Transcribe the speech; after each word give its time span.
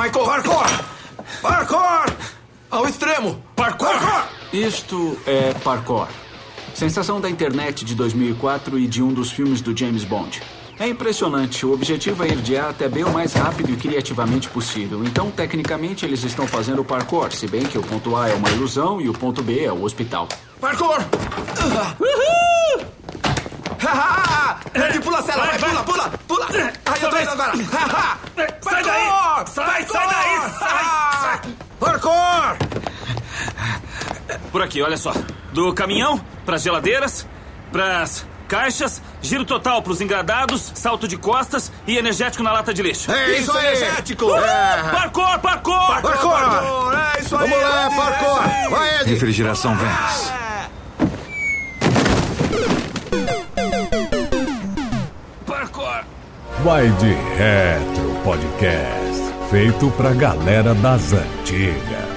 Michael. 0.00 0.24
Parkour! 0.24 0.66
Parkour! 1.42 2.16
Ao 2.70 2.88
extremo! 2.88 3.42
Parkour! 3.54 3.88
parkour! 3.88 4.28
Isto 4.50 5.18
é 5.26 5.52
parkour. 5.62 6.08
Sensação 6.74 7.20
da 7.20 7.28
internet 7.28 7.84
de 7.84 7.94
2004 7.94 8.78
e 8.78 8.86
de 8.86 9.02
um 9.02 9.12
dos 9.12 9.30
filmes 9.30 9.60
do 9.60 9.76
James 9.76 10.02
Bond. 10.04 10.40
É 10.78 10.88
impressionante. 10.88 11.66
O 11.66 11.74
objetivo 11.74 12.24
é 12.24 12.28
ir 12.28 12.36
de 12.36 12.56
A 12.56 12.70
até 12.70 12.88
B 12.88 13.04
o 13.04 13.10
mais 13.10 13.34
rápido 13.34 13.70
e 13.70 13.76
criativamente 13.76 14.48
possível. 14.48 15.04
Então, 15.04 15.30
tecnicamente, 15.30 16.06
eles 16.06 16.24
estão 16.24 16.46
fazendo 16.46 16.82
parkour, 16.82 17.30
se 17.30 17.46
bem 17.46 17.64
que 17.64 17.76
o 17.76 17.82
ponto 17.82 18.16
A 18.16 18.30
é 18.30 18.34
uma 18.34 18.48
ilusão 18.48 19.02
e 19.02 19.08
o 19.10 19.12
ponto 19.12 19.42
B 19.42 19.64
é 19.64 19.70
o 19.70 19.82
hospital. 19.82 20.26
Parkour! 20.58 20.96
Uhul! 22.00 22.86
Ele 24.74 25.00
pula 25.00 25.18
a 25.18 25.22
cela, 25.22 25.46
vai, 25.46 25.58
vai, 25.58 25.70
pula, 25.70 25.84
pula, 25.84 26.10
pula! 26.28 26.46
Aí 26.86 27.02
eu 27.02 27.10
tô 27.10 27.18
indo 27.18 27.30
agora! 27.30 27.52
Sai 28.60 28.82
daí! 28.84 29.46
Sai, 29.46 29.84
sai 29.86 30.08
daí! 30.08 30.50
Sai! 30.58 31.40
Parkour! 31.78 32.56
Por 34.52 34.62
aqui, 34.62 34.82
olha 34.82 34.96
só. 34.96 35.12
Do 35.52 35.72
caminhão, 35.72 36.20
pras 36.44 36.62
geladeiras, 36.62 37.26
pras 37.72 38.26
caixas, 38.46 39.00
giro 39.22 39.44
total 39.44 39.80
pros 39.80 40.00
engradados, 40.00 40.72
salto 40.74 41.06
de 41.06 41.16
costas 41.16 41.70
e 41.86 41.96
energético 41.96 42.42
na 42.42 42.52
lata 42.52 42.74
de 42.74 42.82
lixo. 42.82 43.10
É 43.10 43.38
isso, 43.38 43.56
aí! 43.56 43.76
Energético! 43.76 44.34
É. 44.36 44.82
Parkour, 44.90 45.38
parkour! 45.38 46.02
Parkour! 46.02 46.30
parkour. 46.32 46.94
É 47.16 47.20
isso 47.20 47.36
aí! 47.36 47.48
Vamos 47.48 47.68
lá, 47.68 47.90
parkour! 47.90 48.70
Vai, 48.70 49.00
Ed! 49.00 49.10
Refrigeração 49.10 49.74
Vans. 49.76 50.32
Vai 56.64 56.90
de 56.90 57.06
Retro 57.06 58.22
Podcast, 58.22 59.48
feito 59.48 59.90
pra 59.92 60.12
galera 60.12 60.74
das 60.74 61.12
antigas. 61.12 62.10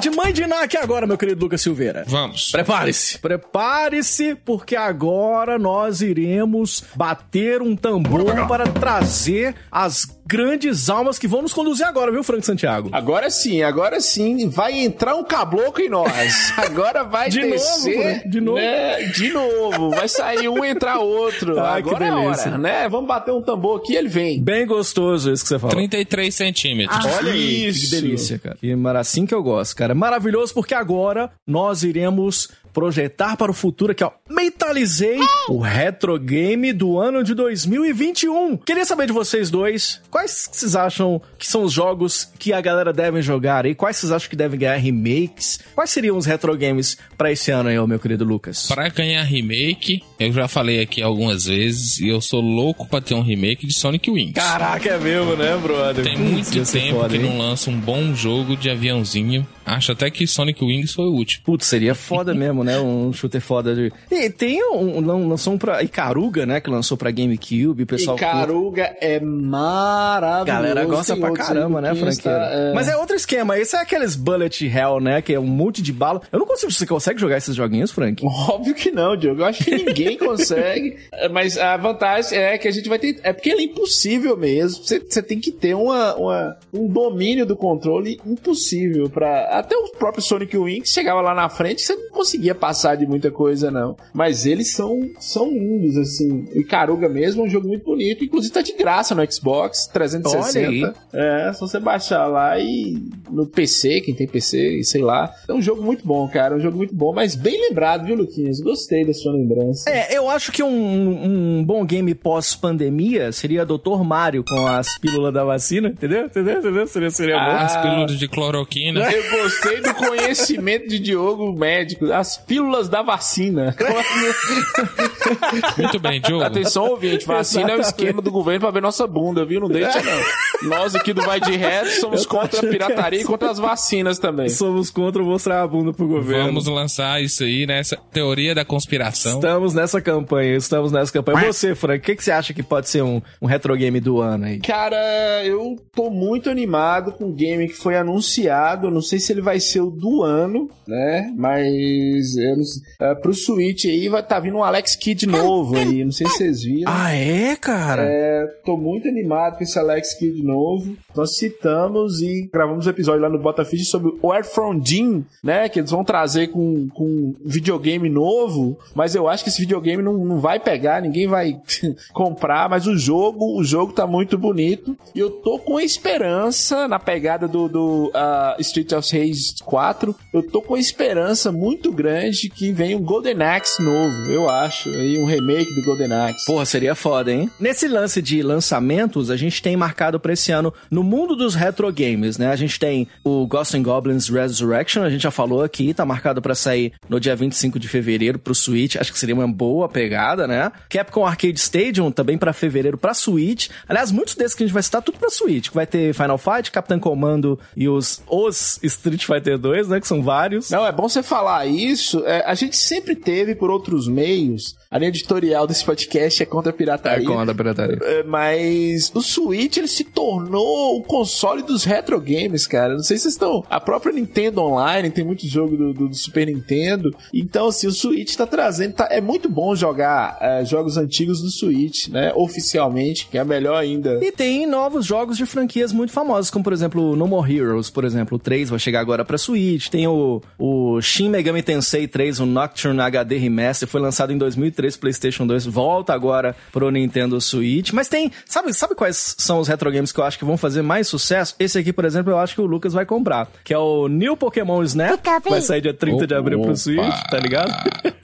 de 0.00 0.08
mãe 0.08 0.32
de 0.32 0.42
Iná 0.44 0.62
aqui 0.62 0.78
agora, 0.78 1.06
meu 1.06 1.18
querido 1.18 1.44
Lucas 1.44 1.60
Silveira. 1.60 2.04
Vamos. 2.06 2.50
Prepare-se. 2.50 3.18
Prepare-se, 3.18 4.34
porque 4.34 4.74
agora 4.74 5.58
nós 5.58 6.00
iremos 6.00 6.82
bater 6.94 7.60
um 7.60 7.76
tambor 7.76 8.46
para 8.48 8.64
trazer 8.66 9.54
as 9.70 10.06
grandes 10.30 10.88
almas 10.88 11.18
que 11.18 11.26
vão 11.26 11.42
nos 11.42 11.52
conduzir 11.52 11.84
agora, 11.84 12.12
viu, 12.12 12.22
Frank 12.22 12.46
Santiago? 12.46 12.88
Agora 12.92 13.28
sim, 13.30 13.62
agora 13.62 14.00
sim. 14.00 14.48
Vai 14.48 14.78
entrar 14.78 15.16
um 15.16 15.24
caboclo 15.24 15.82
em 15.82 15.88
nós. 15.88 16.52
Agora 16.56 17.02
vai 17.02 17.28
de 17.28 17.40
descer. 17.40 17.96
Novo, 17.96 18.02
Frank, 18.02 18.28
de 18.28 18.40
novo. 18.40 18.58
Né? 18.58 19.02
De 19.06 19.32
novo. 19.32 19.90
Vai 19.90 20.08
sair 20.08 20.48
um, 20.48 20.64
entrar 20.64 20.98
outro. 20.98 21.58
Ah, 21.58 21.76
agora 21.76 22.06
é 22.06 22.12
hora, 22.12 22.58
né? 22.58 22.88
Vamos 22.88 23.08
bater 23.08 23.32
um 23.32 23.42
tambor 23.42 23.80
aqui 23.80 23.94
ele 23.94 24.08
vem. 24.08 24.40
Bem 24.40 24.66
gostoso 24.66 25.32
isso 25.32 25.42
que 25.42 25.48
você 25.48 25.58
falou. 25.58 25.74
33 25.74 26.34
centímetros. 26.34 27.04
Ah, 27.04 27.16
Olha 27.16 27.30
isso. 27.30 27.86
Que 27.86 28.00
delícia, 28.00 28.38
cara. 28.38 28.56
Que 28.60 28.72
assim 28.96 29.26
que 29.26 29.34
eu 29.34 29.42
gosto, 29.42 29.74
cara. 29.74 29.94
Maravilhoso 29.94 30.54
porque 30.54 30.74
agora 30.74 31.30
nós 31.46 31.82
iremos 31.82 32.50
projetar 32.72 33.36
para 33.36 33.50
o 33.50 33.54
futuro 33.54 33.92
aqui, 33.92 34.04
ó. 34.04 34.10
Mentalizei 34.28 35.18
o 35.48 35.58
retro 35.58 36.18
game 36.18 36.72
do 36.72 36.98
ano 36.98 37.22
de 37.22 37.34
2021. 37.34 38.56
Queria 38.58 38.84
saber 38.84 39.06
de 39.06 39.12
vocês 39.12 39.50
dois, 39.50 40.00
quais 40.10 40.48
vocês 40.50 40.74
acham 40.76 41.20
que 41.38 41.46
são 41.46 41.64
os 41.64 41.72
jogos 41.72 42.30
que 42.38 42.52
a 42.52 42.60
galera 42.60 42.92
deve 42.92 43.22
jogar 43.22 43.64
aí? 43.66 43.74
Quais 43.74 43.96
vocês 43.96 44.12
acham 44.12 44.28
que 44.28 44.36
devem 44.36 44.58
ganhar 44.58 44.76
remakes? 44.76 45.60
Quais 45.74 45.90
seriam 45.90 46.16
os 46.16 46.26
retro 46.26 46.56
games 46.56 46.96
para 47.16 47.32
esse 47.32 47.50
ano 47.50 47.68
aí, 47.68 47.86
meu 47.86 47.98
querido 47.98 48.24
Lucas? 48.24 48.66
Para 48.66 48.88
ganhar 48.88 49.22
remake, 49.22 50.02
eu 50.18 50.32
já 50.32 50.48
falei 50.48 50.80
aqui 50.80 51.02
algumas 51.02 51.44
vezes 51.44 51.98
e 51.98 52.08
eu 52.08 52.20
sou 52.20 52.40
louco 52.40 52.88
para 52.88 53.00
ter 53.00 53.14
um 53.14 53.22
remake 53.22 53.66
de 53.66 53.74
Sonic 53.74 54.10
Wings. 54.10 54.34
Caraca, 54.34 54.88
é 54.88 54.98
mesmo, 54.98 55.36
né, 55.36 55.56
brother? 55.56 56.04
Tem 56.04 56.16
muito 56.16 56.50
tempo 56.50 56.96
foda, 56.96 57.08
que 57.08 57.16
hein? 57.16 57.22
não 57.22 57.38
lança 57.38 57.70
um 57.70 57.78
bom 57.78 58.14
jogo 58.14 58.56
de 58.56 58.70
aviãozinho. 58.70 59.46
Acho 59.64 59.92
até 59.92 60.10
que 60.10 60.26
Sonic 60.26 60.64
Wings 60.64 60.92
foi 60.92 61.04
o 61.04 61.12
último. 61.12 61.44
Putz, 61.44 61.66
seria 61.66 61.94
foda 61.94 62.34
mesmo, 62.34 62.59
né? 62.64 62.78
Um 62.78 63.12
shooter 63.12 63.40
foda 63.40 63.74
de. 63.74 63.92
E 64.10 64.30
tem 64.30 64.62
um. 64.62 65.00
Lançou 65.00 65.54
um 65.54 65.58
pra. 65.58 65.82
Icaruga, 65.82 66.46
né? 66.46 66.60
Que 66.60 66.70
lançou 66.70 66.96
pra 66.96 67.10
GameCube. 67.10 67.84
pessoal. 67.86 68.16
Icaruga 68.16 68.96
é 69.00 69.20
maravilhoso. 69.20 70.46
Galera 70.46 70.84
gosta 70.84 71.16
pra 71.16 71.32
caramba, 71.32 71.80
né, 71.80 71.94
franqueira? 71.94 72.38
É... 72.52 72.74
Mas 72.74 72.88
é 72.88 72.96
outro 72.96 73.16
esquema. 73.16 73.58
Esse 73.58 73.76
é 73.76 73.80
aqueles 73.80 74.16
Bullet 74.16 74.66
Hell, 74.66 75.00
né? 75.00 75.22
Que 75.22 75.34
é 75.34 75.40
um 75.40 75.46
monte 75.46 75.82
de 75.82 75.92
bala. 75.92 76.22
Eu 76.32 76.38
não 76.38 76.46
consigo. 76.46 76.72
Você 76.72 76.86
consegue 76.86 77.20
jogar 77.20 77.36
esses 77.38 77.54
joguinhos, 77.54 77.90
Frank? 77.90 78.24
Óbvio 78.24 78.74
que 78.74 78.90
não, 78.90 79.16
Diogo. 79.16 79.42
Eu 79.42 79.46
acho 79.46 79.64
que 79.64 79.70
ninguém 79.70 80.16
consegue. 80.18 80.96
Mas 81.30 81.58
a 81.58 81.76
vantagem 81.76 82.38
é 82.38 82.58
que 82.58 82.68
a 82.68 82.70
gente 82.70 82.88
vai 82.88 82.98
ter. 82.98 83.18
É 83.22 83.32
porque 83.32 83.50
ele 83.50 83.62
é 83.62 83.64
impossível 83.64 84.36
mesmo. 84.36 84.84
Você, 84.84 85.00
você 85.00 85.22
tem 85.22 85.38
que 85.38 85.50
ter 85.50 85.74
uma, 85.74 86.14
uma, 86.16 86.56
um 86.72 86.86
domínio 86.86 87.46
do 87.46 87.56
controle 87.56 88.20
impossível 88.26 89.08
para 89.08 89.58
Até 89.58 89.76
o 89.76 89.88
próprio 89.92 90.22
Sonic 90.22 90.56
Wing 90.56 90.86
chegava 90.86 91.20
lá 91.20 91.34
na 91.34 91.48
frente, 91.48 91.82
você 91.82 91.94
não 91.94 92.10
conseguia 92.10 92.49
passar 92.54 92.96
de 92.96 93.06
muita 93.06 93.30
coisa, 93.30 93.70
não. 93.70 93.96
Mas 94.12 94.46
eles 94.46 94.72
são, 94.72 95.10
são 95.18 95.50
lindos, 95.50 95.96
assim. 95.96 96.46
E 96.54 96.64
Caruga 96.64 97.08
mesmo 97.08 97.42
é 97.42 97.46
um 97.46 97.50
jogo 97.50 97.68
muito 97.68 97.84
bonito. 97.84 98.24
Inclusive 98.24 98.52
tá 98.52 98.62
de 98.62 98.72
graça 98.72 99.14
no 99.14 99.32
Xbox 99.32 99.86
360. 99.86 100.94
É, 101.12 101.52
só 101.52 101.66
você 101.66 101.80
baixar 101.80 102.26
lá 102.26 102.58
e 102.58 103.02
no 103.30 103.46
PC, 103.46 104.00
quem 104.00 104.14
tem 104.14 104.26
PC, 104.26 104.82
sei 104.84 105.02
lá. 105.02 105.32
É 105.48 105.52
um 105.52 105.62
jogo 105.62 105.82
muito 105.82 106.06
bom, 106.06 106.28
cara. 106.28 106.54
É 106.54 106.58
um 106.58 106.60
jogo 106.60 106.76
muito 106.76 106.94
bom, 106.94 107.12
mas 107.12 107.34
bem 107.34 107.68
lembrado, 107.68 108.04
viu, 108.04 108.16
Luquinhas? 108.16 108.60
Gostei 108.60 109.04
da 109.04 109.12
sua 109.12 109.32
lembrança. 109.32 109.88
É, 109.88 110.16
eu 110.16 110.28
acho 110.28 110.52
que 110.52 110.62
um, 110.62 111.58
um 111.58 111.64
bom 111.64 111.84
game 111.84 112.14
pós-pandemia 112.14 113.32
seria 113.32 113.64
Dr. 113.64 114.02
Mario 114.04 114.44
com 114.44 114.66
as 114.66 114.98
pílulas 114.98 115.32
da 115.32 115.44
vacina, 115.44 115.88
entendeu? 115.88 116.26
Entendeu? 116.26 116.58
Entendeu? 116.58 116.86
Seria, 116.86 117.10
seria 117.10 117.36
ah, 117.36 117.44
bom. 117.44 117.64
As 117.64 117.76
pílulas 117.76 118.18
de 118.18 118.28
cloroquina. 118.28 119.10
Eu 119.10 119.42
gostei 119.42 119.80
do 119.80 119.94
conhecimento 119.94 120.88
de 120.88 120.98
Diogo 120.98 121.52
médico. 121.52 122.12
As 122.12 122.36
pílulas 122.46 122.88
da 122.88 123.02
vacina. 123.02 123.74
Muito 125.76 125.98
bem, 125.98 126.20
Diogo. 126.20 126.44
Atenção, 126.44 126.90
ouvinte. 126.90 127.26
Vacina 127.26 127.62
Exatamente. 127.62 127.82
é 127.82 127.86
o 127.86 127.88
esquema 127.88 128.22
do 128.22 128.30
governo 128.30 128.60
pra 128.60 128.70
ver 128.70 128.82
nossa 128.82 129.06
bunda, 129.06 129.44
viu? 129.44 129.60
Não 129.60 129.68
deixa, 129.68 130.00
não. 130.02 130.68
Nós 130.68 130.94
aqui 130.94 131.12
do 131.12 131.22
Vai 131.22 131.40
de 131.40 131.56
Reto 131.56 131.90
somos 132.00 132.26
contra 132.26 132.60
a 132.60 132.70
pirataria 132.70 133.20
e 133.20 133.24
contra 133.24 133.50
as 133.50 133.58
vacinas 133.58 134.18
também. 134.18 134.48
Somos 134.48 134.90
contra 134.90 135.22
mostrar 135.22 135.62
a 135.62 135.66
bunda 135.66 135.92
pro 135.92 136.06
governo. 136.06 136.46
Vamos 136.46 136.66
lançar 136.66 137.22
isso 137.22 137.44
aí 137.44 137.66
nessa 137.66 137.96
teoria 137.96 138.54
da 138.54 138.64
conspiração. 138.64 139.34
Estamos 139.34 139.74
nessa 139.74 140.00
campanha, 140.00 140.56
estamos 140.56 140.92
nessa 140.92 141.12
campanha. 141.12 141.52
Você, 141.52 141.74
Frank, 141.74 141.98
o 141.98 142.02
que, 142.02 142.16
que 142.16 142.24
você 142.24 142.32
acha 142.32 142.52
que 142.52 142.62
pode 142.62 142.88
ser 142.88 143.02
um, 143.02 143.20
um 143.40 143.46
retro 143.46 143.74
game 143.76 144.00
do 144.00 144.20
ano 144.20 144.46
aí? 144.46 144.60
Cara, 144.60 145.44
eu 145.44 145.76
tô 145.94 146.10
muito 146.10 146.50
animado 146.50 147.12
com 147.12 147.26
o 147.26 147.32
game 147.32 147.68
que 147.68 147.74
foi 147.74 147.96
anunciado. 147.96 148.90
Não 148.90 149.02
sei 149.02 149.18
se 149.18 149.32
ele 149.32 149.40
vai 149.40 149.60
ser 149.60 149.80
o 149.80 149.90
do 149.90 150.22
ano, 150.22 150.70
né? 150.86 151.32
Mas 151.36 152.29
não 152.36 152.64
sei, 152.64 152.82
é, 153.00 153.14
pro 153.14 153.34
Switch 153.34 153.84
aí 153.84 154.08
vai 154.08 154.22
tá 154.22 154.38
vindo 154.38 154.56
um 154.56 154.64
Alex 154.64 154.96
Kidd 154.96 155.26
novo 155.26 155.76
aí. 155.76 156.04
Não 156.04 156.12
sei 156.12 156.26
se 156.28 156.36
vocês 156.36 156.62
viram. 156.62 156.92
Ah, 156.92 157.12
é, 157.12 157.56
cara? 157.56 158.02
É, 158.04 158.46
tô 158.64 158.76
muito 158.76 159.08
animado 159.08 159.56
com 159.56 159.64
esse 159.64 159.78
Alex 159.78 160.14
Kidd 160.14 160.42
novo. 160.42 160.96
Nós 161.14 161.36
citamos 161.36 162.20
e 162.20 162.48
gravamos 162.52 162.86
um 162.86 162.90
episódio 162.90 163.22
lá 163.22 163.28
no 163.28 163.38
Botafish 163.38 163.88
sobre 163.88 164.12
o 164.20 164.44
From 164.44 164.80
Jim, 164.84 165.24
né? 165.42 165.68
Que 165.68 165.80
eles 165.80 165.90
vão 165.90 166.04
trazer 166.04 166.48
com, 166.48 166.88
com 166.90 167.34
videogame 167.44 168.08
novo. 168.08 168.78
Mas 168.94 169.14
eu 169.14 169.28
acho 169.28 169.42
que 169.42 169.50
esse 169.50 169.60
videogame 169.60 170.02
não, 170.02 170.12
não 170.24 170.38
vai 170.38 170.60
pegar, 170.60 171.02
ninguém 171.02 171.26
vai 171.26 171.60
comprar. 172.12 172.68
Mas 172.68 172.86
o 172.86 172.96
jogo, 172.96 173.58
o 173.58 173.64
jogo 173.64 173.92
tá 173.92 174.06
muito 174.06 174.38
bonito. 174.38 174.96
E 175.14 175.18
eu 175.18 175.30
tô 175.30 175.58
com 175.58 175.80
esperança 175.80 176.86
na 176.86 176.98
pegada 176.98 177.48
do, 177.48 177.68
do 177.68 178.06
uh, 178.08 178.60
Street 178.60 178.92
of 178.92 179.16
Rage 179.16 179.54
4. 179.64 180.14
Eu 180.32 180.42
tô 180.42 180.62
com 180.62 180.76
esperança 180.76 181.50
muito 181.50 181.90
grande 181.90 182.19
que 182.54 182.72
venha 182.72 182.96
um 182.96 183.02
Golden 183.02 183.42
Axe 183.42 183.82
novo, 183.82 184.30
eu 184.30 184.48
acho. 184.48 184.88
Aí 184.90 185.18
um 185.18 185.24
remake 185.24 185.74
do 185.74 185.82
Golden 185.82 186.12
Axe. 186.12 186.44
Porra, 186.44 186.64
seria 186.64 186.94
foda, 186.94 187.32
hein? 187.32 187.50
Nesse 187.58 187.88
lance 187.88 188.20
de 188.20 188.42
lançamentos, 188.42 189.30
a 189.30 189.36
gente 189.36 189.62
tem 189.62 189.76
marcado 189.76 190.18
pra 190.18 190.32
esse 190.32 190.52
ano 190.52 190.72
no 190.90 191.02
mundo 191.02 191.36
dos 191.36 191.54
retro 191.54 191.90
games, 191.92 192.38
né? 192.38 192.50
A 192.50 192.56
gente 192.56 192.78
tem 192.78 193.08
o 193.24 193.46
Ghost 193.46 193.76
and 193.76 193.82
Goblins 193.82 194.28
Resurrection, 194.28 195.02
a 195.02 195.10
gente 195.10 195.22
já 195.22 195.30
falou 195.30 195.62
aqui, 195.62 195.94
tá 195.94 196.04
marcado 196.04 196.42
para 196.42 196.54
sair 196.54 196.92
no 197.08 197.18
dia 197.20 197.34
25 197.34 197.78
de 197.78 197.88
fevereiro 197.88 198.38
pro 198.38 198.54
Switch. 198.54 198.96
Acho 198.96 199.12
que 199.12 199.18
seria 199.18 199.34
uma 199.34 199.48
boa 199.48 199.88
pegada, 199.88 200.46
né? 200.46 200.70
Capcom 200.88 201.24
Arcade 201.24 201.58
Stadium 201.58 202.10
também 202.10 202.36
para 202.36 202.52
fevereiro 202.52 202.98
para 202.98 203.14
Switch. 203.14 203.68
Aliás, 203.88 204.10
muitos 204.10 204.34
desses 204.34 204.54
que 204.54 204.62
a 204.62 204.66
gente 204.66 204.74
vai 204.74 204.82
citar 204.82 205.02
tudo 205.02 205.18
para 205.18 205.30
Switch. 205.30 205.70
Vai 205.72 205.86
ter 205.86 206.14
Final 206.14 206.38
Fight, 206.38 206.70
Captain 206.70 206.98
Commando 206.98 207.58
e 207.76 207.88
os 207.88 208.22
os 208.28 208.78
Street 208.82 209.24
Fighter 209.24 209.58
2, 209.58 209.88
né, 209.88 210.00
que 210.00 210.06
são 210.06 210.22
vários. 210.22 210.70
Não, 210.70 210.86
é 210.86 210.92
bom 210.92 211.08
você 211.08 211.22
falar 211.22 211.66
isso. 211.66 212.09
É, 212.24 212.42
a 212.46 212.54
gente 212.54 212.76
sempre 212.76 213.14
teve 213.14 213.54
por 213.54 213.70
outros 213.70 214.08
meios 214.08 214.74
a 214.92 214.98
linha 214.98 215.08
editorial 215.10 215.68
desse 215.68 215.84
podcast 215.84 216.42
é 216.42 216.46
contra 216.46 216.70
a 216.70 216.72
pirataria. 216.72 217.22
É 217.24 217.26
contra 217.28 217.52
a 217.52 217.54
pirataria. 217.54 217.98
É, 218.02 218.24
Mas 218.24 219.12
o 219.14 219.20
Switch, 219.22 219.76
ele 219.76 219.86
se 219.86 220.02
tornou 220.02 220.96
o 220.98 221.02
console 221.04 221.62
dos 221.62 221.84
retro 221.84 222.20
games, 222.20 222.66
cara. 222.66 222.94
Não 222.94 223.02
sei 223.04 223.16
se 223.16 223.22
vocês 223.22 223.34
estão... 223.34 223.64
A 223.70 223.78
própria 223.78 224.12
Nintendo 224.12 224.60
Online 224.62 225.08
tem 225.12 225.24
muito 225.24 225.46
jogo 225.46 225.76
do, 225.76 225.92
do- 225.94 226.08
do 226.08 226.14
Super 226.16 226.48
Nintendo. 226.48 227.14
Então, 227.32 227.68
assim, 227.68 227.86
o 227.86 227.92
Switch 227.92 228.34
tá 228.34 228.48
trazendo... 228.48 228.94
tá- 228.94 229.06
é 229.12 229.20
muito 229.20 229.48
bom 229.48 229.76
jogar 229.76 230.36
é, 230.40 230.64
jogos 230.64 230.96
antigos 230.96 231.40
no 231.40 231.50
Switch, 231.50 232.08
né? 232.08 232.32
Oficialmente, 232.34 233.28
que 233.30 233.38
é 233.38 233.44
melhor 233.44 233.76
ainda. 233.76 234.18
E 234.20 234.32
tem 234.32 234.66
novos 234.66 235.06
jogos 235.06 235.36
de 235.36 235.46
franquias 235.46 235.92
muito 235.92 236.12
famosas, 236.12 236.50
como 236.50 236.64
por 236.64 236.72
exemplo 236.72 237.14
No 237.14 237.28
More 237.28 237.56
Heroes, 237.56 237.90
por 237.90 238.04
exemplo, 238.04 238.34
o 238.36 238.40
3 238.40 238.70
vai 238.70 238.78
chegar 238.80 238.98
agora 238.98 239.24
pra 239.24 239.38
Switch. 239.38 239.88
Tem 239.88 240.08
o, 240.08 240.42
o 240.58 241.00
Shin 241.00 241.28
Megami 241.28 241.62
Tensei 241.62 242.08
3, 242.08 242.40
o 242.40 242.46
Nocturne 242.46 243.00
HD 243.00 243.36
Remaster, 243.36 243.86
foi 243.88 244.00
lançado 244.00 244.32
em 244.32 244.36
2003 244.38 244.79
PlayStation 244.96 245.46
2, 245.46 245.66
volta 245.66 246.12
agora 246.12 246.54
pro 246.72 246.90
Nintendo 246.90 247.40
Switch. 247.40 247.92
Mas 247.92 248.08
tem, 248.08 248.30
sabe, 248.44 248.72
sabe 248.72 248.94
quais 248.94 249.34
são 249.38 249.58
os 249.58 249.68
retro 249.68 249.90
games 249.90 250.12
que 250.12 250.20
eu 250.20 250.24
acho 250.24 250.38
que 250.38 250.44
vão 250.44 250.56
fazer 250.56 250.82
mais 250.82 251.08
sucesso? 251.08 251.54
Esse 251.58 251.78
aqui, 251.78 251.92
por 251.92 252.04
exemplo, 252.04 252.32
eu 252.32 252.38
acho 252.38 252.54
que 252.54 252.60
o 252.60 252.66
Lucas 252.66 252.92
vai 252.92 253.04
comprar, 253.04 253.48
que 253.64 253.74
é 253.74 253.78
o 253.78 254.08
New 254.08 254.36
Pokémon 254.36 254.82
Snap, 254.82 255.20
vai 255.48 255.60
sair 255.60 255.80
dia 255.80 255.94
30 255.94 256.26
de 256.26 256.34
abril 256.34 256.60
pro. 256.60 256.76
Switch, 256.76 257.30
tá 257.30 257.38
ligado? 257.38 257.72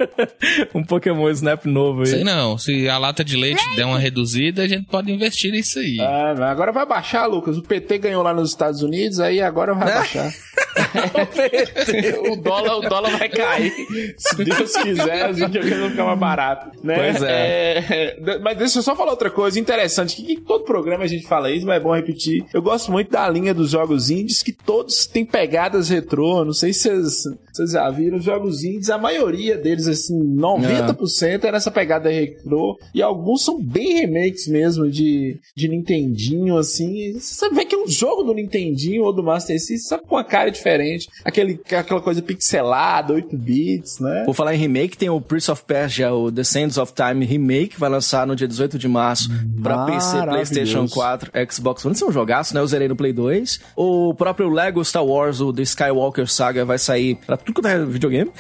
um 0.75 0.83
Pokémon 0.83 1.29
Snap 1.31 1.65
novo 1.67 2.01
aí. 2.01 2.07
Sei 2.07 2.25
não, 2.25 2.57
se 2.57 2.89
a 2.89 2.99
lata 2.99 3.25
de 3.25 3.37
leite 3.37 3.63
der 3.77 3.85
uma 3.85 3.99
reduzida, 3.99 4.63
a 4.63 4.69
gente 4.69 4.87
pode 4.87 5.13
investir 5.13 5.53
nisso 5.53 5.79
aí. 5.79 6.01
Ah, 6.01 6.35
agora 6.51 6.73
vai 6.73 6.87
baixar, 6.87 7.27
Lucas. 7.27 7.57
O 7.57 7.63
PT 7.63 7.99
ganhou 7.99 8.23
lá 8.23 8.33
nos 8.33 8.51
Estados 8.51 8.83
Unidos, 8.83 9.21
aí 9.21 9.41
agora 9.41 9.75
vai 9.75 9.93
baixar. 9.93 10.33
o, 12.31 12.37
dólar, 12.37 12.77
o 12.77 12.81
dólar 12.83 13.17
vai 13.19 13.29
cair. 13.29 13.73
Se 14.19 14.45
Deus 14.45 14.77
quiser, 14.77 15.31
os 15.31 15.39
videogames 15.39 15.79
vão 15.79 15.91
ficar 15.91 16.05
mais 16.05 16.19
baratos. 16.19 16.46
Né? 16.83 16.95
Pois 16.95 17.23
é. 17.23 17.79
É, 17.79 18.39
Mas 18.39 18.59
deixa 18.59 18.79
eu 18.79 18.83
só 18.83 18.95
falar 18.95 19.11
outra 19.11 19.31
coisa 19.31 19.59
interessante. 19.59 20.17
Que, 20.17 20.41
todo 20.41 20.65
programa 20.65 21.05
a 21.05 21.09
gente 21.09 21.27
fala 21.27 21.51
isso, 21.51 21.67
mas 21.67 21.77
é 21.77 21.81
bom 21.81 21.95
repetir. 21.95 22.45
Eu 22.53 22.63
gosto 22.63 22.91
muito 22.93 23.11
da 23.11 23.29
linha 23.29 23.55
dos 23.55 23.71
jogos 23.71 24.11
indies, 24.11 24.43
que 24.43 24.53
todos 24.53 25.07
têm 25.07 25.25
pegadas 25.25 25.89
retrô. 25.89 26.45
Não 26.45 26.53
sei 26.53 26.73
se 26.73 26.89
vocês, 26.89 27.23
vocês 27.53 27.71
já 27.73 27.91
viram. 27.91 28.19
Os 28.19 28.25
jogos 28.25 28.65
indies, 28.65 28.91
a 28.91 28.99
maioria 28.99 29.57
deles, 29.57 29.87
assim, 29.87 30.19
90% 30.37 31.45
é 31.45 31.53
nessa 31.53 31.71
pegada 31.71 32.11
retrô. 32.11 32.79
E 32.95 33.03
alguns 33.03 33.45
são 33.45 33.61
bem 33.61 34.01
remakes 34.01 34.47
mesmo 34.47 34.91
de, 34.91 35.39
de 35.55 35.69
Nintendinho, 35.69 36.57
assim. 36.57 37.13
Você 37.19 37.49
vê 37.51 37.65
que 37.65 37.75
é 37.75 37.79
um 37.79 37.89
jogo 37.89 38.23
do 38.23 38.35
Nintendinho 38.35 39.05
ou 39.05 39.13
do 39.13 39.23
Master 39.23 39.59
System, 39.59 39.79
só 39.79 39.99
com 39.99 40.15
uma 40.15 40.25
cara 40.25 40.51
diferente. 40.51 41.09
Aquele, 41.25 41.61
aquela 41.65 42.01
coisa 42.01 42.23
pixelada, 42.23 43.15
8 43.15 43.37
bits, 43.37 43.99
né? 44.01 44.25
Por 44.25 44.35
falar 44.35 44.55
em 44.55 44.59
remake, 44.59 44.97
tem 44.97 45.09
o 45.09 45.21
Prince 45.21 45.51
of 45.51 45.65
Persia, 45.65 46.13
o 46.13 46.31
The 46.37 46.45
Sands 46.45 46.77
of 46.79 46.93
Time 46.95 47.25
Remake, 47.25 47.79
vai 47.79 47.89
lançar 47.91 48.27
no 48.27 48.37
dia 48.37 48.47
18 48.47 48.79
de 48.79 48.87
março 48.87 49.29
pra 49.63 49.85
PC. 49.87 50.23
PlayStation 50.27 50.87
4, 50.89 51.31
Xbox 51.51 51.85
One. 51.85 51.95
Isso 51.95 52.05
é 52.05 52.09
um 52.09 52.13
jogaço, 52.13 52.55
né? 52.55 52.61
Eu 52.61 52.67
zerei 52.67 52.87
no 52.89 52.95
Play 52.95 53.13
2. 53.13 53.61
O 53.75 54.15
próprio 54.15 54.49
Lego 54.51 54.85
Star 54.85 55.05
Wars, 55.05 55.41
o 55.41 55.53
The 55.53 55.63
Skywalker 55.63 56.29
Saga, 56.31 56.65
vai 56.65 56.79
sair 56.79 57.17
pra 57.27 57.37
tudo 57.37 57.55
quanto 57.55 57.69
é 57.69 57.85
videogame. 57.85 58.31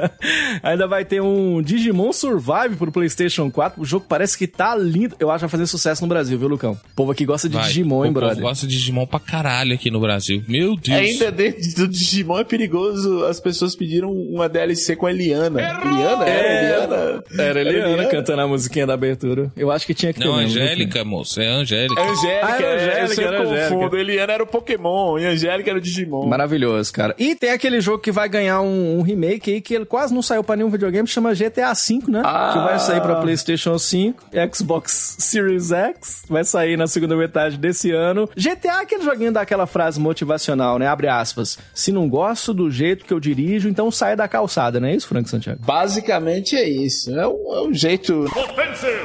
Ainda 0.62 0.86
vai 0.86 1.04
ter 1.04 1.20
um 1.20 1.60
Digimon 1.62 2.12
Survive 2.12 2.76
pro 2.76 2.92
PlayStation 2.92 3.50
4. 3.50 3.80
O 3.80 3.84
jogo 3.84 4.06
parece 4.08 4.36
que 4.38 4.46
tá 4.46 4.74
lindo. 4.76 5.16
Eu 5.18 5.30
acho 5.30 5.38
que 5.38 5.42
vai 5.42 5.50
fazer 5.50 5.66
sucesso 5.66 6.02
no 6.02 6.08
Brasil, 6.08 6.38
viu, 6.38 6.48
Lucão? 6.48 6.72
O 6.72 6.94
povo 6.94 7.12
aqui 7.12 7.24
gosta 7.24 7.48
de 7.48 7.56
Vai. 7.56 7.66
Digimon, 7.66 8.04
hein, 8.04 8.10
o 8.10 8.14
povo 8.14 8.26
brother? 8.26 8.42
gosta 8.42 8.66
de 8.66 8.76
Digimon 8.76 9.06
pra 9.06 9.20
caralho 9.20 9.74
aqui 9.74 9.90
no 9.90 10.00
Brasil. 10.00 10.42
Meu 10.48 10.76
Deus. 10.76 10.98
Ainda 10.98 11.30
dentro 11.32 11.74
do 11.74 11.88
Digimon 11.88 12.38
é 12.38 12.44
perigoso. 12.44 13.24
As 13.24 13.40
pessoas 13.40 13.74
pediram 13.74 14.12
uma 14.12 14.48
DLC 14.48 14.94
com 14.96 15.06
a 15.06 15.10
Eliana. 15.10 15.60
Eliana? 15.60 16.24
Era 16.24 16.48
É. 16.48 16.64
Eliana? 16.64 17.24
Era 17.38 17.60
Eliana 17.60 17.88
Eliana? 17.90 18.08
cantando 18.08 18.42
a 18.42 18.46
musiquinha 18.48 18.86
da 18.86 18.94
abertura. 18.94 19.50
Eu 19.56 19.70
acho 19.70 19.86
que 19.86 19.94
tinha 19.94 20.12
que 20.12 20.18
ter 20.20 20.26
Não, 20.26 20.36
mesmo, 20.36 20.52
viu, 20.54 20.62
Angélica, 20.62 21.04
moço. 21.04 21.40
É 21.40 21.46
Angélica. 21.48 22.00
É 22.00 22.04
Angélica, 22.10 22.46
Ah, 22.46 22.56
era 22.56 22.64
é, 22.66 22.74
Angélica, 22.74 23.00
eu 23.00 23.08
sempre 23.08 23.24
era 23.24 23.42
Angélica. 23.42 23.68
confundo. 23.76 23.96
Eliana 23.96 24.32
era 24.32 24.42
o 24.42 24.46
Pokémon 24.46 25.18
e 25.18 25.26
Angélica 25.26 25.70
era 25.70 25.78
o 25.78 25.82
Digimon. 25.82 26.26
Maravilhoso, 26.26 26.92
cara. 26.92 27.14
E 27.18 27.34
tem 27.34 27.50
aquele 27.50 27.80
jogo 27.80 27.98
que 27.98 28.12
vai 28.12 28.28
ganhar 28.28 28.60
um, 28.60 28.98
um 28.98 29.02
remake 29.02 29.52
aí 29.54 29.60
que 29.60 29.74
ele 29.74 29.84
quase 29.84 30.12
não 30.14 30.22
saiu 30.22 30.42
pra 30.44 30.56
nenhum 30.56 30.70
videogame, 30.70 31.06
chama 31.08 31.34
GTA 31.34 31.72
V, 31.74 32.00
né? 32.10 32.22
Ah. 32.24 32.50
Que 32.52 32.58
vai 32.60 32.78
sair 32.78 33.00
pra 33.00 33.16
PlayStation 33.16 33.78
5, 33.78 34.24
Xbox 34.54 35.16
Series 35.18 35.70
X, 35.72 36.24
vai 36.28 36.44
sair 36.44 36.76
na 36.76 36.86
segunda 36.86 37.16
metade 37.16 37.56
desse 37.56 37.90
ano. 37.90 38.28
GTA 38.36 38.78
é 38.80 38.82
aquele 38.82 39.02
joguinho 39.04 39.32
daquela 39.32 39.66
frase 39.66 40.00
motivacional, 40.00 40.78
né? 40.78 40.86
Abre 40.86 41.08
aspas. 41.08 41.58
Se 41.74 41.90
não 41.92 42.08
gosto 42.08 42.52
do 42.54 42.70
jeito 42.70 43.04
que 43.04 43.12
eu 43.12 43.20
dirijo, 43.20 43.68
então 43.68 43.90
saia 43.90 44.16
da 44.16 44.28
calçada, 44.28 44.78
não 44.80 44.88
é 44.88 44.94
isso, 44.94 45.06
Frank 45.08 45.28
Santiago? 45.28 45.60
Basicamente 45.64 46.56
é 46.56 46.68
isso. 46.68 47.10
É 47.22 47.26
um, 47.28 47.54
é 47.54 47.62
um 47.62 47.72
jeito 47.72 48.26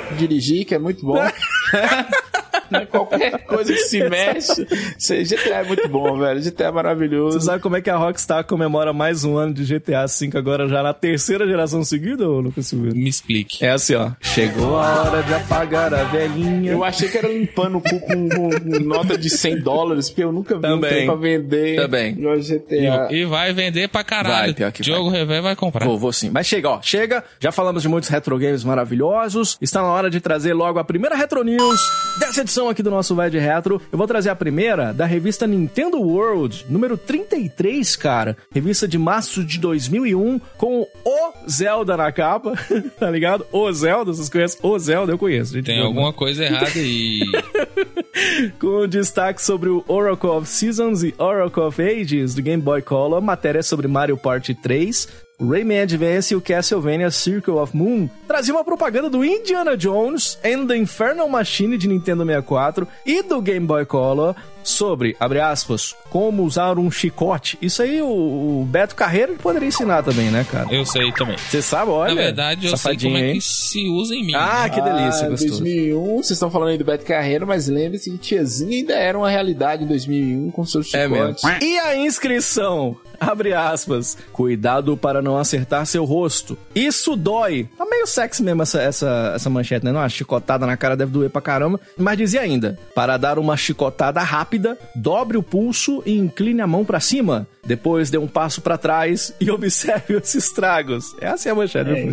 de 0.10 0.18
dirigir 0.18 0.66
que 0.66 0.74
é 0.74 0.80
muito 0.80 1.06
bom. 1.06 1.18
Né? 2.70 2.86
Qualquer 2.86 3.40
coisa 3.46 3.72
que 3.74 3.80
se 3.80 4.08
mexe. 4.10 4.66
GTA 4.66 5.56
é 5.60 5.64
muito 5.64 5.88
bom, 5.88 6.18
velho. 6.18 6.42
GTA 6.42 6.66
é 6.66 6.72
maravilhoso. 6.72 7.40
Você 7.40 7.46
sabe 7.46 7.62
como 7.62 7.76
é 7.78 7.82
que 7.82 7.90
a 7.90 7.96
Rockstar 7.98 8.44
comemora 8.46 8.94
mais 8.94 9.24
um 9.24 9.38
ano 9.38 9.54
de 9.54 9.64
GTA 9.66 10.06
V 10.08 10.38
agora 10.38 10.68
já 10.68 10.82
na 10.84 10.94
terceira 10.94 11.46
geração 11.48 11.84
seguida, 11.84 12.28
ô 12.28 12.40
Lucas 12.40 12.68
Silveira? 12.68 12.96
Me 12.96 13.10
explique. 13.10 13.64
É 13.66 13.72
assim, 13.72 13.96
ó. 13.96 14.12
Chegou 14.22 14.78
a 14.78 15.04
hora 15.04 15.24
de 15.24 15.34
apagar 15.34 15.94
a 15.94 16.04
velhinha. 16.06 16.72
Eu 16.72 16.84
achei 16.84 17.08
que 17.10 17.18
era 17.18 17.28
limpando 17.28 17.78
o 17.78 17.82
cu 17.82 18.00
com, 18.00 18.30
com- 18.30 18.50
com 18.50 18.80
nota 18.84 19.18
de 19.18 19.30
100 19.30 19.62
dólares, 19.62 20.10
porque 20.10 20.24
eu 20.24 20.32
nunca 20.32 20.56
vi 20.56 20.60
um 20.60 20.62
Também. 20.62 20.90
trem 20.90 21.06
pra 21.06 21.16
vender 21.16 21.76
Também. 21.76 22.16
no 22.16 22.36
GTA. 22.38 23.08
E 23.12 23.26
vai 23.26 23.54
vender 23.54 23.88
pra 23.90 24.04
caralho. 24.04 24.46
Vai, 24.48 24.54
pior 24.54 24.72
que 24.72 24.82
Diogo 24.82 25.10
Revé 25.10 25.42
vai 25.42 25.56
comprar. 25.56 25.86
Vou, 25.86 25.98
vou 25.98 26.12
sim. 26.14 26.30
Mas 26.30 26.48
chega, 26.48 26.70
ó. 26.70 26.82
Chega. 26.82 27.24
Já 27.40 27.52
falamos 27.52 27.82
de 27.82 27.88
muitos 27.90 28.10
retro 28.10 28.38
games 28.38 28.64
maravilhosos. 28.64 29.58
Está 29.62 29.82
na 29.82 29.88
hora 29.90 30.10
de 30.10 30.20
trazer 30.20 30.54
logo 30.54 30.80
a 30.80 30.84
primeira 30.84 31.16
Retro 31.16 31.44
News 31.44 31.80
dessa 32.20 32.42
edição 32.42 32.57
aqui 32.70 32.82
do 32.82 32.90
nosso 32.90 33.14
Vai 33.14 33.30
de 33.30 33.38
Retro. 33.38 33.82
Eu 33.92 33.98
vou 33.98 34.08
trazer 34.08 34.30
a 34.30 34.36
primeira 34.36 34.94
da 34.94 35.06
revista 35.06 35.46
Nintendo 35.46 36.00
World, 36.00 36.66
número 36.70 36.98
33, 36.98 37.96
cara. 37.96 38.36
Revista 38.52 38.88
de 38.88 38.98
março 38.98 39.44
de 39.44 39.60
2001, 39.60 40.40
com 40.58 40.88
o 41.06 41.34
Zelda 41.50 41.96
na 41.96 42.12
capa. 42.12 42.54
tá 43.00 43.12
ligado? 43.12 43.46
O 43.52 43.72
Zelda, 43.72 44.14
vocês 44.14 44.30
conhecem? 44.30 44.60
O 44.64 44.80
Zelda, 44.80 45.12
eu 45.12 45.18
conheço. 45.18 45.54
gente. 45.54 45.66
Tem 45.66 45.80
alguma 45.82 46.12
coisa 46.12 46.44
errada 46.44 46.72
aí. 46.76 47.20
Com 48.60 48.88
destaque 48.88 49.42
sobre 49.42 49.70
o 49.70 49.84
Oracle 49.88 50.30
of 50.30 50.48
Seasons 50.48 51.04
e 51.04 51.14
Oracle 51.20 51.62
of 51.64 51.82
Ages 51.82 52.34
do 52.34 52.42
Game 52.42 52.64
Boy 52.64 52.82
Color, 52.82 53.22
matéria 53.22 53.62
sobre 53.62 53.88
Mario 53.88 54.18
Party 54.18 54.56
3, 54.56 55.08
Rayman 55.40 55.82
Advance 55.82 56.34
e 56.34 56.36
o 56.36 56.42
Castlevania 56.42 57.12
Circle 57.12 57.60
of 57.60 57.78
Moon 57.78 58.10
trazia 58.28 58.56
uma 58.56 58.64
propaganda 58.64 59.08
do 59.08 59.24
Indiana 59.24 59.78
Jones 59.78 60.40
and 60.44 60.66
the 60.66 60.76
Infernal 60.76 61.30
Machine 61.30 61.78
de 61.78 61.88
Nintendo 61.88 62.26
64 62.26 62.88
e 63.06 63.22
do 63.22 63.40
Game 63.40 63.68
Boy 63.68 63.86
Color 63.86 64.36
sobre, 64.70 65.16
abre 65.20 65.40
aspas, 65.40 65.96
como 66.10 66.44
usar 66.44 66.78
um 66.78 66.90
chicote. 66.92 67.58
Isso 67.62 67.82
aí 67.82 68.02
o, 68.02 68.08
o 68.08 68.66
Beto 68.70 68.96
Carreiro 68.96 69.34
poderia 69.36 69.68
ensinar 69.68 70.04
também, 70.04 70.30
né, 70.30 70.46
cara? 70.50 70.68
Eu 70.72 70.86
sei 70.86 71.12
também. 71.12 71.38
Você 71.38 71.62
sabe, 71.62 71.92
olha. 71.92 72.14
Na 72.16 72.22
verdade, 72.22 72.68
eu 72.68 72.78
sei 72.78 72.98
como 72.98 73.18
é 73.18 73.28
hein? 73.30 73.34
que 73.36 73.42
se 73.42 73.88
usa 73.90 74.14
em 74.16 74.26
mim. 74.26 74.34
Ah, 74.36 74.70
que 74.70 74.82
delícia, 74.82 75.28
Ah, 75.28 75.30
gostoso. 75.30 75.62
2001, 75.62 76.18
vocês 76.18 76.32
estão 76.32 76.50
falando 76.52 76.70
aí 76.70 76.78
do 76.78 76.86
Beto 76.86 77.06
Carreiro, 77.06 77.46
mas 77.48 77.68
lembre-se 77.68 78.12
que 78.12 78.18
Tiazinha 78.18 78.78
ainda 78.78 78.94
era 78.94 79.18
uma 79.18 79.30
realidade 79.30 79.84
em 79.84 79.88
2001 79.88 80.52
com 80.52 80.66
seus 80.66 80.94
É 80.94 81.04
chicotes. 81.08 81.44
mesmo. 81.44 81.64
E 81.64 81.80
a 81.80 81.96
inscrição? 81.98 82.98
Abre 83.20 83.52
aspas. 83.54 84.16
Cuidado 84.32 84.96
para 84.96 85.22
não 85.24 85.38
acertar 85.38 85.86
seu 85.88 86.06
rosto. 86.06 86.56
Isso 86.76 87.16
dói. 87.16 87.68
Tá 87.78 87.84
meio 87.86 88.06
sexy 88.06 88.44
mesmo 88.44 88.62
essa, 88.62 88.80
essa, 88.80 89.32
essa 89.36 89.50
manchete, 89.50 89.84
né? 89.86 89.92
Não, 89.92 90.00
uma 90.02 90.10
chicotada 90.10 90.68
na 90.68 90.78
cara 90.78 90.96
deve 90.96 91.12
doer 91.12 91.30
pra 91.30 91.42
caramba. 91.42 91.80
Mas 91.98 92.18
dizia 92.18 92.42
ainda: 92.42 92.78
para 92.94 93.18
dar 93.18 93.40
uma 93.40 93.58
chicotada 93.58 94.22
rápida, 94.22 94.57
dobre 94.96 95.38
o 95.38 95.44
pulso 95.44 96.02
e 96.06 96.18
incline 96.18 96.62
a 96.62 96.68
mão 96.68 96.84
pra 96.86 97.00
cima. 97.00 97.48
Depois 97.66 98.10
dê 98.10 98.18
um 98.18 98.28
passo 98.28 98.62
pra 98.62 98.78
trás 98.78 99.34
e 99.40 99.50
observe 99.52 100.16
os 100.16 100.34
estragos. 100.36 101.16
Essa 101.20 101.50
é 101.50 101.52
a 101.52 101.56
manchete, 101.56 101.90
É, 101.90 102.04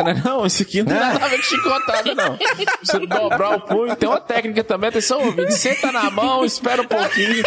é 0.00 0.04
p***, 0.04 0.14
né? 0.14 0.22
Não, 0.24 0.46
isso 0.46 0.62
aqui 0.62 0.82
não 0.82 0.86
tem 0.86 1.00
nada 1.00 1.24
a 1.24 1.28
ver 1.28 1.36
com 1.36 1.42
chicotada, 1.42 2.14
não. 2.14 2.38
Você 2.82 3.06
dobrar 3.06 3.56
o 3.56 3.60
punho, 3.60 3.96
tem 3.96 4.08
uma 4.08 4.20
técnica 4.20 4.64
também, 4.64 4.88
atenção, 4.88 5.24
ouvinte. 5.24 5.52
Senta 5.54 5.92
na 5.92 6.10
mão, 6.10 6.44
espera 6.44 6.82
um 6.82 6.86
pouquinho. 6.86 7.42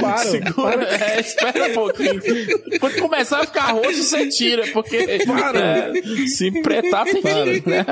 Para, 0.00 0.18
Segura, 0.18 0.84
é, 0.84 1.20
espera 1.20 1.68
um 1.68 1.74
pouquinho. 1.74 2.20
Quando 2.80 3.00
começar 3.00 3.40
a 3.40 3.46
ficar 3.46 3.72
roxo, 3.72 4.02
você 4.02 4.28
tira, 4.28 4.66
porque 4.72 5.24
Para. 5.26 5.58
é, 5.58 5.92
se 6.26 6.48
empretar 6.48 7.04
tem 7.04 7.22
que... 7.22 7.68
Né? 7.68 7.84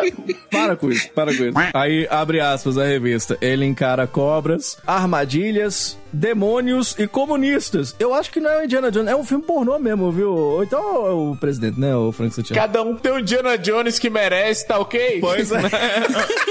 Para 0.51 0.77
com 0.77 0.91
isso, 0.91 1.09
para 1.11 1.37
com 1.37 1.45
isso. 1.45 1.59
Aí, 1.75 2.07
abre 2.11 2.41
aspas, 2.41 2.79
a 2.79 2.85
revista. 2.85 3.37
Ele 3.41 3.65
encara 3.65 4.07
cobras, 4.07 4.77
armadilhas, 4.87 5.99
demônios 6.13 6.95
e 6.99 7.07
comunistas. 7.07 7.95
Eu 7.99 8.15
acho 8.15 8.31
que 8.31 8.41
não 8.41 8.51
é 8.51 8.61
o 8.61 8.65
Indiana 8.65 8.91
Jones, 8.91 9.09
é 9.09 9.17
um 9.17 9.25
filme 9.25 9.45
pornô 9.45 9.79
mesmo, 9.79 10.11
viu? 10.11 10.35
Ou 10.35 10.63
então 10.63 11.07
é 11.07 11.11
o 11.11 11.37
presidente, 11.37 11.79
né? 11.79 11.95
O 11.95 12.13
Frank 12.13 12.35
Santiago. 12.35 12.61
Cada 12.61 12.83
um 12.83 12.97
tem 12.97 13.13
o 13.13 13.19
Indiana 13.19 13.57
Jones 13.57 13.99
que 13.99 14.11
merece, 14.11 14.67
tá 14.67 14.79
ok? 14.79 15.21
Pois 15.21 15.51
é. 15.53 15.63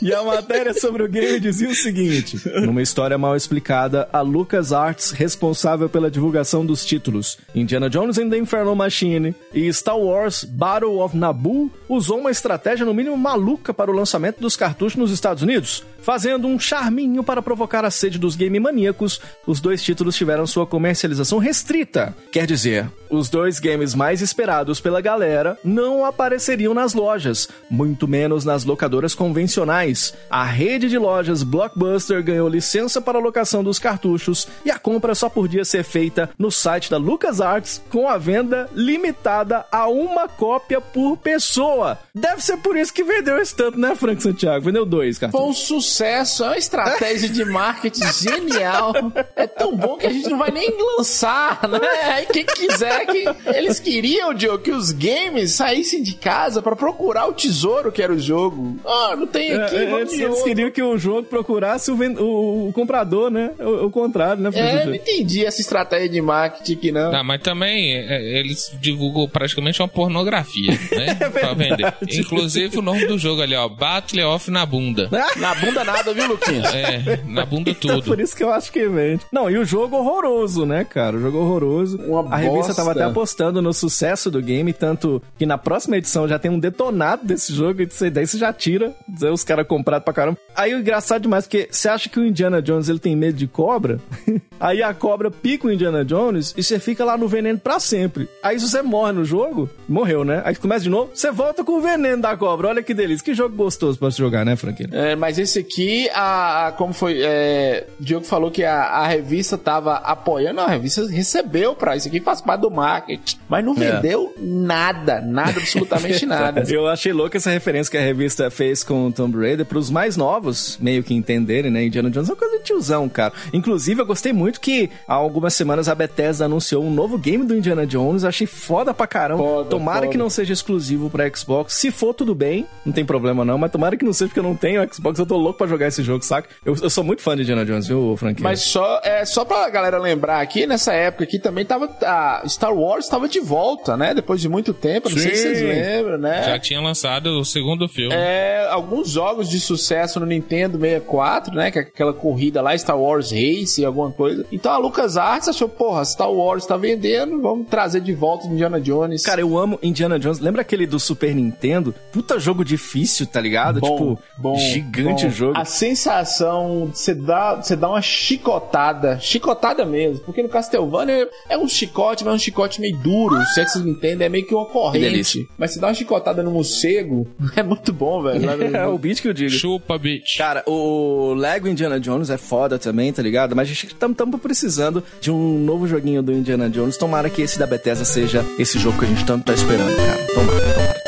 e 0.00 0.12
a 0.12 0.22
matéria 0.22 0.74
sobre 0.74 1.02
o 1.02 1.08
game 1.08 1.40
dizia 1.40 1.68
o 1.68 1.74
seguinte: 1.74 2.40
Numa 2.60 2.82
história 2.82 3.18
mal 3.18 3.36
explicada, 3.36 4.08
a 4.12 4.20
LucasArts, 4.20 5.10
responsável 5.10 5.88
pela 5.88 6.10
divulgação 6.10 6.64
dos 6.64 6.84
títulos 6.84 7.38
Indiana 7.54 7.88
Jones 7.88 8.18
and 8.18 8.30
the 8.30 8.38
Inferno 8.38 8.74
Machine 8.74 9.34
e 9.52 9.72
Star 9.72 9.98
Wars 9.98 10.44
Battle 10.44 11.00
of 11.00 11.16
Naboo, 11.16 11.70
usou 11.88 12.18
uma 12.18 12.30
estratégia 12.30 12.86
no 12.86 12.94
mínimo 12.94 13.16
maluca 13.16 13.74
para 13.74 13.90
o 13.90 13.94
lançamento 13.94 14.40
dos 14.40 14.56
cartuchos 14.56 14.96
nos 14.96 15.10
Estados 15.10 15.42
Unidos. 15.42 15.84
Fazendo 16.00 16.48
um 16.48 16.58
charminho 16.58 17.22
para 17.22 17.40
provocar 17.40 17.84
a 17.84 17.90
sede 17.90 18.11
dos 18.18 18.36
game 18.36 18.58
maníacos, 18.58 19.20
os 19.46 19.60
dois 19.60 19.82
títulos 19.82 20.16
tiveram 20.16 20.46
sua 20.46 20.66
comercialização 20.66 21.38
restrita. 21.38 22.14
Quer 22.30 22.46
dizer, 22.46 22.88
os 23.10 23.28
dois 23.28 23.58
games 23.58 23.94
mais 23.94 24.20
esperados 24.22 24.80
pela 24.80 25.00
galera 25.00 25.58
não 25.64 26.04
apareceriam 26.04 26.72
nas 26.74 26.94
lojas, 26.94 27.48
muito 27.70 28.08
menos 28.08 28.44
nas 28.44 28.64
locadoras 28.64 29.14
convencionais. 29.14 30.14
A 30.30 30.44
rede 30.44 30.88
de 30.88 30.98
lojas 30.98 31.42
Blockbuster 31.42 32.22
ganhou 32.22 32.48
licença 32.48 33.00
para 33.00 33.18
a 33.18 33.22
locação 33.22 33.62
dos 33.62 33.78
cartuchos 33.78 34.46
e 34.64 34.70
a 34.70 34.78
compra 34.78 35.14
só 35.14 35.28
podia 35.28 35.64
ser 35.64 35.84
feita 35.84 36.30
no 36.38 36.50
site 36.50 36.90
da 36.90 36.96
LucasArts 36.96 37.82
com 37.90 38.08
a 38.08 38.16
venda 38.16 38.68
limitada 38.74 39.64
a 39.70 39.88
uma 39.88 40.28
cópia 40.28 40.80
por 40.80 41.16
pessoa. 41.16 41.98
Deve 42.14 42.42
ser 42.42 42.56
por 42.58 42.76
isso 42.76 42.92
que 42.92 43.04
vendeu 43.04 43.38
esse 43.38 43.54
tanto, 43.54 43.78
né, 43.78 43.94
Frank 43.94 44.22
Santiago? 44.22 44.64
Vendeu 44.64 44.84
dois 44.86 45.18
Foi 45.18 45.28
cartuchos. 45.28 45.48
um 45.48 45.52
sucesso, 45.52 46.44
é 46.44 46.48
uma 46.48 46.58
estratégia 46.58 47.28
de 47.28 47.44
marketing 47.46 48.01
genial. 48.10 48.92
É 49.36 49.46
tão 49.46 49.76
bom 49.76 49.96
que 49.96 50.06
a 50.06 50.10
gente 50.12 50.28
não 50.28 50.38
vai 50.38 50.50
nem 50.50 50.70
lançar, 50.96 51.68
né? 51.68 51.80
Aí 52.14 52.26
quem 52.26 52.44
quiser 52.44 53.06
que 53.06 53.24
eles 53.56 53.78
queriam, 53.80 54.32
Diogo, 54.34 54.58
que 54.62 54.70
os 54.70 54.90
games 54.92 55.52
saíssem 55.52 56.02
de 56.02 56.14
casa 56.14 56.62
pra 56.62 56.74
procurar 56.76 57.26
o 57.28 57.32
tesouro 57.32 57.90
que 57.92 58.02
era 58.02 58.12
o 58.12 58.18
jogo. 58.18 58.78
Ah, 58.84 59.14
não 59.16 59.26
tem 59.26 59.52
aqui, 59.52 59.76
É, 59.76 59.86
vamos 59.86 60.12
eles, 60.12 60.20
eles 60.20 60.42
queriam 60.42 60.70
que 60.70 60.82
o 60.82 60.96
jogo 60.98 61.24
procurasse 61.24 61.90
o, 61.90 61.96
ven- 61.96 62.16
o- 62.18 62.68
o 62.68 62.72
comprador, 62.72 63.30
né? 63.30 63.50
O, 63.58 63.86
o 63.86 63.90
contrário, 63.90 64.42
né, 64.42 64.50
É, 64.54 64.86
não 64.86 64.94
entendi 64.94 65.44
essa 65.44 65.60
estratégia 65.60 66.08
de 66.08 66.20
marketing 66.20 66.72
aqui, 66.74 66.92
não. 66.92 67.12
Ah, 67.14 67.22
mas 67.24 67.40
também 67.40 67.96
é, 67.96 68.38
eles 68.38 68.72
divulgam 68.80 69.28
praticamente 69.28 69.80
uma 69.80 69.88
pornografia, 69.88 70.70
né? 70.92 71.14
pra 71.30 71.52
vender. 71.54 71.92
Inclusive 72.08 72.78
o 72.78 72.82
nome 72.82 73.06
do 73.06 73.18
jogo 73.18 73.42
ali, 73.42 73.54
ó, 73.54 73.68
Battle 73.68 74.24
of 74.26 74.50
na 74.50 74.64
bunda. 74.64 75.08
Na 75.36 75.54
bunda 75.54 75.84
nada, 75.84 76.12
viu, 76.12 76.28
Luquinhas? 76.28 76.72
É, 76.74 77.20
na 77.26 77.44
bunda 77.44 77.70
Então, 77.70 77.91
tudo. 78.00 78.04
por 78.08 78.20
isso 78.20 78.36
que 78.36 78.42
eu 78.44 78.52
acho 78.52 78.70
que 78.72 78.86
vende. 78.88 79.22
Não, 79.32 79.50
e 79.50 79.56
o 79.58 79.64
jogo 79.64 79.96
horroroso, 79.96 80.64
né, 80.66 80.84
cara? 80.84 81.16
O 81.16 81.20
jogo 81.20 81.38
horroroso. 81.38 81.98
Uma 82.02 82.34
a 82.34 82.36
revista 82.36 82.74
tava 82.74 82.88
bosta. 82.88 83.00
até 83.02 83.10
apostando 83.10 83.62
no 83.62 83.72
sucesso 83.72 84.30
do 84.30 84.40
game, 84.42 84.72
tanto 84.72 85.22
que 85.38 85.46
na 85.46 85.58
próxima 85.58 85.96
edição 85.96 86.26
já 86.28 86.38
tem 86.38 86.50
um 86.50 86.58
detonado 86.58 87.24
desse 87.26 87.52
jogo, 87.54 87.82
e 87.82 88.10
daí 88.10 88.26
você 88.26 88.38
já 88.38 88.52
tira, 88.52 88.92
os 89.32 89.44
caras 89.44 89.66
compraram 89.66 90.02
pra 90.02 90.12
caramba. 90.14 90.38
Aí 90.54 90.74
o 90.74 90.78
engraçado 90.80 91.22
demais, 91.22 91.44
porque 91.46 91.68
você 91.70 91.88
acha 91.88 92.08
que 92.08 92.18
o 92.20 92.24
Indiana 92.24 92.60
Jones 92.62 92.88
ele 92.88 92.98
tem 92.98 93.16
medo 93.16 93.36
de 93.36 93.46
cobra? 93.46 93.98
Aí 94.60 94.80
a 94.82 94.94
cobra 94.94 95.28
pica 95.30 95.66
o 95.66 95.72
Indiana 95.72 96.04
Jones 96.04 96.54
e 96.56 96.62
você 96.62 96.78
fica 96.78 97.04
lá 97.04 97.16
no 97.18 97.26
veneno 97.26 97.58
pra 97.58 97.80
sempre. 97.80 98.28
Aí 98.42 98.60
se 98.60 98.68
você 98.68 98.80
morre 98.80 99.10
no 99.12 99.24
jogo, 99.24 99.68
morreu, 99.88 100.24
né? 100.24 100.40
Aí 100.44 100.54
começa 100.54 100.84
de 100.84 100.90
novo, 100.90 101.10
você 101.12 101.32
volta 101.32 101.64
com 101.64 101.72
o 101.72 101.80
veneno 101.80 102.22
da 102.22 102.36
cobra. 102.36 102.68
Olha 102.68 102.82
que 102.82 102.94
delícia. 102.94 103.24
Que 103.24 103.34
jogo 103.34 103.56
gostoso 103.56 103.98
pra 103.98 104.10
se 104.12 104.18
jogar, 104.18 104.44
né, 104.44 104.54
Franquinho? 104.54 104.90
É, 104.92 105.16
mas 105.16 105.36
esse 105.36 105.58
aqui, 105.58 106.08
a, 106.14 106.68
a- 106.68 106.72
como 106.72 106.92
foi, 106.92 107.20
é, 107.22 107.81
Diogo 107.98 108.24
falou 108.26 108.50
que 108.50 108.64
a, 108.64 108.82
a 108.82 109.06
revista 109.06 109.56
tava 109.58 109.94
apoiando, 109.96 110.60
a 110.60 110.66
revista 110.66 111.06
recebeu 111.06 111.74
pra 111.74 111.96
isso 111.96 112.08
aqui, 112.08 112.20
faz 112.20 112.40
parte 112.40 112.60
do 112.62 112.70
marketing, 112.70 113.36
mas 113.48 113.64
não 113.64 113.72
É. 113.74 113.92
vendeu 113.96 114.32
nada, 114.38 115.20
nada, 115.20 115.58
absolutamente 115.60 116.24
nada. 116.26 116.62
Eu 116.68 116.86
achei 116.88 117.12
louca 117.12 117.36
essa 117.38 117.50
referência 117.50 117.90
que 117.90 117.96
a 117.96 118.00
revista 118.02 118.50
fez 118.50 118.82
com 118.84 119.06
o 119.08 119.12
Tomb 119.12 119.38
Raider 119.38 119.66
pros 119.66 119.90
mais 119.90 120.16
novos, 120.16 120.78
meio 120.80 121.02
que 121.02 121.14
entenderem, 121.14 121.70
né? 121.70 121.84
Indiana 121.84 122.10
Jones 122.10 122.28
é 122.28 122.32
uma 122.32 122.38
coisa 122.38 122.58
de 122.58 122.64
tiozão, 122.64 123.08
cara. 123.08 123.32
Inclusive, 123.52 124.00
eu 124.00 124.06
gostei 124.06 124.32
muito 124.32 124.60
que 124.60 124.90
há 125.06 125.14
algumas 125.14 125.54
semanas 125.54 125.88
a 125.88 125.94
Bethesda 125.94 126.44
anunciou 126.44 126.84
um 126.84 126.90
novo 126.92 127.18
game 127.18 127.44
do 127.44 127.56
Indiana 127.56 127.86
Jones. 127.86 128.24
Achei 128.24 128.46
foda 128.46 128.92
pra 128.94 129.06
caramba. 129.06 129.42
Foda, 129.42 129.68
tomara 129.70 130.00
foda. 130.00 130.08
que 130.12 130.18
não 130.18 130.30
seja 130.30 130.52
exclusivo 130.52 131.10
pra 131.10 131.28
Xbox. 131.34 131.74
Se 131.74 131.90
for, 131.90 132.14
tudo 132.14 132.34
bem. 132.34 132.66
Não 132.84 132.92
tem 132.92 133.04
problema 133.04 133.44
não. 133.44 133.58
Mas 133.58 133.70
tomara 133.70 133.96
que 133.96 134.04
não 134.04 134.12
seja, 134.12 134.28
porque 134.28 134.40
eu 134.40 134.44
não 134.44 134.54
tenho 134.56 134.82
Xbox. 134.92 135.18
Eu 135.18 135.26
tô 135.26 135.36
louco 135.36 135.58
pra 135.58 135.66
jogar 135.66 135.88
esse 135.88 136.02
jogo, 136.02 136.24
saca? 136.24 136.48
Eu, 136.64 136.76
eu 136.80 136.90
sou 136.90 137.02
muito 137.04 137.22
fã 137.22 137.34
de 137.36 137.42
Indiana 137.42 137.61
Jones, 137.64 137.86
viu, 137.86 138.16
Franquinho? 138.16 138.44
Mas 138.44 138.60
só, 138.60 139.00
é, 139.04 139.24
só 139.24 139.44
pra 139.44 139.68
galera 139.68 139.98
lembrar 139.98 140.40
aqui, 140.40 140.66
nessa 140.66 140.92
época 140.92 141.24
aqui 141.24 141.38
também 141.38 141.64
tava. 141.64 141.88
A 142.02 142.42
Star 142.46 142.74
Wars 142.74 143.08
tava 143.08 143.28
de 143.28 143.40
volta, 143.40 143.96
né? 143.96 144.14
Depois 144.14 144.40
de 144.40 144.48
muito 144.48 144.72
tempo, 144.72 145.08
não 145.08 145.18
sei 145.18 145.34
se 145.34 145.42
Sim. 145.42 145.54
vocês 145.54 145.62
lembram, 145.62 146.18
né? 146.18 146.42
Já 146.44 146.58
tinha 146.58 146.80
lançado 146.80 147.38
o 147.38 147.44
segundo 147.44 147.88
filme. 147.88 148.14
É, 148.14 148.66
alguns 148.70 149.10
jogos 149.10 149.48
de 149.48 149.60
sucesso 149.60 150.20
no 150.20 150.26
Nintendo 150.26 150.78
64, 150.78 151.54
né? 151.54 151.70
Que 151.70 151.78
é 151.78 151.82
aquela 151.82 152.12
corrida 152.12 152.60
lá, 152.60 152.76
Star 152.76 152.98
Wars 152.98 153.30
Race, 153.30 153.84
alguma 153.84 154.10
coisa. 154.10 154.44
Então 154.52 154.72
a 154.72 154.78
LucasArts 154.78 155.48
achou, 155.48 155.68
porra, 155.68 156.04
Star 156.04 156.30
Wars 156.30 156.66
tá 156.66 156.76
vendendo, 156.76 157.40
vamos 157.40 157.68
trazer 157.68 158.00
de 158.00 158.12
volta 158.14 158.46
Indiana 158.46 158.80
Jones. 158.80 159.22
Cara, 159.22 159.40
eu 159.40 159.58
amo 159.58 159.78
Indiana 159.82 160.18
Jones. 160.18 160.38
Lembra 160.38 160.62
aquele 160.62 160.86
do 160.86 160.98
Super 160.98 161.34
Nintendo? 161.34 161.94
Puta 162.12 162.38
jogo 162.38 162.64
difícil, 162.64 163.26
tá 163.26 163.40
ligado? 163.40 163.80
Bom, 163.80 163.90
tipo, 163.90 164.18
bom, 164.36 164.56
gigante 164.56 165.24
bom. 165.24 165.28
o 165.28 165.32
jogo. 165.32 165.58
A 165.58 165.64
sensação 165.64 166.88
de 166.90 166.98
você 166.98 167.14
dar, 167.14 167.51
você 167.56 167.76
dá 167.76 167.88
uma 167.88 168.02
chicotada, 168.02 169.18
chicotada 169.20 169.84
mesmo, 169.84 170.24
porque 170.24 170.42
no 170.42 170.48
Castlevania 170.48 171.28
é 171.48 171.56
um 171.56 171.68
chicote, 171.68 172.24
mas 172.24 172.32
é 172.32 172.36
um 172.36 172.38
chicote 172.38 172.80
meio 172.80 172.96
duro, 172.98 173.42
se 173.46 173.60
é 173.60 173.64
que 173.64 173.70
vocês 173.70 173.84
me 173.84 173.90
entendem, 173.92 174.26
é 174.26 174.28
meio 174.28 174.46
que 174.46 174.54
uma 174.54 174.66
corrente. 174.66 175.04
delícia. 175.04 175.44
Mas 175.58 175.72
você 175.72 175.80
dá 175.80 175.88
uma 175.88 175.94
chicotada 175.94 176.42
no 176.42 176.50
morcego, 176.50 177.26
é 177.56 177.62
muito 177.62 177.92
bom, 177.92 178.22
velho. 178.22 178.42
É 178.76 178.86
o 178.86 178.98
beat 178.98 179.20
que 179.20 179.28
eu 179.28 179.32
digo. 179.32 179.50
Chupa, 179.50 179.98
bitch. 179.98 180.36
Cara, 180.36 180.62
o 180.66 181.34
Lego 181.34 181.68
Indiana 181.68 181.98
Jones 182.00 182.30
é 182.30 182.36
foda 182.36 182.78
também, 182.78 183.12
tá 183.12 183.22
ligado? 183.22 183.54
Mas 183.54 183.68
a 183.68 183.72
gente 183.72 183.86
estamos 183.86 184.40
precisando 184.40 185.02
de 185.20 185.30
um 185.30 185.58
novo 185.58 185.86
joguinho 185.86 186.22
do 186.22 186.32
Indiana 186.32 186.68
Jones. 186.68 186.96
Tomara 186.96 187.28
que 187.30 187.42
esse 187.42 187.58
da 187.58 187.66
Bethesda 187.66 188.04
seja 188.04 188.44
esse 188.58 188.78
jogo 188.78 188.98
que 188.98 189.04
a 189.04 189.08
gente 189.08 189.24
tanto 189.24 189.44
tá 189.44 189.52
esperando, 189.52 189.94
cara. 189.96 190.26
Tomara, 190.34 190.60
tomara. 190.60 191.01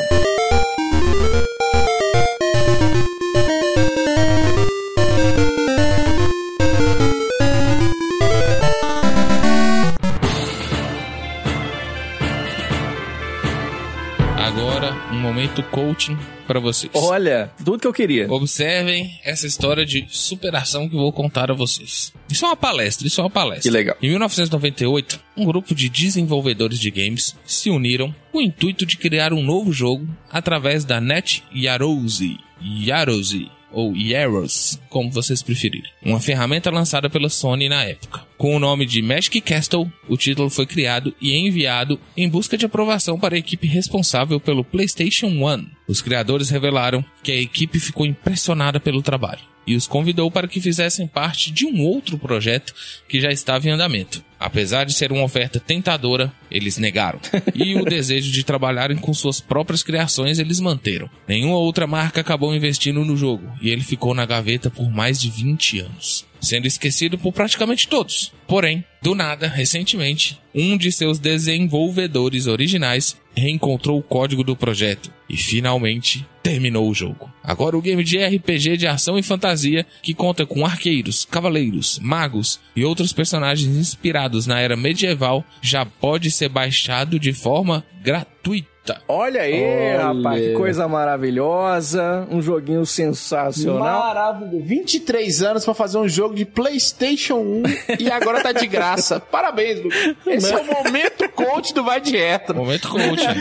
Coaching 15.62 16.18
pra 16.46 16.60
vocês. 16.60 16.92
Olha, 16.94 17.50
tudo 17.64 17.78
que 17.78 17.86
eu 17.86 17.92
queria. 17.92 18.30
Observem 18.30 19.10
essa 19.24 19.46
história 19.46 19.84
de 19.84 20.06
superação 20.08 20.88
que 20.88 20.96
vou 20.96 21.12
contar 21.12 21.50
a 21.50 21.54
vocês. 21.54 22.12
Isso 22.28 22.44
é 22.44 22.48
uma 22.48 22.56
palestra, 22.56 23.06
isso 23.06 23.20
é 23.20 23.24
uma 23.24 23.30
palestra. 23.30 23.62
Que 23.62 23.70
legal. 23.70 23.96
Em 24.02 24.10
1998, 24.10 25.20
um 25.36 25.44
grupo 25.44 25.74
de 25.74 25.88
desenvolvedores 25.88 26.78
de 26.78 26.90
games 26.90 27.36
se 27.44 27.70
uniram 27.70 28.14
com 28.32 28.38
o 28.38 28.42
intuito 28.42 28.84
de 28.84 28.96
criar 28.96 29.32
um 29.32 29.42
novo 29.42 29.72
jogo 29.72 30.08
através 30.30 30.84
da 30.84 31.00
Net 31.00 31.44
Yaroze. 31.54 32.38
Yaroze 32.60 33.50
ou 33.74 33.94
Yaros, 33.96 34.80
como 34.88 35.10
vocês 35.10 35.42
preferirem. 35.42 35.90
Uma 36.02 36.20
ferramenta 36.20 36.70
lançada 36.70 37.10
pela 37.10 37.28
Sony 37.28 37.68
na 37.68 37.84
época. 37.84 38.22
Com 38.38 38.56
o 38.56 38.58
nome 38.58 38.86
de 38.86 39.02
Magic 39.02 39.40
Castle, 39.40 39.90
o 40.08 40.16
título 40.16 40.48
foi 40.48 40.66
criado 40.66 41.14
e 41.20 41.36
enviado 41.36 42.00
em 42.16 42.28
busca 42.28 42.56
de 42.56 42.66
aprovação 42.66 43.18
para 43.18 43.34
a 43.34 43.38
equipe 43.38 43.66
responsável 43.66 44.38
pelo 44.40 44.64
PlayStation 44.64 45.26
1. 45.26 45.66
Os 45.88 46.00
criadores 46.00 46.50
revelaram 46.50 47.04
que 47.22 47.32
a 47.32 47.40
equipe 47.40 47.78
ficou 47.78 48.06
impressionada 48.06 48.78
pelo 48.78 49.02
trabalho 49.02 49.54
e 49.66 49.74
os 49.74 49.86
convidou 49.86 50.30
para 50.30 50.48
que 50.48 50.60
fizessem 50.60 51.06
parte 51.06 51.50
de 51.50 51.66
um 51.66 51.80
outro 51.82 52.18
projeto 52.18 52.74
que 53.08 53.20
já 53.20 53.30
estava 53.30 53.66
em 53.66 53.70
andamento. 53.70 54.22
Apesar 54.44 54.84
de 54.84 54.92
ser 54.92 55.10
uma 55.10 55.22
oferta 55.22 55.58
tentadora, 55.58 56.30
eles 56.50 56.76
negaram. 56.76 57.18
E 57.54 57.76
o 57.76 57.84
desejo 57.84 58.30
de 58.30 58.44
trabalharem 58.44 58.96
com 58.96 59.14
suas 59.14 59.40
próprias 59.40 59.82
criações 59.82 60.38
eles 60.38 60.60
manteram. 60.60 61.08
Nenhuma 61.26 61.56
outra 61.56 61.86
marca 61.86 62.20
acabou 62.20 62.54
investindo 62.54 63.04
no 63.04 63.16
jogo 63.16 63.50
e 63.62 63.70
ele 63.70 63.82
ficou 63.82 64.12
na 64.12 64.26
gaveta 64.26 64.70
por 64.70 64.90
mais 64.90 65.20
de 65.20 65.30
20 65.30 65.80
anos, 65.80 66.26
sendo 66.40 66.66
esquecido 66.66 67.16
por 67.16 67.32
praticamente 67.32 67.88
todos. 67.88 68.32
Porém, 68.46 68.84
do 69.00 69.14
nada, 69.14 69.46
recentemente, 69.48 70.38
um 70.54 70.76
de 70.76 70.92
seus 70.92 71.18
desenvolvedores 71.18 72.46
originais 72.46 73.16
reencontrou 73.34 73.98
o 73.98 74.02
código 74.02 74.44
do 74.44 74.56
projeto 74.56 75.10
e 75.28 75.36
finalmente 75.36 76.26
terminou 76.42 76.88
o 76.88 76.94
jogo. 76.94 77.32
Agora 77.42 77.76
o 77.76 77.82
game 77.82 78.04
de 78.04 78.18
RPG 78.18 78.76
de 78.76 78.86
ação 78.86 79.18
e 79.18 79.22
fantasia 79.22 79.86
que 80.02 80.14
conta 80.14 80.46
com 80.46 80.64
arqueiros, 80.64 81.24
cavaleiros, 81.24 81.98
magos 81.98 82.60
e 82.76 82.84
outros 82.84 83.12
personagens 83.12 83.76
inspirados 83.76 84.33
na 84.46 84.60
era 84.60 84.76
medieval 84.76 85.44
já 85.62 85.86
pode 85.86 86.30
ser 86.30 86.48
baixado 86.48 87.18
de 87.18 87.32
forma 87.32 87.84
gratuita. 88.02 88.73
Eita. 88.84 89.00
Olha 89.08 89.40
aí, 89.40 89.62
Olha. 89.62 90.06
rapaz, 90.08 90.42
que 90.42 90.52
coisa 90.52 90.86
maravilhosa. 90.86 92.28
Um 92.30 92.42
joguinho 92.42 92.84
sensacional. 92.84 93.78
Maravilhoso. 93.80 94.62
23 94.62 95.42
anos 95.42 95.64
pra 95.64 95.72
fazer 95.72 95.96
um 95.96 96.06
jogo 96.06 96.34
de 96.34 96.44
PlayStation 96.44 97.36
1 97.36 97.62
e 97.98 98.10
agora 98.10 98.42
tá 98.42 98.52
de 98.52 98.66
graça. 98.66 99.18
Parabéns, 99.18 99.82
Lucas. 99.82 100.14
Esse 100.26 100.52
é 100.52 100.58
o 100.58 100.64
momento 100.64 101.26
coach 101.30 101.72
do 101.72 101.82
Vai 101.82 101.98
de 102.00 102.14
Retro. 102.16 102.56
Momento 102.56 102.88
coach. 102.88 103.24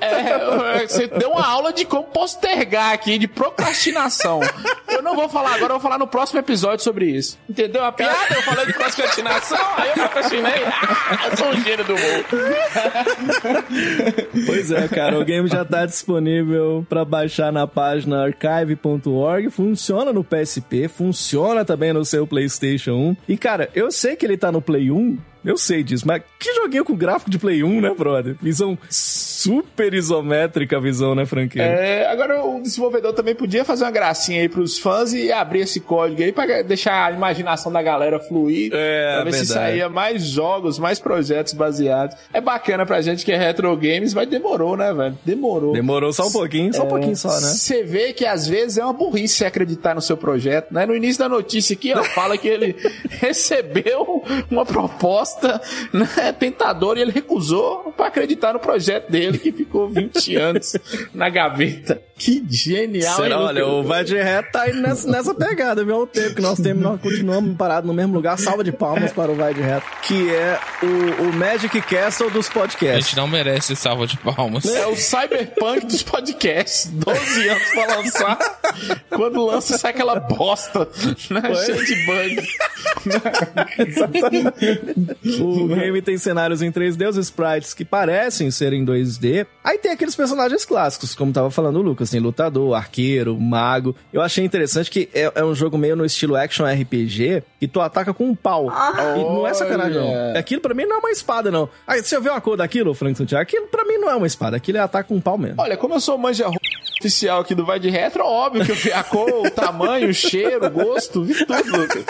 É, 0.00 0.86
você 0.86 1.06
deu 1.06 1.30
uma 1.30 1.46
aula 1.46 1.72
de 1.72 1.84
como 1.84 2.04
postergar 2.04 2.92
aqui, 2.92 3.18
de 3.18 3.26
procrastinação. 3.28 4.40
Eu 4.88 5.02
não 5.02 5.14
vou 5.14 5.28
falar 5.28 5.54
agora, 5.54 5.74
eu 5.74 5.78
vou 5.78 5.80
falar 5.80 5.98
no 5.98 6.06
próximo 6.06 6.38
episódio 6.40 6.82
sobre 6.84 7.06
isso. 7.06 7.38
Entendeu 7.48 7.84
a 7.84 7.92
piada? 7.92 8.34
Eu 8.34 8.42
falei 8.42 8.66
de 8.66 8.72
procrastinação, 8.72 9.58
aí 9.76 9.88
eu 9.88 9.94
procrastinei. 9.94 10.52
Eu 11.30 11.36
sou 11.36 11.48
um 11.48 11.60
gênio 11.62 11.84
do 11.84 11.94
humor. 11.94 12.24
Pois 14.56 14.70
é, 14.70 14.88
cara, 14.88 15.18
o 15.18 15.24
game 15.24 15.48
já 15.48 15.64
tá 15.64 15.84
disponível 15.84 16.86
pra 16.88 17.04
baixar 17.04 17.52
na 17.52 17.66
página 17.66 18.24
archive.org. 18.24 19.50
Funciona 19.50 20.12
no 20.14 20.24
PSP, 20.24 20.88
funciona 20.88 21.62
também 21.62 21.92
no 21.92 22.04
seu 22.06 22.26
PlayStation 22.26 22.92
1. 22.92 23.16
E, 23.28 23.36
cara, 23.36 23.68
eu 23.74 23.90
sei 23.90 24.16
que 24.16 24.24
ele 24.24 24.38
tá 24.38 24.50
no 24.50 24.62
Play 24.62 24.90
1. 24.90 25.18
Eu 25.44 25.56
sei 25.56 25.84
disso, 25.84 26.04
mas 26.06 26.22
que 26.40 26.54
joguinho 26.54 26.84
com 26.84 26.96
gráfico 26.96 27.30
de 27.30 27.38
Play 27.38 27.62
1, 27.62 27.80
né, 27.80 27.94
brother? 27.96 28.34
Visão 28.42 28.76
super 29.46 29.94
isométrica, 29.94 30.76
a 30.76 30.80
visão, 30.80 31.14
né, 31.14 31.24
franqueiro? 31.24 31.68
É, 31.68 32.06
agora 32.06 32.44
o 32.44 32.60
desenvolvedor 32.60 33.12
também 33.12 33.34
podia 33.34 33.64
fazer 33.64 33.84
uma 33.84 33.90
gracinha 33.90 34.40
aí 34.40 34.48
pros 34.48 34.78
fãs 34.78 35.12
e 35.12 35.32
abrir 35.32 35.60
esse 35.60 35.80
código 35.80 36.22
aí 36.22 36.32
pra 36.32 36.62
deixar 36.62 37.06
a 37.06 37.12
imaginação 37.12 37.72
da 37.72 37.82
galera 37.82 38.18
fluir. 38.18 38.72
É, 38.74 39.14
pra 39.14 39.24
ver 39.24 39.32
se 39.32 39.46
verdade. 39.46 39.70
saía 39.70 39.88
mais 39.88 40.22
jogos, 40.24 40.78
mais 40.78 40.98
projetos 40.98 41.52
baseados. 41.52 42.16
É 42.32 42.40
bacana 42.40 42.84
pra 42.84 43.00
gente 43.00 43.24
que 43.24 43.32
é 43.32 43.36
retro 43.36 43.76
games, 43.76 44.14
mas 44.14 44.28
demorou, 44.28 44.76
né, 44.76 44.92
velho? 44.92 45.18
Demorou. 45.24 45.72
Demorou 45.72 46.12
só 46.12 46.26
um 46.26 46.32
pouquinho, 46.32 46.74
só 46.74 46.84
um 46.84 46.88
pouquinho 46.88 47.16
só, 47.16 47.28
né? 47.28 47.48
Você 47.48 47.82
vê 47.82 48.12
que 48.12 48.24
às 48.24 48.46
vezes 48.46 48.78
é 48.78 48.84
uma 48.84 48.92
burrice 48.92 49.44
acreditar 49.44 49.94
no 49.94 50.00
seu 50.00 50.16
projeto, 50.16 50.72
né? 50.72 50.86
No 50.86 50.94
início 50.94 51.18
da 51.18 51.28
notícia 51.28 51.74
aqui, 51.74 51.92
ó, 51.92 52.02
fala 52.02 52.36
que 52.36 52.48
ele 52.48 52.76
recebeu 53.08 54.22
uma 54.50 54.64
proposta 54.64 55.60
né, 55.92 56.32
tentadora 56.38 56.98
e 56.98 57.02
ele 57.02 57.12
recusou 57.12 57.92
pra 57.96 58.06
acreditar 58.06 58.52
no 58.52 58.58
projeto 58.58 59.10
dele, 59.10 59.35
que 59.38 59.52
ficou 59.52 59.88
20 59.88 60.34
anos 60.36 60.74
na 61.14 61.28
gaveta. 61.28 62.00
Que 62.18 62.42
genial, 62.48 63.14
Será? 63.16 63.36
hein, 63.36 63.42
Olha, 63.42 63.66
o 63.66 63.82
Vai 63.82 64.02
de 64.02 64.16
Reto 64.16 64.50
tá 64.52 64.70
indo 64.70 64.80
nessa, 64.80 65.06
nessa 65.10 65.34
pegada, 65.34 65.84
viu? 65.84 65.96
O 65.98 66.06
tempo 66.06 66.34
que 66.36 66.40
nós 66.40 66.58
temos, 66.58 66.82
nós 66.82 66.98
continuamos 67.00 67.54
parados 67.58 67.86
no 67.86 67.92
mesmo 67.92 68.14
lugar. 68.14 68.38
Salva 68.38 68.64
de 68.64 68.72
palmas 68.72 69.12
para 69.12 69.30
o 69.30 69.34
Vai 69.34 69.52
de 69.52 69.60
Reto, 69.60 69.84
que 70.02 70.30
é 70.34 70.58
o, 70.82 71.28
o 71.28 71.32
Magic 71.34 71.78
Castle 71.82 72.30
dos 72.30 72.48
A 72.48 72.52
podcasts. 72.52 73.08
gente 73.08 73.16
não 73.18 73.28
merece 73.28 73.76
salva 73.76 74.06
de 74.06 74.16
palmas. 74.16 74.64
É 74.64 74.86
o 74.86 74.96
cyberpunk 74.96 75.84
dos 75.86 76.02
podcasts. 76.02 76.90
12 76.90 77.48
anos 77.50 77.68
pra 77.74 77.96
lançar. 77.96 78.38
Quando 79.10 79.44
lança, 79.44 79.76
sai 79.76 79.90
aquela 79.90 80.18
bosta, 80.18 80.88
né? 81.30 81.54
Cheio 81.66 81.84
de 81.84 82.06
bug. 82.06 82.48
O 85.40 85.66
game 85.68 86.02
tem 86.02 86.18
cenários 86.18 86.62
em 86.62 86.70
3D, 86.70 87.08
os 87.08 87.16
sprites 87.16 87.74
que 87.74 87.84
parecem 87.84 88.50
ser 88.50 88.72
em 88.72 88.84
2D. 88.84 89.25
Aí 89.62 89.78
tem 89.78 89.92
aqueles 89.92 90.14
personagens 90.14 90.64
clássicos, 90.64 91.14
como 91.14 91.32
tava 91.32 91.50
falando 91.50 91.76
o 91.76 91.82
Lucas, 91.82 92.10
tem 92.10 92.20
lutador, 92.20 92.74
arqueiro, 92.74 93.38
mago. 93.38 93.94
Eu 94.12 94.22
achei 94.22 94.44
interessante 94.44 94.90
que 94.90 95.08
é, 95.12 95.30
é 95.34 95.44
um 95.44 95.54
jogo 95.54 95.76
meio 95.76 95.96
no 95.96 96.04
estilo 96.04 96.36
action 96.36 96.64
RPG, 96.64 97.42
que 97.58 97.68
tu 97.68 97.80
ataca 97.80 98.12
com 98.14 98.24
um 98.24 98.34
pau. 98.34 98.66
E 99.16 99.20
não 99.20 99.46
é 99.46 99.54
sacanagem, 99.54 100.00
não. 100.00 100.38
Aquilo 100.38 100.60
pra 100.60 100.74
mim 100.74 100.86
não 100.86 100.96
é 100.96 100.98
uma 100.98 101.10
espada, 101.10 101.50
não. 101.50 101.68
Aí, 101.86 102.02
você 102.02 102.20
viu 102.20 102.32
a 102.32 102.40
cor 102.40 102.56
daquilo, 102.56 102.94
Frank 102.94 103.16
Santiago? 103.16 103.42
Aquilo 103.42 103.66
pra 103.66 103.84
mim 103.84 103.98
não 103.98 104.10
é 104.10 104.16
uma 104.16 104.26
espada, 104.26 104.56
aquilo 104.56 104.78
é 104.78 104.80
ataque 104.80 105.08
com 105.08 105.16
um 105.16 105.20
pau 105.20 105.38
mesmo. 105.38 105.56
Olha, 105.58 105.76
como 105.76 105.94
eu 105.94 106.00
sou 106.00 106.16
manja 106.16 106.46
oficial 106.98 107.40
aqui 107.40 107.54
do 107.54 107.64
Vai 107.64 107.78
de 107.78 107.90
Retro, 107.90 108.24
óbvio 108.24 108.64
que 108.64 108.72
eu 108.72 108.76
vi 108.76 108.92
a 108.92 109.02
cor, 109.02 109.46
o 109.46 109.50
tamanho, 109.50 110.08
o 110.08 110.14
cheiro, 110.14 110.66
o 110.66 110.70
gosto, 110.70 111.22
vi 111.22 111.34
tudo, 111.44 111.76
Lucas. 111.76 112.04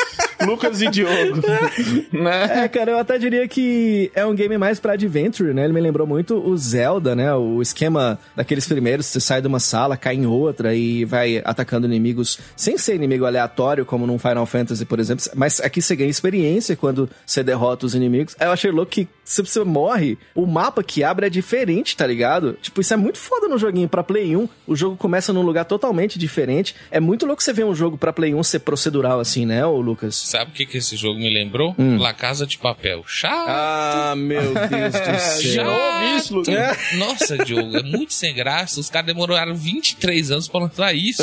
Lucas 0.44 0.82
e 0.82 0.88
Diogo. 0.88 1.40
né? 2.12 2.64
É, 2.64 2.68
cara, 2.68 2.92
eu 2.92 2.99
até 2.99 3.18
diria 3.18 3.46
que 3.49 4.11
é 4.14 4.25
um 4.25 4.35
game 4.35 4.56
mais 4.58 4.78
pra 4.78 4.92
adventure, 4.92 5.52
né? 5.52 5.64
Ele 5.64 5.73
me 5.73 5.80
lembrou 5.80 6.06
muito 6.06 6.37
o 6.37 6.56
Zelda, 6.56 6.96
né? 7.15 7.35
O 7.35 7.61
esquema 7.62 8.19
daqueles 8.35 8.67
primeiros, 8.67 9.07
você 9.07 9.21
sai 9.21 9.41
de 9.41 9.47
uma 9.49 9.61
sala, 9.61 9.97
cai 9.97 10.15
em 10.15 10.26
outra 10.26 10.75
e 10.75 11.05
vai 11.05 11.43
atacando 11.45 11.87
inimigos 11.87 12.38
sem 12.57 12.79
ser 12.79 12.95
inimigo 12.95 13.25
aleatório, 13.25 13.85
como 13.85 14.07
num 14.07 14.19
Final 14.19 14.47
Fantasy, 14.47 14.85
por 14.85 15.00
exemplo. 15.00 15.25
Mas 15.35 15.61
aqui 15.61 15.81
você 15.81 15.95
ganha 15.97 16.11
experiência 16.11 16.76
quando 16.76 17.09
você 17.25 17.43
derrota 17.43 17.87
os 17.87 17.95
inimigos. 17.95 18.37
Eu 18.41 18.50
achei 18.50 18.71
louco 18.71 18.93
que 18.93 19.09
se 19.25 19.43
você 19.43 19.62
morre, 19.65 20.17
o 20.35 20.47
mapa 20.47 20.83
que 20.83 21.03
abre 21.03 21.26
é 21.26 21.31
diferente, 21.31 21.97
tá 21.97 22.07
ligado? 22.07 22.57
Tipo, 22.62 22.81
isso 22.81 22.95
é 22.95 22.97
muito 22.97 23.19
foda 23.19 23.49
no 23.49 23.59
joguinho 23.59 23.88
pra 23.88 24.03
Play 24.03 24.37
1. 24.37 24.49
O 24.67 24.76
jogo 24.76 24.97
começa 24.97 25.33
num 25.33 25.43
lugar 25.43 25.65
totalmente 25.65 26.19
diferente. 26.19 26.75
É 26.91 27.00
muito 27.00 27.26
louco 27.26 27.43
você 27.43 27.53
ver 27.53 27.65
um 27.65 27.75
jogo 27.75 27.99
pra 27.99 28.12
Play 28.12 28.35
1 28.35 28.43
ser 28.45 28.61
procedural 28.61 29.19
assim, 29.19 29.45
né, 29.45 29.67
ô 29.67 29.81
Lucas? 29.81 30.15
Sabe 30.17 30.50
o 30.53 30.55
que, 30.55 30.65
que 30.67 30.79
esse 30.79 30.97
jogo 30.97 31.19
me 31.19 31.33
lembrou? 31.33 31.75
La 31.99 32.15
Casa 32.15 32.47
de 32.47 32.57
Papel. 32.59 33.03
Chato. 33.07 33.49
Ah, 33.49 34.14
meu 34.16 34.55
Deus 34.55 34.94
do 34.94 35.42
Já 35.42 35.68
ouvi 35.68 36.16
isso, 36.16 36.35
Lucas. 36.35 36.55
Nossa, 36.94 37.37
Diogo, 37.38 37.77
é 37.77 37.83
muito 37.83 38.12
sem 38.14 38.35
graça. 38.35 38.79
Os 38.81 38.88
caras 38.88 39.07
demoraram 39.07 39.55
23 39.55 40.31
anos 40.31 40.49
pra 40.49 40.61
lançar 40.61 40.94
isso. 40.94 41.22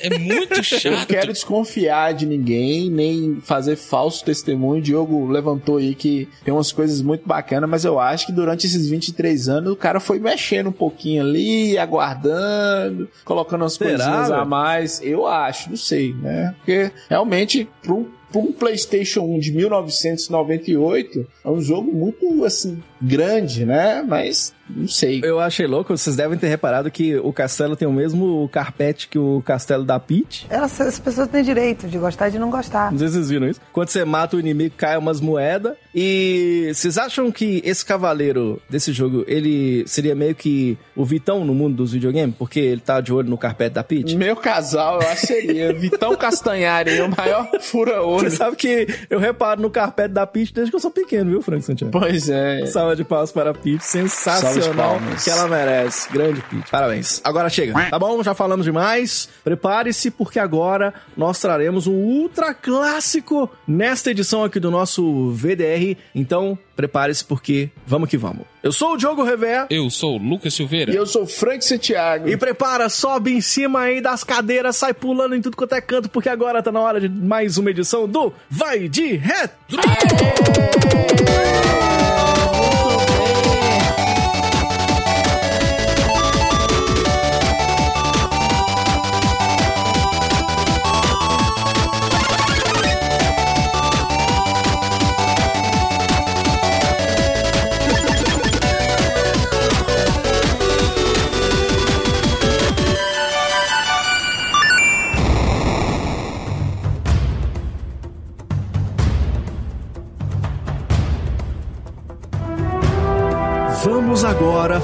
É 0.00 0.18
muito 0.18 0.52
Eu 0.52 0.56
não 0.92 0.98
chato. 1.00 1.06
quero 1.08 1.32
desconfiar 1.32 2.12
de 2.14 2.26
ninguém, 2.26 2.90
nem 2.90 3.40
fazer 3.42 3.76
falso 3.76 4.24
testemunho. 4.24 4.78
O 4.80 4.82
Diogo 4.82 5.26
levantou 5.28 5.76
aí 5.78 5.94
que 5.94 6.28
tem 6.44 6.52
umas 6.54 6.72
coisas 6.72 7.02
muito 7.02 7.26
bacanas, 7.26 7.68
mas 7.68 7.84
eu 7.84 7.98
acho 7.98 8.26
que 8.26 8.32
durante 8.32 8.66
esses 8.66 8.88
23 8.88 9.48
anos 9.48 9.72
o 9.72 9.76
cara 9.76 10.00
foi 10.00 10.18
mexendo 10.18 10.68
um 10.68 10.72
pouquinho 10.72 11.22
ali, 11.22 11.76
aguardando, 11.78 13.08
colocando 13.24 13.62
umas 13.62 13.74
Será, 13.74 13.90
coisinhas 13.90 14.30
a 14.30 14.36
velho? 14.36 14.48
mais. 14.48 15.00
Eu 15.02 15.26
acho, 15.26 15.70
não 15.70 15.76
sei, 15.76 16.14
né? 16.14 16.54
Porque 16.58 16.90
realmente, 17.08 17.68
para 18.30 18.40
um, 18.40 18.52
PlayStation 18.52 19.22
1 19.22 19.38
de 19.38 19.52
1998, 19.52 21.26
é 21.44 21.48
um 21.48 21.60
jogo 21.60 21.92
muito, 21.92 22.44
assim, 22.44 22.82
grande, 23.00 23.64
né? 23.64 24.04
Mas 24.06 24.54
não 24.74 24.86
sei. 24.86 25.20
Eu 25.24 25.40
achei 25.40 25.66
louco, 25.66 25.96
vocês 25.96 26.16
devem 26.16 26.38
ter 26.38 26.48
reparado 26.48 26.90
que 26.90 27.16
o 27.16 27.32
castelo 27.32 27.76
tem 27.76 27.86
o 27.88 27.92
mesmo 27.92 28.48
carpete 28.52 29.08
que 29.08 29.18
o 29.18 29.42
castelo 29.44 29.84
da 29.84 29.98
Peach. 29.98 30.46
Elas, 30.48 30.80
as 30.80 30.98
pessoas 30.98 31.28
têm 31.28 31.42
direito 31.42 31.88
de 31.88 31.98
gostar 31.98 32.28
e 32.28 32.32
de 32.32 32.38
não 32.38 32.50
gostar. 32.50 32.90
Não 32.90 32.98
sei 32.98 33.08
se 33.08 33.14
vocês 33.14 33.30
viram 33.30 33.48
isso. 33.48 33.60
Quando 33.72 33.88
você 33.88 34.04
mata 34.04 34.36
o 34.36 34.40
inimigo, 34.40 34.74
cai 34.76 34.96
umas 34.96 35.20
moedas. 35.20 35.74
E 35.94 36.70
vocês 36.72 36.96
acham 36.96 37.32
que 37.32 37.60
esse 37.64 37.84
cavaleiro 37.84 38.62
desse 38.68 38.92
jogo, 38.92 39.24
ele 39.26 39.84
seria 39.86 40.14
meio 40.14 40.34
que 40.34 40.78
o 40.94 41.04
Vitão 41.04 41.44
no 41.44 41.54
mundo 41.54 41.76
dos 41.76 41.92
videogames? 41.92 42.34
Porque 42.36 42.60
ele 42.60 42.80
tá 42.80 43.00
de 43.00 43.12
olho 43.12 43.28
no 43.28 43.38
carpete 43.38 43.74
da 43.74 43.82
Peach? 43.82 44.16
Meu 44.16 44.36
casal, 44.36 45.00
eu 45.00 45.08
acho 45.08 45.22
que 45.22 45.26
seria 45.26 45.72
Vitão 45.72 46.14
Castanhari, 46.16 47.00
o 47.00 47.08
maior 47.08 47.48
fura-olho. 47.60 48.19
Você 48.20 48.30
sabe 48.30 48.56
que 48.56 48.86
eu 49.08 49.18
reparo 49.18 49.60
no 49.60 49.70
carpete 49.70 50.14
da 50.14 50.26
Peach 50.26 50.52
desde 50.52 50.70
que 50.70 50.76
eu 50.76 50.80
sou 50.80 50.90
pequeno, 50.90 51.30
viu, 51.30 51.42
Frank 51.42 51.64
Santiago? 51.64 51.92
Pois 51.98 52.28
é. 52.28 52.66
Salva 52.66 52.96
de 52.96 53.04
palmas 53.04 53.32
para 53.32 53.50
a 53.50 53.52
de 53.52 53.78
sensacional 53.84 54.98
que 55.22 55.30
ela 55.30 55.48
merece. 55.48 56.10
Grande 56.12 56.42
Peach. 56.42 56.70
Parabéns. 56.70 57.20
Agora 57.24 57.48
chega, 57.48 57.72
tá 57.88 57.98
bom? 57.98 58.22
Já 58.22 58.34
falamos 58.34 58.64
demais. 58.64 59.28
Prepare-se 59.44 60.10
porque 60.10 60.38
agora 60.38 60.92
nós 61.16 61.38
traremos 61.40 61.86
um 61.86 61.92
ultra 61.94 62.54
clássico 62.54 63.50
nesta 63.66 64.10
edição 64.10 64.44
aqui 64.44 64.60
do 64.60 64.70
nosso 64.70 65.30
VDR. 65.30 65.96
Então, 66.14 66.58
prepare-se 66.80 67.22
porque 67.22 67.68
vamos 67.86 68.08
que 68.08 68.16
vamos. 68.16 68.46
Eu 68.62 68.72
sou 68.72 68.94
o 68.94 68.96
Diogo 68.96 69.22
Rever. 69.22 69.66
Eu 69.68 69.90
sou 69.90 70.16
o 70.16 70.18
Lucas 70.18 70.54
Silveira. 70.54 70.92
E 70.92 70.96
eu 70.96 71.06
sou 71.06 71.26
Frank 71.26 71.62
Santiago. 71.62 72.26
E 72.28 72.36
prepara, 72.36 72.88
sobe 72.88 73.32
em 73.32 73.40
cima 73.40 73.80
aí 73.80 74.00
das 74.00 74.24
cadeiras, 74.24 74.76
sai 74.76 74.94
pulando 74.94 75.36
em 75.36 75.42
tudo 75.42 75.56
quanto 75.56 75.74
é 75.74 75.80
canto, 75.80 76.08
porque 76.08 76.28
agora 76.28 76.62
tá 76.62 76.72
na 76.72 76.80
hora 76.80 77.00
de 77.00 77.08
mais 77.08 77.58
uma 77.58 77.70
edição 77.70 78.08
do 78.08 78.32
Vai 78.48 78.88
de 78.88 79.16
Retro! 79.16 79.58
Vamos 79.70 79.90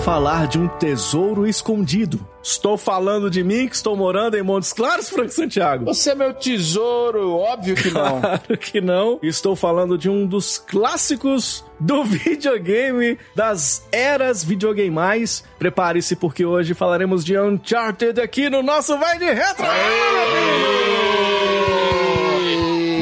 falar 0.06 0.46
de 0.46 0.56
um 0.56 0.68
tesouro 0.68 1.48
escondido. 1.48 2.24
Estou 2.40 2.78
falando 2.78 3.28
de 3.28 3.42
mim 3.42 3.66
que 3.66 3.74
estou 3.74 3.96
morando 3.96 4.36
em 4.36 4.42
Montes 4.42 4.72
Claros, 4.72 5.10
Frank 5.10 5.34
Santiago. 5.34 5.84
Você 5.84 6.10
é 6.10 6.14
meu 6.14 6.32
tesouro, 6.32 7.32
óbvio 7.32 7.74
que 7.74 7.90
não. 7.90 8.20
Claro 8.22 8.56
que 8.56 8.80
não. 8.80 9.18
Estou 9.20 9.56
falando 9.56 9.98
de 9.98 10.08
um 10.08 10.24
dos 10.24 10.58
clássicos 10.58 11.64
do 11.80 12.04
videogame, 12.06 13.18
das 13.34 13.84
eras 13.90 14.44
videogamais. 14.44 15.42
Prepare-se 15.58 16.14
porque 16.14 16.44
hoje 16.44 16.72
falaremos 16.72 17.24
de 17.24 17.36
Uncharted 17.36 18.20
aqui 18.20 18.48
no 18.48 18.62
nosso 18.62 18.96
Vai 18.98 19.18
de 19.18 19.24
Retro. 19.24 19.66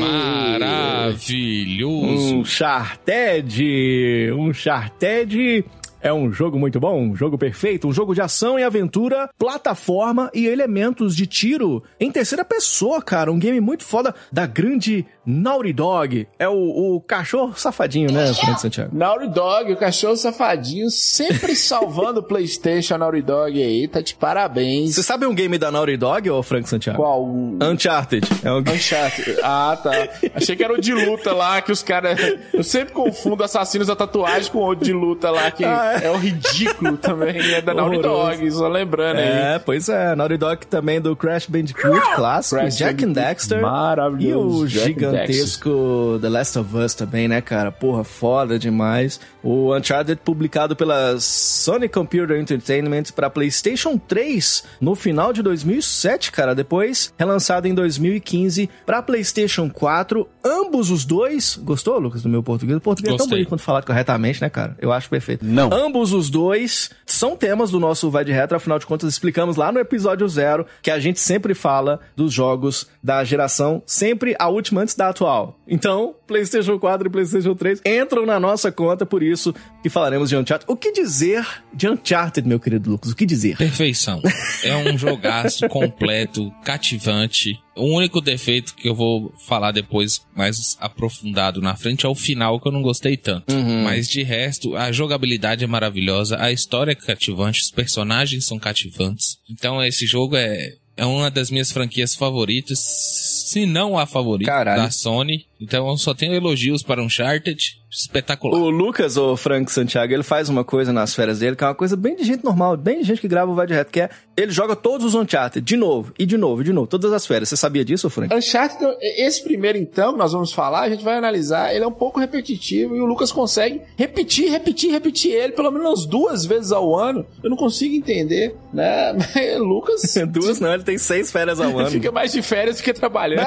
Maravilhoso. 0.01 2.37
Um 2.37 2.45
Charted, 2.47 4.33
um 4.33 4.55
Charted 4.55 5.67
é 6.05 6.13
um 6.13 6.31
jogo 6.31 6.59
muito 6.59 6.79
bom, 6.79 7.01
um 7.01 7.17
jogo 7.17 7.39
perfeito, 7.39 7.89
um 7.89 7.93
jogo 7.93 8.15
de 8.15 8.21
ação 8.21 8.59
e 8.59 8.63
aventura, 8.63 9.31
plataforma 9.39 10.31
e 10.35 10.47
elementos 10.47 11.17
de 11.17 11.27
tiro 11.27 11.83
em 11.99 12.13
terceira 12.13 12.45
pessoa, 12.45 13.01
cara. 13.01 13.33
Um 13.33 13.39
game 13.39 13.59
muito 13.59 13.85
foda 13.85 14.15
da 14.31 14.45
grande 14.45 15.07
Naughty 15.27 15.73
Dog. 15.73 16.27
É 16.39 16.49
o, 16.49 16.97
o 16.97 17.01
cachorro 17.01 17.55
safadinho, 17.57 18.11
né, 18.13 18.33
Frank 18.35 18.61
Santiago? 18.61 18.91
Naughty 18.97 19.29
Dog, 19.29 19.73
o 19.73 19.77
cachorro 19.77 20.17
safadinho, 20.17 20.91
sempre 20.91 21.55
salvando 21.57 22.21
o 22.21 22.23
PlayStation 22.23 22.99
Naughty 22.99 23.23
Dog 23.23 23.63
aí, 23.63 23.89
tá 23.89 24.01
de 24.01 24.15
parabéns. 24.15 24.95
Você 24.95 25.03
sabe 25.03 25.27
um 25.27 25.35
game 25.35 25.57
da 25.59 25.71
Naughty 25.71 25.97
Dog, 25.97 26.29
ô 26.31 26.43
Frank 26.43 26.69
Santiago? 26.69 26.99
Qual? 26.99 27.25
Uncharted. 27.63 28.29
É 28.45 28.53
um 28.53 28.63
game. 28.63 28.77
Uncharted. 28.77 29.37
Ah, 29.43 29.79
tá. 29.83 29.91
Achei 30.35 30.57
que 30.57 30.63
era 30.65 30.73
o 30.73 30.81
de 30.81 30.93
luta 30.93 31.33
lá, 31.33 31.61
que 31.63 31.73
os 31.73 31.83
caras. 31.83 32.19
Eu 32.53 32.63
sempre 32.65 32.93
confundo 32.93 33.43
assassinos 33.43 33.87
da 33.89 33.97
tatuagem 33.97 34.51
com 34.51 34.65
o 34.65 34.75
de 34.75 34.93
luta 34.93 35.31
lá, 35.31 35.51
que 35.51 35.65
Ah, 35.65 36.01
é? 36.03 36.11
o 36.11 36.17
ridículo 36.17 36.97
também. 36.97 37.39
É 37.55 37.61
da 37.63 37.73
Naughty. 37.73 37.95
Dog, 38.03 38.51
só 38.51 38.69
lembrando 38.69 39.19
aí. 39.19 39.25
É, 39.55 39.59
pois 39.59 39.89
é. 39.89 40.15
Naughty 40.15 40.37
Dog 40.37 40.67
também 40.67 41.01
do 41.01 41.15
Crash 41.17 41.47
Bandicoot 41.47 42.01
clássico, 42.15 42.61
Crash 42.61 42.77
Jack 42.77 43.05
and 43.05 43.13
Dexter. 43.13 43.63
maravilhoso, 43.63 44.63
E 44.63 44.65
o 44.65 44.67
Jack 44.69 45.05
and 45.05 45.13
gigantesco 45.23 46.19
The 46.21 46.29
Last 46.29 46.59
of 46.59 46.77
Us 46.77 46.95
também, 46.95 47.29
né, 47.29 47.41
cara? 47.41 47.71
Porra, 47.71 48.05
foda 48.05 48.59
demais. 48.59 49.21
O 49.45 49.77
Uncharted 49.77 50.23
publicado 50.25 50.75
pela 50.75 51.21
Sony 51.21 51.87
Computer 51.87 52.41
Entertainment 52.41 53.05
para 53.15 53.29
PlayStation 53.29 53.99
3 53.99 54.65
no 54.81 54.95
final 54.95 55.35
de 55.35 55.43
2007, 55.43 56.33
cara. 56.33 56.55
Depois 56.55 57.13
relançado 57.19 57.69
em 57.69 57.75
2015 57.75 58.71
para 58.87 59.03
PlayStation 59.03 59.69
4. 59.69 60.27
Ambos 60.43 60.91
os 60.91 61.05
dois. 61.05 61.61
Gostou, 61.63 61.99
Lucas, 61.99 62.23
do 62.23 62.29
meu 62.31 62.43
português? 62.43 62.79
O 62.79 62.81
português 62.81 63.13
é 63.13 63.17
tão 63.19 63.27
Gostei. 63.27 63.37
bonito 63.37 63.49
quando 63.51 63.61
falado 63.61 63.85
corretamente, 63.85 64.41
né, 64.41 64.49
cara? 64.49 64.79
Eu 64.81 64.91
acho 64.91 65.11
perfeito. 65.11 65.45
Não. 65.45 65.71
Ambos 65.71 66.15
os 66.15 66.31
dois 66.31 66.91
são 67.05 67.37
temas 67.37 67.71
do 67.71 67.79
nosso 67.79 68.11
Vai 68.11 68.25
de 68.25 68.33
Retro, 68.33 68.57
afinal 68.57 68.79
de 68.79 68.87
contas, 68.87 69.13
explicamos 69.13 69.57
lá 69.57 69.71
no 69.71 69.79
episódio 69.79 70.27
zero 70.27 70.65
que 70.81 70.91
a 70.91 70.99
gente 70.99 71.21
sempre 71.21 71.53
fala 71.53 72.01
dos 72.17 72.33
jogos 72.33 72.89
da 73.03 73.23
geração, 73.25 73.83
sempre 73.85 74.35
a 74.39 74.49
última 74.49 74.81
antes 74.81 74.95
da 74.95 75.11
atual. 75.11 75.59
Então, 75.69 76.15
PlayStation 76.27 76.79
4 76.79 77.09
e 77.09 77.11
PlayStation 77.11 77.55
3 77.55 77.83
entram 77.85 78.25
na 78.25 78.41
nossa 78.41 78.73
conta, 78.73 79.05
por 79.05 79.23
isso 79.23 79.34
que 79.83 79.89
falaremos 79.91 80.29
de 80.29 80.37
Uncharted. 80.37 80.65
O 80.71 80.77
que 80.77 80.93
dizer 80.93 81.47
de 81.73 81.89
Uncharted, 81.89 82.47
meu 82.47 82.59
querido 82.61 82.91
Lucas? 82.91 83.11
O 83.13 83.17
que 83.17 83.27
dizer? 83.27 83.57
Perfeição. 83.57 84.23
É 84.63 84.77
um 84.77 84.97
jogaço 84.99 85.69
completo, 85.69 86.51
cativante. 86.65 87.59
O 87.77 87.97
único 87.97 88.21
defeito 88.21 88.75
que 88.75 88.89
eu 88.89 88.95
vou 88.95 89.33
falar 89.47 89.73
depois 89.73 90.21
mais 90.35 90.77
aprofundado 90.81 91.61
na 91.61 91.75
frente 91.77 92.07
é 92.07 92.09
o 92.09 92.15
final 92.15 92.61
que 92.61 92.69
eu 92.69 92.73
não 92.73 92.83
gostei 92.83 93.17
tanto. 93.17 93.53
Mas 93.83 94.09
de 94.09 94.23
resto, 94.23 94.77
a 94.77 94.93
jogabilidade 94.93 95.65
é 95.65 95.67
maravilhosa, 95.67 96.41
a 96.41 96.53
história 96.53 96.93
é 96.93 96.95
cativante, 96.95 97.61
os 97.61 97.71
personagens 97.71 98.47
são 98.47 98.59
cativantes. 98.59 99.39
Então 99.51 99.83
esse 99.83 100.07
jogo 100.07 100.37
é 100.37 100.75
é 100.97 101.05
uma 101.05 101.31
das 101.31 101.51
minhas 101.51 101.73
franquias 101.73 102.15
favoritas, 102.15 102.79
se 102.79 103.67
não 103.67 103.99
a 103.99 104.07
favorita 104.07 104.51
Caralho. 104.51 104.83
da 104.83 104.91
Sony. 104.91 105.47
Então 105.61 105.89
eu 105.89 105.97
só 105.97 106.15
tenho 106.15 106.35
elogios 106.35 106.83
para 106.83 107.03
Uncharted, 107.03 107.81
espetacular. 107.91 108.59
O 108.59 108.71
Lucas, 108.71 109.17
o 109.17 109.37
Frank 109.37 109.71
Santiago, 109.71 110.13
ele 110.13 110.23
faz 110.23 110.49
uma 110.49 110.65
coisa 110.65 110.93
nas 110.93 111.15
férias 111.15 111.39
dele 111.39 111.57
que 111.57 111.65
é 111.65 111.67
uma 111.69 111.75
coisa 111.75 111.97
bem 111.97 112.17
de 112.17 112.25
gente 112.25 112.45
normal, 112.45 112.77
bem 112.77 113.01
de 113.01 113.07
gente 113.07 113.21
que 113.21 113.29
grava 113.29 113.51
o 113.51 113.55
Vai 113.55 113.67
de 113.67 113.75
Reto, 113.75 113.91
que 113.91 114.01
é 114.01 114.11
ele 114.37 114.51
joga 114.51 114.75
todos 114.75 115.07
os 115.07 115.15
Uncharted, 115.15 115.65
de 115.65 115.77
novo, 115.77 116.13
e 116.19 116.27
de 116.27 116.37
novo, 116.37 116.61
e 116.61 116.65
de 116.65 116.73
novo, 116.73 116.87
todas 116.89 117.13
as 117.13 117.25
férias. 117.25 117.49
Você 117.49 117.57
sabia 117.57 117.85
disso, 117.85 118.11
Frank? 118.11 118.35
Uncharted, 118.35 118.97
esse 119.01 119.43
primeiro 119.45 119.79
então, 119.79 120.13
que 120.13 120.19
nós 120.19 120.33
vamos 120.33 120.53
falar, 120.53 120.83
a 120.83 120.89
gente 120.91 121.05
vai 121.05 121.17
analisar, 121.17 121.73
ele 121.73 121.85
é 121.85 121.87
um 121.87 121.93
pouco 121.93 122.19
repetitivo 122.19 122.97
e 122.97 123.01
o 123.01 123.07
Lucas 123.07 123.31
consegue 123.31 123.81
repetir, 123.97 124.51
repetir, 124.51 124.91
repetir 124.91 125.33
ele 125.33 125.53
pelo 125.53 125.71
menos 125.71 126.05
duas 126.05 126.45
vezes 126.45 126.73
ao 126.73 126.99
ano. 126.99 127.25
Eu 127.43 127.49
não 127.51 127.57
consigo 127.57 127.95
entender, 127.95 128.57
né? 128.73 129.13
Mas 129.35 129.59
Lucas 129.59 130.03
Duas 130.33 130.59
não, 130.59 130.75
ele 130.75 130.83
tem 130.83 130.99
seis 130.99 131.31
férias 131.31 131.61
ao 131.61 131.71
ano. 131.79 131.91
fica 131.91 132.11
mais 132.11 132.33
de 132.33 132.43
férias 132.43 132.79
do 132.79 132.83
que 132.83 132.93
trabalhando. 132.93 133.47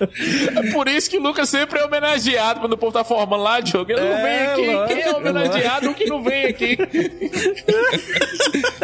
É 0.00 0.72
por 0.72 0.88
isso 0.88 1.10
que 1.10 1.18
o 1.18 1.22
Lucas 1.22 1.48
sempre 1.48 1.78
é 1.78 1.84
homenageado 1.84 2.60
quando 2.60 2.72
o 2.72 2.78
povo 2.78 2.92
tá 2.92 3.04
formando 3.04 3.42
lá, 3.42 3.60
Diogo. 3.60 3.90
Ele 3.90 4.00
não 4.00 4.08
É, 4.08 4.22
vem 4.22 4.46
aqui. 4.46 4.74
lógico, 4.74 4.94
Quem 4.94 5.02
é 5.02 5.16
homenageado 5.16 5.90
o 5.90 5.94
que 5.94 6.06
não 6.06 6.22
vem 6.22 6.46
aqui? 6.46 6.76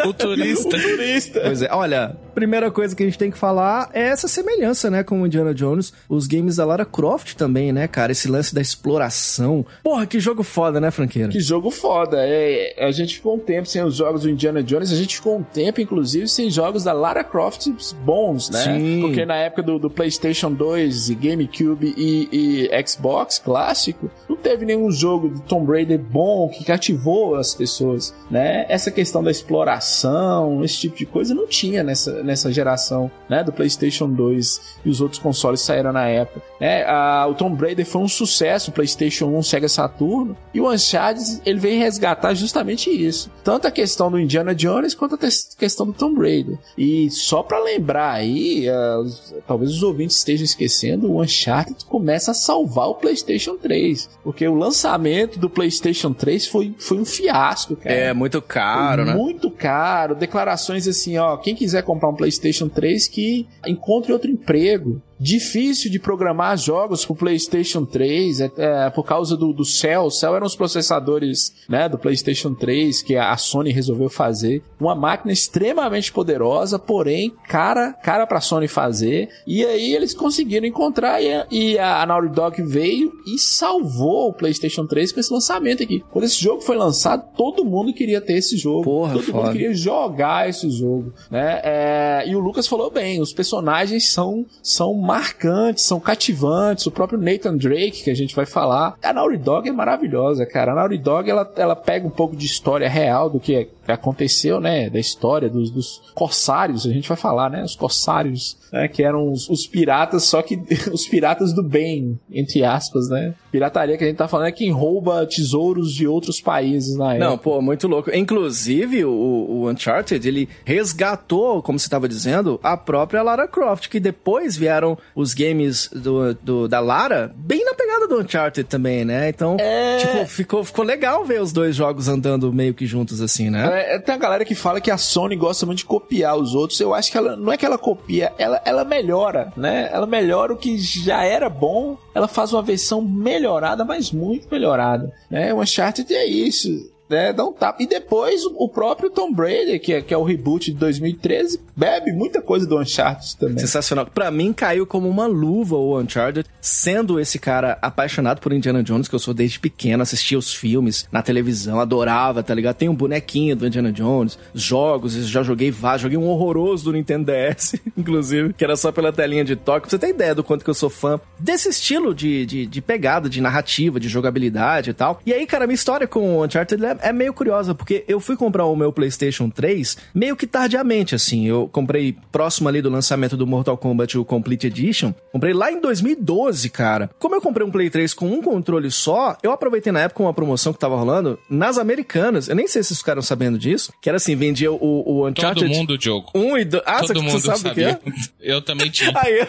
O 0.05 0.13
turista. 0.13 0.67
O 0.67 0.81
turista. 0.81 1.39
Pois 1.41 1.61
é, 1.61 1.69
olha, 1.71 2.15
primeira 2.33 2.71
coisa 2.71 2.95
que 2.95 3.03
a 3.03 3.05
gente 3.05 3.17
tem 3.17 3.29
que 3.29 3.37
falar 3.37 3.89
é 3.93 4.01
essa 4.07 4.27
semelhança, 4.27 4.89
né, 4.89 5.03
com 5.03 5.21
o 5.21 5.25
Indiana 5.27 5.53
Jones, 5.53 5.93
os 6.09 6.25
games 6.27 6.55
da 6.55 6.65
Lara 6.65 6.85
Croft 6.85 7.35
também, 7.35 7.71
né, 7.71 7.87
cara, 7.87 8.11
esse 8.11 8.27
lance 8.27 8.53
da 8.53 8.61
exploração. 8.61 9.65
Porra, 9.83 10.05
que 10.07 10.19
jogo 10.19 10.43
foda, 10.43 10.79
né, 10.81 10.89
franqueira? 10.91 11.29
Que 11.29 11.39
jogo 11.39 11.69
foda. 11.69 12.17
É, 12.19 12.75
a 12.83 12.91
gente 12.91 13.15
ficou 13.15 13.35
um 13.35 13.39
tempo 13.39 13.67
sem 13.67 13.83
os 13.83 13.95
jogos 13.95 14.23
do 14.23 14.29
Indiana 14.29 14.63
Jones, 14.63 14.91
a 14.91 14.95
gente 14.95 15.15
ficou 15.15 15.37
um 15.37 15.43
tempo, 15.43 15.79
inclusive, 15.81 16.27
sem 16.27 16.49
jogos 16.49 16.83
da 16.83 16.93
Lara 16.93 17.23
Croft 17.23 17.67
bons, 18.03 18.49
né? 18.49 18.63
Sim. 18.63 19.01
Porque 19.01 19.25
na 19.25 19.35
época 19.35 19.61
do, 19.63 19.77
do 19.79 19.89
PlayStation 19.89 20.51
2, 20.51 21.00
GameCube 21.09 21.93
e, 21.97 22.29
e 22.31 22.83
Xbox 22.83 23.39
clássico, 23.39 24.09
não 24.31 24.37
teve 24.37 24.65
nenhum 24.65 24.89
jogo 24.91 25.29
de 25.29 25.41
Tomb 25.43 25.71
Raider 25.71 25.99
bom 25.99 26.49
que 26.49 26.63
cativou 26.63 27.35
as 27.35 27.53
pessoas, 27.53 28.13
né? 28.29 28.65
Essa 28.69 28.89
questão 28.91 29.23
da 29.23 29.31
exploração, 29.31 30.63
esse 30.63 30.77
tipo 30.79 30.97
de 30.97 31.05
coisa, 31.05 31.33
não 31.33 31.47
tinha 31.47 31.83
nessa, 31.83 32.23
nessa 32.23 32.51
geração, 32.51 33.09
né? 33.29 33.43
Do 33.43 33.51
PlayStation 33.51 34.09
2 34.09 34.77
e 34.85 34.89
os 34.89 35.01
outros 35.01 35.21
consoles 35.21 35.61
saíram 35.61 35.91
na 35.91 36.07
época, 36.07 36.41
né? 36.59 36.83
A- 36.85 37.27
o 37.29 37.33
Tomb 37.35 37.59
Raider 37.61 37.85
foi 37.85 38.01
um 38.01 38.07
sucesso, 38.07 38.71
o 38.71 38.73
PlayStation 38.73 39.25
1, 39.27 39.43
Sega 39.43 39.67
Saturno, 39.69 40.35
e 40.53 40.59
o 40.61 40.71
Uncharted, 40.71 41.41
ele 41.45 41.59
veio 41.59 41.79
resgatar 41.79 42.33
justamente 42.33 42.89
isso. 42.89 43.29
Tanto 43.43 43.67
a 43.67 43.71
questão 43.71 44.11
do 44.11 44.19
Indiana 44.19 44.53
Jones, 44.55 44.93
quanto 44.95 45.15
a 45.15 45.17
questão 45.57 45.85
do 45.85 45.93
Tomb 45.93 46.19
Raider. 46.21 46.57
E 46.77 47.09
só 47.09 47.43
pra 47.43 47.59
lembrar 47.63 48.11
aí, 48.13 48.65
os- 49.01 49.33
talvez 49.47 49.71
os 49.71 49.83
ouvintes 49.83 50.17
estejam 50.17 50.45
esquecendo, 50.45 51.11
o 51.11 51.21
Uncharted 51.21 51.85
começa 51.85 52.31
a 52.31 52.33
salvar 52.33 52.89
o 52.89 52.95
PlayStation 52.95 53.55
3. 53.57 54.09
Porque 54.23 54.47
o 54.47 54.53
lançamento 54.53 55.39
do 55.39 55.49
PlayStation 55.49 56.13
3 56.13 56.47
foi, 56.47 56.75
foi 56.77 56.99
um 56.99 57.05
fiasco, 57.05 57.75
cara. 57.75 57.95
É, 57.95 58.13
muito 58.13 58.41
caro, 58.41 59.03
né? 59.05 59.13
Muito 59.13 59.49
caro. 59.49 60.15
Declarações 60.15 60.87
assim, 60.87 61.17
ó, 61.17 61.37
quem 61.37 61.55
quiser 61.55 61.83
comprar 61.83 62.09
um 62.09 62.15
PlayStation 62.15 62.69
3 62.69 63.07
que 63.07 63.47
encontre 63.65 64.13
outro 64.13 64.29
emprego. 64.29 65.01
Difícil 65.23 65.91
de 65.91 65.99
programar 65.99 66.57
jogos 66.57 67.05
pro 67.05 67.15
PlayStation 67.15 67.85
3, 67.85 68.41
é, 68.41 68.51
é, 68.57 68.89
por 68.89 69.03
causa 69.03 69.37
do, 69.37 69.53
do 69.53 69.63
Cell. 69.63 70.05
O 70.05 70.09
Cell 70.09 70.35
eram 70.35 70.47
os 70.47 70.55
processadores, 70.55 71.53
né, 71.69 71.87
do 71.87 71.95
PlayStation 71.95 72.55
3 72.55 73.03
que 73.03 73.15
a 73.15 73.37
Sony 73.37 73.71
resolveu 73.71 74.09
fazer. 74.09 74.63
Uma 74.79 74.95
máquina 74.95 75.31
extremamente 75.31 76.11
poderosa, 76.11 76.79
porém 76.79 77.31
cara, 77.47 77.93
cara 77.93 78.25
pra 78.25 78.41
Sony 78.41 78.67
fazer. 78.67 79.29
E 79.45 79.63
aí 79.63 79.93
eles 79.93 80.15
conseguiram 80.15 80.65
encontrar 80.65 81.21
e 81.21 81.31
a, 81.31 81.47
e 81.51 81.77
a 81.77 82.03
Naughty 82.03 82.33
Dog 82.33 82.63
veio 82.63 83.11
e 83.27 83.37
salvou 83.37 84.29
o 84.29 84.33
PlayStation 84.33 84.87
3 84.87 85.11
com 85.11 85.19
esse 85.19 85.31
lançamento 85.31 85.83
aqui. 85.83 86.03
Quando 86.09 86.25
esse 86.25 86.41
jogo 86.41 86.61
foi 86.61 86.75
lançado, 86.75 87.31
todo 87.37 87.63
mundo 87.63 87.93
queria 87.93 88.21
ter 88.21 88.37
esse 88.37 88.57
jogo. 88.57 88.85
Porra, 88.85 89.13
todo 89.13 89.23
foda. 89.23 89.37
mundo 89.37 89.51
queria 89.51 89.73
jogar 89.75 90.49
esse 90.49 90.67
jogo, 90.71 91.13
né? 91.29 91.61
É, 91.63 92.23
e 92.27 92.35
o 92.35 92.39
Lucas 92.39 92.67
falou 92.67 92.89
bem, 92.89 93.21
os 93.21 93.31
personagens 93.31 94.11
são, 94.11 94.47
são 94.63 94.93
marcantes, 95.11 95.83
são 95.83 95.99
cativantes, 95.99 96.85
o 96.85 96.91
próprio 96.91 97.19
Nathan 97.19 97.57
Drake, 97.57 98.03
que 98.03 98.09
a 98.09 98.15
gente 98.15 98.33
vai 98.33 98.45
falar. 98.45 98.95
A 99.03 99.11
Naughty 99.11 99.37
Dog 99.37 99.67
é 99.67 99.71
maravilhosa, 99.71 100.45
cara. 100.45 100.71
A 100.71 100.75
Naughty 100.75 100.97
Dog, 100.97 101.29
ela, 101.29 101.51
ela 101.57 101.75
pega 101.75 102.07
um 102.07 102.09
pouco 102.09 102.33
de 102.33 102.45
história 102.45 102.87
real 102.87 103.29
do 103.29 103.37
que 103.37 103.67
aconteceu, 103.87 104.61
né? 104.61 104.89
Da 104.89 104.99
história 104.99 105.49
dos, 105.49 105.69
dos 105.69 106.01
corsários, 106.15 106.85
a 106.85 106.89
gente 106.89 107.09
vai 107.09 107.17
falar, 107.17 107.49
né? 107.49 107.61
Os 107.61 107.75
corsários, 107.75 108.57
né? 108.71 108.87
Que 108.87 109.03
eram 109.03 109.29
os, 109.29 109.49
os 109.49 109.67
piratas, 109.67 110.23
só 110.23 110.41
que 110.41 110.57
os 110.93 111.05
piratas 111.07 111.51
do 111.51 111.61
bem, 111.61 112.17
entre 112.31 112.63
aspas, 112.63 113.09
né? 113.09 113.33
Pirataria 113.51 113.97
que 113.97 114.03
a 114.05 114.07
gente 114.07 114.17
tá 114.17 114.29
falando 114.29 114.47
é 114.47 114.51
quem 114.51 114.71
rouba 114.71 115.25
tesouros 115.25 115.93
de 115.93 116.07
outros 116.07 116.39
países 116.39 116.95
na 116.95 117.15
época. 117.15 117.29
Não, 117.29 117.37
pô, 117.37 117.61
muito 117.61 117.87
louco. 117.87 118.15
Inclusive, 118.15 119.03
o, 119.03 119.11
o 119.11 119.69
Uncharted, 119.69 120.25
ele 120.25 120.47
resgatou, 120.63 121.61
como 121.61 121.77
você 121.77 121.85
estava 121.85 122.07
dizendo, 122.07 122.59
a 122.63 122.77
própria 122.77 123.21
Lara 123.21 123.47
Croft, 123.47 123.89
que 123.89 123.99
depois 123.99 124.55
vieram 124.55 124.97
os 125.15 125.33
games 125.33 125.89
do, 125.93 126.33
do- 126.35 126.67
da 126.67 126.79
Lara 126.79 127.31
bem 127.35 127.63
na 127.65 127.73
pegada 127.73 128.07
do 128.07 128.19
Uncharted 128.19 128.67
também, 128.67 129.03
né? 129.03 129.29
Então, 129.29 129.57
É. 129.59 129.97
tipo, 129.97 130.25
ficou, 130.25 130.63
ficou 130.63 130.85
legal 130.85 131.25
ver 131.25 131.41
os 131.41 131.51
dois 131.51 131.75
jogos 131.75 132.07
andando 132.07 132.51
meio 132.53 132.73
que 132.73 132.85
juntos 132.85 133.21
assim, 133.21 133.49
né? 133.49 133.95
É, 133.95 133.99
tem 133.99 134.15
a 134.15 134.17
galera 134.17 134.45
que 134.45 134.55
fala 134.55 134.79
que 134.79 134.89
a 134.91 134.97
Sony 134.97 135.35
gosta 135.35 135.65
muito 135.65 135.79
de 135.79 135.85
copiar 135.85 136.37
os 136.37 136.55
outros. 136.55 136.79
Eu 136.79 136.93
acho 136.93 137.11
que 137.11 137.17
ela 137.17 137.35
não 137.35 137.51
é 137.51 137.57
que 137.57 137.65
ela 137.65 137.77
copia, 137.77 138.31
ela, 138.37 138.61
ela 138.65 138.83
melhora, 138.85 139.51
né? 139.57 139.89
Ela 139.91 140.07
melhora 140.07 140.53
o 140.53 140.57
que 140.57 140.77
já 140.77 141.23
era 141.23 141.49
bom, 141.49 141.97
ela 142.15 142.27
faz 142.27 142.53
uma 142.53 142.61
versão 142.61 143.01
melhorada, 143.01 143.83
mas 143.85 144.11
muito 144.11 144.47
melhorada. 144.51 145.11
Né? 145.29 145.53
O 145.53 145.59
Uncharted 145.61 146.13
é 146.13 146.25
isso. 146.25 146.90
Né, 147.11 147.33
dá 147.33 147.43
um 147.43 147.51
tapa. 147.51 147.83
E 147.83 147.85
depois 147.85 148.43
o 148.55 148.69
próprio 148.69 149.09
Tom 149.09 149.33
Brady, 149.33 149.77
que 149.79 149.91
é, 149.91 150.01
que 150.01 150.13
é 150.13 150.17
o 150.17 150.23
reboot 150.23 150.71
de 150.71 150.77
2013, 150.77 151.59
bebe 151.75 152.13
muita 152.13 152.41
coisa 152.41 152.65
do 152.65 152.79
Uncharted 152.79 153.35
também. 153.35 153.59
Sensacional. 153.59 154.05
Pra 154.05 154.31
mim, 154.31 154.53
caiu 154.53 154.87
como 154.87 155.09
uma 155.09 155.27
luva 155.27 155.75
o 155.75 155.99
Uncharted, 155.99 156.47
sendo 156.61 157.19
esse 157.19 157.37
cara 157.37 157.77
apaixonado 157.81 158.39
por 158.39 158.53
Indiana 158.53 158.81
Jones, 158.81 159.09
que 159.09 159.15
eu 159.15 159.19
sou 159.19 159.33
desde 159.33 159.59
pequeno, 159.59 160.03
assistia 160.03 160.37
os 160.37 160.53
filmes 160.53 161.05
na 161.11 161.21
televisão, 161.21 161.81
adorava, 161.81 162.41
tá 162.41 162.53
ligado? 162.53 162.75
Tem 162.77 162.87
um 162.87 162.95
bonequinho 162.95 163.57
do 163.57 163.67
Indiana 163.67 163.91
Jones, 163.91 164.39
jogos, 164.53 165.13
já 165.13 165.43
joguei 165.43 165.69
vários, 165.69 166.03
joguei 166.03 166.17
um 166.17 166.29
horroroso 166.29 166.85
do 166.85 166.93
Nintendo 166.93 167.29
DS, 167.29 167.75
inclusive, 167.97 168.53
que 168.53 168.63
era 168.63 168.77
só 168.77 168.89
pela 168.89 169.11
telinha 169.11 169.43
de 169.43 169.57
toque. 169.57 169.81
Pra 169.81 169.89
você 169.89 169.99
ter 169.99 170.09
ideia 170.09 170.33
do 170.33 170.45
quanto 170.45 170.63
que 170.63 170.69
eu 170.69 170.73
sou 170.73 170.89
fã 170.89 171.19
desse 171.37 171.67
estilo 171.67 172.15
de, 172.15 172.45
de, 172.45 172.65
de 172.65 172.81
pegada, 172.81 173.27
de 173.27 173.41
narrativa, 173.41 173.99
de 173.99 174.07
jogabilidade 174.07 174.91
e 174.91 174.93
tal. 174.93 175.19
E 175.25 175.33
aí, 175.33 175.45
cara, 175.45 175.67
minha 175.67 175.75
história 175.75 176.07
com 176.07 176.37
o 176.37 176.45
Uncharted 176.45 176.81
é, 177.01 177.13
meio 177.13 177.33
curiosa, 177.33 177.73
porque 177.75 178.03
eu 178.07 178.19
fui 178.19 178.35
comprar 178.35 178.65
o 178.65 178.75
meu 178.75 178.91
PlayStation 178.91 179.49
3 179.49 179.97
meio 180.13 180.35
que 180.35 180.47
tardiamente, 180.47 181.15
assim. 181.15 181.47
Eu 181.47 181.69
comprei 181.71 182.15
próximo 182.31 182.69
ali 182.69 182.81
do 182.81 182.89
lançamento 182.89 183.35
do 183.37 183.45
Mortal 183.47 183.77
Kombat, 183.77 184.17
o 184.17 184.25
Complete 184.25 184.67
Edition. 184.67 185.13
Comprei 185.31 185.53
lá 185.53 185.71
em 185.71 185.79
2012, 185.79 186.69
cara. 186.69 187.09
Como 187.19 187.35
eu 187.35 187.41
comprei 187.41 187.65
um 187.65 187.71
Play 187.71 187.89
3 187.89 188.13
com 188.13 188.27
um 188.27 188.41
controle 188.41 188.91
só, 188.91 189.37
eu 189.41 189.51
aproveitei 189.51 189.91
na 189.91 190.01
época 190.01 190.23
uma 190.23 190.33
promoção 190.33 190.73
que 190.73 190.79
tava 190.79 190.95
rolando 190.95 191.39
nas 191.49 191.77
americanas. 191.77 192.47
Eu 192.47 192.55
nem 192.55 192.67
sei 192.67 192.83
se 192.83 192.89
vocês 192.89 192.99
ficaram 192.99 193.21
sabendo 193.21 193.57
disso. 193.57 193.93
Que 194.01 194.09
era 194.09 194.17
assim, 194.17 194.35
vendia 194.35 194.71
o, 194.71 194.77
o 194.81 195.27
Uncharted. 195.27 195.65
Todo 195.67 195.77
mundo, 195.77 195.97
Diogo. 195.97 196.31
Um 196.35 196.57
e 196.57 196.65
dois. 196.65 196.83
Ah, 196.85 196.99
Todo 196.99 197.07
você, 197.07 197.19
mundo 197.19 197.31
você 197.31 197.47
sabe 197.47 197.69
o 197.69 197.73
que 197.73 197.83
é? 197.83 197.91
sabia. 197.91 198.13
Eu 198.39 198.61
também 198.61 198.89
tinha. 198.89 199.11
Aí, 199.21 199.47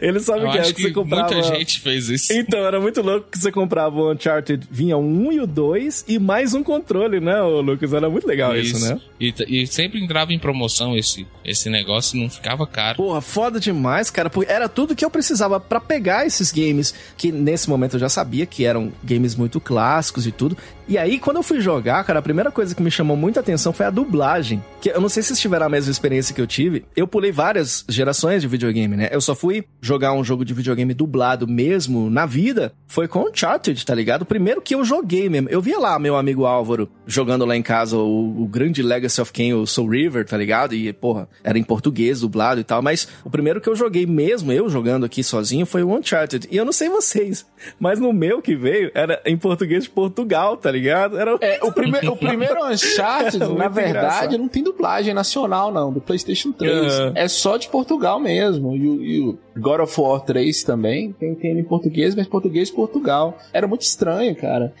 ele 0.00 0.20
sabe 0.20 0.44
o 0.46 0.50
que 0.50 0.58
é 0.58 0.60
acho 0.60 0.74
que 0.74 0.82
você 0.82 0.88
que 0.88 0.94
comprava. 0.94 1.32
muita 1.32 1.56
gente 1.56 1.80
fez 1.80 2.08
isso. 2.08 2.32
Então, 2.32 2.60
era 2.60 2.80
muito 2.80 3.02
louco 3.02 3.28
que 3.30 3.38
você 3.38 3.52
comprava 3.52 3.96
o 3.96 4.12
Uncharted, 4.12 4.66
vinha 4.70 4.96
1 4.96 5.32
e 5.32 5.40
o 5.40 5.46
2 5.46 6.04
e 6.08 6.18
mais 6.18 6.54
um 6.56 6.62
controle, 6.62 7.20
né, 7.20 7.40
Lucas? 7.42 7.92
Era 7.92 8.08
muito 8.08 8.26
legal 8.26 8.56
isso, 8.56 8.78
né? 8.78 9.00
E, 9.20 9.34
e 9.48 9.66
sempre 9.66 10.02
entrava 10.02 10.32
em 10.32 10.38
promoção 10.38 10.96
esse, 10.96 11.26
esse 11.44 11.68
negócio, 11.70 12.18
não 12.18 12.28
ficava 12.28 12.66
caro. 12.66 12.96
Porra, 12.96 13.20
foda 13.20 13.60
demais, 13.60 14.10
cara, 14.10 14.30
porque 14.30 14.50
era 14.50 14.68
tudo 14.68 14.94
que 14.94 15.04
eu 15.04 15.10
precisava 15.10 15.60
pra 15.60 15.80
pegar 15.80 16.26
esses 16.26 16.50
games 16.50 16.94
que 17.16 17.30
nesse 17.30 17.68
momento 17.68 17.96
eu 17.96 18.00
já 18.00 18.08
sabia 18.08 18.46
que 18.46 18.64
eram 18.64 18.92
games 19.02 19.34
muito 19.34 19.60
clássicos 19.60 20.26
e 20.26 20.32
tudo. 20.32 20.56
E 20.88 20.96
aí, 20.96 21.18
quando 21.18 21.38
eu 21.38 21.42
fui 21.42 21.60
jogar, 21.60 22.04
cara, 22.04 22.20
a 22.20 22.22
primeira 22.22 22.48
coisa 22.52 22.72
que 22.72 22.80
me 22.80 22.92
chamou 22.92 23.16
muita 23.16 23.40
atenção 23.40 23.72
foi 23.72 23.86
a 23.86 23.90
dublagem. 23.90 24.62
Que 24.80 24.90
eu 24.90 25.00
não 25.00 25.08
sei 25.08 25.20
se 25.20 25.28
vocês 25.28 25.40
tiveram 25.40 25.66
a 25.66 25.68
mesma 25.68 25.90
experiência 25.90 26.32
que 26.32 26.40
eu 26.40 26.46
tive. 26.46 26.84
Eu 26.94 27.08
pulei 27.08 27.32
várias 27.32 27.84
gerações 27.88 28.40
de 28.40 28.46
videogame, 28.46 28.96
né? 28.96 29.08
Eu 29.10 29.20
só 29.20 29.34
fui 29.34 29.64
jogar 29.80 30.12
um 30.12 30.22
jogo 30.22 30.44
de 30.44 30.54
videogame 30.54 30.94
dublado 30.94 31.48
mesmo 31.48 32.08
na 32.08 32.24
vida. 32.24 32.72
Foi 32.86 33.08
com 33.08 33.28
Uncharted, 33.28 33.84
tá 33.84 33.92
ligado? 33.96 34.22
O 34.22 34.26
primeiro 34.26 34.62
que 34.62 34.76
eu 34.76 34.84
joguei 34.84 35.28
mesmo. 35.28 35.48
Eu 35.48 35.60
via 35.60 35.76
lá 35.76 35.98
meu 35.98 36.16
amigo 36.16 36.46
Álvaro 36.46 36.88
jogando 37.04 37.44
lá 37.44 37.56
em 37.56 37.62
casa 37.62 37.96
o, 37.96 38.44
o 38.44 38.46
grande 38.46 38.80
Legacy 38.80 39.20
of 39.20 39.32
Kain, 39.32 39.54
o 39.54 39.66
Soul 39.66 39.88
River, 39.88 40.24
tá 40.24 40.36
ligado? 40.36 40.72
E, 40.72 40.92
porra, 40.92 41.28
era 41.42 41.58
em 41.58 41.64
português 41.64 42.20
dublado 42.20 42.60
e 42.60 42.64
tal. 42.64 42.80
Mas 42.80 43.08
o 43.24 43.30
primeiro 43.30 43.60
que 43.60 43.68
eu 43.68 43.74
joguei 43.74 44.06
mesmo, 44.06 44.52
eu 44.52 44.68
jogando 44.68 45.04
aqui 45.04 45.24
sozinho, 45.24 45.66
foi 45.66 45.82
o 45.82 45.92
Uncharted. 45.92 46.46
E 46.48 46.56
eu 46.56 46.64
não 46.64 46.72
sei 46.72 46.88
vocês, 46.88 47.44
mas 47.80 47.98
no 47.98 48.12
meu 48.12 48.40
que 48.40 48.54
veio 48.54 48.92
era 48.94 49.20
em 49.26 49.36
português 49.36 49.82
de 49.82 49.90
Portugal, 49.90 50.56
tá 50.56 50.70
ligado? 50.70 50.75
Era 51.16 51.36
É, 51.40 51.58
o, 51.62 51.72
prime 51.72 51.98
o 52.08 52.16
primeiro 52.16 52.66
Uncharted, 52.66 53.38
na 53.54 53.68
verdade, 53.68 53.90
engraçado. 53.90 54.38
não 54.38 54.48
tem 54.48 54.62
dublagem 54.62 55.14
nacional, 55.14 55.72
não, 55.72 55.92
do 55.92 56.00
PlayStation 56.00 56.52
3. 56.52 56.98
Uhum. 56.98 57.12
É 57.14 57.28
só 57.28 57.56
de 57.56 57.68
Portugal 57.68 58.18
mesmo. 58.20 58.76
E, 58.76 59.16
e 59.16 59.20
o 59.20 59.38
God 59.56 59.80
of 59.80 60.00
War 60.00 60.20
3 60.20 60.62
também 60.62 61.12
tem, 61.12 61.34
tem 61.34 61.58
em 61.58 61.64
português, 61.64 62.14
mas 62.14 62.26
português 62.26 62.70
Portugal. 62.70 63.38
Era 63.52 63.66
muito 63.66 63.82
estranho, 63.82 64.34
cara. 64.36 64.72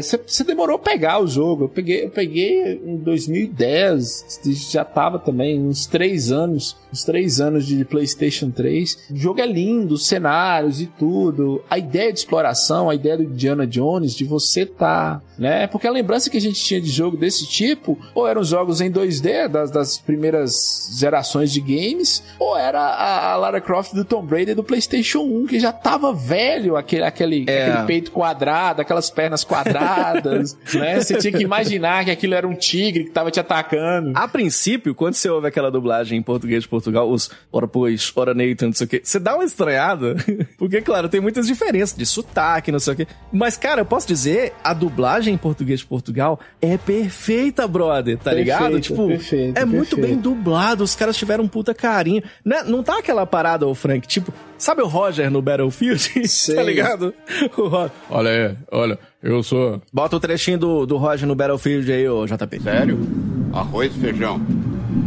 Você 0.00 0.44
demorou 0.44 0.76
a 0.76 0.78
pegar 0.78 1.22
o 1.22 1.26
jogo. 1.26 1.64
Eu 1.64 1.68
peguei, 1.68 2.04
eu 2.04 2.10
peguei 2.10 2.80
em 2.84 2.96
2010, 2.96 4.40
já 4.70 4.84
tava 4.84 5.18
também, 5.18 5.60
uns 5.60 5.86
três 5.86 6.30
anos, 6.30 6.76
uns 6.92 7.04
três 7.04 7.40
anos 7.40 7.66
de 7.66 7.84
PlayStation 7.84 8.50
3. 8.50 9.08
O 9.10 9.16
jogo 9.16 9.40
é 9.40 9.46
lindo, 9.46 9.94
os 9.94 10.06
cenários 10.06 10.80
e 10.80 10.86
tudo. 10.86 11.62
A 11.68 11.78
ideia 11.78 12.12
de 12.12 12.18
exploração, 12.18 12.88
a 12.88 12.94
ideia 12.94 13.16
do 13.16 13.24
Indiana 13.24 13.66
Jones, 13.66 14.14
de 14.14 14.24
você 14.24 14.64
tá, 14.64 15.20
né? 15.38 15.66
Porque 15.66 15.86
a 15.86 15.92
lembrança 15.92 16.30
que 16.30 16.36
a 16.36 16.40
gente 16.40 16.62
tinha 16.62 16.80
de 16.80 16.90
jogo 16.90 17.16
desse 17.16 17.46
tipo, 17.46 17.98
ou 18.14 18.26
eram 18.26 18.42
jogos 18.44 18.80
em 18.80 18.90
2D 18.90 19.48
das, 19.48 19.70
das 19.70 19.98
primeiras 19.98 20.96
gerações 20.98 21.52
de 21.52 21.60
games, 21.60 22.22
ou 22.38 22.56
era 22.56 22.80
a, 22.80 23.32
a 23.32 23.36
Lara 23.36 23.60
Croft 23.60 23.94
do 23.94 24.04
Tomb 24.20 24.30
Raider 24.34 24.54
do 24.54 24.62
PlayStation 24.62 25.20
1, 25.20 25.46
que 25.46 25.58
já 25.58 25.72
tava 25.72 26.12
velho, 26.12 26.76
aquele, 26.76 27.04
aquele, 27.04 27.44
É. 27.48 27.66
aquele 27.70 27.86
peito 27.86 28.10
quadrado, 28.10 28.82
aquelas 28.82 29.08
pernas 29.10 29.42
quadradas, 29.44 30.56
né? 30.74 31.00
Você 31.00 31.16
tinha 31.18 31.32
que 31.32 31.42
imaginar 31.42 32.04
que 32.04 32.10
aquilo 32.10 32.34
era 32.34 32.46
um 32.46 32.54
tigre 32.54 33.04
que 33.04 33.10
tava 33.10 33.30
te 33.30 33.40
atacando. 33.40 34.12
A 34.14 34.28
princípio, 34.28 34.94
quando 34.94 35.14
você 35.14 35.28
ouve 35.30 35.46
aquela 35.48 35.70
dublagem 35.70 36.18
em 36.18 36.22
português 36.22 36.62
de 36.64 36.68
Portugal, 36.68 37.10
os 37.10 37.30
ora 37.50 37.66
pois, 37.66 38.12
ora 38.14 38.34
Nathan, 38.34 38.66
não 38.66 38.72
sei 38.72 38.86
o 38.86 38.88
quê, 38.88 39.00
você 39.02 39.18
dá 39.18 39.34
uma 39.34 39.44
estranhada. 39.44 40.14
Porque, 40.58 40.80
claro, 40.82 41.08
tem 41.08 41.20
muitas 41.20 41.46
diferenças 41.46 41.96
de 41.96 42.04
sotaque, 42.04 42.70
não 42.72 42.78
sei 42.78 42.92
o 42.94 42.96
quê. 42.96 43.06
Mas, 43.32 43.56
cara, 43.56 43.80
eu 43.80 43.86
posso 43.86 44.06
dizer, 44.06 44.52
a 44.62 44.74
dublagem 44.74 45.34
em 45.34 45.38
português 45.38 45.80
de 45.80 45.86
Portugal 45.86 46.38
é 46.60 46.76
perfeita, 46.76 47.66
brother, 47.66 48.16
tá 48.18 48.30
Perfeita, 48.30 48.40
ligado? 48.42 48.80
Tipo, 48.80 49.08
perfeita, 49.08 49.60
é 49.60 49.64
muito 49.64 49.96
bem 49.96 50.16
dublado, 50.16 50.84
os 50.84 50.94
caras 50.94 51.16
tiveram 51.16 51.44
um 51.44 51.48
puta 51.48 51.74
carinho. 51.74 52.22
Não, 52.44 52.56
é- 52.58 52.64
não 52.64 52.82
tá 52.82 52.98
aquela 52.98 53.26
parada, 53.26 53.66
ô 53.66 53.74
Frank, 53.74 54.06
tipo, 54.10 54.32
sabe 54.58 54.82
o 54.82 54.86
Roger 54.88 55.30
no 55.30 55.40
Battlefield? 55.40 56.00
Sei. 56.28 56.54
tá 56.54 56.62
ligado? 56.62 57.14
Olha 58.10 58.30
aí, 58.30 58.56
olha, 58.70 58.98
eu 59.22 59.42
sou... 59.42 59.80
Bota 59.92 60.16
o 60.16 60.20
trechinho 60.20 60.58
do, 60.58 60.86
do 60.86 60.96
Roger 60.96 61.26
no 61.26 61.34
Battlefield 61.34 61.90
aí, 61.90 62.08
ô 62.08 62.26
JP. 62.26 62.60
Sério? 62.60 62.98
Arroz 63.52 63.94
e 63.94 63.98
feijão. 64.00 64.40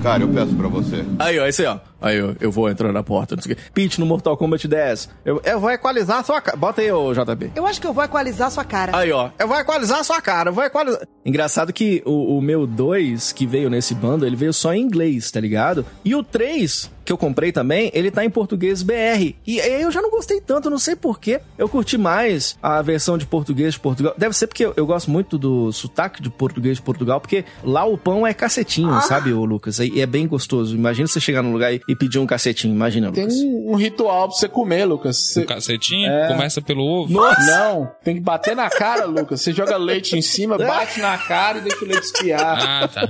Cara, 0.01 0.23
eu 0.23 0.27
peço 0.29 0.55
pra 0.55 0.67
você. 0.67 1.03
Aí, 1.19 1.39
ó, 1.39 1.45
esse 1.45 1.65
aí, 1.65 1.67
ó. 1.67 1.77
Aí, 2.03 2.21
ó, 2.21 2.33
eu 2.41 2.51
vou 2.51 2.69
entrar 2.69 2.91
na 2.91 3.01
porta, 3.01 3.35
não 3.35 3.41
sei 3.41 3.53
o 3.53 3.55
quê. 3.55 3.61
Pitch 3.73 3.97
no 3.97 4.05
Mortal 4.05 4.35
Kombat 4.35 4.67
10. 4.67 5.09
Eu, 5.23 5.41
eu 5.45 5.59
vou 5.59 5.71
equalizar 5.71 6.19
a 6.19 6.23
sua 6.23 6.41
cara. 6.41 6.57
Bota 6.57 6.81
aí, 6.81 6.91
ô 6.91 7.13
JB. 7.13 7.51
Eu 7.55 7.65
acho 7.65 7.79
que 7.79 7.87
eu 7.87 7.93
vou 7.93 8.03
equalizar 8.03 8.51
sua 8.51 8.65
cara. 8.65 8.95
Aí, 8.95 9.11
ó. 9.11 9.29
Eu 9.39 9.47
vou 9.47 9.57
equalizar 9.57 9.99
a 9.99 10.03
sua 10.03 10.21
cara, 10.21 10.49
eu 10.49 10.53
vou 10.53 10.63
equalizar. 10.65 11.07
Engraçado 11.25 11.71
que 11.71 12.03
o, 12.05 12.37
o 12.37 12.41
meu 12.41 12.67
2, 12.67 13.31
que 13.31 13.47
veio 13.47 13.69
nesse 13.69 13.95
bando, 13.95 14.25
ele 14.25 14.35
veio 14.35 14.53
só 14.53 14.73
em 14.73 14.81
inglês, 14.81 15.31
tá 15.31 15.39
ligado? 15.39 15.85
E 16.03 16.13
o 16.13 16.21
3, 16.21 16.91
que 17.03 17.11
eu 17.11 17.17
comprei 17.17 17.51
também, 17.51 17.91
ele 17.93 18.11
tá 18.11 18.23
em 18.23 18.29
português 18.29 18.81
BR. 18.81 19.33
E 19.45 19.61
aí 19.61 19.81
eu 19.81 19.91
já 19.91 20.01
não 20.01 20.09
gostei 20.09 20.39
tanto, 20.39 20.69
não 20.69 20.77
sei 20.77 20.95
porquê. 20.95 21.39
Eu 21.57 21.67
curti 21.67 21.97
mais 21.97 22.57
a 22.61 22.81
versão 22.81 23.17
de 23.17 23.25
português 23.25 23.73
de 23.73 23.79
Portugal. 23.79 24.13
Deve 24.17 24.35
ser 24.35 24.47
porque 24.47 24.65
eu, 24.65 24.73
eu 24.75 24.85
gosto 24.85 25.11
muito 25.11 25.37
do 25.37 25.71
sotaque 25.71 26.21
de 26.21 26.29
português 26.29 26.77
de 26.77 26.83
Portugal, 26.83 27.19
porque 27.19 27.45
lá 27.63 27.85
o 27.85 27.97
pão 27.97 28.25
é 28.25 28.33
cacetinho, 28.33 29.01
sabe, 29.01 29.33
ô 29.33 29.45
Lucas? 29.45 29.79
E 29.79 30.01
é 30.01 30.05
bem 30.05 30.27
gostoso. 30.27 30.75
Imagina 30.75 31.07
você 31.07 31.19
chegar 31.19 31.41
num 31.41 31.51
lugar 31.53 31.73
e, 31.73 31.92
e 31.93 31.95
pedir 31.95 32.19
um 32.19 32.25
cacetinho, 32.25 32.73
imagina, 32.73 33.11
Tem 33.11 33.23
Lucas. 33.23 33.39
um, 33.39 33.71
um 33.71 33.75
ritual 33.75 34.27
pra 34.27 34.37
você 34.37 34.47
comer, 34.47 34.85
Lucas. 34.85 35.17
Você- 35.17 35.41
O 35.41 35.45
cacetinho 35.45 36.09
É. 36.09 36.27
começa 36.27 36.61
pelo 36.61 36.83
ovo. 36.83 37.13
Não, 37.13 37.89
tem 38.03 38.15
que 38.15 38.21
bater 38.21 38.55
na 38.55 38.69
cara, 38.69 39.05
Lucas. 39.05 39.41
Você 39.41 39.53
joga 39.53 39.77
leite 39.77 40.17
em 40.17 40.21
cima, 40.21 40.57
bate 40.59 40.99
na 40.99 41.17
cara 41.17 41.59
e 41.59 41.61
deixa 41.61 41.83
o 41.83 41.87
leite 41.87 42.03
espiar. 42.03 42.59
Ah, 42.83 42.87
tá. 42.87 43.09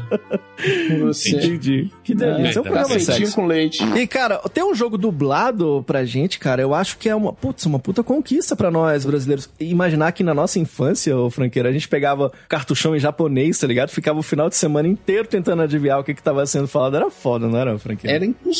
Você. 0.99 1.31
Entendi. 1.35 1.89
Que 2.03 2.13
delícia. 2.15 2.59
É 2.59 2.61
um 2.61 2.63
programa 2.63 2.89
Cacetinho 2.89 3.31
com 3.33 3.45
leite. 3.45 3.83
E, 3.95 4.07
cara, 4.07 4.37
ter 4.53 4.63
um 4.63 4.73
jogo 4.73 4.97
dublado 4.97 5.83
pra 5.85 6.05
gente, 6.05 6.39
cara, 6.39 6.61
eu 6.61 6.73
acho 6.73 6.97
que 6.97 7.09
é 7.09 7.15
uma, 7.15 7.33
putz, 7.33 7.65
uma 7.65 7.79
puta 7.79 8.03
conquista 8.03 8.55
pra 8.55 8.69
nós 8.71 9.05
brasileiros. 9.05 9.49
E 9.59 9.73
Imaginar 9.73 10.11
que 10.11 10.23
na 10.23 10.33
nossa 10.33 10.59
infância, 10.59 11.17
ô 11.17 11.29
franqueiro, 11.29 11.67
a 11.67 11.71
gente 11.71 11.87
pegava 11.89 12.31
cartuchão 12.47 12.95
em 12.95 12.99
japonês, 12.99 13.57
tá 13.59 13.65
ligado? 13.67 13.89
Ficava 13.89 14.19
o 14.19 14.23
final 14.23 14.47
de 14.49 14.55
semana 14.55 14.87
inteiro 14.87 15.27
tentando 15.27 15.61
adivinhar 15.63 15.99
o 15.99 16.03
que 16.03 16.13
que 16.13 16.21
tava 16.23 16.45
sendo 16.45 16.67
falado. 16.67 16.95
Era 16.95 17.09
foda, 17.09 17.47
não 17.47 17.57
era, 17.57 17.77
franqueiro? 17.79 18.15
Era 18.15 18.25
impossível, 18.25 18.53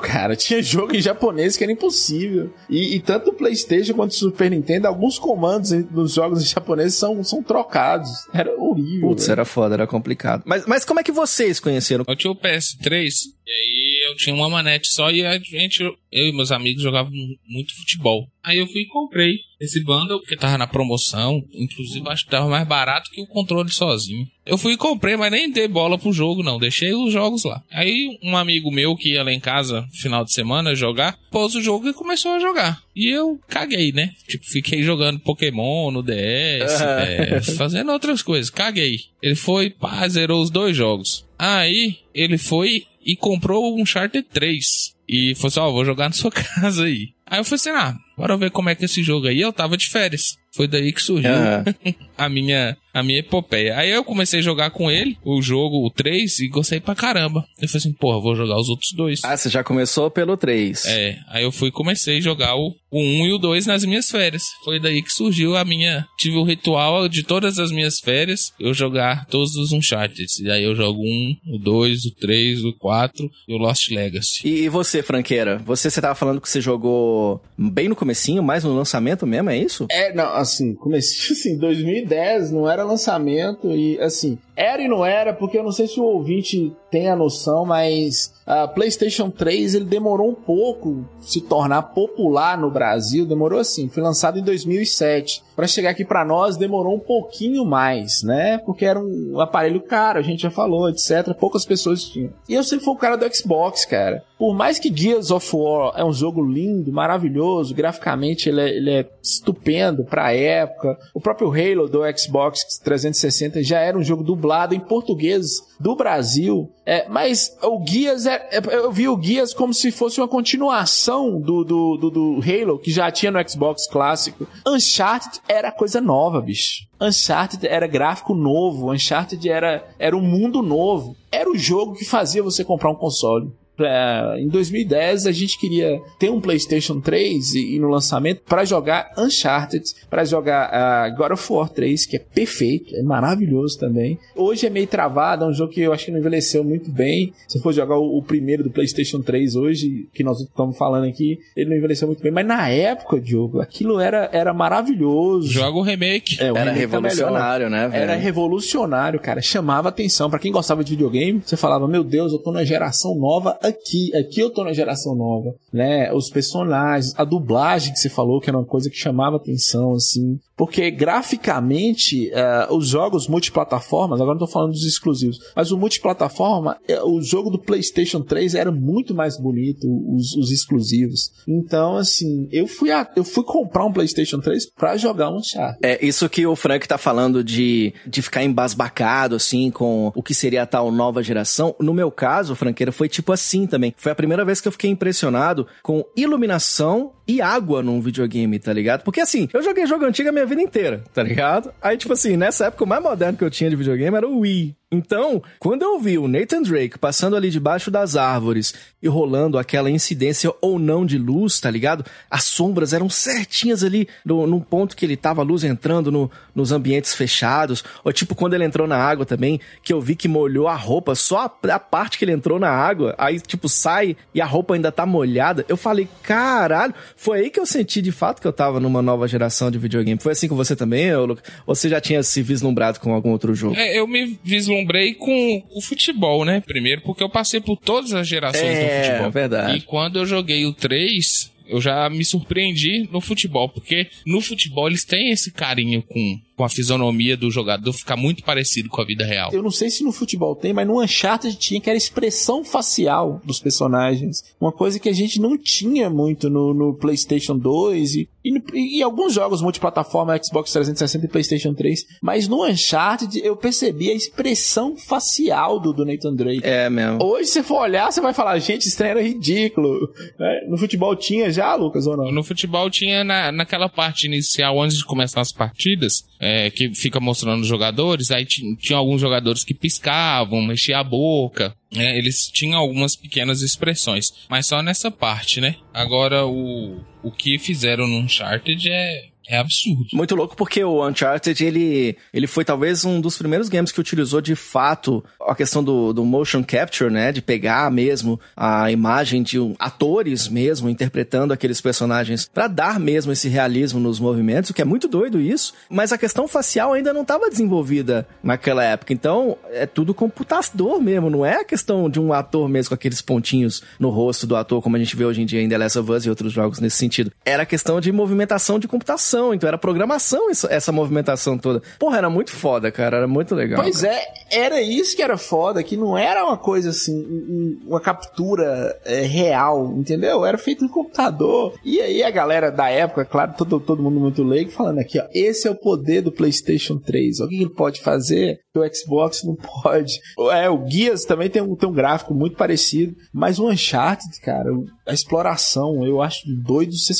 cara. 0.00 0.34
Tinha 0.36 0.62
jogo 0.62 0.94
em 0.94 1.00
japonês 1.00 1.56
que 1.56 1.64
era 1.64 1.72
impossível. 1.72 2.52
E, 2.68 2.96
e 2.96 3.00
tanto 3.00 3.30
o 3.30 3.32
PlayStation 3.32 3.94
quanto 3.94 4.12
o 4.12 4.14
Super 4.14 4.50
Nintendo, 4.50 4.88
alguns 4.88 5.18
comandos 5.18 5.70
nos 5.70 6.14
jogos 6.14 6.42
em 6.42 6.46
japonês 6.46 6.94
são, 6.94 7.22
são 7.22 7.42
trocados. 7.42 8.10
Era 8.32 8.54
horrível. 8.58 9.08
Putz, 9.08 9.28
era 9.28 9.44
foda, 9.44 9.74
era 9.74 9.86
complicado. 9.86 10.42
Mas, 10.44 10.66
mas 10.66 10.84
como 10.84 11.00
é 11.00 11.02
que 11.02 11.12
vocês 11.12 11.60
conheceram? 11.60 12.04
Eu 12.06 12.16
tinha 12.16 12.30
o 12.30 12.36
PS3 12.36 13.34
e 13.46 13.50
aí 13.50 13.83
eu 14.04 14.16
tinha 14.16 14.34
uma 14.34 14.48
manete 14.48 14.88
só 14.88 15.10
e 15.10 15.24
a 15.24 15.38
gente, 15.38 15.82
eu 15.82 15.96
e 16.10 16.32
meus 16.32 16.52
amigos 16.52 16.82
jogavam 16.82 17.12
muito 17.48 17.74
futebol. 17.76 18.28
Aí 18.42 18.58
eu 18.58 18.66
fui 18.66 18.82
e 18.82 18.86
comprei 18.86 19.38
esse 19.58 19.82
bundle, 19.82 20.20
porque 20.20 20.36
tava 20.36 20.58
na 20.58 20.66
promoção. 20.66 21.42
Inclusive, 21.52 22.06
acho 22.08 22.24
que 22.24 22.30
tava 22.30 22.48
mais 22.48 22.66
barato 22.68 23.10
que 23.10 23.22
o 23.22 23.26
controle 23.26 23.70
sozinho. 23.70 24.26
Eu 24.44 24.58
fui 24.58 24.74
e 24.74 24.76
comprei, 24.76 25.16
mas 25.16 25.32
nem 25.32 25.50
dei 25.50 25.66
bola 25.66 25.98
pro 25.98 26.12
jogo, 26.12 26.42
não. 26.42 26.58
Deixei 26.58 26.92
os 26.92 27.12
jogos 27.12 27.44
lá. 27.44 27.62
Aí, 27.70 28.18
um 28.22 28.36
amigo 28.36 28.70
meu 28.70 28.94
que 28.94 29.14
ia 29.14 29.24
lá 29.24 29.32
em 29.32 29.40
casa 29.40 29.86
final 29.92 30.24
de 30.24 30.34
semana 30.34 30.74
jogar, 30.74 31.18
pôs 31.30 31.54
o 31.54 31.62
jogo 31.62 31.88
e 31.88 31.94
começou 31.94 32.32
a 32.32 32.38
jogar. 32.38 32.82
E 32.94 33.08
eu 33.08 33.40
caguei, 33.48 33.90
né? 33.90 34.10
Tipo, 34.28 34.44
fiquei 34.44 34.82
jogando 34.82 35.20
Pokémon 35.20 35.90
no 35.90 36.02
DS, 36.02 36.80
é, 36.80 37.40
fazendo 37.56 37.90
outras 37.90 38.20
coisas. 38.20 38.50
Caguei. 38.50 38.98
Ele 39.22 39.34
foi, 39.34 39.70
pá, 39.70 40.06
zerou 40.06 40.42
os 40.42 40.50
dois 40.50 40.76
jogos. 40.76 41.24
Aí, 41.38 41.96
ele 42.14 42.36
foi 42.36 42.84
e 43.04 43.16
comprou 43.16 43.78
um 43.78 43.84
Charter 43.84 44.24
3. 44.32 44.94
E 45.08 45.34
falou 45.34 45.48
assim, 45.48 45.60
ó, 45.60 45.70
vou 45.70 45.84
jogar 45.84 46.08
na 46.08 46.14
sua 46.14 46.30
casa 46.32 46.84
aí. 46.84 47.10
Aí 47.26 47.38
eu 47.38 47.44
falei 47.44 47.56
assim, 47.56 47.70
ah, 47.70 47.96
bora 48.16 48.36
ver 48.36 48.50
como 48.50 48.68
é 48.68 48.74
que 48.74 48.84
é 48.84 48.86
esse 48.86 49.02
jogo 49.02 49.26
aí. 49.26 49.40
Eu 49.40 49.52
tava 49.52 49.76
de 49.76 49.88
férias. 49.88 50.36
Foi 50.54 50.68
daí 50.68 50.92
que 50.92 51.02
surgiu 51.02 51.32
Aham. 51.32 51.64
a 52.16 52.28
minha 52.28 52.76
a 52.94 53.02
minha 53.02 53.18
epopeia. 53.18 53.76
Aí 53.76 53.90
eu 53.90 54.04
comecei 54.04 54.38
a 54.38 54.42
jogar 54.42 54.70
com 54.70 54.88
ele, 54.88 55.18
o 55.24 55.42
jogo, 55.42 55.84
o 55.84 55.90
3, 55.90 56.38
e 56.38 56.48
gostei 56.48 56.78
pra 56.78 56.94
caramba. 56.94 57.44
Eu 57.60 57.68
falei 57.68 57.78
assim, 57.78 57.92
porra, 57.92 58.20
vou 58.20 58.36
jogar 58.36 58.56
os 58.56 58.68
outros 58.68 58.92
dois. 58.92 59.20
Ah, 59.24 59.36
você 59.36 59.50
já 59.50 59.64
começou 59.64 60.08
pelo 60.12 60.36
3. 60.36 60.86
É, 60.86 61.18
aí 61.28 61.42
eu 61.42 61.50
fui 61.50 61.70
e 61.70 61.72
comecei 61.72 62.18
a 62.18 62.20
jogar 62.20 62.54
o, 62.54 62.72
o 62.92 63.00
1 63.00 63.26
e 63.26 63.32
o 63.32 63.38
2 63.38 63.66
nas 63.66 63.84
minhas 63.84 64.08
férias. 64.08 64.44
Foi 64.64 64.78
daí 64.78 65.02
que 65.02 65.12
surgiu 65.12 65.56
a 65.56 65.64
minha. 65.64 66.06
Tive 66.16 66.36
o 66.36 66.44
ritual 66.44 67.08
de 67.08 67.24
todas 67.24 67.58
as 67.58 67.72
minhas 67.72 67.98
férias, 67.98 68.52
eu 68.60 68.72
jogar 68.72 69.26
todos 69.26 69.56
os 69.56 69.72
Uncharted. 69.72 70.28
E 70.40 70.48
aí 70.48 70.62
eu 70.62 70.76
jogo 70.76 71.00
o 71.00 71.04
1, 71.04 71.56
o 71.56 71.58
2, 71.58 72.04
o 72.04 72.14
3, 72.14 72.64
o 72.64 72.72
4 72.74 73.28
e 73.48 73.54
o 73.54 73.58
Lost 73.58 73.90
Legacy. 73.90 74.46
E, 74.46 74.62
e 74.62 74.68
você, 74.68 75.02
franqueira? 75.02 75.60
Você, 75.66 75.90
você 75.90 76.00
tava 76.00 76.14
falando 76.14 76.40
que 76.40 76.48
você 76.48 76.60
jogou 76.60 77.42
bem 77.58 77.88
no 77.88 77.96
comecinho, 78.04 78.42
mais 78.42 78.62
no 78.62 78.76
lançamento 78.76 79.26
mesmo, 79.26 79.48
é 79.48 79.56
isso? 79.56 79.86
É, 79.90 80.12
não, 80.12 80.34
assim, 80.34 80.74
comecei 80.74 81.34
assim, 81.34 81.56
2010, 81.56 82.52
não 82.52 82.70
era 82.70 82.84
lançamento 82.84 83.70
e 83.70 83.98
assim, 83.98 84.38
era 84.54 84.82
e 84.82 84.88
não 84.88 85.04
era, 85.04 85.32
porque 85.32 85.58
eu 85.58 85.64
não 85.64 85.72
sei 85.72 85.86
se 85.86 85.98
o 85.98 86.04
ouvinte 86.04 86.72
tem 86.94 87.10
a 87.10 87.16
noção, 87.16 87.66
mas 87.66 88.32
a 88.46 88.68
PlayStation 88.68 89.28
3 89.28 89.74
ele 89.74 89.84
demorou 89.84 90.30
um 90.30 90.34
pouco 90.34 91.04
se 91.20 91.40
tornar 91.40 91.82
popular 91.82 92.56
no 92.56 92.70
Brasil, 92.70 93.26
demorou 93.26 93.58
assim, 93.58 93.88
foi 93.88 94.00
lançado 94.00 94.38
em 94.38 94.44
2007. 94.44 95.42
Para 95.56 95.66
chegar 95.66 95.90
aqui 95.90 96.04
para 96.04 96.24
nós 96.24 96.56
demorou 96.56 96.94
um 96.94 97.00
pouquinho 97.00 97.64
mais, 97.64 98.22
né? 98.22 98.58
Porque 98.58 98.84
era 98.84 99.00
um 99.00 99.40
aparelho 99.40 99.80
caro, 99.80 100.20
a 100.20 100.22
gente 100.22 100.42
já 100.42 100.50
falou, 100.50 100.88
etc. 100.88 101.34
Poucas 101.38 101.64
pessoas 101.64 102.04
tinham. 102.04 102.30
E 102.48 102.54
eu 102.54 102.62
sempre 102.62 102.84
fui 102.84 102.94
o 102.94 102.98
cara 102.98 103.16
do 103.16 103.34
Xbox, 103.34 103.84
cara. 103.84 104.22
Por 104.38 104.54
mais 104.54 104.78
que 104.78 104.94
Gears 104.94 105.30
of 105.30 105.48
War 105.56 105.94
é 105.96 106.04
um 106.04 106.12
jogo 106.12 106.44
lindo, 106.44 106.92
maravilhoso, 106.92 107.74
graficamente 107.74 108.48
ele 108.48 108.60
é, 108.60 108.68
ele 108.68 108.90
é 108.90 109.08
estupendo 109.22 110.04
época. 110.34 110.98
O 111.14 111.20
próprio 111.20 111.48
Halo 111.48 111.88
do 111.88 112.00
Xbox 112.18 112.78
360 112.82 113.62
já 113.62 113.78
era 113.78 113.96
um 113.96 114.02
jogo 114.02 114.22
dublado 114.22 114.74
em 114.74 114.80
português 114.80 115.62
do 115.78 115.94
Brasil. 115.94 116.70
É, 116.86 117.08
mas 117.08 117.56
o 117.62 117.82
Gears, 117.86 118.26
é, 118.26 118.48
é- 118.52 118.76
eu 118.76 118.92
vi 118.92 119.08
o 119.08 119.20
Gears 119.20 119.54
como 119.54 119.72
se 119.72 119.90
fosse 119.90 120.20
uma 120.20 120.28
continuação 120.28 121.40
do, 121.40 121.64
do, 121.64 121.96
do, 121.96 122.10
do 122.10 122.40
Halo, 122.42 122.78
que 122.78 122.90
já 122.90 123.10
tinha 123.10 123.32
no 123.32 123.48
Xbox 123.48 123.86
clássico. 123.86 124.46
Uncharted 124.66 125.40
era 125.48 125.72
coisa 125.72 126.00
nova, 126.00 126.40
bicho. 126.42 126.84
Uncharted 127.00 127.66
era 127.66 127.86
gráfico 127.86 128.34
novo, 128.34 128.92
Uncharted 128.92 129.48
era, 129.48 129.86
era 129.98 130.16
um 130.16 130.20
mundo 130.20 130.62
novo. 130.62 131.16
Era 131.32 131.50
o 131.50 131.56
jogo 131.56 131.94
que 131.94 132.04
fazia 132.04 132.42
você 132.42 132.62
comprar 132.62 132.90
um 132.90 132.94
console. 132.94 133.50
Pra- 133.76 134.36
em 134.38 134.48
2010 134.48 135.26
a 135.26 135.32
gente 135.32 135.58
queria 135.58 136.00
ter 136.18 136.30
um 136.30 136.40
PlayStation 136.40 137.00
3 137.00 137.54
e, 137.54 137.74
e 137.74 137.78
no 137.78 137.88
lançamento 137.88 138.42
para 138.48 138.64
jogar 138.64 139.10
Uncharted, 139.18 139.84
para 140.08 140.24
jogar 140.24 140.70
ah, 140.72 141.08
God 141.10 141.32
of 141.32 141.52
War 141.52 141.68
3, 141.68 142.06
que 142.06 142.16
é 142.16 142.18
perfeito, 142.18 142.94
é 142.94 143.02
maravilhoso 143.02 143.78
também. 143.78 144.18
Hoje 144.36 144.66
é 144.66 144.70
meio 144.70 144.86
travado, 144.86 145.44
é 145.44 145.48
um 145.48 145.52
jogo 145.52 145.72
que 145.72 145.80
eu 145.80 145.92
acho 145.92 146.04
que 146.06 146.10
não 146.12 146.18
envelheceu 146.18 146.62
muito 146.62 146.90
bem. 146.90 147.32
Se 147.48 147.60
for 147.60 147.72
jogar 147.72 147.98
o, 147.98 148.18
o 148.18 148.22
primeiro 148.22 148.62
do 148.62 148.70
PlayStation 148.70 149.20
3 149.22 149.56
hoje, 149.56 150.06
que 150.14 150.22
nós 150.22 150.40
estamos 150.40 150.76
falando 150.76 151.06
aqui, 151.06 151.38
ele 151.56 151.70
não 151.70 151.76
envelheceu 151.76 152.06
muito 152.06 152.22
bem. 152.22 152.30
Mas 152.32 152.46
na 152.46 152.68
época, 152.68 153.20
Diogo, 153.20 153.60
aquilo 153.60 153.98
era, 154.00 154.28
era 154.32 154.52
maravilhoso. 154.54 155.48
Joga 155.50 155.78
o 155.78 155.82
remake. 155.82 156.36
É, 156.40 156.52
o 156.52 156.56
Era 156.56 156.72
remake 156.72 156.92
tá 156.92 157.00
melhor. 157.00 157.10
revolucionário, 157.16 157.70
né, 157.70 157.88
velho? 157.88 158.02
Era 158.02 158.14
revolucionário, 158.14 159.20
cara. 159.20 159.40
Chamava 159.42 159.88
atenção. 159.88 160.30
Pra 160.30 160.38
quem 160.38 160.52
gostava 160.52 160.84
de 160.84 160.90
videogame, 160.90 161.42
você 161.44 161.56
falava: 161.56 161.88
Meu 161.88 162.04
Deus, 162.04 162.32
eu 162.32 162.38
tô 162.38 162.52
na 162.52 162.64
geração 162.64 163.14
nova 163.16 163.58
aqui. 163.66 164.14
Aqui 164.16 164.40
eu 164.40 164.50
tô 164.50 164.62
na 164.64 164.72
geração 164.72 165.14
nova. 165.14 165.54
Né? 165.72 166.12
Os 166.12 166.30
personagens, 166.30 167.12
a 167.16 167.24
dublagem 167.24 167.92
que 167.92 167.98
você 167.98 168.08
falou, 168.08 168.40
que 168.40 168.48
era 168.48 168.58
uma 168.58 168.64
coisa 168.66 168.88
que 168.90 168.96
chamava 168.96 169.36
atenção, 169.36 169.92
assim. 169.92 170.38
Porque 170.56 170.88
graficamente, 170.90 172.30
eh, 172.32 172.68
os 172.70 172.86
jogos 172.88 173.26
multiplataformas, 173.28 174.20
agora 174.20 174.38
não 174.38 174.46
tô 174.46 174.52
falando 174.52 174.70
dos 174.72 174.84
exclusivos, 174.84 175.38
mas 175.56 175.72
o 175.72 175.76
multiplataforma, 175.78 176.76
eh, 176.88 177.02
o 177.02 177.20
jogo 177.20 177.50
do 177.50 177.58
PlayStation 177.58 178.20
3 178.20 178.54
era 178.54 178.70
muito 178.70 179.14
mais 179.14 179.36
bonito, 179.38 179.84
os, 180.14 180.34
os 180.36 180.50
exclusivos. 180.52 181.32
Então, 181.48 181.96
assim, 181.96 182.48
eu 182.52 182.66
fui, 182.68 182.90
a- 182.92 183.10
eu 183.16 183.24
fui 183.24 183.42
comprar 183.44 183.84
um 183.84 183.92
PlayStation 183.92 184.38
3 184.40 184.66
pra 184.70 184.96
jogar 184.96 185.30
um 185.30 185.38
Uncharted. 185.38 185.78
É, 185.82 186.04
isso 186.06 186.28
que 186.28 186.46
o 186.46 186.54
Frank 186.54 186.86
tá 186.86 186.98
falando 186.98 187.42
de, 187.42 187.92
de 188.06 188.22
ficar 188.22 188.44
embasbacado, 188.44 189.34
assim, 189.34 189.70
com 189.70 190.12
o 190.14 190.22
que 190.22 190.34
seria 190.34 190.62
a 190.62 190.66
tal 190.66 190.92
nova 190.92 191.22
geração. 191.22 191.74
No 191.80 191.92
meu 191.92 192.10
caso, 192.12 192.54
Franqueira, 192.54 192.92
foi 192.92 193.08
tipo 193.08 193.32
assim 193.32 193.53
também. 193.66 193.94
Foi 193.96 194.10
a 194.10 194.14
primeira 194.14 194.44
vez 194.44 194.60
que 194.60 194.68
eu 194.68 194.72
fiquei 194.72 194.90
impressionado 194.90 195.66
com 195.82 196.04
iluminação 196.16 197.12
e 197.26 197.40
água 197.40 197.82
num 197.82 198.00
videogame, 198.00 198.58
tá 198.58 198.72
ligado? 198.72 199.02
Porque 199.02 199.20
assim, 199.20 199.48
eu 199.52 199.62
joguei 199.62 199.86
jogo 199.86 200.04
antigo 200.04 200.28
a 200.28 200.32
minha 200.32 200.46
vida 200.46 200.60
inteira, 200.62 201.02
tá 201.12 201.22
ligado? 201.22 201.72
Aí, 201.80 201.96
tipo 201.96 202.12
assim, 202.12 202.36
nessa 202.36 202.66
época 202.66 202.84
o 202.84 202.86
mais 202.86 203.02
moderno 203.02 203.38
que 203.38 203.44
eu 203.44 203.50
tinha 203.50 203.70
de 203.70 203.76
videogame 203.76 204.16
era 204.16 204.28
o 204.28 204.40
Wii. 204.40 204.76
Então, 204.92 205.42
quando 205.58 205.82
eu 205.82 205.98
vi 205.98 206.18
o 206.18 206.28
Nathan 206.28 206.62
Drake 206.62 206.98
passando 207.00 207.34
ali 207.34 207.50
debaixo 207.50 207.90
das 207.90 208.14
árvores 208.14 208.72
e 209.02 209.08
rolando 209.08 209.58
aquela 209.58 209.90
incidência 209.90 210.52
ou 210.60 210.78
não 210.78 211.04
de 211.04 211.18
luz, 211.18 211.58
tá 211.58 211.68
ligado? 211.68 212.04
As 212.30 212.44
sombras 212.44 212.92
eram 212.92 213.08
certinhas 213.10 213.82
ali 213.82 214.06
no, 214.24 214.46
num 214.46 214.60
ponto 214.60 214.94
que 214.94 215.04
ele 215.04 215.16
tava, 215.16 215.42
a 215.42 215.44
luz 215.44 215.64
entrando 215.64 216.12
no- 216.12 216.30
nos 216.54 216.70
ambientes 216.70 217.12
fechados. 217.12 217.82
Ou 218.04 218.12
tipo 218.12 218.36
quando 218.36 218.54
ele 218.54 218.62
entrou 218.64 218.86
na 218.86 218.96
água 218.96 219.26
também, 219.26 219.58
que 219.82 219.92
eu 219.92 220.00
vi 220.00 220.14
que 220.14 220.28
molhou 220.28 220.68
a 220.68 220.76
roupa, 220.76 221.16
só 221.16 221.38
a, 221.38 221.74
a 221.74 221.78
parte 221.80 222.16
que 222.16 222.24
ele 222.24 222.32
entrou 222.32 222.60
na 222.60 222.70
água, 222.70 223.16
aí 223.18 223.40
tipo 223.40 223.68
sai 223.68 224.16
e 224.32 224.40
a 224.40 224.46
roupa 224.46 224.74
ainda 224.74 224.92
tá 224.92 225.04
molhada. 225.04 225.64
Eu 225.68 225.76
falei, 225.76 226.06
caralho, 226.22 226.94
foi 227.16 227.40
aí 227.40 227.50
que 227.50 227.58
eu 227.60 227.66
senti 227.66 228.02
de 228.02 228.12
fato 228.12 228.40
que 228.40 228.46
eu 228.46 228.52
tava 228.52 228.78
numa 228.80 229.00
nova 229.02 229.26
geração 229.28 229.70
de 229.70 229.78
videogame. 229.78 230.20
Foi 230.20 230.32
assim 230.32 230.48
com 230.48 230.56
você 230.56 230.74
também? 230.76 231.14
Ou 231.14 231.36
você 231.66 231.88
já 231.88 232.00
tinha 232.00 232.22
se 232.22 232.42
vislumbrado 232.42 233.00
com 233.00 233.12
algum 233.14 233.30
outro 233.30 233.54
jogo? 233.54 233.76
É, 233.76 233.98
eu 233.98 234.06
me 234.06 234.38
vislumbrei 234.42 235.14
com 235.14 235.62
o 235.74 235.80
futebol, 235.80 236.44
né? 236.44 236.62
Primeiro, 236.66 237.00
porque 237.02 237.22
eu 237.22 237.28
passei 237.28 237.60
por 237.60 237.76
todas 237.76 238.12
as 238.12 238.26
gerações 238.26 238.62
É, 238.64 239.00
do 239.02 239.06
futebol. 239.06 239.30
verdade. 239.30 239.78
E 239.78 239.80
quando 239.82 240.18
eu 240.18 240.26
joguei 240.26 240.66
o 240.66 240.72
3, 240.72 241.50
eu 241.66 241.80
já 241.80 242.10
me 242.10 242.24
surpreendi 242.24 243.08
no 243.10 243.20
futebol, 243.20 243.68
porque 243.68 244.08
no 244.26 244.40
futebol 244.40 244.86
eles 244.88 245.04
têm 245.04 245.30
esse 245.30 245.50
carinho 245.50 246.02
com, 246.02 246.38
com 246.56 246.64
a 246.64 246.68
fisionomia 246.68 247.36
do 247.36 247.50
jogador 247.50 247.92
ficar 247.92 248.16
muito 248.16 248.42
parecido 248.44 248.88
com 248.88 249.00
a 249.00 249.04
vida 249.04 249.24
real. 249.24 249.50
Eu 249.52 249.62
não 249.62 249.70
sei 249.70 249.90
se 249.90 250.04
no 250.04 250.12
futebol 250.12 250.54
tem, 250.54 250.72
mas 250.72 250.86
no 250.86 251.02
Uncharted 251.02 251.56
tinha 251.56 251.80
que 251.80 251.90
era 251.90 251.96
a 251.96 251.98
expressão 251.98 252.64
facial 252.64 253.40
dos 253.44 253.58
personagens. 253.58 254.42
Uma 254.60 254.72
coisa 254.72 254.98
que 254.98 255.08
a 255.08 255.12
gente 255.12 255.40
não 255.40 255.58
tinha 255.58 256.08
muito 256.08 256.48
no, 256.48 256.72
no 256.72 256.94
PlayStation 256.94 257.58
2 257.58 258.14
e, 258.14 258.28
e, 258.44 258.62
e 258.74 258.98
em 259.00 259.02
alguns 259.02 259.34
jogos 259.34 259.60
multiplataforma, 259.60 260.38
Xbox 260.42 260.72
360 260.72 261.26
e 261.26 261.28
PlayStation 261.28 261.74
3. 261.74 262.00
Mas 262.22 262.46
no 262.46 262.64
Uncharted 262.64 263.40
eu 263.42 263.56
percebi 263.56 264.10
a 264.10 264.14
expressão 264.14 264.96
facial 264.96 265.80
do, 265.80 265.92
do 265.92 266.04
Nathan 266.04 266.34
Drake. 266.34 266.60
É 266.64 266.88
mesmo. 266.88 267.22
Hoje, 267.22 267.48
se 267.48 267.62
for 267.62 267.82
olhar, 267.82 268.12
você 268.12 268.20
vai 268.20 268.32
falar, 268.32 268.58
gente, 268.58 268.86
esse 268.86 268.96
trem 268.96 269.10
era 269.10 269.22
ridículo. 269.22 270.12
né? 270.38 270.60
No 270.68 270.78
futebol 270.78 271.16
tinha 271.16 271.50
já, 271.50 271.74
Lucas, 271.74 272.06
ou 272.06 272.16
não? 272.16 272.30
No 272.30 272.44
futebol 272.44 272.88
tinha 272.90 273.24
na, 273.24 273.50
naquela 273.50 273.88
parte 273.88 274.26
inicial, 274.26 274.80
antes 274.80 274.98
de 274.98 275.04
começar 275.04 275.40
as 275.40 275.52
partidas, 275.52 276.24
é, 276.44 276.70
que 276.70 276.94
fica 276.94 277.18
mostrando 277.18 277.62
os 277.62 277.66
jogadores, 277.68 278.30
aí 278.30 278.44
ti- 278.44 278.76
tinha 278.76 278.98
alguns 278.98 279.20
jogadores 279.20 279.64
que 279.64 279.72
piscavam, 279.72 280.60
mexiam 280.62 281.00
a 281.00 281.04
boca, 281.04 281.74
né? 281.92 282.18
Eles 282.18 282.48
tinham 282.52 282.78
algumas 282.78 283.16
pequenas 283.16 283.62
expressões, 283.62 284.32
mas 284.48 284.66
só 284.66 284.82
nessa 284.82 285.10
parte, 285.10 285.60
né? 285.60 285.76
Agora, 285.92 286.44
o, 286.46 287.00
o 287.22 287.30
que 287.30 287.58
fizeram 287.58 288.06
no 288.06 288.18
Uncharted 288.18 288.88
é 288.90 289.28
É 289.48 289.58
absurdo. 289.58 290.06
Muito 290.12 290.34
louco 290.34 290.56
porque 290.56 290.82
o 290.82 291.06
Uncharted, 291.06 291.64
ele, 291.64 292.16
ele 292.32 292.46
foi 292.46 292.64
talvez 292.64 293.04
um 293.04 293.20
dos 293.20 293.36
primeiros 293.36 293.68
games 293.68 293.92
que 293.92 294.00
utilizou 294.00 294.40
de 294.40 294.54
fato 294.54 295.24
a 295.40 295.54
questão 295.54 295.84
do, 295.84 296.12
do 296.12 296.24
motion 296.24 296.62
capture, 296.62 297.10
né? 297.10 297.32
De 297.32 297.42
pegar 297.42 297.90
mesmo 297.90 298.40
a 298.56 298.90
imagem 298.90 299.42
de 299.42 299.58
um, 299.60 299.74
atores 299.78 300.48
mesmo 300.48 300.88
interpretando 300.88 301.52
aqueles 301.52 301.80
personagens 301.80 302.48
para 302.52 302.68
dar 302.68 302.98
mesmo 302.98 303.32
esse 303.32 303.48
realismo 303.48 304.00
nos 304.00 304.18
movimentos, 304.18 304.70
o 304.70 304.74
que 304.74 304.82
é 304.82 304.84
muito 304.84 305.08
doido 305.08 305.40
isso. 305.40 305.74
Mas 305.90 306.12
a 306.12 306.18
questão 306.18 306.48
facial 306.48 306.92
ainda 306.92 307.12
não 307.12 307.22
estava 307.22 307.50
desenvolvida 307.50 308.26
naquela 308.42 308.82
época. 308.82 309.12
Então 309.12 309.56
é 309.70 309.86
tudo 309.86 310.14
computador 310.14 311.00
mesmo, 311.00 311.28
não 311.28 311.44
é 311.44 311.56
a 311.56 311.64
questão 311.64 312.08
de 312.08 312.20
um 312.20 312.32
ator 312.32 312.68
mesmo 312.68 312.90
com 312.90 312.94
aqueles 312.94 313.20
pontinhos 313.20 313.82
no 313.98 314.08
rosto 314.08 314.46
do 314.46 314.56
ator, 314.56 314.82
como 314.82 314.96
a 314.96 314.98
gente 314.98 315.16
vê 315.16 315.24
hoje 315.24 315.42
em 315.42 315.46
dia 315.46 315.60
em 315.60 315.68
The 315.68 315.78
Last 315.78 315.98
of 315.98 316.10
Us 316.10 316.24
e 316.24 316.30
outros 316.30 316.52
jogos 316.52 316.80
nesse 316.80 316.96
sentido. 316.96 317.32
Era 317.44 317.66
questão 317.66 318.00
de 318.00 318.12
movimentação 318.12 318.78
de 318.78 318.88
computação, 318.88 319.33
então 319.54 319.66
era 319.66 319.78
programação 319.78 320.50
essa 320.50 320.92
movimentação 320.92 321.58
toda. 321.58 321.82
Porra, 321.98 322.18
era 322.18 322.30
muito 322.30 322.50
foda, 322.50 322.90
cara, 322.90 323.18
era 323.18 323.28
muito 323.28 323.54
legal. 323.54 323.82
Pois 323.82 324.02
cara. 324.02 324.14
é, 324.14 324.24
era 324.50 324.82
isso 324.82 325.16
que 325.16 325.22
era 325.22 325.36
foda, 325.36 325.82
que 325.82 325.96
não 325.96 326.16
era 326.16 326.44
uma 326.44 326.56
coisa 326.56 326.90
assim, 326.90 327.78
uma 327.86 328.00
captura 328.00 328.98
é, 329.04 329.22
real, 329.22 329.92
entendeu? 329.96 330.44
Era 330.44 330.58
feito 330.58 330.84
no 330.84 330.90
computador. 330.90 331.74
E 331.84 332.00
aí 332.00 332.22
a 332.22 332.30
galera 332.30 332.70
da 332.70 332.88
época, 332.88 333.24
claro, 333.24 333.54
todo, 333.56 333.80
todo 333.80 334.02
mundo 334.02 334.20
muito 334.20 334.42
leigo, 334.42 334.70
falando 334.70 334.98
aqui, 334.98 335.18
ó, 335.18 335.24
esse 335.32 335.66
é 335.66 335.70
o 335.70 335.74
poder 335.74 336.22
do 336.22 336.32
PlayStation 336.32 336.98
3. 336.98 337.40
O 337.40 337.48
que 337.48 337.56
ele 337.56 337.70
pode 337.70 338.00
fazer 338.00 338.60
que 338.72 338.78
o 338.78 338.94
Xbox 338.94 339.42
não 339.44 339.56
pode? 339.82 340.20
É, 340.52 340.68
o 340.68 340.78
Guias 340.78 341.24
também 341.24 341.48
tem 341.48 341.62
um, 341.62 341.74
tem 341.74 341.88
um 341.88 341.92
gráfico 341.92 342.34
muito 342.34 342.56
parecido, 342.56 343.14
mas 343.32 343.58
o 343.58 343.68
Uncharted, 343.68 344.40
cara, 344.40 344.70
a 345.06 345.12
exploração, 345.12 346.04
eu 346.04 346.20
acho 346.20 346.42
doido 346.46 346.92
você 346.92 347.12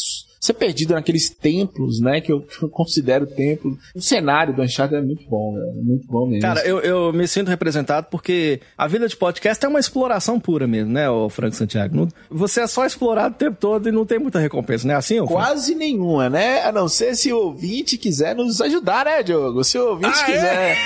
ser 0.44 0.54
perdido 0.54 0.92
naqueles 0.94 1.30
templos, 1.30 2.00
né? 2.00 2.20
Que 2.20 2.30
eu, 2.30 2.40
que 2.42 2.62
eu 2.62 2.68
considero 2.68 3.26
templos. 3.26 3.78
O 3.94 4.00
cenário 4.00 4.54
do 4.54 4.60
Uncharted 4.62 5.00
é 5.00 5.04
muito 5.04 5.24
bom, 5.28 5.56
é 5.58 5.82
muito 5.82 6.06
bom 6.06 6.26
mesmo. 6.26 6.42
Cara, 6.42 6.60
eu, 6.66 6.80
eu 6.80 7.12
me 7.12 7.26
sinto 7.26 7.48
representado 7.48 8.08
porque 8.10 8.60
a 8.76 8.86
vida 8.86 9.08
de 9.08 9.16
podcast 9.16 9.64
é 9.64 9.68
uma 9.68 9.80
exploração 9.80 10.38
pura 10.38 10.66
mesmo, 10.66 10.92
né, 10.92 11.08
o 11.08 11.28
Franco 11.30 11.56
Santiago? 11.56 12.08
Você 12.30 12.60
é 12.60 12.66
só 12.66 12.84
explorado 12.84 13.34
o 13.34 13.38
tempo 13.38 13.56
todo 13.58 13.88
e 13.88 13.92
não 13.92 14.04
tem 14.04 14.18
muita 14.18 14.38
recompensa, 14.38 14.86
né? 14.86 14.94
Assim? 14.94 15.24
Quase 15.24 15.74
nenhuma, 15.74 16.28
né? 16.28 16.62
A 16.64 16.72
não 16.72 16.88
ser 16.88 17.14
se 17.16 17.32
o 17.32 17.38
ouvinte 17.38 17.96
quiser 17.96 18.34
nos 18.34 18.60
ajudar, 18.60 19.06
né, 19.06 19.22
Diogo? 19.22 19.64
Se 19.64 19.78
o 19.78 19.90
ouvinte 19.90 20.18
Ah, 20.20 20.24
quiser, 20.24 20.76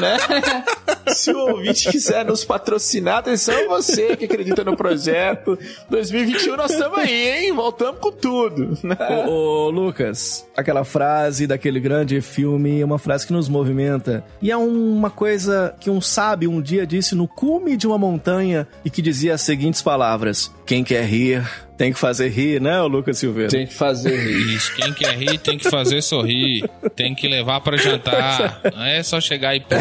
né? 0.00 0.64
Se 1.08 1.30
o 1.32 1.38
ouvinte 1.38 1.88
quiser 1.88 2.24
nos 2.24 2.44
patrocinar, 2.44 3.18
atenção 3.18 3.68
você 3.68 4.16
que 4.16 4.24
acredita 4.24 4.64
no 4.64 4.76
projeto. 4.76 5.56
2021 5.88 6.56
nós 6.56 6.72
estamos 6.72 6.98
aí, 6.98 7.44
hein? 7.44 7.52
Voltamos 7.52 8.00
com 8.00 8.10
tudo. 8.10 8.76
né? 8.82 8.96
Ô, 9.10 9.30
ô, 9.30 9.70
Lucas, 9.70 10.46
aquela 10.56 10.84
frase 10.84 11.46
daquele 11.46 11.78
grande 11.78 12.20
filme 12.20 12.80
é 12.80 12.84
uma 12.84 12.98
frase 12.98 13.26
que 13.26 13.32
nos 13.32 13.48
movimenta. 13.48 14.24
E 14.40 14.50
é 14.50 14.56
uma 14.56 15.10
coisa 15.10 15.74
que 15.78 15.90
um 15.90 16.00
sábio 16.00 16.50
um 16.50 16.60
dia 16.60 16.86
disse 16.86 17.14
no 17.14 17.28
cume 17.28 17.76
de 17.76 17.86
uma 17.86 17.98
montanha 17.98 18.66
e 18.84 18.90
que 18.90 19.02
dizia 19.02 19.34
as 19.34 19.42
seguintes 19.42 19.82
palavras: 19.82 20.52
Quem 20.66 20.82
quer 20.82 21.04
rir 21.04 21.46
tem 21.76 21.92
que 21.92 21.98
fazer 21.98 22.28
rir, 22.30 22.58
né, 22.58 22.80
Lucas 22.80 23.18
Silveira? 23.18 23.50
Tem 23.50 23.66
que 23.66 23.74
fazer 23.74 24.16
rir. 24.18 24.54
Isso, 24.56 24.74
quem 24.74 24.92
quer 24.94 25.14
rir 25.14 25.36
tem 25.38 25.58
que 25.58 25.68
fazer 25.70 26.00
sorrir, 26.02 26.64
tem 26.96 27.14
que 27.14 27.28
levar 27.28 27.60
pra 27.60 27.76
jantar. 27.76 28.62
Não 28.74 28.82
é 28.82 29.02
só 29.02 29.20
chegar 29.20 29.54
e 29.54 29.60
pôr 29.60 29.78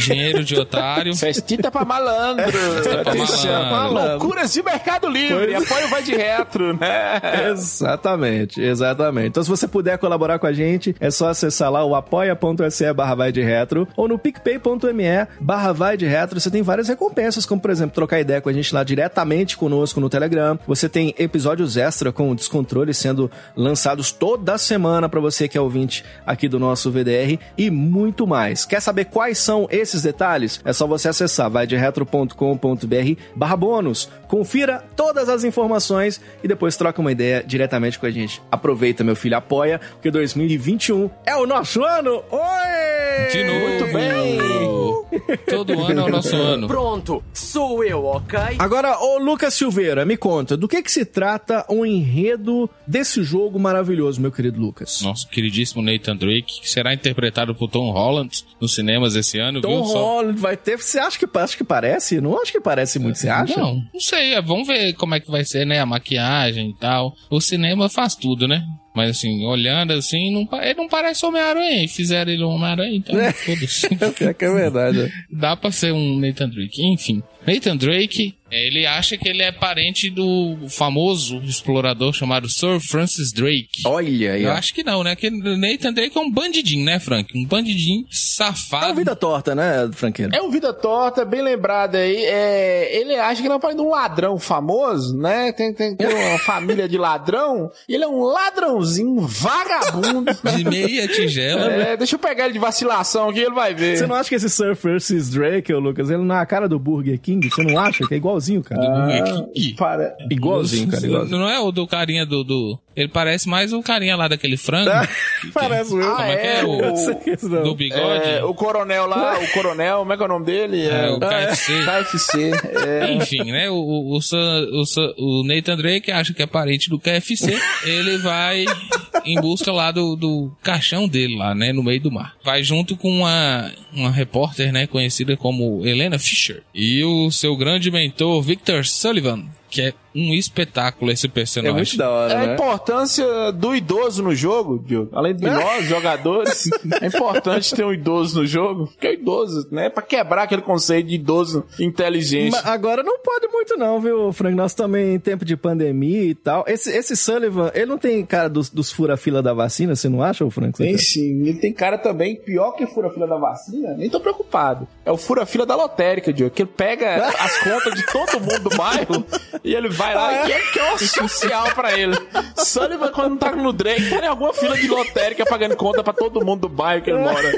dinheiro 0.00 0.42
de 0.44 0.56
otário. 0.58 1.14
Festita 1.14 1.70
pra 1.70 1.84
malandro. 1.84 2.50
Festa 2.50 2.98
pra 2.98 3.12
Atenção, 3.12 3.62
malandro. 3.70 4.26
Loucuras 4.26 4.52
de 4.52 4.60
Mercado 4.62 5.08
Livre. 5.08 5.52
Pois- 5.54 5.70
Apoio 5.70 5.88
vai 5.88 6.02
de 6.02 6.16
retro, 6.16 6.76
né? 6.76 7.20
Exatamente, 7.52 8.60
exatamente. 8.60 9.28
Então, 9.28 9.42
se 9.42 9.48
você 9.48 9.68
puder 9.68 9.98
colaborar 9.98 10.40
com 10.40 10.46
a 10.48 10.52
gente, 10.52 10.96
é 10.98 11.10
só 11.12 11.28
acessar 11.28 11.70
lá 11.70 11.84
o 11.84 11.94
apoia.se 11.94 12.92
barra 12.92 13.14
vai 13.14 13.30
de 13.30 13.40
retro 13.42 13.86
ou 13.96 14.08
no 14.08 14.18
picpay.me 14.18 15.26
barra 15.40 15.72
vai 15.72 15.96
de 15.96 16.06
retro. 16.06 16.40
Você 16.40 16.50
tem 16.50 16.60
várias 16.62 16.88
recompensas, 16.88 17.46
como 17.46 17.60
por 17.60 17.70
exemplo, 17.70 17.94
trocar 17.94 18.18
ideia 18.18 18.40
com 18.40 18.48
a 18.48 18.52
gente 18.52 18.74
lá 18.74 18.82
diretamente 18.82 19.56
conosco 19.56 20.00
no 20.00 20.08
Telegram. 20.10 20.25
Você 20.66 20.88
tem 20.88 21.14
episódios 21.18 21.76
extra 21.76 22.12
com 22.12 22.34
descontrole 22.34 22.92
sendo 22.92 23.30
lançados 23.56 24.12
toda 24.12 24.58
semana 24.58 25.08
para 25.08 25.20
você 25.20 25.48
que 25.48 25.56
é 25.56 25.60
ouvinte 25.60 26.04
aqui 26.26 26.48
do 26.48 26.58
nosso 26.58 26.90
VDR 26.90 27.38
e 27.56 27.70
muito 27.70 28.26
mais. 28.26 28.64
Quer 28.64 28.80
saber 28.80 29.06
quais 29.06 29.38
são 29.38 29.66
esses 29.70 30.02
detalhes? 30.02 30.60
É 30.64 30.72
só 30.72 30.86
você 30.86 31.08
acessar 31.08 31.50
vaideretro.com.br 31.50 33.20
barra 33.34 33.56
bônus. 33.56 34.08
Confira 34.28 34.84
todas 34.96 35.28
as 35.28 35.44
informações 35.44 36.20
e 36.42 36.48
depois 36.48 36.76
troca 36.76 37.00
uma 37.00 37.12
ideia 37.12 37.44
diretamente 37.46 37.98
com 37.98 38.06
a 38.06 38.10
gente. 38.10 38.42
Aproveita, 38.50 39.04
meu 39.04 39.16
filho, 39.16 39.36
apoia, 39.36 39.80
porque 39.92 40.10
2021 40.10 41.10
é 41.24 41.36
o 41.36 41.46
nosso 41.46 41.82
ano! 41.84 42.22
Oi! 42.30 43.30
De 43.32 43.44
novo. 43.44 43.66
Muito 43.68 43.92
bem. 43.92 45.36
Todo 45.48 45.80
ano 45.80 46.00
é 46.00 46.04
o 46.04 46.08
nosso 46.08 46.36
ano. 46.36 46.66
Pronto, 46.66 47.22
sou 47.32 47.84
eu, 47.84 48.04
ok? 48.04 48.38
Agora, 48.58 48.98
ô 48.98 49.18
Lucas 49.18 49.54
Silveira, 49.54 50.04
me 50.04 50.15
conta, 50.16 50.56
do 50.56 50.68
que 50.68 50.82
que 50.82 50.90
se 50.90 51.04
trata 51.04 51.64
o 51.68 51.84
enredo 51.84 52.68
desse 52.86 53.22
jogo 53.22 53.58
maravilhoso, 53.58 54.20
meu 54.20 54.32
querido 54.32 54.60
Lucas? 54.60 55.00
Nosso 55.02 55.28
queridíssimo 55.28 55.82
Nathan 55.82 56.16
Drake, 56.16 56.60
que 56.60 56.68
será 56.70 56.92
interpretado 56.94 57.54
por 57.54 57.68
Tom 57.70 57.90
Holland 57.90 58.44
nos 58.60 58.74
cinemas 58.74 59.14
esse 59.14 59.38
ano, 59.38 59.60
Tom 59.60 59.82
viu? 59.84 59.92
Holland 59.94 60.38
vai 60.38 60.56
ter. 60.56 60.76
Você 60.78 60.98
acha 60.98 61.18
que, 61.18 61.26
acha 61.38 61.56
que 61.56 61.64
parece? 61.64 62.20
Não 62.20 62.40
acho 62.40 62.52
que 62.52 62.60
parece 62.60 62.98
muito, 62.98 63.18
você 63.18 63.28
acha? 63.28 63.58
Não, 63.58 63.76
não 63.92 64.00
sei. 64.00 64.34
é, 64.34 64.42
Vamos 64.42 64.66
ver 64.66 64.92
como 64.94 65.14
é 65.14 65.20
que 65.20 65.30
vai 65.30 65.44
ser, 65.44 65.66
né? 65.66 65.80
A 65.80 65.86
maquiagem 65.86 66.70
e 66.70 66.74
tal. 66.74 67.14
O 67.30 67.40
cinema 67.40 67.88
faz 67.88 68.14
tudo, 68.14 68.46
né? 68.46 68.62
Mas 68.96 69.10
assim, 69.10 69.44
olhando 69.44 69.92
assim, 69.92 70.32
não, 70.32 70.48
ele 70.62 70.74
não 70.74 70.88
parece 70.88 71.24
Homem-Aranha. 71.26 71.86
Fizeram 71.86 72.32
ele 72.32 72.42
um 72.42 72.48
Homem-Aranha, 72.48 72.96
então 72.96 73.14
foda-se. 73.34 73.86
É 74.26 74.32
que 74.32 74.44
é 74.46 74.50
verdade. 74.52 75.12
Dá 75.30 75.54
pra 75.54 75.70
ser 75.70 75.92
um 75.92 76.18
Nathan 76.18 76.48
Drake. 76.48 76.82
Enfim, 76.82 77.22
Nathan 77.46 77.76
Drake, 77.76 78.34
ele 78.50 78.86
acha 78.86 79.16
que 79.16 79.28
ele 79.28 79.42
é 79.42 79.52
parente 79.52 80.08
do 80.10 80.56
famoso 80.68 81.38
explorador 81.44 82.12
chamado 82.12 82.48
Sir 82.48 82.80
Francis 82.80 83.32
Drake. 83.32 83.82
Olha 83.84 84.32
aí. 84.32 84.42
Eu 84.44 84.52
acho 84.52 84.72
que 84.74 84.82
não, 84.82 85.04
né? 85.04 85.14
Que 85.14 85.28
Nathan 85.30 85.92
Drake 85.92 86.16
é 86.16 86.20
um 86.20 86.30
bandidinho, 86.30 86.84
né, 86.84 86.98
Frank? 86.98 87.36
Um 87.36 87.44
bandidinho 87.44 88.02
É 88.04 88.06
safado. 88.10 88.86
uma 88.86 88.94
vida 88.94 89.14
torta, 89.14 89.54
né, 89.54 89.88
Franqueiro? 89.92 90.34
É 90.34 90.40
um 90.40 90.50
vida 90.50 90.72
torta, 90.72 91.24
bem 91.24 91.42
lembrado 91.42 91.96
aí. 91.96 92.16
É, 92.24 92.96
ele 92.98 93.14
acha 93.16 93.40
que 93.42 93.46
ele 93.46 93.52
é 93.54 93.56
um 93.56 93.60
pai 93.60 93.74
de 93.74 93.80
um 93.80 93.90
ladrão 93.90 94.38
famoso, 94.38 95.16
né? 95.16 95.52
Tem, 95.52 95.72
tem, 95.74 95.94
tem 95.94 96.06
uma 96.08 96.38
família 96.46 96.88
de 96.88 96.96
ladrão. 96.96 97.70
E 97.88 97.94
ele 97.94 98.04
é 98.04 98.08
um 98.08 98.22
ladrãozinho, 98.22 98.85
um 98.98 99.26
vagabundo. 99.26 100.26
De 100.56 100.64
meia 100.64 101.06
tigela. 101.08 101.68
né? 101.68 101.92
É, 101.92 101.96
deixa 101.96 102.14
eu 102.14 102.18
pegar 102.18 102.44
ele 102.44 102.54
de 102.54 102.58
vacilação 102.58 103.28
aqui, 103.28 103.40
ele 103.40 103.54
vai 103.54 103.74
ver. 103.74 103.96
Você 103.98 104.06
não 104.06 104.16
acha 104.16 104.28
que 104.28 104.34
esse 104.34 104.48
Sir 104.48 104.74
Francis 104.76 105.28
Drake, 105.30 105.72
Lucas, 105.74 106.08
ele 106.10 106.22
não 106.22 106.34
é 106.34 106.40
a 106.40 106.46
cara 106.46 106.68
do 106.68 106.78
Burger 106.78 107.18
King? 107.20 107.48
Você 107.50 107.62
não 107.62 107.78
acha 107.78 108.06
que 108.06 108.14
é 108.14 108.16
igualzinho, 108.16 108.62
cara? 108.62 109.46
Ih, 109.54 109.74
Para... 109.74 110.16
Igualzinho, 110.30 110.88
cara, 110.90 111.06
igualzinho. 111.06 111.38
Não 111.38 111.48
é 111.48 111.58
o 111.60 111.70
do 111.72 111.86
carinha 111.86 112.24
do, 112.24 112.42
do- 112.44 112.78
Ele 112.94 113.08
parece 113.08 113.48
mais 113.48 113.72
o 113.72 113.82
carinha 113.82 114.16
lá 114.16 114.28
daquele 114.28 114.56
frango. 114.56 114.90
Que- 114.90 115.06
que- 115.48 115.52
Parece 115.52 115.92
o 115.94 116.00
eu. 116.00 116.10
Como 116.10 116.22
é 116.22 116.36
que 116.36 116.46
é? 116.46 116.64
O, 116.64 117.16
que 117.20 117.30
isso 117.30 117.48
não. 117.48 117.62
do 117.62 117.74
bigode. 117.74 118.28
É, 118.28 118.44
o 118.44 118.54
coronel 118.54 119.06
lá, 119.06 119.38
o 119.38 119.48
coronel, 119.52 119.98
como 119.98 120.12
é 120.12 120.16
que 120.16 120.22
é 120.22 120.26
o 120.26 120.28
nome 120.28 120.46
dele? 120.46 120.86
É, 120.86 121.10
o 121.10 121.16
Ah, 121.16 121.28
KFC. 121.50 121.72
KFC. 121.84 122.50
É. 122.86 123.12
Enfim, 123.14 123.50
né? 123.52 123.68
O, 123.70 123.74
o, 123.74 124.16
o, 124.16 124.22
Sam- 124.22 124.66
o, 124.72 124.84
Sam- 124.86 125.14
o 125.18 125.44
Nathan 125.46 125.76
Drake 125.76 126.10
acha 126.10 126.32
que 126.32 126.42
é 126.42 126.46
parente 126.46 126.88
do 126.88 126.98
KFC. 126.98 127.56
ele 127.84 128.18
vai 128.18 128.64
em 129.24 129.40
busca 129.40 129.72
lá 129.72 129.90
do, 129.90 130.16
do 130.16 130.50
caixão 130.62 131.08
dele 131.08 131.36
lá, 131.36 131.54
né? 131.54 131.72
No 131.72 131.82
meio 131.82 132.00
do 132.00 132.10
mar. 132.10 132.34
Vai 132.44 132.62
junto 132.62 132.96
com 132.96 133.10
uma, 133.10 133.72
uma 133.92 134.10
repórter, 134.10 134.72
né? 134.72 134.86
Conhecida 134.86 135.36
como 135.36 135.84
Helena 135.86 136.18
Fisher. 136.18 136.62
E 136.74 137.02
o 137.04 137.30
seu 137.30 137.56
grande 137.56 137.90
mentor, 137.90 138.40
Victor 138.42 138.84
Sullivan. 138.86 139.44
Que 139.68 139.82
é 139.82 139.94
um 140.16 140.34
espetáculo 140.34 141.10
esse 141.10 141.26
É 141.26 141.30
personagem. 141.30 141.74
muito 141.76 141.96
da 141.96 142.10
hora, 142.10 142.32
É 142.32 142.36
a 142.36 142.46
né? 142.46 142.54
importância 142.54 143.52
do 143.52 143.74
idoso 143.74 144.22
no 144.22 144.34
jogo, 144.34 144.82
Diogo. 144.84 145.10
Além 145.12 145.34
de 145.34 145.44
nós, 145.44 145.84
jogadores, 145.86 146.68
é 147.00 147.06
importante 147.06 147.74
ter 147.74 147.84
um 147.84 147.92
idoso 147.92 148.40
no 148.40 148.46
jogo. 148.46 148.86
Porque 148.86 149.06
é 149.08 149.14
idoso, 149.14 149.68
né? 149.70 149.90
Pra 149.90 150.02
quebrar 150.02 150.44
aquele 150.44 150.62
conceito 150.62 151.08
de 151.08 151.16
idoso 151.16 151.64
inteligente. 151.78 152.52
Mas 152.52 152.64
agora 152.66 153.02
não 153.02 153.18
pode 153.20 153.48
muito 153.48 153.76
não, 153.76 154.00
viu, 154.00 154.32
Frank? 154.32 154.54
Nós 154.56 154.74
também 154.74 155.14
em 155.14 155.18
tempo 155.18 155.44
de 155.44 155.56
pandemia 155.56 156.24
e 156.24 156.34
tal. 156.34 156.64
Esse, 156.66 156.90
esse 156.90 157.16
Sullivan, 157.16 157.70
ele 157.74 157.86
não 157.86 157.98
tem 157.98 158.24
cara 158.24 158.48
dos, 158.48 158.70
dos 158.70 158.90
fura-fila 158.90 159.42
da 159.42 159.52
vacina, 159.52 159.94
você 159.94 160.08
não 160.08 160.22
acha, 160.22 160.48
Frank? 160.50 160.78
Tem 160.78 160.96
sim. 160.96 161.42
Ele 161.42 161.54
tem 161.58 161.72
cara 161.72 161.98
também, 161.98 162.36
pior 162.36 162.72
que 162.72 162.86
fura-fila 162.86 163.26
da 163.26 163.36
vacina, 163.36 163.94
nem 163.94 164.08
tô 164.08 164.20
preocupado. 164.20 164.86
É 165.04 165.10
o 165.10 165.16
fura-fila 165.16 165.66
da 165.66 165.74
lotérica, 165.76 166.32
Diogo, 166.32 166.54
que 166.54 166.62
ele 166.62 166.70
pega 166.74 167.26
as 167.38 167.58
contas 167.58 167.94
de 167.94 168.06
todo 168.06 168.40
mundo 168.40 168.68
do 168.70 168.76
bairro 168.76 169.24
e 169.64 169.74
ele 169.74 169.88
vai 169.88 170.05
lá 170.14 170.48
e 170.48 170.52
é 170.52 170.60
que 170.72 170.78
é 170.78 170.92
o 170.94 170.98
social 170.98 171.64
pra 171.74 171.98
ele. 171.98 172.16
Sullivan, 172.56 173.08
quando 173.12 173.30
não 173.30 173.36
tá 173.36 173.52
no 173.54 173.72
Drake, 173.72 174.08
tá 174.10 174.24
em 174.24 174.28
alguma 174.28 174.52
fila 174.52 174.76
de 174.76 174.88
lotérica 174.88 175.44
pagando 175.46 175.76
conta 175.76 176.02
pra 176.02 176.12
todo 176.12 176.44
mundo 176.44 176.62
do 176.62 176.68
bairro 176.68 177.02
que 177.02 177.10
ele 177.10 177.18
mora. 177.20 177.52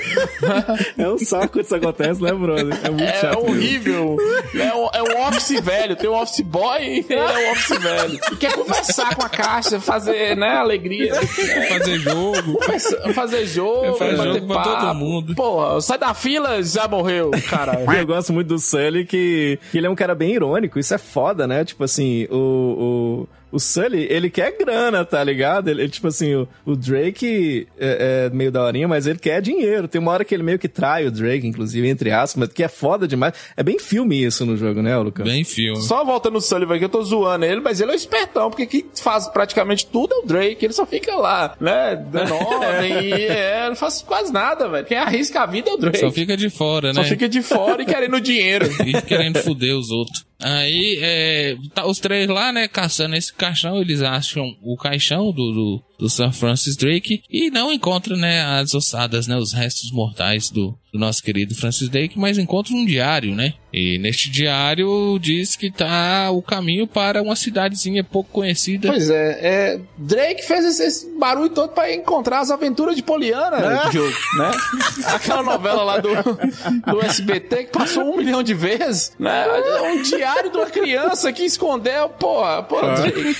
É 0.96 1.08
um 1.08 1.18
saco 1.18 1.60
isso 1.60 1.74
acontece, 1.74 2.22
né, 2.22 2.32
brother? 2.32 2.78
É 2.84 2.90
muito 2.90 3.02
É 3.04 3.20
chato. 3.20 3.36
mesmo. 3.42 3.50
horrível. 3.50 4.16
É 4.54 4.74
um, 4.74 4.88
é 4.92 5.02
um 5.02 5.28
office 5.28 5.60
velho. 5.60 5.96
tem 5.96 6.08
um 6.10 6.14
office 6.14 6.40
boy 6.40 6.80
e 6.82 7.06
ele 7.08 7.14
é 7.14 7.48
um 7.48 7.52
office 7.52 7.78
velho. 7.78 8.20
E 8.32 8.36
quer 8.36 8.52
conversar 8.54 9.14
com 9.14 9.24
a 9.24 9.28
caixa, 9.28 9.80
fazer, 9.80 10.36
né, 10.36 10.56
alegria. 10.56 11.14
Fazer 11.14 11.98
jogo. 11.98 12.52
Conversa- 12.58 13.12
Fazer 13.12 13.46
jogo, 13.46 13.94
Faz 13.94 14.16
bater 14.16 14.34
jogo 14.34 14.46
pra 14.46 14.56
papo. 14.56 14.80
todo 14.86 14.94
mundo. 14.94 15.34
Porra, 15.34 15.80
sai 15.80 15.98
da 15.98 16.14
fila, 16.14 16.62
já 16.62 16.86
morreu, 16.88 17.30
caralho. 17.48 17.90
Eu 17.92 18.06
gosto 18.06 18.32
muito 18.32 18.48
do 18.48 18.58
Sully, 18.58 19.04
que, 19.04 19.58
que 19.70 19.78
ele 19.78 19.86
é 19.86 19.90
um 19.90 19.94
cara 19.94 20.14
bem 20.14 20.32
irônico. 20.34 20.78
Isso 20.78 20.94
é 20.94 20.98
foda, 20.98 21.46
né? 21.46 21.64
Tipo 21.64 21.84
assim, 21.84 22.26
o, 22.30 22.36
o, 22.38 23.28
o 23.50 23.58
Sully, 23.58 24.06
ele 24.10 24.28
quer 24.28 24.56
grana, 24.58 25.04
tá 25.04 25.22
ligado? 25.24 25.68
Ele, 25.68 25.88
tipo 25.88 26.08
assim, 26.08 26.34
o, 26.34 26.48
o 26.66 26.76
Drake 26.76 27.66
é, 27.78 28.26
é 28.26 28.34
meio 28.34 28.52
daorinha, 28.52 28.86
mas 28.86 29.06
ele 29.06 29.18
quer 29.18 29.40
dinheiro. 29.40 29.88
Tem 29.88 30.00
uma 30.00 30.12
hora 30.12 30.24
que 30.24 30.34
ele 30.34 30.42
meio 30.42 30.58
que 30.58 30.68
trai 30.68 31.06
o 31.06 31.10
Drake, 31.10 31.46
inclusive, 31.46 31.88
entre 31.88 32.10
aspas, 32.10 32.36
mas 32.36 32.52
que 32.52 32.62
é 32.62 32.68
foda 32.68 33.08
demais. 33.08 33.32
É 33.56 33.62
bem 33.62 33.78
filme 33.78 34.22
isso 34.22 34.44
no 34.44 34.56
jogo, 34.56 34.82
né, 34.82 34.96
Lucas? 34.98 35.24
Bem 35.24 35.44
filme. 35.44 35.80
Só 35.80 36.04
volta 36.04 36.30
no 36.30 36.40
Sullivan 36.40 36.76
aqui, 36.76 36.84
eu 36.84 36.88
tô 36.88 37.02
zoando 37.02 37.44
ele, 37.44 37.60
mas 37.60 37.80
ele 37.80 37.90
é 37.90 37.94
o 37.94 37.96
espertão, 37.96 38.50
porque 38.50 38.66
quem 38.66 38.84
faz 38.94 39.26
praticamente 39.28 39.86
tudo 39.86 40.14
é 40.14 40.18
o 40.18 40.26
Drake, 40.26 40.64
ele 40.64 40.74
só 40.74 40.84
fica 40.84 41.14
lá, 41.16 41.56
né, 41.60 41.96
dando 42.10 42.34
ordem, 42.36 43.08
e 43.08 43.12
é, 43.24 43.68
não 43.68 43.76
faz 43.76 44.02
quase 44.02 44.32
nada, 44.32 44.68
velho. 44.68 44.86
Quem 44.86 44.98
arrisca 44.98 45.42
a 45.42 45.46
vida 45.46 45.70
é 45.70 45.72
o 45.72 45.76
Drake. 45.78 45.98
Só 45.98 46.10
fica 46.10 46.36
de 46.36 46.50
fora, 46.50 46.92
Só 46.92 47.00
né? 47.02 47.08
fica 47.08 47.28
de 47.28 47.42
fora 47.42 47.82
e 47.82 47.86
querendo 47.86 48.20
dinheiro. 48.20 48.68
E 48.88 49.02
querendo 49.02 49.38
foder 49.40 49.76
os 49.76 49.90
outros. 49.90 50.27
Aí, 50.40 50.98
é, 51.02 51.56
tá 51.74 51.84
os 51.84 51.98
três 51.98 52.28
lá, 52.28 52.52
né, 52.52 52.68
caçando 52.68 53.16
esse 53.16 53.32
caixão, 53.32 53.80
eles 53.80 54.02
acham 54.02 54.56
o 54.62 54.76
caixão 54.76 55.32
do, 55.32 55.52
do, 55.52 55.82
do 55.98 56.08
Sir 56.08 56.32
Francis 56.32 56.76
Drake 56.76 57.22
e 57.28 57.50
não 57.50 57.72
encontram, 57.72 58.16
né, 58.16 58.42
as 58.42 58.72
ossadas, 58.72 59.26
né, 59.26 59.36
os 59.36 59.52
restos 59.52 59.90
mortais 59.90 60.48
do, 60.48 60.78
do 60.92 60.98
nosso 60.98 61.22
querido 61.22 61.54
Francis 61.54 61.88
Drake, 61.88 62.18
mas 62.18 62.38
encontram 62.38 62.76
um 62.76 62.86
diário, 62.86 63.34
né? 63.34 63.54
E 63.72 63.98
neste 63.98 64.30
diário 64.30 65.18
diz 65.18 65.54
que 65.54 65.70
tá 65.70 66.30
o 66.30 66.40
caminho 66.40 66.86
para 66.86 67.20
uma 67.20 67.36
cidadezinha 67.36 68.02
pouco 68.02 68.30
conhecida. 68.30 68.88
Pois 68.88 69.10
é, 69.10 69.38
é, 69.42 69.80
Drake 69.98 70.42
fez 70.42 70.64
esse, 70.64 70.82
esse 70.82 71.18
barulho 71.18 71.50
todo 71.50 71.72
pra 71.72 71.92
encontrar 71.92 72.40
as 72.40 72.50
aventuras 72.50 72.96
de 72.96 73.02
Poliana, 73.02 73.58
né? 73.58 73.90
Né? 74.36 74.50
Aquela 75.14 75.42
novela 75.42 75.82
lá 75.82 75.98
do, 75.98 76.10
do 76.10 77.04
SBT 77.04 77.64
que 77.64 77.72
passou 77.72 78.04
um 78.04 78.16
milhão 78.16 78.42
de 78.42 78.54
vezes, 78.54 79.12
né? 79.18 79.46
Um 79.82 80.02
diário 80.02 80.50
de 80.50 80.56
uma 80.56 80.70
criança 80.70 81.32
que 81.32 81.42
escondeu, 81.42 82.08
porra, 82.08 82.62
porra, 82.62 82.94
Drake. 82.94 83.34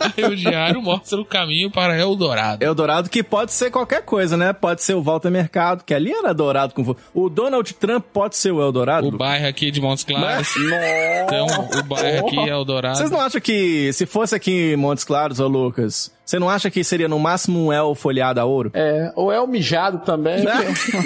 Aí 0.00 0.24
o 0.24 0.36
diário 0.36 0.80
mostra 0.80 1.20
o 1.20 1.24
caminho 1.24 1.70
para 1.70 1.98
Eldorado. 1.98 2.64
Eldorado 2.64 3.10
que 3.10 3.22
pode 3.22 3.52
ser 3.52 3.70
qualquer 3.70 4.02
coisa, 4.02 4.36
né? 4.36 4.52
Pode 4.52 4.82
ser 4.82 4.94
o 4.94 5.02
Walter 5.02 5.30
Mercado, 5.30 5.84
que 5.84 5.94
ali 5.94 6.12
era 6.12 6.32
Dourado 6.32 6.74
com 6.74 6.94
O 7.14 7.28
Donald 7.28 7.72
Trump 7.74 8.04
pode 8.12 8.36
ser 8.36 8.52
o 8.52 8.60
Eldorado? 8.60 9.08
O 9.08 9.12
bairro 9.12 9.46
aqui 9.46 9.70
de 9.70 9.80
Montes 9.80 10.04
Claros. 10.04 10.54
Então, 10.56 11.46
o 11.78 11.82
bairro 11.82 12.26
aqui 12.26 12.38
é 12.38 12.48
Eldorado. 12.48 12.98
Vocês 12.98 13.10
não 13.10 13.20
acham 13.20 13.40
que 13.40 13.92
se 13.92 14.06
fosse 14.06 14.34
aqui 14.34 14.72
em 14.72 14.76
Montes 14.76 15.04
Claros, 15.04 15.40
ô 15.40 15.48
Lucas, 15.48 16.12
você 16.28 16.38
não 16.38 16.50
acha 16.50 16.70
que 16.70 16.84
seria 16.84 17.08
no 17.08 17.18
máximo 17.18 17.66
um 17.68 17.72
El 17.72 17.94
folhado 17.94 18.38
a 18.38 18.44
ouro? 18.44 18.70
É, 18.74 19.10
ou 19.16 19.32
o 19.32 19.46
mijado 19.46 20.00
também. 20.00 20.44
que- 20.44 20.48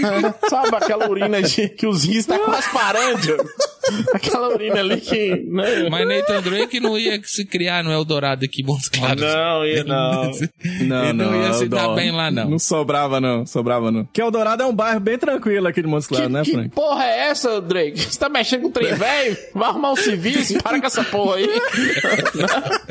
sabe 0.50 0.74
aquela 0.74 1.08
urina 1.08 1.40
de, 1.40 1.68
que 1.68 1.86
os 1.86 2.02
rins 2.02 2.26
tá 2.26 2.36
quase 2.40 2.68
parando? 2.72 3.36
Aquela 4.14 4.48
urina 4.48 4.78
ali 4.78 5.00
que. 5.00 5.44
Né? 5.48 5.88
Mas 5.90 6.06
Nathan 6.06 6.40
Drake 6.40 6.78
não 6.78 6.96
ia 6.96 7.20
se 7.24 7.44
criar 7.44 7.82
no 7.82 7.90
Eldorado 7.90 8.44
aqui 8.44 8.62
em 8.62 8.64
Montes 8.64 8.88
Claros. 8.88 9.20
Não, 9.20 9.66
ia 9.66 9.82
não. 9.82 10.30
Ele 10.64 11.12
não 11.12 11.34
ia 11.42 11.52
se 11.54 11.68
dar 11.68 11.88
bem 11.88 12.12
lá, 12.12 12.30
não. 12.30 12.48
Não 12.48 12.58
sobrava, 12.60 13.20
não. 13.20 13.44
Sobrava, 13.44 13.90
não. 13.90 14.04
Que 14.12 14.22
Eldorado 14.22 14.62
é 14.62 14.66
um 14.66 14.72
bairro 14.72 15.00
bem 15.00 15.18
tranquilo 15.18 15.66
aqui 15.66 15.82
de 15.82 15.88
Montes 15.88 16.06
Claros, 16.06 16.30
né, 16.30 16.42
que 16.44 16.52
Frank? 16.52 16.68
porra 16.70 17.04
é 17.04 17.28
essa, 17.30 17.60
Drake? 17.60 18.00
Você 18.00 18.16
tá 18.18 18.28
mexendo 18.28 18.62
com 18.62 18.68
o 18.68 18.70
trem 18.70 18.94
velho? 18.94 19.36
Vai 19.52 19.68
arrumar 19.68 19.90
um 19.90 19.96
serviço, 19.96 20.62
para 20.62 20.78
com 20.80 20.86
essa 20.86 21.02
porra 21.02 21.38
aí. 21.38 21.48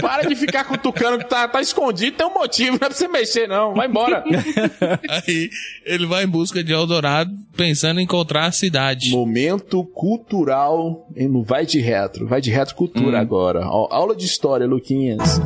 para 0.02 0.24
de 0.28 0.36
ficar 0.36 0.66
cutucando 0.66 1.20
que 1.20 1.26
tá, 1.30 1.48
tá 1.48 1.62
escondido, 1.62 2.18
tem 2.22 2.28
um 2.28 2.34
motivo, 2.34 2.72
não 2.72 2.76
é 2.76 2.90
pra 2.90 2.92
você 2.92 3.08
mexer, 3.08 3.48
não. 3.48 3.74
Vai 3.74 3.88
embora. 3.88 4.24
Aí 5.10 5.50
ele 5.84 6.06
vai 6.06 6.24
em 6.24 6.28
busca 6.28 6.64
de 6.64 6.72
Eldorado, 6.72 7.32
pensando 7.58 8.00
em 8.00 8.04
encontrar 8.04 8.46
a 8.46 8.52
cidade. 8.52 9.10
Momento 9.10 9.84
cultural 9.86 11.08
no 11.16 11.44
Vai 11.44 11.66
de 11.66 11.80
Retro. 11.80 12.28
Vai 12.28 12.40
de 12.40 12.52
Retro 12.52 12.76
Cultura 12.76 13.20
agora. 13.20 13.62
Ó, 13.66 13.88
aula 13.90 14.16
de 14.16 14.26
história, 14.26 14.68
Luquinhas. 14.68 15.40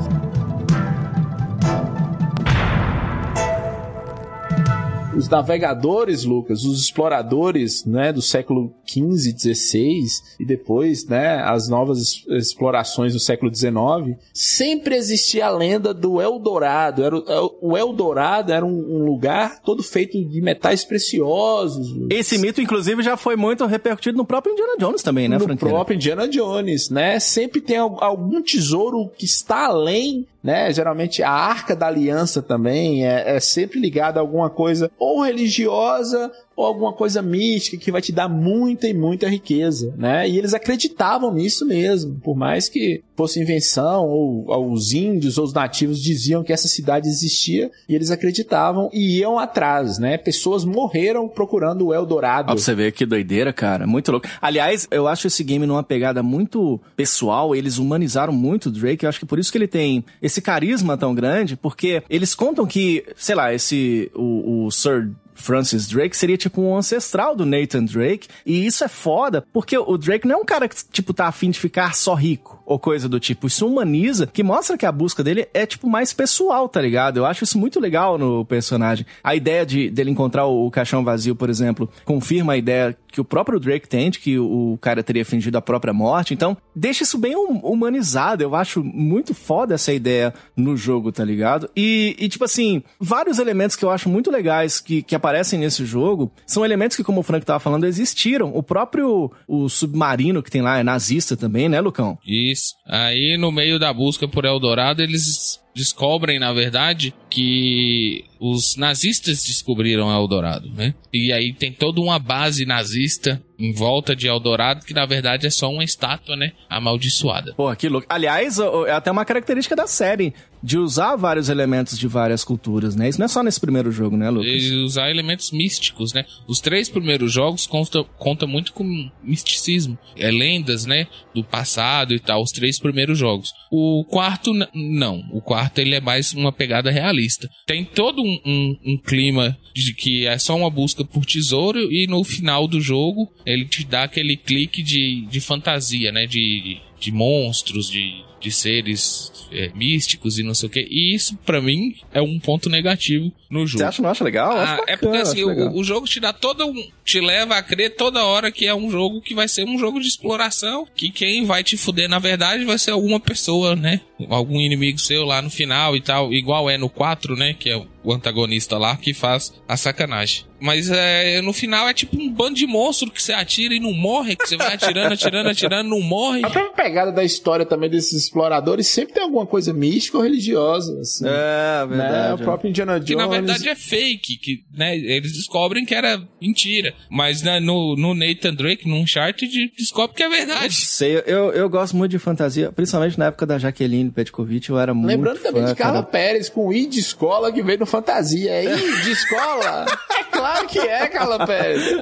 Os 5.15 5.29
navegadores, 5.29 6.23
Lucas, 6.25 6.63
os 6.65 6.81
exploradores, 6.81 7.85
né, 7.85 8.11
do 8.11 8.21
século 8.21 8.73
XV, 8.85 9.33
XVI 9.37 10.03
e 10.39 10.45
depois, 10.45 11.05
né, 11.07 11.37
as 11.43 11.69
novas 11.69 11.99
es- 11.99 12.25
explorações 12.27 13.13
do 13.13 13.19
século 13.19 13.53
XIX, 13.53 14.17
sempre 14.33 14.95
existia 14.95 15.45
a 15.47 15.49
lenda 15.49 15.93
do 15.93 16.21
Eldorado. 16.21 17.03
Era, 17.03 17.15
o- 17.17 17.55
o 17.61 17.77
Eldorado 17.77 18.51
era 18.51 18.65
um, 18.65 18.69
um 18.97 19.05
lugar 19.05 19.61
todo 19.61 19.81
feito 19.81 20.21
de 20.23 20.41
metais 20.41 20.83
preciosos. 20.83 21.95
Esse 22.09 22.37
mito, 22.37 22.61
inclusive, 22.61 23.01
já 23.01 23.15
foi 23.15 23.35
muito 23.35 23.65
repercutido 23.65 24.17
no 24.17 24.25
próprio 24.25 24.51
Indiana 24.53 24.75
Jones 24.77 25.01
também, 25.01 25.27
né, 25.29 25.37
no 25.37 25.43
Frank? 25.45 25.59
próprio 25.65 25.95
Indiana 25.95 26.27
Jones, 26.27 26.89
né? 26.89 27.19
Sempre 27.19 27.61
tem 27.61 27.77
al- 27.77 28.03
algum 28.03 28.41
tesouro 28.41 29.09
que 29.17 29.25
está 29.25 29.67
além, 29.67 30.25
né? 30.45 30.71
Geralmente 30.71 31.23
a 31.23 31.31
Arca 31.31 31.75
da 31.75 31.87
Aliança 31.87 32.39
também 32.39 33.03
é, 33.03 33.35
é 33.35 33.39
sempre 33.39 33.79
ligada 33.79 34.19
a 34.19 34.21
alguma 34.21 34.47
coisa 34.47 34.91
ou 34.99 35.23
religiosa 35.23 36.31
ou 36.55 36.65
alguma 36.65 36.93
coisa 36.93 37.21
mística 37.21 37.77
que 37.77 37.91
vai 37.91 38.01
te 38.01 38.11
dar 38.11 38.29
muita 38.29 38.87
e 38.87 38.93
muita 38.93 39.27
riqueza, 39.27 39.93
né? 39.97 40.27
E 40.27 40.37
eles 40.37 40.53
acreditavam 40.53 41.33
nisso 41.33 41.65
mesmo, 41.65 42.19
por 42.23 42.35
mais 42.35 42.69
que 42.69 43.03
fosse 43.15 43.39
invenção 43.39 44.07
ou, 44.07 44.45
ou 44.47 44.71
os 44.71 44.93
índios 44.93 45.37
ou 45.37 45.45
os 45.45 45.53
nativos 45.53 46.01
diziam 46.01 46.43
que 46.43 46.53
essa 46.53 46.67
cidade 46.67 47.07
existia 47.07 47.71
e 47.87 47.95
eles 47.95 48.11
acreditavam 48.11 48.89
e 48.93 49.19
iam 49.19 49.37
atrás, 49.37 49.99
né? 49.99 50.17
Pessoas 50.17 50.63
morreram 50.63 51.27
procurando 51.27 51.87
o 51.87 51.93
Eldorado. 51.93 52.51
Ó, 52.51 52.53
pra 52.53 52.61
você 52.61 52.73
ver 52.73 52.91
que 52.91 53.05
doideira, 53.05 53.51
cara. 53.51 53.85
Muito 53.85 54.11
louco. 54.11 54.27
Aliás, 54.41 54.87
eu 54.91 55.07
acho 55.07 55.27
esse 55.27 55.43
game 55.43 55.65
numa 55.65 55.83
pegada 55.83 56.23
muito 56.23 56.79
pessoal. 56.95 57.55
Eles 57.55 57.77
humanizaram 57.77 58.33
muito 58.33 58.67
o 58.67 58.71
Drake. 58.71 59.05
Eu 59.05 59.09
acho 59.09 59.19
que 59.19 59.25
por 59.25 59.39
isso 59.39 59.51
que 59.51 59.57
ele 59.57 59.67
tem 59.67 60.03
esse 60.21 60.41
carisma 60.41 60.97
tão 60.97 61.13
grande, 61.13 61.55
porque 61.55 62.03
eles 62.09 62.35
contam 62.35 62.65
que, 62.65 63.03
sei 63.15 63.35
lá, 63.35 63.53
esse. 63.53 64.11
O, 64.15 64.65
o 64.65 64.71
Sir. 64.71 65.11
Francis 65.35 65.87
Drake 65.87 66.17
seria 66.17 66.37
tipo 66.37 66.61
um 66.61 66.75
ancestral 66.75 67.35
do 67.35 67.45
Nathan 67.45 67.83
Drake. 67.83 68.27
E 68.45 68.65
isso 68.65 68.83
é 68.83 68.87
foda, 68.87 69.45
porque 69.53 69.77
o 69.77 69.97
Drake 69.97 70.27
não 70.27 70.35
é 70.35 70.37
um 70.39 70.45
cara 70.45 70.67
que, 70.67 70.75
tipo, 70.91 71.13
tá 71.13 71.27
afim 71.27 71.51
de 71.51 71.59
ficar 71.59 71.93
só 71.93 72.15
rico 72.15 72.61
ou 72.65 72.79
coisa 72.79 73.07
do 73.07 73.19
tipo. 73.19 73.47
Isso 73.47 73.67
humaniza, 73.67 74.27
que 74.27 74.41
mostra 74.41 74.77
que 74.77 74.85
a 74.85 74.91
busca 74.91 75.23
dele 75.23 75.47
é, 75.53 75.65
tipo, 75.65 75.87
mais 75.87 76.13
pessoal, 76.13 76.67
tá 76.67 76.81
ligado? 76.81 77.17
Eu 77.17 77.25
acho 77.25 77.43
isso 77.43 77.59
muito 77.59 77.79
legal 77.79 78.17
no 78.17 78.43
personagem. 78.45 79.05
A 79.23 79.35
ideia 79.35 79.65
de 79.65 79.89
dele 79.89 80.09
encontrar 80.09 80.45
o, 80.45 80.71
caixão 80.71 81.03
vazio, 81.03 81.35
por 81.35 81.49
exemplo, 81.49 81.89
confirma 82.03 82.53
a 82.53 82.57
ideia 82.57 82.97
que 83.11 83.21
o 83.21 83.25
próprio 83.25 83.59
Drake 83.59 83.87
tem 83.87 84.09
de 84.09 84.19
que 84.19 84.37
o, 84.37 84.77
cara 84.81 85.01
teria 85.01 85.23
fingido 85.23 85.57
a 85.57 85.61
própria 85.61 85.93
morte. 85.93 86.33
Então, 86.33 86.57
deixa 86.75 87.03
isso 87.03 87.17
bem 87.17 87.35
hum- 87.35 87.61
humanizado. 87.63 88.43
Eu 88.43 88.55
acho 88.55 88.83
muito 88.83 89.33
foda 89.33 89.75
essa 89.75 89.93
ideia 89.93 90.33
no 90.55 90.75
jogo, 90.75 91.11
tá 91.11 91.23
ligado? 91.23 91.69
E, 91.75 92.15
e, 92.19 92.27
tipo 92.27 92.43
assim, 92.43 92.83
vários 92.99 93.39
elementos 93.39 93.75
que 93.75 93.85
eu 93.85 93.89
acho 93.89 94.09
muito 94.09 94.29
legais 94.29 94.81
que, 94.81 95.01
que 95.01 95.15
aparecem 95.25 95.59
nesse 95.59 95.85
jogo 95.85 96.31
são 96.45 96.63
elementos 96.63 96.95
que, 96.95 97.03
como 97.03 97.19
o 97.19 97.23
Frank 97.23 97.43
tava 97.43 97.59
falando, 97.59 97.85
existiram. 97.85 98.51
O 98.55 98.61
próprio 98.61 99.31
o 99.47 99.67
submarino 99.67 100.43
que 100.43 100.51
tem 100.51 100.61
lá 100.61 100.77
é 100.77 100.83
nazista 100.83 101.35
também, 101.35 101.67
né, 101.67 101.81
Lucão? 101.81 102.17
Isso. 102.25 102.75
Aí, 102.85 103.35
no 103.37 103.51
meio 103.51 103.79
da 103.79 103.91
busca 103.91 104.27
por 104.27 104.45
Eldorado, 104.45 105.01
eles 105.01 105.59
descobrem, 105.75 106.39
na 106.39 106.53
verdade, 106.53 107.13
que 107.29 108.23
os 108.39 108.75
nazistas 108.77 109.43
descobriram 109.43 110.11
Eldorado, 110.11 110.69
né? 110.69 110.93
E 111.11 111.33
aí 111.33 111.53
tem 111.53 111.71
toda 111.71 111.99
uma 111.99 112.17
base 112.17 112.65
nazista 112.65 113.41
em 113.57 113.73
volta 113.73 114.15
de 114.15 114.27
Eldorado, 114.27 114.85
que 114.85 114.93
na 114.93 115.05
verdade 115.05 115.47
é 115.47 115.49
só 115.49 115.71
uma 115.71 115.83
estátua, 115.83 116.35
né? 116.35 116.51
Amaldiçoada. 116.69 117.53
Pô, 117.55 117.73
que 117.75 117.87
louco. 117.89 118.05
Aliás, 118.09 118.59
é 118.59 118.91
até 118.91 119.11
uma 119.11 119.25
característica 119.25 119.75
da 119.75 119.87
série 119.87 120.33
de 120.61 120.77
usar 120.77 121.15
vários 121.15 121.47
elementos 121.47 121.97
de 121.97 122.07
várias 122.07 122.43
culturas, 122.43 122.95
né? 122.95 123.07
Isso 123.07 123.19
não 123.19 123.25
é 123.25 123.29
só 123.29 123.43
nesse 123.43 123.59
primeiro 123.59 123.91
jogo, 123.91 124.17
né, 124.17 124.29
Lucas? 124.29 124.51
E 124.51 124.73
usar 124.83 125.09
elementos 125.09 125.51
místicos, 125.51 126.11
né? 126.13 126.25
Os 126.47 126.59
três 126.59 126.89
primeiros 126.89 127.31
jogos 127.31 127.67
conta, 127.67 128.03
conta 128.17 128.45
muito 128.45 128.73
com 128.73 129.09
misticismo. 129.23 129.97
É 130.17 130.31
lendas, 130.31 130.85
né? 130.85 131.07
Do 131.33 131.43
passado 131.43 132.13
e 132.13 132.19
tal, 132.19 132.41
os 132.41 132.51
três 132.51 132.79
primeiros 132.79 133.17
jogos. 133.17 133.53
O 133.71 134.03
quarto, 134.05 134.51
não. 134.73 135.23
O 135.31 135.41
quarto, 135.41 135.64
ele 135.77 135.95
é 135.95 136.01
mais 136.01 136.33
uma 136.33 136.51
pegada 136.51 136.89
realista. 136.91 137.49
Tem 137.65 137.83
todo 137.83 138.21
um, 138.21 138.39
um- 138.45 138.77
um 138.85 138.97
clima 138.97 139.57
de 139.73 139.93
que 139.93 140.25
é 140.25 140.37
só 140.37 140.55
uma 140.55 140.69
busca 140.69 141.03
por 141.03 141.25
tesouro 141.25 141.91
e 141.91 142.07
no 142.07 142.23
final 142.23 142.67
do 142.67 142.79
jogo 142.81 143.31
ele 143.45 143.65
te 143.65 143.85
dá 143.85 144.03
aquele 144.03 144.37
clique 144.37 144.81
de, 144.83 145.25
de 145.29 145.39
fantasia, 145.39 146.11
né? 146.11 146.25
De, 146.25 146.77
de 146.99 147.11
monstros, 147.11 147.89
de, 147.89 148.23
de 148.39 148.51
seres 148.51 149.31
é, 149.51 149.71
místicos 149.75 150.37
e 150.39 150.43
não 150.43 150.53
sei 150.53 150.67
o 150.67 150.71
que. 150.71 150.87
E 150.89 151.13
isso, 151.15 151.35
pra 151.45 151.61
mim, 151.61 151.95
é 152.13 152.21
um 152.21 152.39
ponto 152.39 152.69
negativo 152.69 153.31
no 153.49 153.65
jogo. 153.65 153.79
Você 153.79 153.83
acha, 153.89 154.01
não 154.01 154.09
acha 154.09 154.23
legal? 154.23 154.51
Acho 154.51 154.71
Ah, 154.73 154.75
é 154.87 154.95
bacana, 154.95 154.97
porque 154.97 155.17
acho 155.17 155.31
assim, 155.31 155.43
o, 155.43 155.77
o 155.79 155.83
jogo 155.83 156.07
te 156.07 156.19
dá 156.19 156.31
todo 156.33 156.65
um. 156.65 156.87
Te 157.05 157.21
leva 157.21 157.55
a 157.55 157.61
crer 157.63 157.95
toda 157.95 158.25
hora 158.25 158.51
que 158.51 158.65
é 158.65 158.73
um 158.73 158.89
jogo 158.89 159.21
que 159.21 159.35
vai 159.35 159.47
ser 159.47 159.63
um 159.63 159.77
jogo 159.77 160.01
de 160.01 160.07
exploração. 160.07 160.87
Que 160.95 161.11
quem 161.11 161.45
vai 161.45 161.63
te 161.63 161.77
fuder, 161.77 162.09
na 162.09 162.17
verdade, 162.17 162.65
vai 162.65 162.79
ser 162.79 162.91
alguma 162.91 163.19
pessoa, 163.19 163.75
né? 163.75 164.01
Algum 164.27 164.59
inimigo 164.59 164.97
seu 164.97 165.23
lá 165.23 165.41
no 165.41 165.49
final 165.49 165.95
e 165.95 166.01
tal. 166.01 166.33
Igual 166.33 166.67
é 166.69 166.77
no 166.77 166.89
4, 166.89 167.35
né? 167.35 167.53
Que 167.57 167.69
é 167.69 167.77
o 168.03 168.11
antagonista 168.13 168.77
lá 168.77 168.97
que 168.97 169.13
faz 169.13 169.53
a 169.67 169.77
sacanagem. 169.77 170.45
Mas 170.59 170.89
é, 170.89 171.41
no 171.41 171.51
final 171.51 171.87
é 171.87 171.93
tipo 171.93 172.17
um 172.19 172.31
bando 172.31 172.55
de 172.55 172.65
monstro 172.65 173.11
que 173.11 173.21
você 173.21 173.33
atira 173.33 173.73
e 173.75 173.79
não 173.79 173.91
morre, 173.93 174.35
que 174.35 174.47
você 174.47 174.55
vai 174.55 174.73
atirando, 174.73 175.13
atirando, 175.13 175.49
atirando, 175.49 175.89
não 175.89 175.99
morre. 176.01 176.39
A 176.45 176.49
própria 176.49 176.85
pegada 176.85 177.11
da 177.11 177.23
história 177.23 177.65
também 177.65 177.89
desses 177.89 178.13
exploradores 178.23 178.87
sempre 178.87 179.13
tem 179.15 179.23
alguma 179.23 179.45
coisa 179.45 179.73
mística 179.73 180.17
ou 180.17 180.23
religiosa. 180.23 180.97
Assim, 181.01 181.25
É, 181.27 181.85
né? 181.85 181.97
verdade. 181.97 182.41
O 182.41 182.45
próprio 182.45 182.69
Indiana 182.69 182.93
Jones. 182.99 183.05
Que 183.09 183.15
na 183.15 183.27
verdade 183.27 183.67
é 183.69 183.75
fake, 183.75 184.37
que 184.37 184.63
né, 184.73 184.97
eles 184.97 185.33
descobrem 185.33 185.85
que 185.85 185.93
era 185.93 186.23
mentira. 186.41 186.94
Mas 187.09 187.41
né, 187.41 187.59
no, 187.59 187.95
no 187.95 188.13
Nathan 188.13 188.53
Drake, 188.53 188.87
no 188.87 188.95
Uncharted, 188.95 189.71
descobre 189.77 190.15
que 190.15 190.23
é 190.23 190.29
verdade. 190.29 190.73
sei, 190.73 191.21
eu, 191.25 191.51
eu 191.51 191.69
gosto 191.69 191.95
muito 191.95 192.11
de 192.11 192.19
fantasia, 192.19 192.71
principalmente 192.71 193.17
na 193.17 193.25
época 193.25 193.45
da 193.45 193.57
Jaqueline 193.57 194.11
Petkovic, 194.11 194.69
eu 194.69 194.79
era 194.79 194.93
muito 194.93 195.07
Lembrando 195.07 195.39
também 195.39 195.63
fã, 195.63 195.69
de 195.69 195.75
Carla 195.75 195.99
cara. 195.99 196.11
Pérez 196.11 196.49
com 196.49 196.73
I 196.73 196.87
de 196.87 196.99
escola 196.99 197.51
que 197.51 197.61
veio 197.61 197.79
no 197.79 197.85
Fantasia. 197.85 198.51
É 198.51 198.65
I 198.65 199.01
de 199.03 199.11
escola? 199.11 199.85
É 200.19 200.23
claro 200.31 200.67
que 200.67 200.79
é, 200.79 201.07
Carla 201.07 201.45
Pérez. 201.45 201.83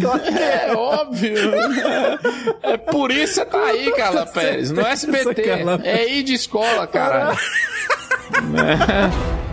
Claro 0.00 0.22
que 0.22 0.38
é, 0.38 0.72
óbvio. 0.74 1.36
É 2.62 2.76
por 2.76 3.10
isso 3.10 3.34
que 3.34 3.40
você 3.40 3.44
tá 3.44 3.64
aí, 3.64 3.92
Carla 3.92 4.26
Pérez. 4.26 4.70
No 4.70 4.80
SBT. 4.80 5.42
Carla 5.42 5.80
É 5.82 6.14
I 6.14 6.22
de 6.22 6.34
escola, 6.34 6.86
cara. 6.86 7.36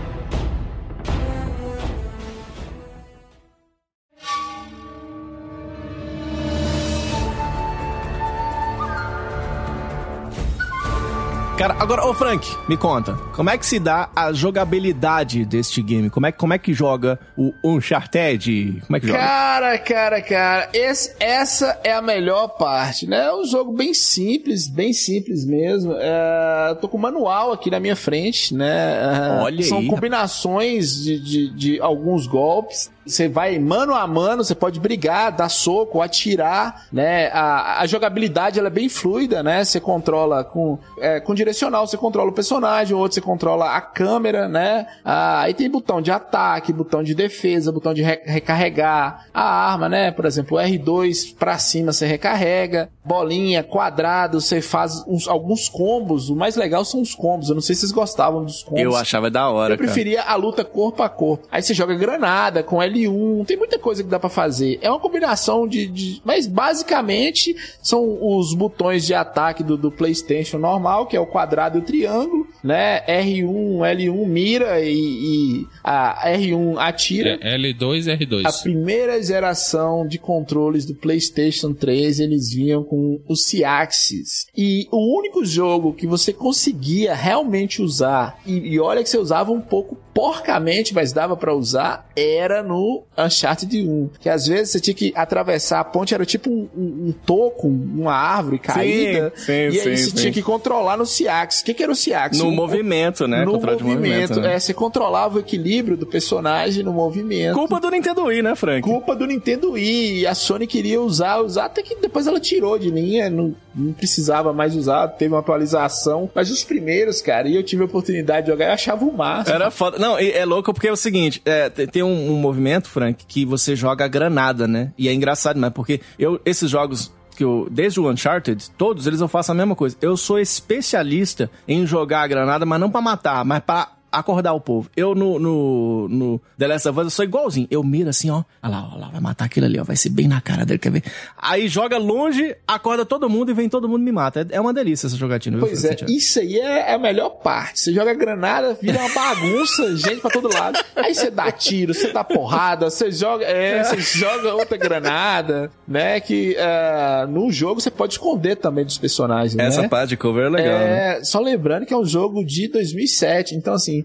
Cara, 11.58 11.74
agora, 11.80 12.06
ô 12.06 12.14
Frank, 12.14 12.46
me 12.68 12.76
conta, 12.76 13.14
como 13.34 13.50
é 13.50 13.58
que 13.58 13.66
se 13.66 13.80
dá 13.80 14.10
a 14.14 14.34
jogabilidade 14.34 15.46
deste 15.46 15.82
game? 15.82 16.10
Como 16.10 16.26
é, 16.28 16.32
como 16.34 16.54
é 16.54 16.58
que 16.60 16.74
joga 16.74 17.18
o 17.38 17.54
Uncharted? 17.64 18.82
Como 18.86 18.98
é 18.98 19.00
que 19.00 19.08
joga? 19.08 19.20
Cara, 19.20 19.78
cara, 19.78 20.22
cara, 20.22 20.70
esse- 20.74 21.16
essa 21.18 21.80
é 21.82 21.94
a 21.94 22.02
melhor 22.02 22.50
parte, 22.58 23.08
né? 23.08 23.28
É 23.28 23.34
um 23.34 23.46
jogo 23.46 23.72
bem 23.72 23.94
simples, 23.94 24.68
bem 24.68 24.92
simples 24.92 25.46
mesmo. 25.46 25.94
É, 25.98 26.76
tô 26.82 26.90
com 26.90 26.98
o 26.98 27.02
manual 27.02 27.54
aqui 27.54 27.72
na 27.72 27.80
minha 27.80 27.96
frente, 27.96 28.54
né? 28.54 28.98
É, 29.40 29.42
Olha 29.44 29.64
São 29.64 29.78
aí, 29.80 29.88
combinações 29.88 30.94
de, 31.04 31.18
de, 31.20 31.50
de 31.56 31.80
alguns 31.82 32.28
golpes. 32.28 32.94
Você 33.06 33.28
vai 33.30 33.60
mano 33.60 33.94
a 33.94 34.08
mano, 34.08 34.44
você 34.44 34.56
pode 34.56 34.80
brigar, 34.80 35.32
dar 35.32 35.48
soco, 35.48 36.02
atirar, 36.02 36.88
né? 36.92 37.28
A, 37.32 37.82
a 37.82 37.86
jogabilidade 37.86 38.58
ela 38.58 38.68
é 38.68 38.72
bem 38.72 38.90
fluida, 38.90 39.44
né? 39.44 39.64
Você 39.64 39.80
controla 39.80 40.44
com, 40.44 40.80
é, 41.00 41.20
com 41.20 41.36
direcional, 41.46 41.86
você 41.88 41.96
controla 41.98 42.30
o 42.30 42.34
personagem, 42.34 42.96
outro 42.96 43.14
você 43.16 43.22
controla 43.22 43.70
a 43.76 43.80
câmera, 43.82 44.48
né? 44.50 44.88
Ah, 45.04 45.42
aí 45.42 45.54
tem 45.54 45.70
botão 45.70 46.02
de 46.02 46.12
ataque, 46.12 46.74
botão 46.74 47.04
de 47.04 47.14
defesa, 47.14 47.72
botão 47.72 47.94
de 47.94 48.02
re- 48.02 48.22
recarregar 48.26 49.26
a 49.34 49.44
arma, 49.72 49.88
né? 49.88 50.12
Por 50.12 50.26
exemplo, 50.26 50.58
o 50.58 50.62
R2 50.62 51.36
pra 51.38 51.58
cima 51.58 51.94
você 51.94 52.06
recarrega, 52.06 52.90
bolinha, 53.04 53.64
quadrado, 53.64 54.42
você 54.42 54.62
faz 54.62 55.04
uns- 55.08 55.28
alguns 55.28 55.70
combos. 55.70 56.30
O 56.30 56.36
mais 56.36 56.56
legal 56.56 56.84
são 56.84 57.02
os 57.02 57.14
combos. 57.14 57.50
Eu 57.50 57.56
não 57.56 57.62
sei 57.62 57.76
se 57.76 57.82
vocês 57.82 57.92
gostavam 57.92 58.44
dos 58.44 58.64
combos. 58.64 58.82
Eu 58.82 58.96
achava 58.96 59.30
da 59.30 59.50
hora, 59.50 59.74
Eu 59.76 59.78
preferia 59.78 60.24
a 60.24 60.36
luta 60.36 60.66
corpo 60.66 61.04
a 61.04 61.10
corpo. 61.10 61.48
Aí 61.52 61.62
você 61.62 61.74
joga 61.74 61.94
granada 61.96 62.64
com 62.64 62.78
L1, 62.78 63.46
tem 63.46 63.56
muita 63.58 63.78
coisa 63.78 64.04
que 64.04 64.10
dá 64.10 64.20
pra 64.20 64.30
fazer. 64.30 64.80
É 64.82 64.90
uma 64.90 65.00
combinação 65.00 65.68
de, 65.68 65.86
de- 65.88 66.22
Mas 66.26 66.48
basicamente 66.48 67.56
são 67.82 68.18
os 68.38 68.54
botões 68.54 69.06
de 69.06 69.14
ataque 69.14 69.64
do, 69.64 69.78
do 69.78 69.92
PlayStation 69.92 70.58
normal, 70.58 71.06
que 71.06 71.16
é 71.16 71.20
o 71.20 71.26
quadrado 71.36 71.78
e 71.78 71.82
o 71.82 71.84
triângulo, 71.84 72.48
né? 72.64 73.06
R1, 73.08 73.80
L1 73.80 74.26
mira 74.26 74.80
e, 74.80 74.94
e 74.94 75.68
a 75.84 76.32
R1 76.32 76.78
atira. 76.78 77.38
É 77.42 77.58
L2 77.58 78.08
e 78.08 78.12
A 78.12 78.18
R2. 78.18 78.62
primeira 78.64 79.22
geração 79.22 80.08
de 80.08 80.18
controles 80.18 80.86
do 80.86 80.96
PlayStation 80.96 81.74
3, 81.74 82.22
eles 82.22 82.54
vinham 82.54 82.86
com 82.86 83.20
o 83.28 83.36
C-Axis. 83.36 84.48
E 84.56 84.88
o 84.90 85.20
único 85.20 85.44
jogo 85.44 85.92
que 85.92 86.08
você 86.08 86.32
conseguia 86.32 87.14
realmente 87.14 87.82
usar, 87.82 88.40
e, 88.46 88.54
e 88.54 88.80
olha 88.80 89.04
que 89.04 89.10
você 89.10 89.18
usava 89.18 89.52
um 89.52 89.60
pouco 89.60 90.05
porcamente, 90.16 90.94
mas 90.96 91.12
dava 91.12 91.36
pra 91.36 91.54
usar, 91.54 92.10
era 92.16 92.64
no 92.64 93.04
Uncharted 93.18 93.86
1. 93.86 94.10
Que 94.18 94.30
às 94.30 94.48
vezes 94.48 94.70
você 94.72 94.80
tinha 94.80 94.94
que 94.94 95.12
atravessar 95.14 95.82
a 95.82 95.84
ponte, 95.84 96.14
era 96.14 96.26
tipo 96.26 96.50
um, 96.50 96.70
um- 96.76 97.08
um 97.10 97.14
toco, 97.26 97.68
uma 97.68 98.14
árvore 98.14 98.58
caída. 98.58 99.34
sim, 99.36 99.52
e 99.52 99.56
aí 99.56 99.74
sim, 99.74 99.96
você 99.98 100.10
sim. 100.12 100.16
tinha 100.16 100.32
que 100.32 100.42
controlar 100.42 100.96
no 100.96 101.06
C-Axis. 101.06 101.62
O 101.62 101.66
que, 101.66 101.74
que 101.74 101.84
era 101.84 101.92
o 101.92 101.96
C-Axis? 101.96 102.42
No 102.42 102.50
movimento, 102.50 103.28
né? 103.28 103.44
no 103.44 103.52
Controle 103.52 103.78
de 103.78 103.84
movimento, 103.84 104.40
né? 104.40 104.56
é, 104.56 104.60
você 104.60 104.74
controlava 104.74 105.36
o 105.36 105.40
equilíbrio 105.42 105.98
do 105.98 106.06
personagem 106.06 106.82
no 106.82 106.94
movimento. 106.94 107.54
Culpa 107.56 107.78
do 107.82 107.90
Nintendo 107.92 108.24
Wii, 108.24 108.42
né, 108.42 108.56
Frank? 108.56 108.82
Culpa 108.82 109.16
do 109.18 109.28
Nintendo 109.28 109.72
Wii. 109.72 110.20
E 110.22 110.28
a 110.28 110.34
Sony 110.34 110.66
queria 110.66 111.02
usar, 111.02 111.42
usar, 111.42 111.66
até 111.66 111.82
que 111.82 111.94
depois 111.96 112.26
ela 112.26 112.40
tirou 112.40 112.80
de 112.80 112.90
linha, 112.90 113.30
não, 113.30 113.54
não 113.76 113.92
precisava 113.92 114.54
mais 114.54 114.76
usar, 114.78 115.10
teve 115.10 115.34
uma 115.34 115.42
atualização. 115.42 116.30
Mas 116.34 116.50
os 116.50 116.64
primeiros, 116.64 117.22
cara, 117.22 117.50
e 117.50 117.56
eu 117.56 117.64
tive 117.64 117.82
a 117.82 117.86
oportunidade 117.86 118.46
de 118.46 118.52
jogar, 118.54 118.68
eu 118.68 118.74
achava 118.74 119.04
o 119.04 119.12
máximo. 119.12 119.54
Era 119.56 119.70
foda. 119.70 120.05
Não, 120.06 120.20
é 120.20 120.46
louco 120.46 120.72
porque 120.72 120.88
é 120.88 120.92
o 120.92 120.96
seguinte: 120.96 121.42
é, 121.44 121.68
tem 121.68 122.04
um, 122.04 122.32
um 122.32 122.36
movimento, 122.36 122.88
Frank, 122.88 123.26
que 123.26 123.44
você 123.44 123.76
joga 123.76 124.06
a 124.06 124.08
granada, 124.08 124.68
né? 124.68 124.94
E 124.96 125.10
é 125.10 125.14
engraçado, 125.14 125.60
mas 125.60 125.74
porque 125.74 126.00
eu, 126.20 126.40
esses 126.46 126.70
jogos. 126.70 127.12
Que 127.36 127.44
eu, 127.44 127.68
desde 127.70 128.00
o 128.00 128.10
Uncharted, 128.10 128.70
todos 128.78 129.08
eles 129.08 129.20
eu 129.20 129.28
faço 129.28 129.52
a 129.52 129.56
mesma 129.56 129.76
coisa. 129.76 129.98
Eu 130.02 130.16
sou 130.16 130.40
especialista 130.40 131.50
em 131.68 131.86
jogar 131.86 132.22
a 132.22 132.28
granada, 132.28 132.66
mas 132.66 132.80
não 132.80 132.90
pra 132.90 133.02
matar, 133.02 133.44
mas 133.44 133.60
pra 133.60 133.95
acordar 134.20 134.54
o 134.54 134.60
povo. 134.60 134.90
Eu 134.96 135.14
no, 135.14 135.40
no, 135.40 136.08
no 136.10 136.42
The 136.58 136.68
Last 136.68 136.88
of 136.90 137.00
Us 137.00 137.06
eu 137.06 137.10
sou 137.10 137.26
igualzinho. 137.26 137.68
Eu 137.70 137.84
miro 137.84 138.10
assim, 138.10 138.30
ó. 138.30 138.44
Olha 138.64 138.72
lá, 138.72 138.90
olha 138.92 139.02
lá, 139.02 139.10
vai 139.10 139.22
matar 139.22 139.46
aquele 139.46 139.66
ali, 139.66 139.80
ó. 139.80 139.84
Vai 139.84 139.96
ser 139.96 140.10
bem 140.10 140.28
na 140.28 140.42
cara 140.42 140.66
dele, 140.66 140.80
quer 140.80 140.92
ver? 140.92 141.04
Aí 141.38 141.68
joga 141.68 141.98
longe, 141.98 142.56
acorda 142.68 143.06
todo 143.06 143.30
mundo 143.30 143.52
e 143.52 143.54
vem 143.54 143.70
todo 143.70 143.88
mundo 143.90 144.02
me 144.02 144.12
mata. 144.12 144.42
É, 144.50 144.56
é 144.56 144.62
uma 144.62 144.74
delícia 144.74 145.08
essa 145.08 145.16
jogatina, 145.16 145.58
viu? 145.58 145.68
Pois 145.68 145.84
é, 145.84 145.90
Santiago? 145.90 146.12
isso 146.12 146.40
aí 146.40 146.60
é 146.60 146.94
a 146.94 146.98
melhor 146.98 147.30
parte. 147.30 147.80
Você 147.80 147.94
joga 147.94 148.14
granada, 148.14 148.78
vira 148.82 149.00
uma 149.00 149.14
bagunça, 149.14 149.96
gente 149.98 150.22
pra 150.22 150.32
todo 150.32 150.54
lado. 150.54 150.80
Aí 150.96 151.14
você 151.14 151.30
dá 151.30 151.52
tiro, 151.52 151.94
você 151.94 152.12
dá 152.12 152.24
porrada, 152.24 152.90
você 152.90 153.12
joga, 153.12 153.46
é, 153.46 153.84
você 153.84 154.00
joga 154.00 154.54
outra 154.56 154.78
granada, 154.78 155.70
né? 155.88 156.20
Que 156.20 156.56
ah, 156.58 157.28
no 157.30 157.52
jogo 157.52 157.82
você 157.82 157.92
pode 157.92 158.14
esconder 158.14 158.56
também 158.56 158.86
dos 158.86 158.98
personagens, 158.98 159.58
Essa 159.58 159.82
né? 159.84 159.88
parte 159.88 160.10
de 160.10 160.18
cover 160.18 160.46
é 160.46 160.50
legal, 160.50 160.80
né? 160.80 161.18
É, 161.18 161.24
só 161.24 161.40
lembrando 161.40 161.86
que 161.86 161.94
é 161.94 161.98
um 161.98 162.06
jogo 162.06 162.46
de 162.46 162.68
2007, 162.68 163.56
então 163.56 163.74
assim, 163.74 164.05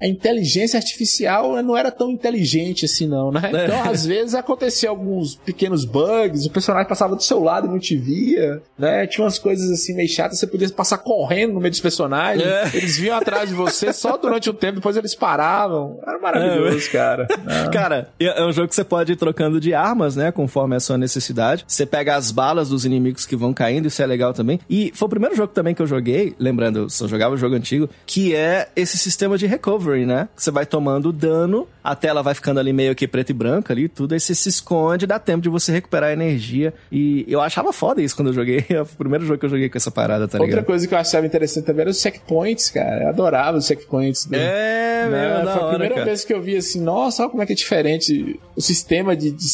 a 0.00 0.06
inteligência 0.06 0.76
artificial 0.76 1.62
não 1.62 1.76
era 1.76 1.90
tão 1.90 2.10
inteligente 2.10 2.84
assim 2.84 3.06
não, 3.06 3.30
né? 3.32 3.50
É. 3.52 3.64
Então 3.64 3.90
às 3.90 4.04
vezes 4.06 4.34
acontecia 4.34 4.88
alguns 4.88 5.34
pequenos 5.34 5.84
bugs, 5.84 6.46
o 6.46 6.50
personagem 6.50 6.88
passava 6.88 7.16
do 7.16 7.22
seu 7.22 7.42
lado 7.42 7.66
e 7.66 7.70
não 7.70 7.78
te 7.78 7.96
via, 7.96 8.62
né? 8.78 9.06
Tinha 9.06 9.24
umas 9.24 9.38
coisas 9.38 9.70
assim 9.70 9.94
meio 9.94 10.08
chatas, 10.08 10.38
você 10.38 10.46
podia 10.46 10.68
passar 10.70 10.98
correndo 10.98 11.54
no 11.54 11.60
meio 11.60 11.70
dos 11.70 11.80
personagens, 11.80 12.46
É. 12.46 12.70
eles 12.74 12.96
vinham 12.96 13.16
atrás 13.16 13.48
de 13.48 13.54
você 13.54 13.92
só 13.92 14.16
durante 14.16 14.48
um 14.50 14.54
tempo, 14.54 14.76
depois 14.76 14.96
eles 14.96 15.14
paravam. 15.14 15.98
Era 16.06 16.18
maravilhoso, 16.18 16.90
cara. 16.90 17.26
Ah. 17.46 17.68
Cara, 17.72 18.10
é 18.18 18.38
é 18.40 18.44
um 18.44 18.52
jogo 18.52 18.68
que 18.68 18.74
você 18.74 18.84
pode 18.84 19.12
ir 19.12 19.16
trocando 19.16 19.60
de 19.60 19.72
armas, 19.74 20.14
né? 20.16 20.30
Conforme 20.30 20.76
a 20.76 20.80
sua 20.80 20.96
necessidade. 20.98 21.64
Você 21.66 21.84
pega 21.86 22.14
as 22.16 22.30
balas 22.30 22.68
dos 22.68 22.84
inimigos 22.84 23.26
que 23.26 23.34
vão 23.36 23.52
caindo, 23.54 23.86
isso 23.88 24.02
é 24.02 24.06
legal 24.06 24.32
também. 24.32 24.60
E 24.68 24.92
foi 24.94 25.06
o 25.06 25.08
primeiro 25.08 25.34
jogo 25.34 25.52
também 25.52 25.74
que 25.74 25.82
eu 25.82 25.86
joguei, 25.86 26.34
lembrando, 26.38 26.80
eu 26.80 26.90
só 26.90 27.06
jogava 27.08 27.34
o 27.34 27.38
jogo 27.38 27.54
antigo, 27.54 27.88
que 28.06 28.34
é 28.34 28.68
esse 28.76 28.96
sistema 28.98 29.36
de 29.38 29.46
recovery, 29.46 29.87
né? 30.06 30.28
Você 30.36 30.50
vai 30.50 30.64
tomando 30.66 31.12
dano, 31.12 31.66
a 31.82 31.94
tela 31.94 32.22
vai 32.22 32.34
ficando 32.34 32.58
ali 32.60 32.72
meio 32.72 32.94
que 32.94 33.06
preto 33.08 33.30
e 33.30 33.32
branco 33.32 33.72
ali, 33.72 33.88
tudo, 33.88 34.12
aí 34.14 34.20
você 34.20 34.34
se 34.34 34.48
esconde, 34.48 35.06
dá 35.06 35.18
tempo 35.18 35.42
de 35.42 35.48
você 35.48 35.72
recuperar 35.72 36.10
energia. 36.12 36.72
E 36.92 37.24
eu 37.28 37.40
achava 37.40 37.72
foda 37.72 38.00
isso 38.02 38.14
quando 38.16 38.28
eu 38.28 38.34
joguei. 38.34 38.64
É 38.68 38.82
o 38.82 38.86
primeiro 38.86 39.24
jogo 39.24 39.38
que 39.38 39.46
eu 39.46 39.50
joguei 39.50 39.68
com 39.68 39.76
essa 39.78 39.90
parada, 39.90 40.28
tá 40.28 40.36
Outra 40.38 40.46
ligado? 40.46 40.64
coisa 40.66 40.86
que 40.86 40.94
eu 40.94 40.98
achava 40.98 41.24
interessante 41.26 41.64
também 41.64 41.82
era 41.82 41.90
os 41.90 42.00
checkpoints, 42.00 42.70
cara. 42.70 43.04
Eu 43.04 43.08
adorava 43.08 43.56
os 43.58 43.66
checkpoints. 43.66 44.26
do- 44.26 44.34
É, 44.36 45.08
né? 45.08 45.42
meu, 45.42 45.52
Foi 45.52 45.62
a 45.62 45.68
primeira 45.70 46.04
vez 46.04 46.24
que 46.24 46.32
eu 46.34 46.40
vi 46.42 46.56
assim, 46.56 46.80
nossa, 46.80 47.22
olha 47.22 47.30
como 47.30 47.42
é 47.42 47.46
que 47.46 47.52
é 47.52 47.56
diferente 47.56 48.38
o 48.54 48.60
sistema 48.60 49.16
de, 49.16 49.30
de 49.32 49.48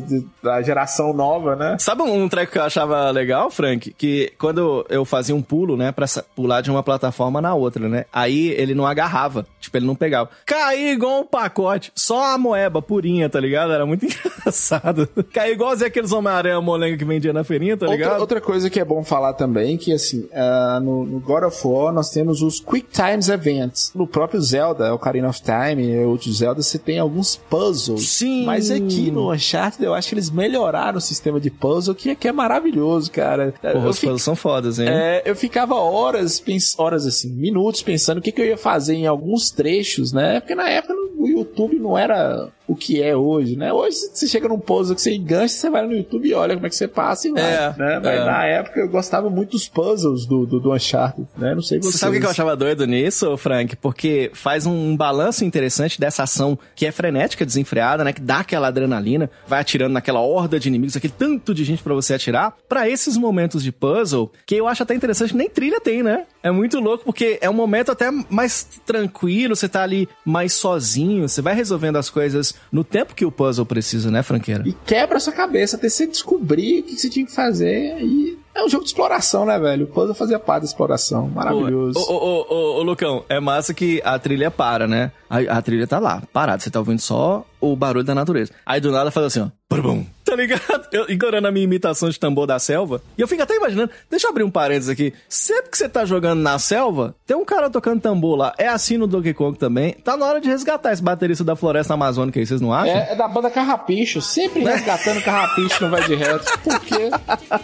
de- 0.00 0.26
da 0.42 0.60
geração 0.62 1.12
nova, 1.12 1.54
né? 1.56 1.76
Sabe 1.78 2.02
um, 2.02 2.28
treco 2.28 2.52
que 2.52 2.58
eu 2.58 2.62
achava 2.62 3.10
legal, 3.10 3.50
Frank? 3.50 3.92
Que 3.96 4.32
quando 4.38 4.84
eu 4.88 5.04
fazia 5.04 5.34
um 5.34 5.42
pulo, 5.42 5.76
né, 5.76 5.92
pra 5.92 6.06
pular 6.34 6.60
de 6.60 6.70
uma 6.70 6.82
plataforma 6.82 7.40
na 7.40 7.54
outra, 7.54 7.88
né? 7.88 8.04
Aí 8.12 8.48
ele 8.50 8.74
não 8.74 8.86
agarrava. 8.86 9.46
Tipo, 9.62 9.76
ele 9.76 9.86
não 9.86 9.94
pegava. 9.94 10.28
Caía 10.44 10.92
igual 10.92 11.20
um 11.20 11.24
pacote, 11.24 11.92
só 11.94 12.34
a 12.34 12.38
moeba 12.38 12.82
purinha, 12.82 13.30
tá 13.30 13.38
ligado? 13.38 13.72
Era 13.72 13.86
muito 13.86 14.04
engraçado. 14.10 15.08
Caía 15.32 15.52
igualzinho 15.52 15.86
aqueles 15.86 16.10
Homem-Aranha 16.10 16.60
molenga 16.60 16.96
que 16.96 17.04
vendia 17.04 17.32
na 17.32 17.44
feirinha, 17.44 17.76
tá 17.76 17.86
ligado? 17.86 18.08
Outra, 18.10 18.20
outra 18.20 18.40
coisa 18.40 18.68
que 18.68 18.80
é 18.80 18.84
bom 18.84 19.04
falar 19.04 19.34
também, 19.34 19.76
que 19.78 19.92
assim, 19.92 20.28
uh, 20.32 20.80
no, 20.80 21.06
no, 21.06 21.20
God 21.20 21.44
of 21.44 21.60
War 21.64 21.92
nós 21.92 22.10
temos 22.10 22.42
os 22.42 22.58
Quick 22.58 22.88
Times 22.90 23.28
Events. 23.28 23.92
No 23.94 24.04
próprio 24.04 24.40
Zelda, 24.40 24.92
Ocarina 24.92 25.28
of 25.28 25.40
Time 25.40 25.86
e 25.86 26.04
outros 26.04 26.38
Zelda, 26.38 26.60
você 26.60 26.78
tem 26.78 26.98
alguns 26.98 27.36
puzzles. 27.36 28.08
Sim. 28.08 28.44
Mas 28.44 28.68
aqui 28.68 29.12
no 29.12 29.32
Uncharted 29.32 29.84
eu 29.84 29.94
acho 29.94 30.08
que 30.08 30.14
eles 30.16 30.28
melhoraram 30.28 30.98
o 30.98 31.00
sistema 31.00 31.40
de 31.40 31.50
puzzle, 31.50 31.94
que, 31.94 32.16
que 32.16 32.26
é 32.26 32.32
maravilhoso, 32.32 33.12
cara. 33.12 33.54
Porra, 33.60 33.88
os 33.88 34.00
puzzles 34.00 34.22
são 34.22 34.34
fodas, 34.34 34.80
hein? 34.80 34.88
É, 34.88 35.22
eu 35.24 35.36
ficava 35.36 35.76
horas, 35.76 36.42
horas 36.76 37.06
assim, 37.06 37.30
minutos 37.32 37.80
pensando 37.80 38.18
o 38.18 38.20
que, 38.20 38.32
que 38.32 38.40
eu 38.40 38.46
ia 38.46 38.58
fazer 38.58 38.94
em 38.94 39.06
alguns 39.06 39.41
trechos, 39.50 40.12
né? 40.12 40.40
Porque 40.40 40.54
na 40.54 40.68
época 40.68 40.94
o 41.18 41.26
YouTube 41.26 41.78
não 41.78 41.96
era 41.96 42.48
o 42.66 42.74
que 42.74 43.02
é 43.02 43.14
hoje, 43.14 43.56
né? 43.56 43.72
Hoje 43.72 43.96
você 44.12 44.26
chega 44.26 44.48
num 44.48 44.58
puzzle 44.58 44.94
que 44.94 45.02
você 45.02 45.14
engancha, 45.14 45.54
você 45.54 45.70
vai 45.70 45.86
no 45.86 45.92
YouTube 45.92 46.28
e 46.28 46.34
olha 46.34 46.54
como 46.54 46.66
é 46.66 46.70
que 46.70 46.76
você 46.76 46.88
passa 46.88 47.28
e 47.28 47.32
vai, 47.32 47.42
é, 47.42 47.74
né? 47.76 48.00
Mas 48.02 48.20
é. 48.20 48.24
na 48.24 48.46
época 48.46 48.80
eu 48.80 48.88
gostava 48.88 49.28
muito 49.28 49.50
dos 49.50 49.68
puzzles 49.68 50.26
do, 50.26 50.46
do, 50.46 50.58
do 50.58 50.72
Uncharted, 50.72 51.28
né? 51.36 51.54
Não 51.54 51.62
sei 51.62 51.78
vocês. 51.80 51.94
Você 51.94 51.98
sabe 51.98 52.16
o 52.16 52.20
que 52.20 52.26
eu 52.26 52.30
achava 52.30 52.56
doido 52.56 52.86
nisso, 52.86 53.36
Frank? 53.36 53.76
Porque 53.76 54.30
faz 54.34 54.66
um 54.66 54.96
balanço 54.96 55.44
interessante 55.44 56.00
dessa 56.00 56.22
ação 56.22 56.58
que 56.74 56.86
é 56.86 56.92
frenética, 56.92 57.44
desenfreada, 57.44 58.04
né? 58.04 58.12
Que 58.12 58.20
dá 58.20 58.38
aquela 58.38 58.68
adrenalina, 58.68 59.30
vai 59.46 59.60
atirando 59.60 59.92
naquela 59.92 60.20
horda 60.20 60.58
de 60.58 60.68
inimigos, 60.68 60.96
aquele 60.96 61.14
tanto 61.16 61.54
de 61.54 61.64
gente 61.64 61.82
para 61.82 61.94
você 61.94 62.14
atirar, 62.14 62.56
para 62.68 62.88
esses 62.88 63.16
momentos 63.16 63.62
de 63.62 63.70
puzzle, 63.70 64.30
que 64.46 64.54
eu 64.54 64.66
acho 64.66 64.82
até 64.82 64.94
interessante, 64.94 65.36
nem 65.36 65.48
trilha 65.48 65.80
tem, 65.80 66.02
né? 66.02 66.26
É 66.42 66.50
muito 66.50 66.80
louco 66.80 67.04
porque 67.04 67.38
é 67.40 67.48
um 67.48 67.54
momento 67.54 67.92
até 67.92 68.10
mais 68.28 68.66
tranquilo, 68.84 69.54
você 69.54 69.68
tá 69.68 69.82
ali 69.82 70.08
mais 70.24 70.54
sozinho, 70.54 71.28
você 71.28 71.40
vai 71.40 71.54
resolvendo 71.54 71.96
as 71.96 72.10
coisas 72.10 72.54
no 72.70 72.82
tempo 72.82 73.14
que 73.14 73.24
o 73.24 73.30
puzzle 73.30 73.64
precisa, 73.64 74.10
né, 74.10 74.22
franqueira? 74.22 74.64
E 74.66 74.72
quebra 74.72 75.18
a 75.18 75.20
sua 75.20 75.32
cabeça 75.32 75.76
até 75.76 75.88
você 75.88 76.06
descobrir 76.06 76.80
o 76.80 76.82
que 76.82 76.96
você 76.96 77.08
tinha 77.08 77.24
que 77.24 77.32
fazer 77.32 78.00
e 78.00 78.38
é 78.54 78.62
um 78.62 78.68
jogo 78.68 78.84
de 78.84 78.90
exploração, 78.90 79.46
né, 79.46 79.58
velho? 79.58 79.84
O 79.84 79.88
puzzle 79.88 80.14
fazia 80.14 80.38
parte 80.38 80.62
da 80.62 80.66
exploração. 80.66 81.26
Maravilhoso. 81.28 81.98
Ô, 81.98 82.12
ô, 82.12 82.46
ô, 82.48 82.78
ô, 82.78 82.82
Lucão, 82.82 83.24
é 83.28 83.40
massa 83.40 83.72
que 83.72 84.02
a 84.04 84.18
trilha 84.18 84.50
para, 84.50 84.86
né? 84.86 85.10
A, 85.30 85.38
a 85.38 85.62
trilha 85.62 85.86
tá 85.86 85.98
lá, 85.98 86.22
parada. 86.32 86.62
Você 86.62 86.70
tá 86.70 86.78
ouvindo 86.78 87.00
só 87.00 87.46
o 87.58 87.74
barulho 87.74 88.04
da 88.04 88.14
natureza. 88.14 88.52
Aí 88.66 88.80
do 88.80 88.92
nada 88.92 89.10
faz 89.10 89.26
assim, 89.26 89.40
ó. 89.40 89.76
Bum, 89.80 90.04
tá 90.32 90.36
ligado? 90.36 90.88
Eu 90.90 91.10
encorando 91.10 91.46
a 91.46 91.52
minha 91.52 91.64
imitação 91.64 92.08
de 92.08 92.18
tambor 92.18 92.46
da 92.46 92.58
selva. 92.58 93.02
E 93.18 93.20
eu 93.20 93.28
fico 93.28 93.42
até 93.42 93.54
imaginando. 93.54 93.90
Deixa 94.10 94.26
eu 94.26 94.30
abrir 94.30 94.44
um 94.44 94.50
parênteses 94.50 94.88
aqui. 94.88 95.12
Sempre 95.28 95.70
que 95.70 95.76
você 95.76 95.88
tá 95.88 96.06
jogando 96.06 96.40
na 96.40 96.58
selva, 96.58 97.14
tem 97.26 97.36
um 97.36 97.44
cara 97.44 97.68
tocando 97.68 98.00
tambor 98.00 98.36
lá. 98.36 98.54
É 98.56 98.66
assim 98.66 98.96
no 98.96 99.06
Donkey 99.06 99.34
Kong 99.34 99.58
também. 99.58 99.92
Tá 99.92 100.16
na 100.16 100.24
hora 100.24 100.40
de 100.40 100.48
resgatar 100.48 100.92
esse 100.92 101.02
baterista 101.02 101.44
da 101.44 101.54
floresta 101.54 101.92
amazônica 101.92 102.40
aí, 102.40 102.46
vocês 102.46 102.62
não 102.62 102.72
acham? 102.72 102.96
É, 102.96 103.12
é 103.12 103.14
da 103.14 103.28
banda 103.28 103.50
Carrapicho. 103.50 104.22
Sempre 104.22 104.60
resgatando 104.64 105.22
Carrapicho 105.22 105.84
no 105.84 105.90
Vai 105.90 106.02
de 106.04 106.14
Reto. 106.14 106.58
Por 106.60 106.80
quê? 106.80 107.10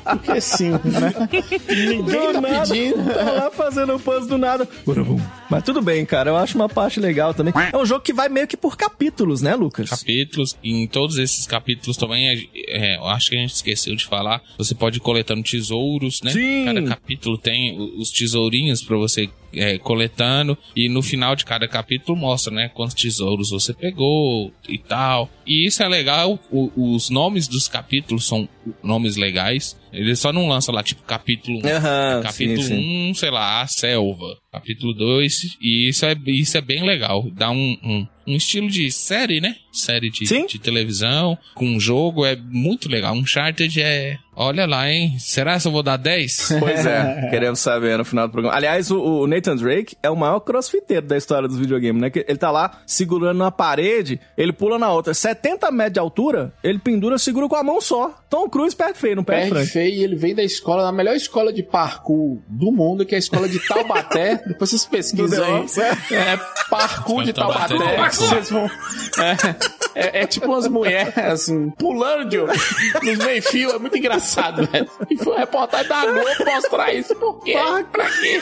Porque 0.04 0.40
sim, 0.40 0.70
né? 0.70 1.14
Ninguém 1.68 2.02
do 2.02 2.32
tá 2.34 2.40
nada, 2.40 2.60
pedindo. 2.60 3.14
Tá 3.14 3.32
lá 3.32 3.50
fazendo 3.50 3.94
o 3.94 3.98
puzzle 3.98 4.26
do 4.28 4.38
nada. 4.38 4.68
Mas 5.48 5.62
tudo 5.62 5.80
bem, 5.80 6.04
cara. 6.04 6.30
Eu 6.30 6.36
acho 6.36 6.54
uma 6.56 6.68
parte 6.68 7.00
legal 7.00 7.32
também. 7.32 7.54
É 7.72 7.76
um 7.76 7.86
jogo 7.86 8.02
que 8.02 8.12
vai 8.12 8.28
meio 8.28 8.46
que 8.46 8.56
por 8.56 8.76
capítulos, 8.76 9.40
né, 9.40 9.54
Lucas? 9.54 9.88
Capítulos. 9.88 10.56
E 10.62 10.82
em 10.82 10.86
todos 10.86 11.16
esses 11.16 11.46
capítulos 11.46 11.96
também, 11.96 12.28
é, 12.68 12.96
acho 13.02 13.30
que 13.30 13.36
a 13.36 13.40
gente 13.40 13.54
esqueceu 13.54 13.94
de 13.94 14.04
falar. 14.04 14.42
Você 14.56 14.74
pode 14.74 14.98
ir 14.98 15.00
coletando 15.00 15.42
tesouros, 15.42 16.20
né? 16.22 16.30
Sim. 16.30 16.64
Cada 16.64 16.82
capítulo 16.82 17.38
tem 17.38 17.78
os 17.96 18.10
tesourinhos 18.10 18.82
para 18.82 18.96
você 18.96 19.28
é, 19.52 19.78
coletando 19.78 20.56
e 20.76 20.88
no 20.88 21.02
final 21.02 21.34
de 21.34 21.44
cada 21.44 21.66
capítulo 21.66 22.16
mostra, 22.16 22.52
né, 22.52 22.68
quantos 22.68 22.94
tesouros 22.94 23.50
você 23.50 23.72
pegou 23.72 24.52
e 24.68 24.78
tal. 24.78 25.30
E 25.46 25.66
isso 25.66 25.82
é 25.82 25.88
legal, 25.88 26.38
o, 26.50 26.94
os 26.94 27.10
nomes 27.10 27.48
dos 27.48 27.68
capítulos 27.68 28.26
são 28.26 28.48
nomes 28.82 29.16
legais. 29.16 29.76
Ele 29.92 30.14
só 30.16 30.32
não 30.32 30.48
lança 30.48 30.72
lá, 30.72 30.82
tipo, 30.82 31.02
capítulo 31.02 31.58
1. 31.58 31.60
Uhum, 31.60 32.22
capítulo 32.22 32.74
1, 32.74 33.10
um, 33.10 33.14
sei 33.14 33.30
lá, 33.30 33.62
a 33.62 33.66
selva. 33.66 34.36
Capítulo 34.52 34.94
2, 34.94 35.58
e 35.60 35.88
isso 35.88 36.06
é, 36.06 36.16
isso 36.26 36.56
é 36.56 36.60
bem 36.60 36.84
legal. 36.84 37.28
Dá 37.32 37.50
um, 37.50 37.76
um, 37.82 38.06
um 38.26 38.36
estilo 38.36 38.68
de 38.68 38.90
série, 38.90 39.40
né? 39.40 39.56
Série 39.72 40.10
de, 40.10 40.24
de 40.24 40.58
televisão, 40.58 41.38
com 41.54 41.66
um 41.66 41.78
jogo, 41.78 42.24
é 42.24 42.34
muito 42.36 42.88
legal. 42.88 43.14
Um 43.14 43.20
Uncharted 43.20 43.80
é, 43.80 44.18
Olha 44.40 44.66
lá, 44.66 44.88
hein? 44.88 45.16
Será 45.18 45.58
que 45.58 45.66
eu 45.66 45.72
vou 45.72 45.82
dar 45.82 45.96
10? 45.96 46.58
Pois 46.60 46.86
é, 46.86 47.26
queremos 47.28 47.58
saber 47.58 47.98
no 47.98 48.04
final 48.04 48.28
do 48.28 48.30
programa. 48.30 48.56
Aliás, 48.56 48.88
o, 48.88 49.00
o, 49.00 49.26
Nathan 49.26 49.56
Drake 49.56 49.96
é 50.00 50.08
o 50.08 50.14
maior 50.14 50.38
crossfiteiro 50.38 51.04
da 51.04 51.16
história 51.16 51.48
dos 51.48 51.58
videogames, 51.58 52.00
né? 52.00 52.08
Ele 52.14 52.38
tá 52.38 52.48
lá 52.48 52.78
segurando 52.86 53.40
uma 53.40 53.50
parede, 53.50 54.20
ele 54.36 54.52
pula 54.52 54.78
na 54.78 54.92
outra. 54.92 55.12
70 55.12 55.72
metros 55.72 55.94
de 55.94 55.98
altura, 55.98 56.52
ele 56.62 56.78
pendura, 56.78 57.18
segura 57.18 57.48
com 57.48 57.56
a 57.56 57.64
mão 57.64 57.80
só. 57.80 58.14
Tom 58.30 58.48
Cruise 58.48 58.76
perde 58.76 58.96
feio, 58.96 59.16
não 59.16 59.24
perde, 59.24 59.50
Perde 59.50 59.70
feio 59.70 59.92
e 59.92 60.04
ele 60.04 60.14
vem 60.14 60.36
da 60.36 60.44
escola, 60.44 60.84
da 60.84 60.92
melhor 60.92 61.16
escola 61.16 61.52
de 61.52 61.64
parkour 61.64 62.38
do 62.46 62.70
mundo, 62.70 63.04
que 63.04 63.16
é 63.16 63.16
a 63.16 63.18
escola 63.18 63.48
de 63.48 63.58
Taubaté. 63.66 64.36
Depois 64.46 64.70
vocês 64.70 64.84
pesquisam 64.84 65.44
aí. 65.44 65.66
É, 66.12 66.38
parkour 66.70 67.24
de 67.24 67.32
Taubaté. 67.32 67.74
Vocês 68.08 68.50
vão... 68.50 68.66
É, 68.66 69.77
é, 69.94 70.22
é, 70.22 70.26
tipo 70.26 70.46
umas 70.46 70.68
mulheres, 70.68 71.16
assim, 71.18 71.70
pulando 71.70 72.28
de, 72.28 72.38
nos 72.38 73.18
meio-fio. 73.24 73.70
É 73.70 73.78
muito 73.78 73.96
engraçado, 73.96 74.66
velho. 74.66 74.88
E 75.10 75.16
foi 75.16 75.32
uma 75.34 75.40
reportagem 75.40 75.88
da 75.88 76.06
Globo 76.06 76.44
mostrar 76.44 76.92
isso. 76.92 77.14
Por 77.16 77.40
quê? 77.42 77.52
Pra 77.92 78.10
quê? 78.10 78.40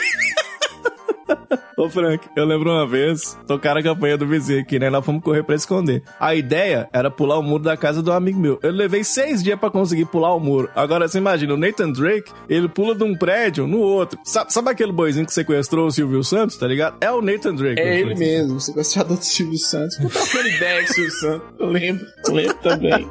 Ô 1.77 1.89
Frank, 1.89 2.27
eu 2.35 2.45
lembro 2.45 2.71
uma 2.71 2.87
vez, 2.87 3.37
tocaram 3.45 3.79
a 3.79 3.83
campanha 3.83 4.17
do 4.17 4.25
vizinho 4.25 4.61
aqui, 4.61 4.79
né? 4.79 4.89
Nós 4.89 5.05
fomos 5.05 5.23
correr 5.23 5.43
pra 5.43 5.55
esconder. 5.55 6.01
A 6.19 6.33
ideia 6.33 6.89
era 6.91 7.11
pular 7.11 7.37
o 7.37 7.43
muro 7.43 7.63
da 7.63 7.77
casa 7.77 8.01
do 8.01 8.11
amigo 8.11 8.39
meu. 8.39 8.59
Eu 8.63 8.71
levei 8.71 9.03
seis 9.03 9.43
dias 9.43 9.59
pra 9.59 9.69
conseguir 9.69 10.05
pular 10.05 10.33
o 10.33 10.39
muro. 10.39 10.69
Agora 10.75 11.07
você 11.07 11.17
imagina, 11.17 11.53
o 11.53 11.57
Nathan 11.57 11.91
Drake, 11.91 12.31
ele 12.49 12.67
pula 12.67 12.95
de 12.95 13.03
um 13.03 13.15
prédio 13.15 13.67
no 13.67 13.79
outro. 13.79 14.19
Sabe, 14.23 14.51
sabe 14.51 14.71
aquele 14.71 14.91
boizinho 14.91 15.25
que 15.25 15.33
sequestrou 15.33 15.87
o 15.87 15.91
Silvio 15.91 16.23
Santos, 16.23 16.57
tá 16.57 16.67
ligado? 16.67 16.97
É 16.99 17.11
o 17.11 17.21
Nathan 17.21 17.53
Drake. 17.55 17.79
É 17.79 17.99
ele 17.99 18.15
mesmo, 18.15 18.59
sequestrador 18.59 19.17
do 19.17 19.23
Silvio 19.23 19.59
Santos. 19.59 19.99
Eu 19.99 20.09
trocando 20.09 20.47
ideia 20.47 20.87
Silvio 20.87 21.11
Santos. 21.11 21.47
Eu 21.59 21.67
lembro, 21.67 22.05
eu 22.25 22.33
lembro 22.33 22.55
também. 22.55 23.09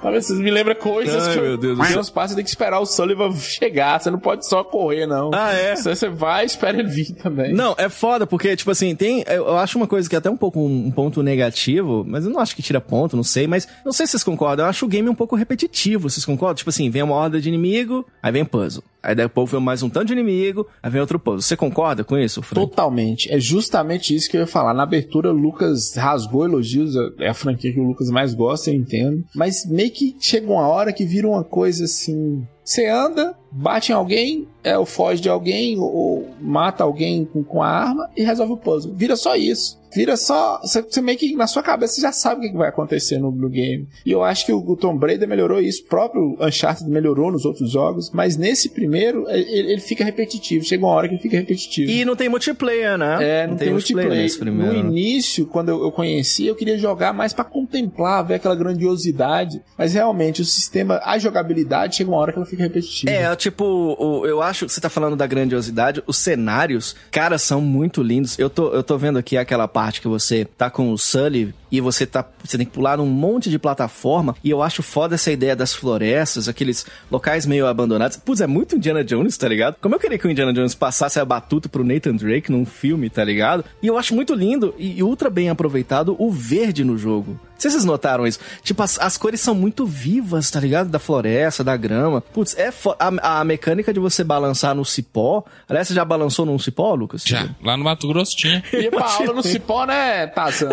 Talvez 0.00 0.26
vocês 0.26 0.38
me 0.38 0.50
lembram 0.50 0.76
coisas 0.76 1.26
Ai, 1.28 1.34
que 1.34 1.40
meu 1.40 1.56
Deus 1.56 1.78
eu... 1.78 1.84
Tem 1.84 1.98
uns 1.98 2.10
passos, 2.10 2.34
tem 2.34 2.44
que 2.44 2.50
esperar 2.50 2.78
o 2.80 2.86
Sullivan 2.86 3.32
chegar. 3.34 4.00
Você 4.00 4.10
não 4.10 4.18
pode 4.18 4.46
só 4.48 4.62
correr, 4.62 5.06
não. 5.06 5.30
Ah, 5.34 5.52
é? 5.52 5.76
Você 5.76 6.08
vai 6.08 6.44
e 6.44 6.46
espera 6.46 6.78
ele 6.78 6.88
vir 6.88 7.12
também. 7.14 7.53
Não, 7.54 7.74
é 7.78 7.88
foda, 7.88 8.26
porque, 8.26 8.56
tipo 8.56 8.70
assim, 8.70 8.94
tem. 8.94 9.24
Eu 9.26 9.56
acho 9.56 9.78
uma 9.78 9.86
coisa 9.86 10.08
que 10.08 10.14
é 10.14 10.18
até 10.18 10.30
um 10.30 10.36
pouco 10.36 10.60
um, 10.60 10.90
ponto 10.90 11.22
negativo, 11.22 12.04
mas 12.06 12.24
eu 12.24 12.30
não 12.30 12.40
acho 12.40 12.54
que 12.54 12.62
tira 12.62 12.80
ponto, 12.80 13.16
não 13.16 13.24
sei, 13.24 13.46
mas 13.46 13.68
não 13.84 13.92
sei 13.92 14.06
se 14.06 14.12
vocês 14.12 14.24
concordam. 14.24 14.64
Eu 14.64 14.70
acho 14.70 14.84
o 14.84 14.88
game 14.88 15.08
um 15.08 15.14
pouco 15.14 15.36
repetitivo, 15.36 16.08
vocês 16.08 16.24
concordam? 16.24 16.56
Tipo 16.56 16.70
assim, 16.70 16.90
vem 16.90 17.02
uma 17.02 17.14
horda 17.14 17.40
de 17.40 17.48
inimigo, 17.48 18.06
aí 18.22 18.32
vem 18.32 18.44
puzzle. 18.44 18.82
Aí 19.04 19.14
depois 19.14 19.50
vem 19.50 19.60
mais 19.60 19.82
um 19.82 19.90
tanto 19.90 20.06
de 20.06 20.12
inimigo, 20.14 20.66
aí 20.82 20.90
vem 20.90 21.00
outro 21.00 21.18
puzzle. 21.18 21.42
Você 21.42 21.56
concorda 21.56 22.02
com 22.02 22.16
isso, 22.16 22.40
Frank? 22.40 22.68
Totalmente. 22.68 23.30
É 23.30 23.38
justamente 23.38 24.14
isso 24.14 24.30
que 24.30 24.36
eu 24.36 24.40
ia 24.40 24.46
falar. 24.46 24.72
Na 24.72 24.82
abertura, 24.82 25.30
o 25.30 25.36
Lucas 25.36 25.94
rasgou 25.94 26.46
elogios, 26.46 26.94
é 27.20 27.28
a 27.28 27.34
franquia 27.34 27.70
que 27.70 27.78
o 27.78 27.84
Lucas 27.84 28.08
mais 28.08 28.32
gosta, 28.34 28.70
eu 28.70 28.74
entendo. 28.74 29.22
Mas 29.34 29.66
meio 29.66 29.90
que 29.90 30.16
chega 30.18 30.50
uma 30.50 30.66
hora 30.66 30.90
que 30.90 31.04
vira 31.04 31.28
uma 31.28 31.44
coisa 31.44 31.84
assim. 31.84 32.46
Você 32.64 32.86
anda, 32.86 33.34
bate 33.52 33.92
em 33.92 33.94
alguém, 33.94 34.48
é, 34.62 34.78
ou 34.78 34.86
foge 34.86 35.20
de 35.20 35.28
alguém, 35.28 35.78
ou, 35.78 35.94
ou 35.94 36.28
mata 36.40 36.82
alguém 36.82 37.26
com, 37.26 37.44
com 37.44 37.62
a 37.62 37.68
arma 37.68 38.08
e 38.16 38.22
resolve 38.22 38.54
o 38.54 38.56
puzzle. 38.56 38.94
Vira 38.94 39.16
só 39.16 39.36
isso 39.36 39.83
vira 39.94 40.16
só. 40.16 40.60
Você 40.60 41.00
meio 41.00 41.16
que 41.18 41.34
na 41.34 41.46
sua 41.46 41.62
cabeça 41.62 42.00
já 42.00 42.12
sabe 42.12 42.46
o 42.46 42.50
que 42.50 42.56
vai 42.56 42.68
acontecer 42.68 43.18
no, 43.18 43.30
no 43.30 43.48
game. 43.48 43.86
E 44.04 44.10
eu 44.10 44.22
acho 44.22 44.44
que 44.44 44.52
o, 44.52 44.58
o 44.58 44.76
Tom 44.76 44.96
Brady 44.96 45.26
melhorou 45.26 45.60
isso, 45.60 45.82
o 45.82 45.86
próprio 45.86 46.36
Uncharted 46.40 46.90
melhorou 46.90 47.30
nos 47.30 47.44
outros 47.44 47.70
jogos, 47.70 48.10
mas 48.12 48.36
nesse 48.36 48.68
primeiro 48.68 49.24
ele, 49.28 49.72
ele, 49.72 49.80
fica 49.80 50.04
repetitivo. 50.04 50.64
Chega 50.64 50.84
uma 50.84 50.92
hora 50.92 51.08
que 51.08 51.14
ele 51.14 51.22
fica 51.22 51.36
repetitivo. 51.36 51.90
E 51.90 52.04
não 52.04 52.16
tem 52.16 52.28
multiplayer, 52.28 52.98
né? 52.98 53.18
É, 53.20 53.42
não, 53.42 53.52
não 53.52 53.56
tem, 53.56 53.66
tem, 53.66 53.74
multiplayer. 53.74 54.10
multiplayer 54.10 54.22
nesse 54.22 54.38
primeiro. 54.38 54.72
No 54.72 54.90
início, 54.90 55.46
quando 55.46 55.68
eu, 55.68 55.82
eu 55.82 55.92
conheci, 55.92 56.46
eu 56.46 56.54
queria 56.54 56.78
jogar 56.78 57.12
mais 57.12 57.32
para 57.32 57.44
contemplar, 57.44 58.24
ver 58.24 58.34
aquela 58.34 58.54
grandiosidade. 58.54 59.62
Mas 59.78 59.94
realmente, 59.94 60.42
o 60.42 60.44
sistema, 60.44 61.00
a 61.04 61.18
jogabilidade, 61.18 61.96
chega 61.96 62.10
uma 62.10 62.18
hora 62.18 62.32
que 62.32 62.38
ela 62.38 62.46
fica 62.46 62.62
repetitiva. 62.62 63.10
É, 63.12 63.34
tipo, 63.36 64.24
eu 64.26 64.42
acho 64.42 64.66
que 64.66 64.72
você 64.72 64.80
tá 64.80 64.88
falando 64.88 65.16
da 65.16 65.26
grandiosidade, 65.26 66.02
os 66.06 66.16
cenários, 66.16 66.96
cara, 67.10 67.38
são 67.38 67.60
muito 67.60 68.02
lindos. 68.02 68.38
Eu 68.38 68.50
tô, 68.50 68.72
eu 68.72 68.82
tô 68.82 68.98
vendo 68.98 69.18
aqui 69.18 69.36
aquela 69.36 69.68
parte 69.68 69.83
parte 69.84 70.00
que 70.00 70.08
você 70.08 70.46
tá 70.46 70.70
com 70.70 70.90
o 70.90 70.96
Sully 70.96 71.54
e 71.70 71.78
você 71.78 72.06
tá. 72.06 72.24
Você 72.42 72.56
tem 72.56 72.66
que 72.66 72.72
pular 72.72 72.98
um 73.00 73.06
monte 73.06 73.50
de 73.50 73.58
plataforma. 73.58 74.34
E 74.42 74.48
eu 74.48 74.62
acho 74.62 74.82
foda 74.82 75.14
essa 75.14 75.30
ideia 75.30 75.54
das 75.54 75.74
florestas, 75.74 76.48
aqueles 76.48 76.86
locais 77.10 77.44
meio 77.44 77.66
abandonados. 77.66 78.16
Putz, 78.16 78.40
é 78.40 78.46
muito 78.46 78.76
Indiana 78.76 79.04
Jones, 79.04 79.36
tá 79.36 79.46
ligado? 79.46 79.76
Como 79.82 79.94
eu 79.94 79.98
queria 79.98 80.16
que 80.16 80.26
o 80.26 80.30
Indiana 80.30 80.54
Jones 80.54 80.74
passasse 80.74 81.20
a 81.20 81.24
batuta 81.24 81.68
pro 81.68 81.84
Nathan 81.84 82.16
Drake 82.16 82.50
num 82.50 82.64
filme, 82.64 83.10
tá 83.10 83.22
ligado? 83.22 83.62
E 83.82 83.86
eu 83.86 83.98
acho 83.98 84.14
muito 84.14 84.34
lindo 84.34 84.74
e 84.78 85.02
ultra 85.02 85.28
bem 85.28 85.50
aproveitado 85.50 86.16
o 86.18 86.30
verde 86.30 86.82
no 86.82 86.96
jogo. 86.96 87.38
Sei 87.64 87.70
se 87.70 87.76
vocês 87.76 87.84
notaram 87.84 88.26
isso. 88.26 88.38
Tipo, 88.62 88.82
as, 88.82 88.98
as 88.98 89.16
cores 89.16 89.40
são 89.40 89.54
muito 89.54 89.84
vivas, 89.86 90.50
tá 90.50 90.60
ligado? 90.60 90.88
Da 90.88 90.98
floresta, 90.98 91.64
da 91.64 91.76
grama. 91.76 92.20
Putz, 92.20 92.56
é 92.58 92.70
a, 92.98 93.40
a 93.40 93.44
mecânica 93.44 93.92
de 93.92 93.98
você 94.00 94.22
balançar 94.22 94.74
no 94.74 94.84
cipó. 94.84 95.42
Aliás, 95.68 95.88
você 95.88 95.94
já 95.94 96.04
balançou 96.04 96.44
num 96.46 96.58
cipó, 96.58 96.94
Lucas? 96.94 97.22
Já, 97.26 97.48
lá 97.62 97.76
no 97.76 97.84
Mato 97.84 98.06
Grosso 98.08 98.36
tinha. 98.36 98.62
Ia 98.72 98.90
pra 98.90 99.06
aula 99.10 99.32
no 99.32 99.42
cipó, 99.42 99.86
né, 99.86 100.26
Tarzan? 100.26 100.68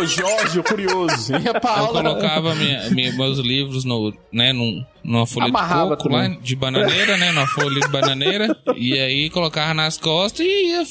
Ô, 0.00 0.04
Jorge, 0.06 0.58
o 0.58 0.62
curioso. 0.64 1.32
Ia 1.42 1.58
pra 1.60 1.70
Eu 1.78 1.84
aula. 1.86 2.02
colocava 2.02 2.54
minha- 2.54 2.90
minha- 2.90 3.12
meus 3.12 3.38
livros 3.38 3.84
no, 3.84 4.12
né, 4.32 4.52
num, 4.52 4.84
numa 5.02 5.26
folha 5.26 5.46
Amarrava 5.48 5.96
de 5.96 6.02
coco 6.02 6.14
lá, 6.14 6.28
de 6.28 6.54
bananeira, 6.56 7.16
né, 7.16 7.32
numa 7.32 7.46
folha 7.46 7.80
de 7.80 7.88
bananeira, 7.88 8.56
e 8.76 8.98
aí 8.98 9.30
colocava 9.30 9.72
nas 9.74 9.96
costas 9.96 10.44
e 10.46 10.48
ia, 10.68 10.82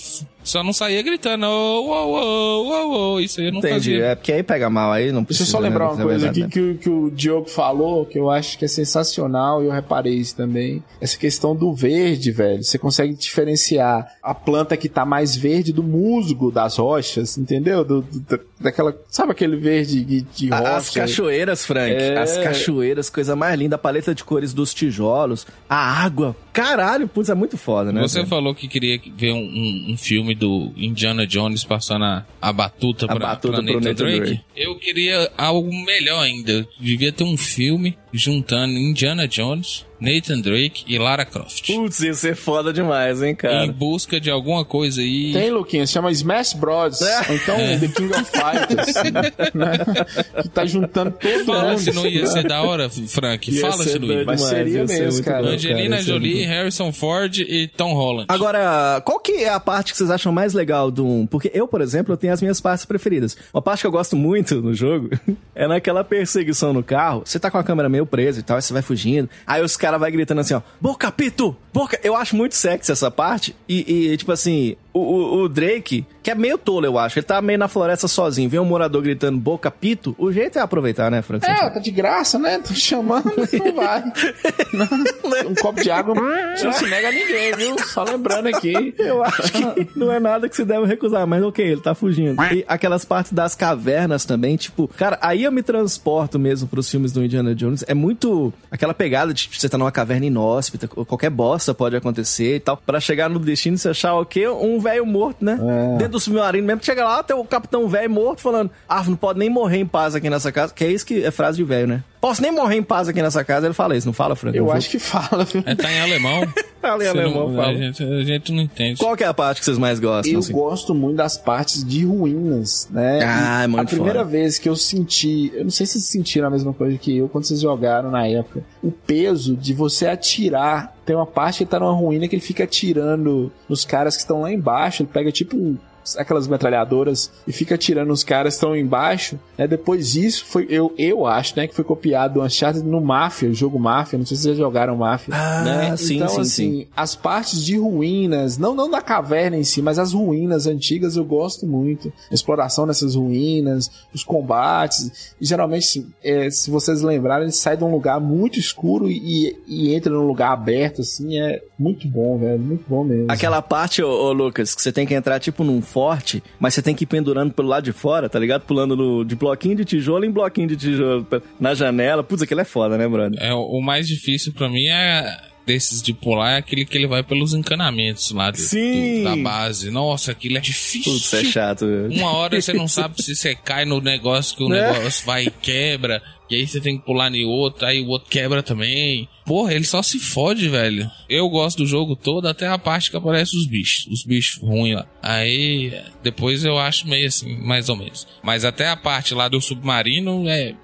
só 0.48 0.64
não 0.64 0.74
saía 0.74 1.02
gritando, 1.02 1.46
ô, 1.46 1.50
ô, 1.50 2.14
ô, 2.14 2.68
ô, 2.70 3.14
ô, 3.16 3.20
isso 3.20 3.40
aí 3.40 3.48
eu 3.48 3.52
não 3.52 3.60
Entendi. 3.60 3.74
fazia. 3.74 4.06
É 4.06 4.16
porque 4.16 4.32
aí 4.32 4.42
pega 4.44 4.70
mal, 4.70 4.92
aí 4.92 5.12
não 5.12 5.22
Deixa 5.24 5.26
precisa. 5.44 5.50
eu 5.50 5.52
só 5.52 5.60
lembrar 5.60 5.86
né, 5.86 5.92
uma 5.92 5.98
na 5.98 6.04
coisa 6.06 6.30
aqui 6.30 6.48
que, 6.48 6.60
o- 6.60 6.78
que 6.78 6.90
o 6.90 7.12
Diogo 7.12 7.50
falou, 7.50 8.06
que 8.06 8.18
eu 8.18 8.30
acho 8.30 8.58
que 8.58 8.66
é 8.66 8.68
sensacional, 8.68 9.62
e 9.64 9.68
eu 9.68 9.72
reparei 9.72 10.14
isso 10.16 10.36
também. 10.36 10.84
Essa 11.02 11.18
questão 11.18 11.56
do 11.56 11.74
verde, 11.74 12.32
velho. 12.32 12.64
Você 12.64 12.78
consegue 12.78 13.14
diferenciar 13.14 14.08
a 14.24 14.34
planta 14.34 14.76
que 14.78 14.90
tá 14.90 15.06
mais 15.06 15.36
verde 15.36 15.72
do 15.72 15.84
musgo 15.84 16.52
das 16.52 16.78
rochas, 16.78 17.38
entendeu? 17.38 17.84
Do, 17.84 18.02
do- 18.02 18.40
daquela. 18.60 18.96
Sabe 19.10 19.32
aquele 19.32 19.56
verde 19.58 20.04
de, 20.04 20.22
de 20.22 20.50
rocha? 20.50 20.76
As 20.76 20.90
cachoeiras, 20.90 21.66
Frank. 21.66 21.94
É. 21.94 22.18
As 22.18 22.38
cachoeiras, 22.38 23.10
coisa 23.10 23.36
mais 23.36 23.58
linda. 23.60 23.76
A 23.76 23.80
paleta 23.80 24.14
de 24.16 24.24
cores 24.24 24.54
dos 24.54 24.74
tijolos. 24.74 25.46
A 25.70 25.76
água. 26.04 26.36
Caralho, 26.54 27.08
putz, 27.08 27.30
é 27.30 27.36
muito 27.36 27.58
foda, 27.58 27.92
né? 27.92 28.02
Você 28.02 28.18
velho? 28.20 28.28
falou 28.30 28.56
que 28.56 28.68
queria 28.68 29.00
ver 29.16 29.32
um, 29.32 29.38
um- 29.38 29.94
um 29.94 29.98
filme 29.98 30.34
do 30.34 30.72
Indiana 30.76 31.26
Jones 31.28 31.64
passando 31.64 32.04
a, 32.06 32.26
a 32.42 32.52
batuta 32.52 33.06
A 33.06 33.10
pra, 33.10 33.20
batuta 33.28 33.62
pra 33.62 33.72
pro 33.74 33.80
Drake. 33.82 34.20
Drake. 34.20 34.42
Eu 34.56 34.76
queria 34.80 35.32
algo 35.38 35.70
melhor 35.86 36.24
ainda. 36.24 36.68
Devia 36.80 37.12
ter 37.12 37.24
um 37.24 37.38
filme 37.38 37.96
juntando 38.12 38.74
Indiana 38.74 39.28
Jones, 39.28 39.86
Nathan 40.00 40.40
Drake 40.42 40.84
e 40.88 40.98
Lara 40.98 41.26
Croft. 41.26 41.74
Putz, 41.74 42.00
ia 42.02 42.14
ser 42.14 42.36
foda 42.36 42.72
demais, 42.72 43.22
hein, 43.22 43.36
cara. 43.36 43.66
Em 43.66 43.72
busca 43.72 44.20
de 44.20 44.30
alguma 44.30 44.64
coisa 44.64 45.02
aí. 45.02 45.34
Tem, 45.34 45.50
Luquinhas, 45.50 45.92
chama 45.92 46.12
Smash 46.12 46.54
Bros. 46.54 47.02
Ou 47.02 47.36
então 47.36 47.56
The 47.56 47.88
King 47.88 48.14
of 48.14 48.26
Fighters. 48.26 48.96
né? 49.54 50.44
Que 50.44 50.50
tá 50.50 50.66
juntando 50.66 51.12
todo 51.12 51.46
Fala 51.46 51.70
mundo. 51.70 51.80
se 51.80 51.92
não 51.92 52.06
ia 52.06 52.28
ser 52.28 52.48
da 52.48 52.62
hora, 52.62 52.90
Frank. 52.90 53.52
Ia 53.52 53.62
Fala 53.62 53.84
ser 53.84 53.90
se 53.90 54.00
não 54.00 54.08
ia. 54.08 54.26
Mas 54.26 54.42
seria 54.42 54.80
ia 54.80 54.88
ser 54.88 55.00
mesmo, 55.00 55.14
muito 55.14 55.26
cara. 55.26 55.48
Angelina 55.48 55.98
ser 55.98 56.04
Jolie. 56.04 56.46
Harrison 56.46 56.92
Ford 56.92 57.40
e 57.40 57.68
Tom 57.68 57.94
Holland. 57.94 58.28
Agora, 58.30 59.02
qual 59.04 59.20
que 59.20 59.44
é 59.44 59.50
a 59.50 59.60
parte 59.60 59.92
que 59.92 59.98
vocês 59.98 60.12
acham 60.12 60.32
mais 60.32 60.54
legal 60.54 60.92
do 60.92 61.06
1? 61.06 61.28
Porque 61.28 61.50
eu, 61.54 61.68
por 61.68 61.82
exemplo, 61.82 62.14
eu 62.14 62.18
tenho 62.18 62.34
as 62.34 62.42
minhas 62.42 62.62
partes 62.62 62.86
preferidas. 62.86 63.36
Uma 63.54 63.62
parte 63.62 63.82
que 63.82 63.88
eu 63.88 63.92
gosto 63.92 64.16
muito 64.16 64.62
no 64.62 64.74
jogo 64.74 65.10
é 65.56 65.68
naquela 65.68 66.04
perseguição 66.04 66.72
no 66.72 66.84
carro. 66.84 67.24
Você 67.26 67.40
tá 67.40 67.50
com 67.50 67.58
a 67.58 67.64
câmera 67.64 67.90
meio 67.98 68.06
presa 68.06 68.40
e 68.40 68.44
tal, 68.44 68.56
aí 68.56 68.62
você 68.62 68.74
vai 68.74 68.82
fugindo. 68.82 69.30
Aí 69.46 69.62
os 69.62 69.76
caras 69.76 70.00
vai 70.00 70.12
gritando 70.12 70.42
assim, 70.42 70.54
ó, 70.54 70.62
Boca 70.80 71.12
Pito! 71.12 71.56
Boca! 71.74 72.00
Eu 72.04 72.16
acho 72.16 72.36
muito 72.36 72.56
sexy 72.56 72.92
essa 72.92 73.10
parte. 73.10 73.56
E, 73.68 74.12
e, 74.12 74.18
tipo 74.18 74.32
assim, 74.32 74.76
o, 74.98 75.38
o- 75.38 75.44
o 75.44 75.50
Drake, 75.50 76.06
que 76.24 76.32
é 76.32 76.36
meio 76.36 76.58
tolo, 76.58 76.86
eu 76.86 76.98
acho. 76.98 77.20
Ele 77.20 77.26
tá 77.26 77.42
meio 77.42 77.60
na 77.60 77.68
floresta 77.68 78.08
sozinho. 78.08 78.50
Vem 78.50 78.60
um 78.60 78.66
morador 78.66 79.02
gritando 79.02 79.38
Boca 79.40 79.70
Pito. 79.72 80.16
O 80.18 80.32
jeito 80.32 80.58
é 80.58 80.62
aproveitar, 80.62 81.10
né, 81.12 81.22
Frank? 81.22 81.46
É, 81.46 81.70
tá 81.70 81.80
de 81.80 81.92
graça, 81.92 82.38
né? 82.38 82.60
Tô 82.60 82.74
chamando, 82.74 83.32
não 83.36 83.74
vai. 83.76 84.04
um 85.48 85.56
copo 85.56 85.82
de 85.82 85.90
água 85.92 86.16
não 86.16 86.74
se 86.74 86.86
nega 86.88 87.10
a 87.10 87.12
ninguém, 87.12 87.54
viu? 87.56 87.76
Só 87.86 88.04
lembrando 88.04 88.48
aqui. 88.48 88.94
Eu 88.98 89.24
acho 89.24 89.42
que 89.52 89.88
não 89.98 90.12
é 90.12 90.20
nada 90.20 90.48
que 90.50 90.56
se 90.56 90.66
deve 90.66 90.86
recusar, 90.86 91.26
mas 91.28 91.44
ok, 91.44 91.66
ele 91.66 91.82
tá 91.82 91.94
fugindo. 91.96 92.42
E 92.54 92.64
aquelas 92.68 93.06
partes 93.06 93.32
das 93.34 93.56
cavernas 93.56 94.26
também, 94.26 94.56
tipo, 94.58 94.88
cara, 94.98 95.18
aí 95.22 95.44
eu 95.44 95.52
me 95.52 95.64
transporto 95.64 96.38
mesmo 96.40 96.68
pros 96.68 96.90
filmes 96.90 97.12
do 97.12 97.24
Indiana 97.24 97.54
Jones. 97.56 97.84
É 97.88 97.94
muito 97.94 98.54
aquela 98.72 98.94
pegada 98.94 99.34
de 99.34 99.44
tipo, 99.44 99.56
você 99.60 99.70
tá 99.70 99.78
numa 99.78 99.92
caverna 99.92 100.26
inóspita, 100.26 100.88
qualquer 100.88 101.30
bosta 101.30 101.74
pode 101.74 101.96
acontecer 101.96 102.56
e 102.56 102.60
tal. 102.60 102.78
Pra 102.78 103.00
chegar 103.00 103.30
no 103.30 103.40
destino 103.40 103.76
e 103.76 103.80
você 103.80 103.90
achar 103.90 104.16
o 104.16 104.26
quê? 104.26 104.48
Um 104.48 104.80
velho 104.90 105.06
morto, 105.06 105.44
né? 105.44 105.58
Dentro 105.98 106.14
do 106.14 106.20
submarino 106.20 106.66
mesmo. 106.66 106.84
Chega 106.84 107.04
lá, 107.04 107.22
tem 107.24 107.36
o 107.36 107.44
capitão 107.44 107.88
velho 107.88 108.10
morto 108.10 108.42
falando: 108.42 108.72
Ah, 108.88 109.04
não 109.06 109.16
pode 109.16 109.40
nem 109.40 109.50
morrer 109.50 109.78
em 109.80 109.86
paz 109.86 110.16
aqui 110.16 110.30
nessa 110.30 110.52
casa. 110.52 110.74
Que 110.74 110.84
é 110.86 110.92
isso 110.92 111.06
que 111.06 111.24
é 111.24 111.32
frase 111.32 111.58
de 111.58 111.64
velho, 111.64 111.88
né? 111.88 112.04
Posso 112.22 112.42
nem 112.42 112.52
morrer 112.52 112.76
em 112.78 112.84
paz 112.84 113.08
aqui 113.08 113.22
nessa 113.22 113.44
casa. 113.44 113.68
Ele 113.68 113.74
fala 113.74 113.96
isso, 113.96 114.08
não 114.08 114.14
fala, 114.14 114.36
Frank? 114.36 114.58
Eu 114.58 114.66
Não 114.66 114.72
acho 114.74 114.90
que 114.90 114.98
fala, 115.00 115.44
viu? 115.46 115.62
É, 115.66 115.76
tá 115.76 115.92
em 115.92 116.00
alemão. 116.02 116.42
Fala 116.80 117.04
em 117.04 117.08
alemão, 117.08 117.50
não- 117.50 117.56
fala. 117.56 117.70
a, 117.70 117.74
gente, 117.74 118.04
a 118.04 118.24
gente 118.24 118.52
não 118.54 118.62
entende. 118.62 119.00
Qual 119.00 119.18
que 119.18 119.24
é 119.24 119.28
a 119.28 119.34
parte 119.34 119.60
que 119.60 119.66
vocês 119.66 119.80
mais 119.80 120.00
gostam? 120.00 120.32
Eu 120.32 120.40
assim? 120.40 120.54
gosto 120.54 120.94
muito 120.94 121.18
das 121.18 121.36
partes 121.36 121.84
de 121.84 122.06
ruínas, 122.06 122.88
né? 122.92 123.20
Ah, 123.24 123.62
E 123.62 123.64
é 123.64 123.68
muito 123.68 123.82
A 123.82 123.86
primeira 123.86 124.20
foda. 124.20 124.30
vez 124.32 124.60
que 124.60 124.70
eu 124.70 124.76
senti, 124.76 125.52
eu 125.56 125.64
não 125.66 125.72
sei 125.72 125.86
se 125.88 125.94
vocês 125.94 126.06
sentiram 126.06 126.48
a 126.48 126.52
mesma 126.52 126.72
coisa 126.74 126.96
que 126.98 127.18
eu 127.18 127.28
quando 127.28 127.46
vocês 127.46 127.60
jogaram 127.60 128.12
na 128.12 128.28
época, 128.28 128.64
o 128.84 128.92
peso 128.92 129.56
de 129.56 129.74
você 129.74 130.06
atirar. 130.08 130.96
Tem 131.08 131.16
uma 131.16 131.26
parte 131.26 131.60
que 131.60 131.72
tá 131.72 131.80
numa 131.80 131.94
ruína 131.94 132.28
que 132.28 132.36
ele 132.36 132.42
fica 132.42 132.66
atirando 132.66 133.50
nos 133.70 133.86
caras 133.86 134.16
que 134.18 134.22
estão 134.24 134.42
lá 134.42 134.52
embaixo. 134.52 135.02
Ele 135.02 135.10
pega 135.12 135.32
tipo 135.32 135.56
um- 135.56 135.78
aquelas 136.16 136.48
metralhadoras 136.48 137.32
e 137.48 137.52
fica 137.52 137.76
atirando 137.76 138.10
nos 138.10 138.24
caras 138.24 138.54
que 138.54 138.58
estão 138.58 138.76
embaixo. 138.76 139.40
Né? 139.58 139.68
Depois 139.68 140.12
disso, 140.12 140.46
foi, 140.46 140.68
eu, 140.70 140.94
eu 140.98 141.26
acho, 141.26 141.54
né, 141.58 141.68
que 141.68 141.76
foi 141.76 141.84
copiado 141.84 142.36
do 142.36 142.44
Uncharted 142.44 142.86
no 142.86 143.02
Mafia, 143.02 143.50
o 143.50 143.54
jogo 143.54 143.80
Mafia. 143.80 144.18
Não 144.20 144.26
sei 144.26 144.38
se 144.38 144.44
vocês 144.44 144.58
já 144.58 144.64
jogaram 144.64 144.96
Mafia. 144.96 145.34
Ah, 145.36 145.64
né? 145.64 145.98
sim, 145.98 146.18
então, 146.18 146.30
sim, 146.30 146.42
assim, 146.42 146.72
sim. 146.82 146.88
as 146.96 147.16
partes 147.16 147.64
de 147.64 147.78
ruínas, 147.78 148.58
não, 148.58 148.76
não 148.76 148.90
da 148.90 149.02
caverna 149.02 149.58
em 149.58 149.64
si, 149.64 149.82
mas 149.82 150.00
as 150.00 150.14
ruínas 150.14 150.68
antigas 150.68 151.16
eu 151.16 151.26
gosto 151.26 151.66
muito. 151.66 152.12
A 152.30 152.34
exploração 152.34 152.86
dessas 152.88 153.16
ruínas, 153.16 153.90
os 154.14 154.24
combates. 154.24 155.34
E 155.42 155.46
geralmente, 155.46 155.88
assim, 155.88 156.08
é, 156.24 156.50
se 156.50 156.70
vocês 156.70 157.02
lembrarem, 157.02 157.46
ele 157.46 157.52
sai 157.52 157.76
de 157.76 157.84
um 157.84 157.92
lugar 157.92 158.20
muito 158.20 158.60
escuro 158.60 159.10
e, 159.10 159.58
e 159.68 159.94
entra 159.94 160.12
num 160.12 160.26
lugar 160.28 160.52
aberto, 160.52 161.02
assim, 161.02 161.40
é 161.40 161.62
muito 161.78 162.08
bom, 162.08 162.38
velho. 162.38 162.60
Muito 162.60 162.86
bom 162.88 163.04
mesmo. 163.04 163.32
Aquela 163.32 163.62
parte, 163.62 164.02
ô, 164.02 164.10
ô, 164.10 164.34
Lucas, 164.34 164.76
que 164.76 164.82
você 164.82 164.92
tem 164.92 165.06
que 165.06 165.14
entrar 165.14 165.40
tipo 165.40 165.64
num 165.64 165.82
forte, 165.98 166.44
mas 166.60 166.76
você 166.76 166.82
tem 166.84 166.94
que 166.94 167.06
ir 167.06 167.08
pendurando 167.08 167.52
pelo 167.52 167.68
lado 167.70 167.84
de 167.86 167.92
fora, 167.92 168.30
tá 168.30 168.38
ligado? 168.38 168.62
Pulando 168.62 168.96
no- 168.96 169.26
de 169.26 169.36
bloquinho 169.36 169.76
de 169.78 169.84
tijolo 169.84 170.26
em 170.26 170.30
bloquinho 170.32 170.68
de 170.68 170.76
tijolo 170.76 171.26
na 171.60 171.74
janela. 171.74 172.24
Putz, 172.24 172.44
aquilo 172.44 172.62
é 172.62 172.66
foda, 172.66 173.00
né, 173.00 173.08
brother? 173.08 173.40
É, 173.42 173.52
o 173.52 173.82
mais 173.82 174.08
difícil 174.08 174.54
pra 174.54 174.70
mim 174.70 174.86
é 174.86 175.36
desses 175.66 176.02
de 176.02 176.14
pular 176.14 176.52
é 176.52 176.58
aquele 176.58 176.86
que 176.86 176.96
ele 176.98 177.08
vai 177.08 177.24
pelos 177.24 177.54
encanamentos 177.56 178.30
lá 178.32 178.52
do- 178.52 178.58
Sim. 178.58 179.18
do- 179.18 179.24
da 179.24 179.36
base. 179.38 179.90
Nossa, 179.90 180.32
aquilo 180.32 180.58
é 180.58 180.62
difícil. 180.62 181.12
Putz, 181.12 181.34
é 181.34 181.44
chato. 181.44 181.84
Uma 182.12 182.32
hora 182.34 182.62
você 182.62 182.74
não 182.74 182.88
sabe 182.88 183.20
se 183.22 183.36
você 183.36 183.56
cai 183.56 183.84
no 183.84 184.00
negócio 184.00 184.56
que 184.56 184.64
o 184.64 184.72
É. 184.74 184.94
negócio 184.94 185.26
vai 185.26 185.46
e 185.46 185.50
quebra. 185.52 186.22
E 186.50 186.56
aí 186.56 186.68
você 186.68 186.80
tem 186.80 186.98
que 186.98 187.06
pular 187.06 187.34
em 187.34 187.46
outro, 187.46 187.86
aí 187.86 188.02
o 188.02 188.08
outro 188.08 188.30
quebra 188.30 188.64
também. 188.64 189.28
Porra, 189.46 189.74
ele 189.74 189.86
só 189.86 190.02
se 190.02 190.20
fode, 190.20 190.68
velho. 190.68 191.10
Eu 191.30 191.48
gosto 191.50 191.78
do 191.78 191.86
jogo 191.86 192.16
todo, 192.16 192.48
até 192.48 192.68
a 192.68 192.78
parte 192.78 193.10
que 193.10 193.16
aparecem 193.16 193.58
os 193.58 193.66
bichos. 193.66 194.06
Os 194.08 194.24
bichos 194.24 194.62
ruins 194.62 194.96
lá. 194.96 195.06
Aí, 195.22 195.94
depois 196.22 196.66
eu 196.66 196.78
acho 196.78 197.08
meio 197.08 197.28
assim, 197.28 197.58
mais 197.58 197.88
ou 197.88 197.96
menos. 197.96 198.28
Mas 198.44 198.66
até 198.66 198.90
a 198.90 198.98
parte 198.98 199.34
lá 199.34 199.48
do 199.48 199.62
submarino, 199.62 200.48
é 200.50 200.76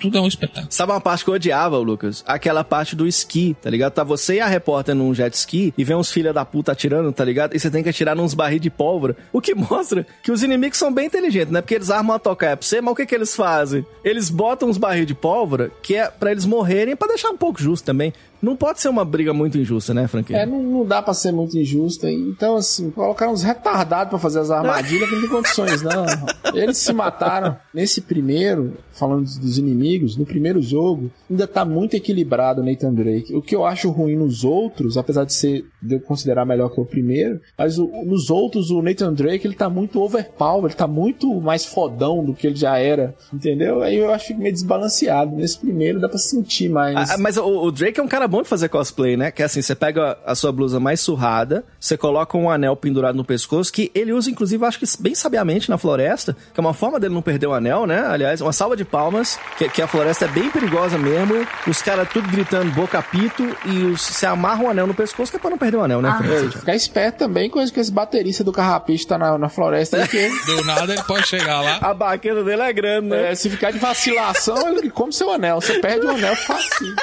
tudo 0.00 0.18
é 0.18 0.20
um 0.20 0.26
espetáculo. 0.26 0.70
Sabe 0.70 0.92
uma 0.92 1.00
parte 1.00 1.24
que 1.24 1.30
eu 1.30 1.34
odiava, 1.34 1.78
Lucas? 1.78 2.22
Aquela 2.26 2.64
parte 2.64 2.94
do 2.94 3.06
esqui, 3.06 3.56
tá 3.60 3.70
ligado? 3.70 3.92
Tá 3.92 4.04
você 4.04 4.36
e 4.36 4.40
a 4.40 4.46
repórter 4.46 4.94
num 4.94 5.14
jet 5.14 5.34
ski 5.34 5.72
e 5.76 5.84
vem 5.84 5.96
uns 5.96 6.10
filha 6.10 6.32
da 6.32 6.44
puta 6.44 6.72
atirando, 6.72 7.12
tá 7.12 7.24
ligado? 7.24 7.54
E 7.54 7.60
você 7.60 7.70
tem 7.70 7.82
que 7.82 7.88
atirar 7.88 8.14
nos 8.14 8.34
barris 8.34 8.60
de 8.60 8.70
pólvora. 8.70 9.16
O 9.32 9.40
que 9.40 9.54
mostra 9.56 10.06
que 10.22 10.32
os 10.32 10.42
inimigos 10.42 10.78
são 10.78 10.92
bem 10.92 11.06
inteligentes, 11.06 11.52
né? 11.52 11.60
Porque 11.60 11.74
eles 11.74 11.90
armam 11.90 12.16
a 12.16 12.18
tocaia 12.18 12.56
pra 12.56 12.66
você, 12.66 12.80
mas 12.80 12.92
o 12.92 12.96
que 12.96 13.06
que 13.06 13.14
eles 13.14 13.34
fazem? 13.34 13.84
Eles 14.04 14.28
botam 14.28 14.68
uns 14.68 14.78
barris 14.78 15.06
de 15.06 15.11
pólvora 15.14 15.70
que 15.82 15.94
é 15.94 16.08
pra 16.08 16.30
eles 16.30 16.46
morrerem, 16.46 16.96
pra 16.96 17.08
deixar 17.08 17.30
um 17.30 17.36
pouco 17.36 17.60
justo 17.60 17.84
também. 17.84 18.12
Não 18.42 18.56
pode 18.56 18.80
ser 18.80 18.88
uma 18.88 19.04
briga 19.04 19.32
muito 19.32 19.56
injusta, 19.56 19.94
né, 19.94 20.08
Franquinho? 20.08 20.36
É, 20.38 20.44
não, 20.44 20.60
não 20.62 20.84
dá 20.84 21.00
pra 21.00 21.14
ser 21.14 21.30
muito 21.32 21.56
injusta. 21.56 22.10
Então, 22.10 22.56
assim, 22.56 22.90
colocaram 22.90 23.32
uns 23.32 23.42
retardados 23.44 24.10
pra 24.10 24.18
fazer 24.18 24.40
as 24.40 24.50
armadilhas 24.50 25.08
que 25.08 25.14
não 25.14 25.22
tem 25.22 25.30
condições, 25.30 25.80
não. 25.82 26.04
Eles 26.52 26.78
se 26.78 26.92
mataram. 26.92 27.56
Nesse 27.72 28.00
primeiro, 28.00 28.74
falando 28.92 29.24
dos 29.24 29.58
inimigos, 29.58 30.16
no 30.16 30.26
primeiro 30.26 30.60
jogo, 30.60 31.10
ainda 31.30 31.46
tá 31.46 31.64
muito 31.64 31.94
equilibrado 31.94 32.60
o 32.60 32.64
Nathan 32.64 32.92
Drake. 32.92 33.32
O 33.34 33.40
que 33.40 33.54
eu 33.54 33.64
acho 33.64 33.90
ruim 33.90 34.16
nos 34.16 34.42
outros, 34.44 34.98
apesar 34.98 35.24
de 35.24 35.32
ser 35.32 35.64
de 35.80 35.94
eu 35.94 36.00
considerar 36.00 36.44
melhor 36.44 36.68
que 36.70 36.80
o 36.80 36.84
primeiro, 36.84 37.40
mas 37.56 37.78
o- 37.78 37.90
nos 38.04 38.28
outros, 38.28 38.70
o 38.70 38.82
Nathan 38.82 39.12
Drake, 39.14 39.46
ele 39.46 39.54
tá 39.54 39.70
muito 39.70 40.00
overpower, 40.00 40.64
ele 40.66 40.74
tá 40.74 40.86
muito 40.86 41.32
mais 41.40 41.64
fodão 41.64 42.24
do 42.24 42.34
que 42.34 42.46
ele 42.48 42.56
já 42.56 42.76
era, 42.78 43.14
entendeu? 43.32 43.82
Aí 43.82 43.96
eu 43.96 44.12
acho 44.12 44.36
meio 44.36 44.52
desbalanceado. 44.52 45.34
Nesse 45.36 45.58
primeiro 45.58 46.00
dá 46.00 46.08
pra 46.08 46.18
sentir 46.18 46.68
mais. 46.68 47.10
Ah, 47.10 47.16
mas 47.18 47.36
o, 47.36 47.44
o 47.46 47.70
Drake 47.70 48.00
é 48.00 48.02
um 48.02 48.08
cara 48.08 48.26
bom 48.32 48.42
de 48.42 48.48
fazer 48.48 48.68
cosplay, 48.70 49.16
né? 49.16 49.30
Que 49.30 49.42
é 49.42 49.44
assim, 49.44 49.60
você 49.60 49.74
pega 49.74 50.16
a 50.24 50.34
sua 50.34 50.50
blusa 50.50 50.80
mais 50.80 51.00
surrada, 51.00 51.64
você 51.78 51.96
coloca 51.98 52.36
um 52.38 52.50
anel 52.50 52.74
pendurado 52.74 53.14
no 53.14 53.24
pescoço, 53.24 53.70
que 53.70 53.92
ele 53.94 54.12
usa, 54.12 54.30
inclusive, 54.30 54.64
acho 54.64 54.78
que 54.78 54.86
bem 54.98 55.14
sabiamente 55.14 55.68
na 55.68 55.76
floresta, 55.76 56.34
que 56.54 56.58
é 56.58 56.62
uma 56.62 56.72
forma 56.72 56.98
dele 56.98 57.12
não 57.12 57.20
perder 57.20 57.46
o 57.46 57.52
anel, 57.52 57.86
né? 57.86 58.06
Aliás, 58.06 58.40
uma 58.40 58.52
salva 58.52 58.74
de 58.74 58.84
palmas, 58.84 59.38
que, 59.58 59.68
que 59.68 59.82
a 59.82 59.86
floresta 59.86 60.24
é 60.24 60.28
bem 60.28 60.50
perigosa 60.50 60.96
mesmo, 60.96 61.46
os 61.66 61.82
caras 61.82 62.08
tudo 62.08 62.28
gritando 62.30 62.72
boca 62.72 62.98
a 62.98 63.02
pito, 63.02 63.44
e 63.66 63.84
os, 63.84 64.00
você 64.00 64.24
amarra 64.24 64.64
o 64.64 64.70
anel 64.70 64.86
no 64.86 64.94
pescoço, 64.94 65.30
que 65.30 65.36
é 65.36 65.40
pra 65.40 65.50
não 65.50 65.58
perder 65.58 65.76
o 65.76 65.82
anel, 65.82 66.00
né? 66.00 66.08
Ah, 66.08 66.22
Fred? 66.22 66.56
ficar 66.56 66.74
esperto 66.74 67.18
também 67.18 67.50
com 67.50 67.60
esse, 67.60 67.72
com 67.72 67.80
esse 67.80 67.92
baterista 67.92 68.42
do 68.42 68.52
carrapicho 68.52 69.06
tá 69.06 69.18
na, 69.18 69.36
na 69.36 69.48
floresta. 69.50 70.08
Que... 70.08 70.28
Do 70.46 70.64
nada 70.64 70.92
ele 70.92 71.02
pode 71.02 71.26
chegar 71.26 71.60
lá. 71.60 71.78
A 71.80 71.92
baqueta 71.92 72.42
dele 72.42 72.62
é 72.62 72.72
grande, 72.72 73.08
né? 73.08 73.32
É, 73.32 73.34
se 73.34 73.50
ficar 73.50 73.72
de 73.72 73.78
vacilação, 73.78 74.76
ele 74.78 74.90
come 74.90 75.12
seu 75.12 75.30
anel. 75.30 75.60
Você 75.60 75.78
perde 75.80 76.06
o 76.06 76.10
anel 76.10 76.34
fácil. 76.36 76.94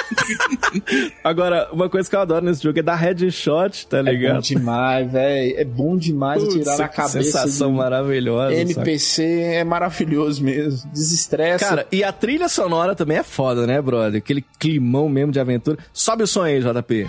Agora, 1.22 1.68
uma 1.72 1.88
coisa 1.88 2.08
que 2.08 2.16
eu 2.16 2.20
adoro 2.20 2.44
nesse 2.44 2.62
jogo 2.62 2.78
é 2.78 2.82
dar 2.82 2.96
headshot, 2.96 3.86
tá 3.86 4.00
ligado? 4.02 4.30
É 4.30 4.34
bom 4.34 4.40
demais, 4.40 5.12
velho. 5.12 5.54
É 5.58 5.64
bom 5.64 5.96
demais 5.96 6.42
Putz, 6.42 6.56
atirar 6.56 6.78
na 6.78 6.88
cabeça. 6.88 7.22
sensação 7.22 7.72
maravilhosa. 7.72 8.54
NPC 8.54 9.22
é 9.24 9.64
maravilhoso 9.64 10.42
mesmo. 10.42 10.90
Desestressa. 10.92 11.64
Cara, 11.64 11.86
e 11.92 12.02
a 12.02 12.12
trilha 12.12 12.48
sonora 12.48 12.94
também 12.94 13.18
é 13.18 13.22
foda, 13.22 13.66
né, 13.66 13.80
brother? 13.80 14.18
Aquele 14.18 14.44
climão 14.58 15.08
mesmo 15.08 15.32
de 15.32 15.40
aventura. 15.40 15.78
Sobe 15.92 16.22
o 16.22 16.26
som 16.26 16.42
aí, 16.42 16.60
JP. 16.60 17.06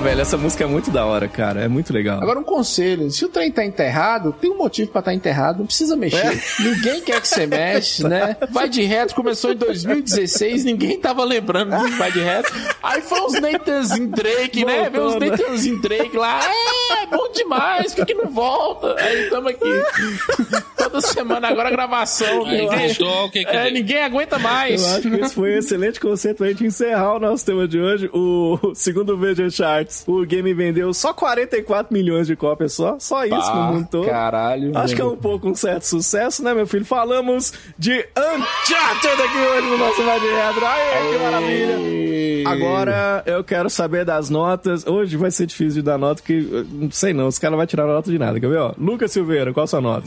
Porra, 0.00 0.09
essa 0.20 0.36
música 0.36 0.64
é 0.64 0.66
muito 0.66 0.90
da 0.90 1.06
hora, 1.06 1.26
cara. 1.26 1.62
É 1.62 1.68
muito 1.68 1.92
legal. 1.92 2.20
Agora 2.22 2.38
um 2.38 2.44
conselho, 2.44 3.10
se 3.10 3.24
o 3.24 3.28
trem 3.28 3.50
tá 3.50 3.64
enterrado, 3.64 4.32
tem 4.38 4.50
um 4.50 4.58
motivo 4.58 4.90
pra 4.90 5.00
estar 5.00 5.10
tá 5.10 5.14
enterrado, 5.14 5.60
não 5.60 5.66
precisa 5.66 5.96
mexer. 5.96 6.18
É. 6.18 6.40
Ninguém 6.62 7.00
quer 7.00 7.20
que 7.20 7.28
você 7.28 7.46
mexe, 7.46 8.04
né? 8.06 8.36
Vai 8.50 8.68
de 8.68 8.82
reto 8.82 9.14
começou 9.14 9.52
em 9.52 9.56
2016, 9.56 10.64
ninguém 10.64 10.98
tava 10.98 11.24
lembrando 11.24 11.70
do 11.70 11.96
Vai 11.96 12.12
de 12.12 12.20
reto. 12.20 12.52
Aí 12.82 13.00
foi 13.00 13.20
uns 13.20 13.40
Nathanzinho 13.40 14.08
Drake, 14.08 14.64
né? 14.64 14.90
Vê 14.90 15.00
uns 15.00 15.16
Nathanzinho 15.16 15.80
Drake 15.80 16.16
lá, 16.16 16.40
é, 16.44 17.06
bom 17.06 17.32
demais, 17.32 17.94
por 17.94 18.04
que 18.04 18.14
não 18.14 18.30
volta? 18.30 18.94
Aí 18.98 19.30
tamo 19.30 19.48
aqui. 19.48 19.82
Toda 20.76 21.00
semana 21.00 21.48
agora 21.48 21.68
a 21.68 21.72
gravação. 21.72 22.44
Aí, 22.46 22.66
voltou, 22.66 23.26
o 23.26 23.30
que 23.30 23.44
que 23.44 23.56
é, 23.56 23.64
deu? 23.64 23.72
ninguém 23.72 24.02
aguenta 24.02 24.38
mais. 24.38 24.82
Eu 24.82 24.96
acho 24.96 25.10
que 25.10 25.16
esse 25.16 25.34
foi 25.34 25.54
um 25.54 25.58
excelente 25.58 26.00
conceito 26.00 26.38
pra 26.38 26.48
gente 26.48 26.64
encerrar 26.64 27.16
o 27.16 27.18
nosso 27.18 27.44
tema 27.44 27.66
de 27.66 27.78
hoje. 27.78 28.10
O 28.12 28.72
segundo 28.74 29.16
Video 29.16 29.50
Charts, 29.50 30.04
o 30.10 30.26
game 30.26 30.52
vendeu 30.54 30.92
só 30.92 31.12
44 31.12 31.92
milhões 31.92 32.26
de 32.26 32.36
cópias 32.36 32.72
só. 32.72 32.98
Só 32.98 33.24
isso 33.24 33.36
Pá, 33.36 33.54
no 33.54 33.72
mundo 33.74 33.88
todo. 33.90 34.06
Caralho. 34.06 34.76
Acho 34.76 34.94
que 34.94 35.00
é 35.00 35.04
um 35.04 35.16
pouco 35.16 35.48
um 35.48 35.54
certo 35.54 35.84
sucesso, 35.84 36.42
né, 36.42 36.54
meu 36.54 36.66
filho? 36.66 36.84
Falamos 36.84 37.52
de 37.78 37.92
Uncharted 38.16 39.22
aqui 39.22 39.38
hoje 39.38 39.66
no 39.68 39.78
nosso 39.78 40.02
Vai 40.02 40.20
de 40.20 40.26
Retro. 40.26 40.66
Aê, 40.66 41.12
que 41.12 41.18
maravilha! 41.22 42.48
Agora 42.48 43.22
eu 43.26 43.44
quero 43.44 43.68
saber 43.68 44.04
das 44.04 44.30
notas. 44.30 44.86
Hoje 44.86 45.16
vai 45.16 45.30
ser 45.30 45.46
difícil 45.46 45.80
de 45.80 45.82
dar 45.82 45.98
nota, 45.98 46.16
porque 46.22 46.46
eu 46.50 46.64
não 46.64 46.90
sei 46.90 47.12
não, 47.12 47.26
os 47.26 47.38
caras 47.38 47.52
não 47.52 47.58
vão 47.58 47.66
tirar 47.66 47.86
nota 47.86 48.10
de 48.10 48.18
nada, 48.18 48.40
quer 48.40 48.48
ver? 48.48 48.58
Ó, 48.58 48.74
Lucas 48.78 49.12
Silveira, 49.12 49.52
qual 49.52 49.64
a 49.64 49.66
sua 49.66 49.80
nota? 49.80 50.04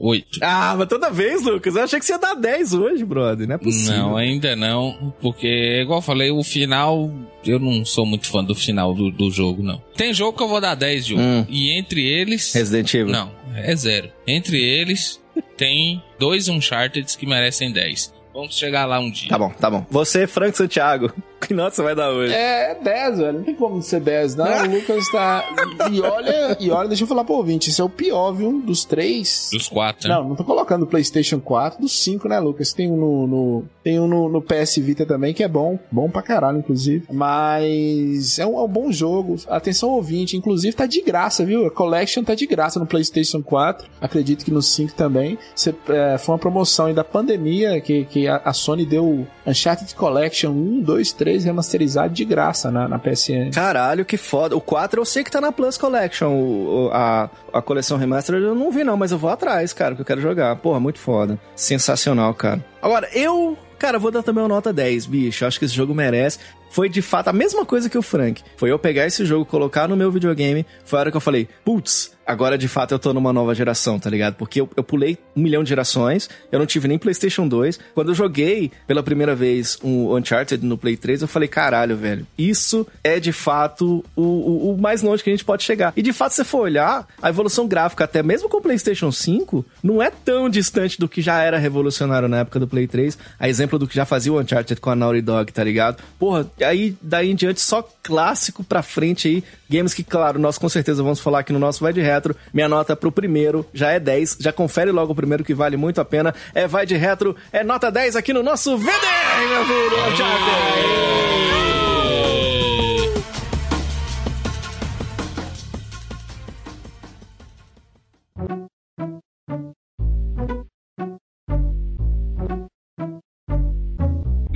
9.8. 0.00 0.24
Ah, 0.40 0.74
mas 0.78 0.88
toda 0.88 1.10
vez, 1.10 1.42
Lucas, 1.42 1.74
eu 1.76 1.82
achei 1.82 1.98
que 1.98 2.04
você 2.06 2.12
ia 2.12 2.18
dar 2.18 2.34
10 2.34 2.74
hoje, 2.74 3.04
brother. 3.04 3.46
Não 3.48 3.54
é 3.54 3.58
possível. 3.58 3.96
Não, 3.96 4.16
ainda 4.16 4.54
não, 4.56 5.12
porque, 5.20 5.80
igual 5.82 5.98
eu 5.98 6.02
falei, 6.02 6.30
o 6.30 6.42
final, 6.42 7.10
eu 7.44 7.58
não 7.58 7.84
sou 7.84 8.06
muito 8.06 8.26
fã 8.28 8.42
do 8.44 8.54
final 8.54 8.94
do, 8.94 9.10
do 9.10 9.30
jogo, 9.30 9.62
não. 9.62 9.82
Tem 9.96 10.12
jogo 10.14 10.36
que 10.36 10.42
eu 10.42 10.48
vou 10.48 10.60
dar 10.60 10.74
10 10.74 11.06
de 11.06 11.14
um, 11.14 11.18
Hum. 11.40 11.46
e 11.48 11.70
entre 11.76 12.02
eles... 12.06 12.52
Resident 12.54 12.92
Evil. 12.94 13.12
Não, 13.12 13.30
é 13.54 13.74
zero. 13.74 14.10
Entre 14.26 14.62
eles, 14.62 15.20
tem 15.56 16.02
dois 16.18 16.48
Uncharted 16.48 17.16
que 17.16 17.26
merecem 17.26 17.72
10. 17.72 18.14
Vamos 18.32 18.56
chegar 18.56 18.86
lá 18.86 19.00
um 19.00 19.10
dia. 19.10 19.28
Tá 19.28 19.36
bom, 19.38 19.50
tá 19.50 19.68
bom. 19.68 19.84
Você, 19.90 20.26
Frank 20.28 20.56
Santiago, 20.56 21.12
que 21.46 21.54
nota 21.54 21.82
vai 21.82 21.94
dar 21.94 22.10
hoje? 22.10 22.32
É 22.34 22.74
10, 22.74 23.18
velho. 23.18 23.32
Não 23.38 23.42
tem 23.44 23.54
como 23.54 23.80
ser 23.82 24.00
10, 24.00 24.34
não. 24.36 24.44
O 24.46 24.70
Lucas 24.74 25.08
tá. 25.10 25.44
E 25.90 26.00
olha, 26.00 26.56
e 26.60 26.70
olha, 26.70 26.88
deixa 26.88 27.04
eu 27.04 27.08
falar 27.08 27.24
pro 27.24 27.34
ouvinte. 27.34 27.70
Esse 27.70 27.80
é 27.80 27.84
o 27.84 27.88
pior, 27.88 28.32
viu? 28.32 28.60
Dos 28.60 28.84
três. 28.84 29.48
Dos 29.52 29.68
quatro, 29.68 30.08
né? 30.08 30.14
Não, 30.14 30.28
não 30.30 30.36
tô 30.36 30.44
colocando 30.44 30.82
o 30.82 30.86
PlayStation 30.86 31.40
4, 31.40 31.80
dos 31.80 31.92
5, 32.02 32.28
né, 32.28 32.38
Lucas? 32.38 32.72
Tem 32.72 32.90
um 32.90 32.96
no, 32.96 33.26
no- 33.26 33.64
tem 33.82 33.98
um 33.98 34.06
no, 34.06 34.28
no 34.28 34.42
PS 34.42 34.76
Vita 34.78 35.06
também, 35.06 35.32
que 35.32 35.42
é 35.42 35.48
bom. 35.48 35.78
Bom 35.90 36.10
pra 36.10 36.20
caralho, 36.22 36.58
inclusive. 36.58 37.04
Mas 37.10 38.38
é 38.38 38.46
um, 38.46 38.58
é 38.58 38.62
um 38.62 38.68
bom 38.68 38.90
jogo. 38.92 39.36
Atenção, 39.48 39.90
ouvinte. 39.90 40.36
Inclusive, 40.36 40.74
tá 40.76 40.86
de 40.86 41.00
graça, 41.00 41.44
viu? 41.44 41.66
A 41.66 41.70
Collection 41.70 42.22
tá 42.22 42.34
de 42.34 42.46
graça 42.46 42.78
no 42.78 42.86
PlayStation 42.86 43.42
4. 43.42 43.88
Acredito 44.00 44.44
que 44.44 44.50
no 44.50 44.60
5 44.62 44.92
também. 44.94 45.38
Cê, 45.54 45.74
é, 45.88 46.18
foi 46.18 46.34
uma 46.34 46.38
promoção 46.38 46.86
aí 46.86 46.94
da 46.94 47.04
pandemia 47.04 47.80
que, 47.80 48.04
que 48.06 48.26
a, 48.28 48.36
a 48.44 48.52
Sony 48.52 48.84
deu 48.84 49.26
Uncharted 49.46 49.94
Collection 49.94 50.50
1, 50.50 50.80
2, 50.82 51.12
3 51.12 51.27
remasterizado 51.36 52.12
de 52.14 52.24
graça 52.24 52.70
na, 52.70 52.88
na 52.88 52.98
PSN. 52.98 53.50
Caralho, 53.54 54.04
que 54.04 54.16
foda. 54.16 54.56
O 54.56 54.60
4 54.60 55.00
eu 55.00 55.04
sei 55.04 55.22
que 55.22 55.30
tá 55.30 55.40
na 55.40 55.52
Plus 55.52 55.76
Collection. 55.76 56.32
O, 56.32 56.86
o- 56.86 56.90
a, 56.92 57.28
a 57.52 57.60
coleção 57.62 57.98
Remastered 57.98 58.44
eu 58.44 58.54
não 58.54 58.70
vi, 58.70 58.84
não, 58.84 58.96
mas 58.96 59.12
eu 59.12 59.18
vou 59.18 59.30
atrás, 59.30 59.72
cara, 59.72 59.94
que 59.94 60.00
eu 60.00 60.04
quero 60.06 60.20
jogar. 60.20 60.54
Porra, 60.56 60.80
muito 60.80 60.98
foda. 60.98 61.38
Sensacional, 61.54 62.32
cara. 62.34 62.64
Agora, 62.80 63.08
eu. 63.12 63.56
Cara, 63.78 63.96
vou 63.98 64.10
dar 64.10 64.24
também 64.24 64.42
uma 64.42 64.48
nota 64.48 64.72
10, 64.72 65.06
bicho. 65.06 65.46
Acho 65.46 65.58
que 65.58 65.64
esse 65.64 65.74
jogo 65.74 65.94
merece. 65.94 66.38
Foi 66.70 66.88
de 66.88 67.02
fato 67.02 67.28
a 67.28 67.32
mesma 67.32 67.64
coisa 67.64 67.88
que 67.88 67.98
o 67.98 68.02
Frank. 68.02 68.42
Foi 68.56 68.70
eu 68.70 68.78
pegar 68.78 69.06
esse 69.06 69.24
jogo, 69.24 69.44
colocar 69.44 69.88
no 69.88 69.96
meu 69.96 70.10
videogame. 70.10 70.66
Foi 70.84 70.98
a 70.98 71.00
hora 71.00 71.10
que 71.10 71.16
eu 71.16 71.20
falei, 71.20 71.48
putz, 71.64 72.12
agora 72.28 72.58
de 72.58 72.68
fato 72.68 72.92
eu 72.92 72.98
tô 72.98 73.14
numa 73.14 73.32
nova 73.32 73.54
geração, 73.54 73.98
tá 73.98 74.10
ligado? 74.10 74.34
Porque 74.34 74.60
eu, 74.60 74.68
eu 74.76 74.84
pulei 74.84 75.16
um 75.34 75.40
milhão 75.40 75.62
de 75.62 75.70
gerações, 75.70 76.28
eu 76.52 76.58
não 76.58 76.66
tive 76.66 76.86
nem 76.86 76.98
PlayStation 76.98 77.48
2. 77.48 77.80
Quando 77.94 78.08
eu 78.08 78.14
joguei 78.14 78.70
pela 78.86 79.02
primeira 79.02 79.34
vez 79.34 79.78
o 79.82 80.14
Uncharted 80.14 80.64
no 80.64 80.76
Play 80.76 80.96
3, 80.96 81.22
eu 81.22 81.28
falei, 81.28 81.48
caralho, 81.48 81.96
velho, 81.96 82.26
isso 82.36 82.86
é 83.02 83.18
de 83.18 83.32
fato 83.32 84.04
o, 84.14 84.22
o, 84.22 84.74
o 84.74 84.78
mais 84.78 85.00
longe 85.00 85.22
que 85.22 85.30
a 85.30 85.32
gente 85.32 85.44
pode 85.44 85.64
chegar. 85.64 85.94
E 85.96 86.02
de 86.02 86.12
fato, 86.12 86.32
se 86.32 86.36
você 86.36 86.44
for 86.44 86.60
olhar, 86.60 87.06
a 87.22 87.30
evolução 87.30 87.66
gráfica, 87.66 88.04
até 88.04 88.22
mesmo 88.22 88.48
com 88.48 88.58
o 88.58 88.62
PlayStation 88.62 89.10
5, 89.10 89.64
não 89.82 90.02
é 90.02 90.10
tão 90.10 90.50
distante 90.50 90.98
do 90.98 91.08
que 91.08 91.22
já 91.22 91.42
era 91.42 91.56
revolucionário 91.56 92.28
na 92.28 92.40
época 92.40 92.60
do 92.60 92.68
Play 92.68 92.86
3. 92.86 93.16
A 93.38 93.48
exemplo 93.48 93.78
do 93.78 93.86
que 93.86 93.94
já 93.94 94.04
fazia 94.04 94.32
o 94.32 94.38
Uncharted 94.38 94.80
com 94.80 94.90
a 94.90 94.96
Naughty 94.96 95.22
Dog, 95.22 95.50
tá 95.52 95.64
ligado? 95.64 96.02
Porra, 96.18 96.46
aí 96.60 96.96
daí 97.00 97.30
em 97.30 97.34
diante 97.34 97.60
só 97.60 97.86
clássico 98.02 98.64
pra 98.64 98.82
frente 98.82 99.28
aí. 99.28 99.44
Games 99.68 99.94
que, 99.94 100.02
claro, 100.02 100.38
nós 100.38 100.58
com 100.58 100.68
certeza 100.68 101.02
vamos 101.02 101.20
falar 101.20 101.40
aqui 101.40 101.52
no 101.52 101.58
nosso 101.58 101.80
Vai 101.80 101.92
de 101.92 102.00
Retro. 102.00 102.34
Minha 102.52 102.68
nota 102.68 102.96
pro 102.96 103.12
primeiro 103.12 103.66
já 103.72 103.90
é 103.90 104.00
10. 104.00 104.38
Já 104.40 104.52
confere 104.52 104.90
logo 104.90 105.12
o 105.12 105.16
primeiro 105.16 105.44
que 105.44 105.54
vale 105.54 105.76
muito 105.76 106.00
a 106.00 106.04
pena. 106.04 106.34
É 106.54 106.66
Vai 106.66 106.86
de 106.86 106.96
Retro, 106.96 107.36
é 107.52 107.62
nota 107.64 107.90
10 107.90 108.16
aqui 108.16 108.32
no 108.32 108.42
nosso 108.42 108.76
VDR, 108.76 109.48
meu 109.48 109.64
filho! 109.64 110.12
Uncharted! 110.12 111.28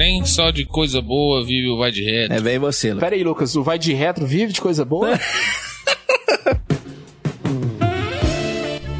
Nem 0.02 0.26
só 0.26 0.50
de 0.50 0.64
coisa 0.64 1.00
boa 1.00 1.44
vive 1.44 1.68
o 1.68 1.76
Vai 1.76 1.92
de 1.92 2.02
Reto. 2.02 2.32
É 2.32 2.40
bem 2.40 2.58
você, 2.58 2.88
Lucas. 2.88 3.04
Pera 3.04 3.14
aí, 3.14 3.22
Lucas, 3.22 3.54
o 3.54 3.62
Vai 3.62 3.78
de 3.78 3.92
Retro 3.92 4.26
vive 4.26 4.52
de 4.52 4.60
coisa 4.60 4.84
boa? 4.84 5.16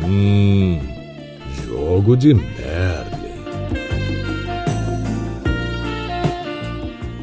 Hum, 0.05 0.79
jogo 1.67 2.17
de 2.17 2.35
merda. 2.35 3.19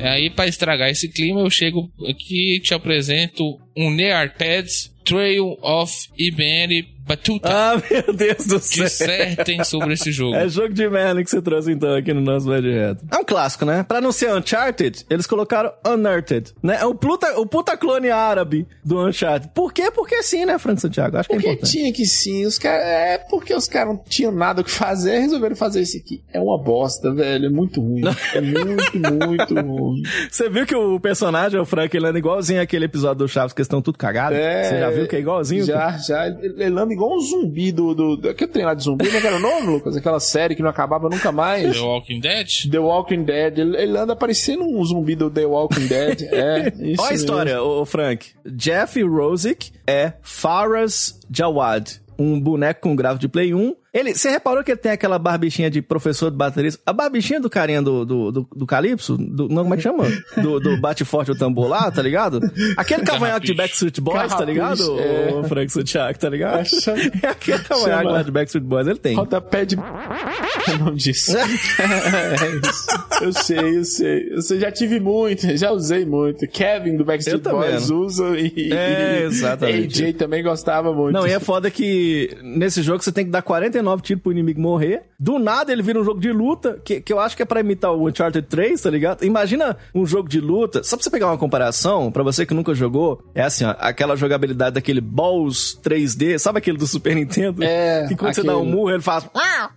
Aí, 0.01 0.29
pra 0.29 0.47
estragar 0.47 0.89
esse 0.89 1.07
clima, 1.07 1.39
eu 1.39 1.49
chego 1.49 1.89
aqui 2.09 2.55
e 2.55 2.59
te 2.59 2.73
apresento 2.73 3.59
um 3.77 3.91
Nearteds 3.91 4.91
Trail 5.05 5.57
of 5.61 5.93
IBM 6.17 6.83
Batuta. 7.09 7.49
Ah, 7.51 7.81
meu 7.89 8.13
Deus 8.13 8.45
do 8.45 8.59
céu. 8.59 8.83
Dissertem 8.85 9.63
sobre 9.63 9.93
esse 9.95 10.11
jogo. 10.11 10.35
É 10.35 10.47
jogo 10.47 10.71
de 10.73 10.87
merda 10.87 11.23
que 11.23 11.29
você 11.29 11.41
trouxe 11.41 11.71
então 11.71 11.95
aqui 11.95 12.13
no 12.13 12.21
nosso 12.21 12.45
Vai 12.45 12.61
de 12.61 12.71
Reto. 12.71 13.03
É 13.11 13.17
um 13.17 13.23
clássico, 13.23 13.65
né? 13.65 13.83
Pra 13.87 13.99
não 13.99 14.11
ser 14.11 14.31
Uncharted, 14.31 15.05
eles 15.09 15.25
colocaram 15.25 15.71
Unearthed, 15.87 16.53
né? 16.61 16.77
É 16.79 16.85
o 16.85 16.93
puta, 16.93 17.39
o 17.39 17.47
puta 17.47 17.75
clone 17.75 18.11
árabe 18.11 18.67
do 18.85 19.03
Uncharted. 19.07 19.51
Por 19.55 19.73
quê? 19.73 19.89
Porque 19.89 20.21
sim, 20.21 20.45
né, 20.45 20.59
Frank 20.59 20.79
Santiago? 20.79 21.17
Acho 21.17 21.27
que 21.29 21.33
é 21.33 21.37
Porque 21.37 21.49
importante. 21.49 21.71
tinha 21.71 21.91
que 21.93 22.05
sim, 22.05 22.45
os 22.45 22.57
caras. 22.59 22.85
É 22.85 23.17
porque 23.17 23.53
os 23.55 23.67
caras 23.67 23.95
não 23.95 24.03
tinham 24.07 24.31
nada 24.31 24.61
o 24.61 24.63
que 24.63 24.69
fazer, 24.71 25.17
resolveram 25.19 25.55
fazer 25.55 25.81
isso 25.81 25.97
aqui. 25.97 26.23
É 26.31 26.39
uma 26.39 26.61
bosta, 26.61 27.11
velho. 27.11 27.47
É 27.47 27.49
muito 27.49 27.81
ruim. 27.81 28.01
É 28.35 28.41
muito, 28.41 28.97
muito 28.99 29.53
ruim. 29.55 30.03
Você 30.29 30.49
viu 30.49 30.65
que 30.65 30.75
o 30.75 30.99
personagem, 30.99 31.59
o 31.59 31.65
Frank, 31.65 31.95
ele 31.95 32.05
anda 32.07 32.19
igualzinho 32.19 32.61
aquele 32.61 32.85
episódio 32.85 33.15
do 33.19 33.27
Chaves, 33.27 33.53
que 33.53 33.59
eles 33.61 33.65
estão 33.65 33.81
tudo 33.81 33.97
cagados? 33.97 34.37
É, 34.37 34.63
Você 34.63 34.79
já 34.79 34.89
viu 34.91 35.07
que 35.07 35.15
é 35.15 35.19
igualzinho? 35.19 35.65
Já, 35.65 35.97
já. 35.97 36.27
Ele 36.27 36.65
anda 36.79 36.93
igual 36.99 37.15
um 37.15 37.19
zumbi 37.19 37.71
do. 37.71 37.95
do, 37.95 38.17
do 38.17 38.29
aquele 38.29 38.51
trem 38.51 38.65
lá 38.65 38.73
de 38.73 38.83
zumbi, 38.83 39.09
né? 39.09 39.21
Que 39.21 39.27
era 39.27 39.37
o 39.37 39.39
nome, 39.39 39.67
Lucas? 39.67 39.95
Aquela 39.95 40.19
série 40.19 40.55
que 40.55 40.61
não 40.61 40.69
acabava 40.69 41.09
nunca 41.09 41.31
mais. 41.31 41.75
The 41.75 41.81
Walking 41.81 42.19
Dead? 42.19 42.69
The 42.69 42.79
Walking 42.79 43.23
Dead. 43.23 43.57
Ele, 43.57 43.77
ele 43.77 43.97
anda 43.97 44.15
parecendo 44.15 44.63
um 44.63 44.83
zumbi 44.83 45.15
do 45.15 45.29
The 45.29 45.45
Walking 45.45 45.87
Dead. 45.87 46.23
É, 46.23 46.73
isso. 46.79 47.01
Olha 47.01 47.11
a 47.11 47.13
história, 47.13 47.63
ô, 47.63 47.81
ô, 47.81 47.85
Frank. 47.85 48.31
Jeff 48.45 49.01
Rosick 49.01 49.71
é 49.87 50.13
Faraz 50.21 51.19
Jawad, 51.31 52.01
um 52.17 52.39
boneco 52.39 52.81
com 52.81 52.95
gráfico 52.95 53.21
de 53.21 53.27
Play 53.29 53.53
1. 53.53 53.75
Ele, 53.91 54.13
você 54.13 54.29
reparou 54.29 54.63
que 54.63 54.69
ele 54.71 54.79
tem 54.79 54.91
aquela 54.91 55.17
barbichinha 55.17 55.69
de 55.69 55.81
professor 55.81 56.29
de 56.29 56.37
baterista? 56.37 56.79
A 56.85 56.93
barbichinha 56.93 57.39
do 57.39 57.49
carinha 57.49 57.81
do, 57.81 58.05
do, 58.05 58.31
do, 58.31 58.49
do 58.55 58.65
Calypso? 58.67 59.17
Do, 59.17 59.47
não, 59.49 59.63
como 59.63 59.73
é 59.73 59.77
que 59.77 59.83
chama? 59.83 60.03
Do, 60.37 60.59
do 60.59 60.79
Bate 60.79 61.03
Forte 61.03 61.31
o 61.31 61.35
Tambor 61.35 61.67
lá, 61.67 61.89
tá 61.89 62.01
ligado? 62.01 62.39
Aquele 62.77 63.01
cavanhaque 63.03 63.47
de 63.47 63.53
Backstreet 63.55 63.99
Boys, 63.99 64.31
tá 64.33 64.45
ligado? 64.45 64.99
É. 64.99 65.33
O 65.33 65.43
Frank 65.43 65.71
Suchak, 65.71 66.19
tá 66.19 66.29
ligado? 66.29 66.65
Chama- 66.67 66.99
É 67.23 67.27
aquele 67.29 67.59
cavanhaque 67.59 68.05
lá 68.05 68.21
de 68.21 68.31
Backstreet 68.31 68.63
Boys, 68.65 68.87
ele 68.87 68.99
tem. 68.99 69.15
Rodapé 69.15 69.65
de. 69.65 69.75
É 69.75 70.71
o 70.75 70.77
nome 70.85 70.97
disso. 70.97 71.35
é 71.37 71.45
isso. 71.47 73.23
Eu 73.23 73.33
sei, 73.33 73.77
eu 73.77 73.83
sei. 73.83 74.27
Eu 74.33 74.41
sei, 74.41 74.59
já 74.59 74.71
tive 74.71 74.99
muito, 74.99 75.57
já 75.57 75.71
usei 75.71 76.05
muito. 76.05 76.47
Kevin 76.47 76.95
do 76.95 77.03
Backstreet. 77.05 77.41
Boys 77.41 77.89
usa 77.89 78.37
e. 78.37 78.71
É, 78.71 79.23
exatamente. 79.23 80.03
AJ 80.03 80.13
também 80.15 80.43
gostava 80.43 80.93
muito. 80.93 81.13
Não, 81.13 81.25
e 81.27 81.31
é 81.31 81.39
foda 81.39 81.69
que 81.71 82.37
nesse 82.43 82.81
jogo 82.81 83.03
você 83.03 83.11
tem 83.11 83.25
que 83.25 83.31
dar 83.31 83.41
49 83.79 84.01
tiros 84.03 84.21
pro 84.23 84.31
inimigo 84.31 84.59
morrer. 84.61 85.03
Do 85.19 85.37
nada 85.39 85.71
ele 85.71 85.81
vira 85.81 85.99
um 85.99 86.03
jogo 86.03 86.19
de 86.19 86.31
luta, 86.31 86.79
que, 86.83 87.01
que 87.01 87.11
eu 87.11 87.19
acho 87.19 87.35
que 87.35 87.41
é 87.41 87.45
pra 87.45 87.59
imitar 87.59 87.91
o 87.93 88.07
Uncharted 88.07 88.47
3, 88.47 88.79
tá 88.81 88.89
ligado? 88.89 89.23
Imagina 89.25 89.77
um 89.93 90.05
jogo 90.05 90.29
de 90.29 90.39
luta. 90.39 90.83
Só 90.83 90.95
pra 90.95 91.03
você 91.03 91.09
pegar 91.09 91.27
uma 91.27 91.37
comparação, 91.37 92.11
pra 92.11 92.23
você 92.23 92.45
que 92.45 92.53
nunca 92.53 92.73
jogou, 92.73 93.21
é 93.33 93.41
assim, 93.41 93.65
ó, 93.65 93.75
aquela 93.79 94.15
jogabilidade 94.15 94.75
daquele 94.75 95.01
Balls 95.01 95.77
3D, 95.83 96.37
sabe 96.37 96.59
aquele 96.59 96.77
do 96.77 96.87
Super 96.87 97.15
Nintendo? 97.15 97.63
É, 97.63 98.05
Que 98.07 98.15
quando 98.15 98.33
você 98.33 98.43
dá 98.43 98.55
um 98.55 98.61
aquele. 98.61 98.75
murro, 98.75 98.91
ele 98.91 99.01
faz. 99.01 99.27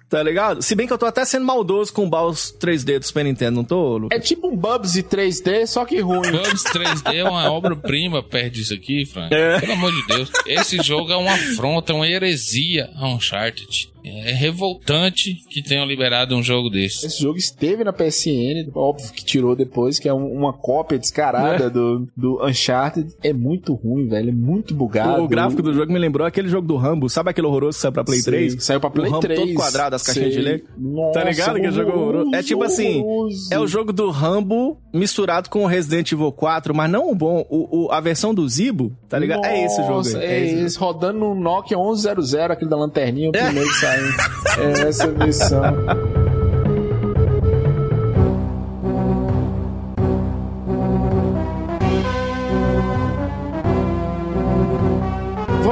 Tá 0.08 0.22
ligado? 0.22 0.62
Se 0.62 0.74
bem 0.74 0.86
que 0.86 0.92
eu 0.92 0.98
tô 0.98 1.06
até 1.06 1.24
sendo 1.24 1.44
maldoso 1.46 1.92
com 1.92 2.04
o 2.04 2.08
Balls 2.08 2.54
3D 2.60 2.98
do 2.98 3.04
Super 3.06 3.24
Nintendo, 3.24 3.56
não 3.56 3.64
tô, 3.64 3.96
Lucas? 3.96 4.18
É 4.18 4.20
tipo 4.20 4.48
um 4.48 4.56
Bubsy 4.56 5.02
3D, 5.02 5.66
só 5.66 5.84
que 5.84 6.00
ruim. 6.00 6.30
Bubs 6.30 6.62
3D 6.64 7.14
é 7.16 7.24
uma 7.24 7.50
obra-prima 7.50 8.22
perto 8.22 8.52
disso 8.54 8.74
aqui, 8.74 9.04
Frank. 9.06 9.34
É. 9.34 9.58
Pelo 9.60 9.72
amor 9.72 9.90
de 9.92 10.06
Deus. 10.06 10.30
Esse 10.46 10.76
jogo 10.82 11.10
é 11.12 11.16
uma 11.16 11.32
afronta, 11.32 11.94
uma 11.94 12.06
heresia 12.06 12.90
a 12.96 13.08
Uncharted. 13.08 13.90
É 14.04 14.32
revoltante 14.32 15.34
que 15.50 15.62
tenham 15.62 15.84
liberado 15.86 16.34
um 16.34 16.42
jogo 16.42 16.68
desse. 16.68 17.06
Esse 17.06 17.20
jogo 17.22 17.36
esteve 17.38 17.84
na 17.84 17.92
PSN, 17.92 18.70
óbvio 18.74 19.12
que 19.12 19.24
tirou 19.24 19.54
depois, 19.54 19.98
que 19.98 20.08
é 20.08 20.14
um- 20.14 20.32
uma 20.32 20.52
cópia 20.52 20.98
descarada 20.98 21.64
É. 21.64 21.70
do, 21.70 22.08
do 22.16 22.44
Uncharted. 22.44 23.12
É 23.22 23.32
muito 23.32 23.74
ruim, 23.74 24.08
velho. 24.08 24.30
É 24.30 24.32
muito 24.32 24.74
bugado. 24.74 25.22
O 25.22 25.28
gráfico 25.28 25.62
do 25.62 25.72
jogo 25.72 25.92
me 25.92 25.98
lembrou 25.98 26.26
aquele 26.26 26.48
jogo 26.48 26.66
do 26.66 26.76
Rambo. 26.76 27.08
Sabe 27.08 27.30
aquele 27.30 27.46
horroroso 27.46 27.76
que 27.78 27.82
saiu 27.82 27.92
pra 27.92 28.04
Play 28.04 28.20
Sei, 28.20 28.32
3? 28.32 28.64
saiu 28.64 28.80
pra 28.80 28.90
Play 28.90 29.06
o 29.08 29.10
Rambo 29.10 29.22
3. 29.26 29.40
todo 29.40 29.54
quadrado, 29.54 29.96
as 29.96 30.02
caixinhas 30.02 30.34
Sei. 30.34 30.42
de 30.42 30.48
Lego. 30.48 30.64
Nossa, 30.78 31.12
tá 31.20 31.24
ligado? 31.24 31.60
Que 31.60 31.70
jogo 31.70 31.90
horroroso. 31.92 32.34
É 32.34 32.42
tipo 32.42 32.64
assim, 32.64 33.00
horroroso. 33.00 33.48
é 33.52 33.58
o 33.60 33.66
jogo 33.66 33.92
do 33.92 34.10
Rambo 34.10 34.78
misturado 34.92 35.48
com 35.48 35.64
o 35.64 35.66
Resident 35.66 36.10
Evil 36.12 36.32
4, 36.32 36.74
mas 36.74 36.90
não 36.90 37.10
o 37.10 37.14
bom, 37.14 37.44
o, 37.48 37.86
o- 37.86 37.92
a 37.92 38.00
versão 38.00 38.34
do 38.34 38.46
Zibo, 38.48 38.92
tá 39.08 39.18
ligado? 39.18 39.44
é 39.44 39.64
esse 39.64 39.76
jogo 39.82 39.92
Nossa, 39.94 40.18
aí. 40.18 40.24
É, 40.26 40.44
esse 40.44 40.64
esse, 40.64 40.78
rodando 40.78 41.18
no 41.18 41.34
Nokia 41.34 41.76
1100, 41.78 42.40
aquele 42.52 42.70
da 42.70 42.76
lanterninha, 42.76 43.28
o 43.28 43.32
primeiro 43.32 43.68
que 43.68 43.74
saiu. 43.76 43.91
É 44.58 44.88
essa 44.88 45.08
versão. 45.08 45.62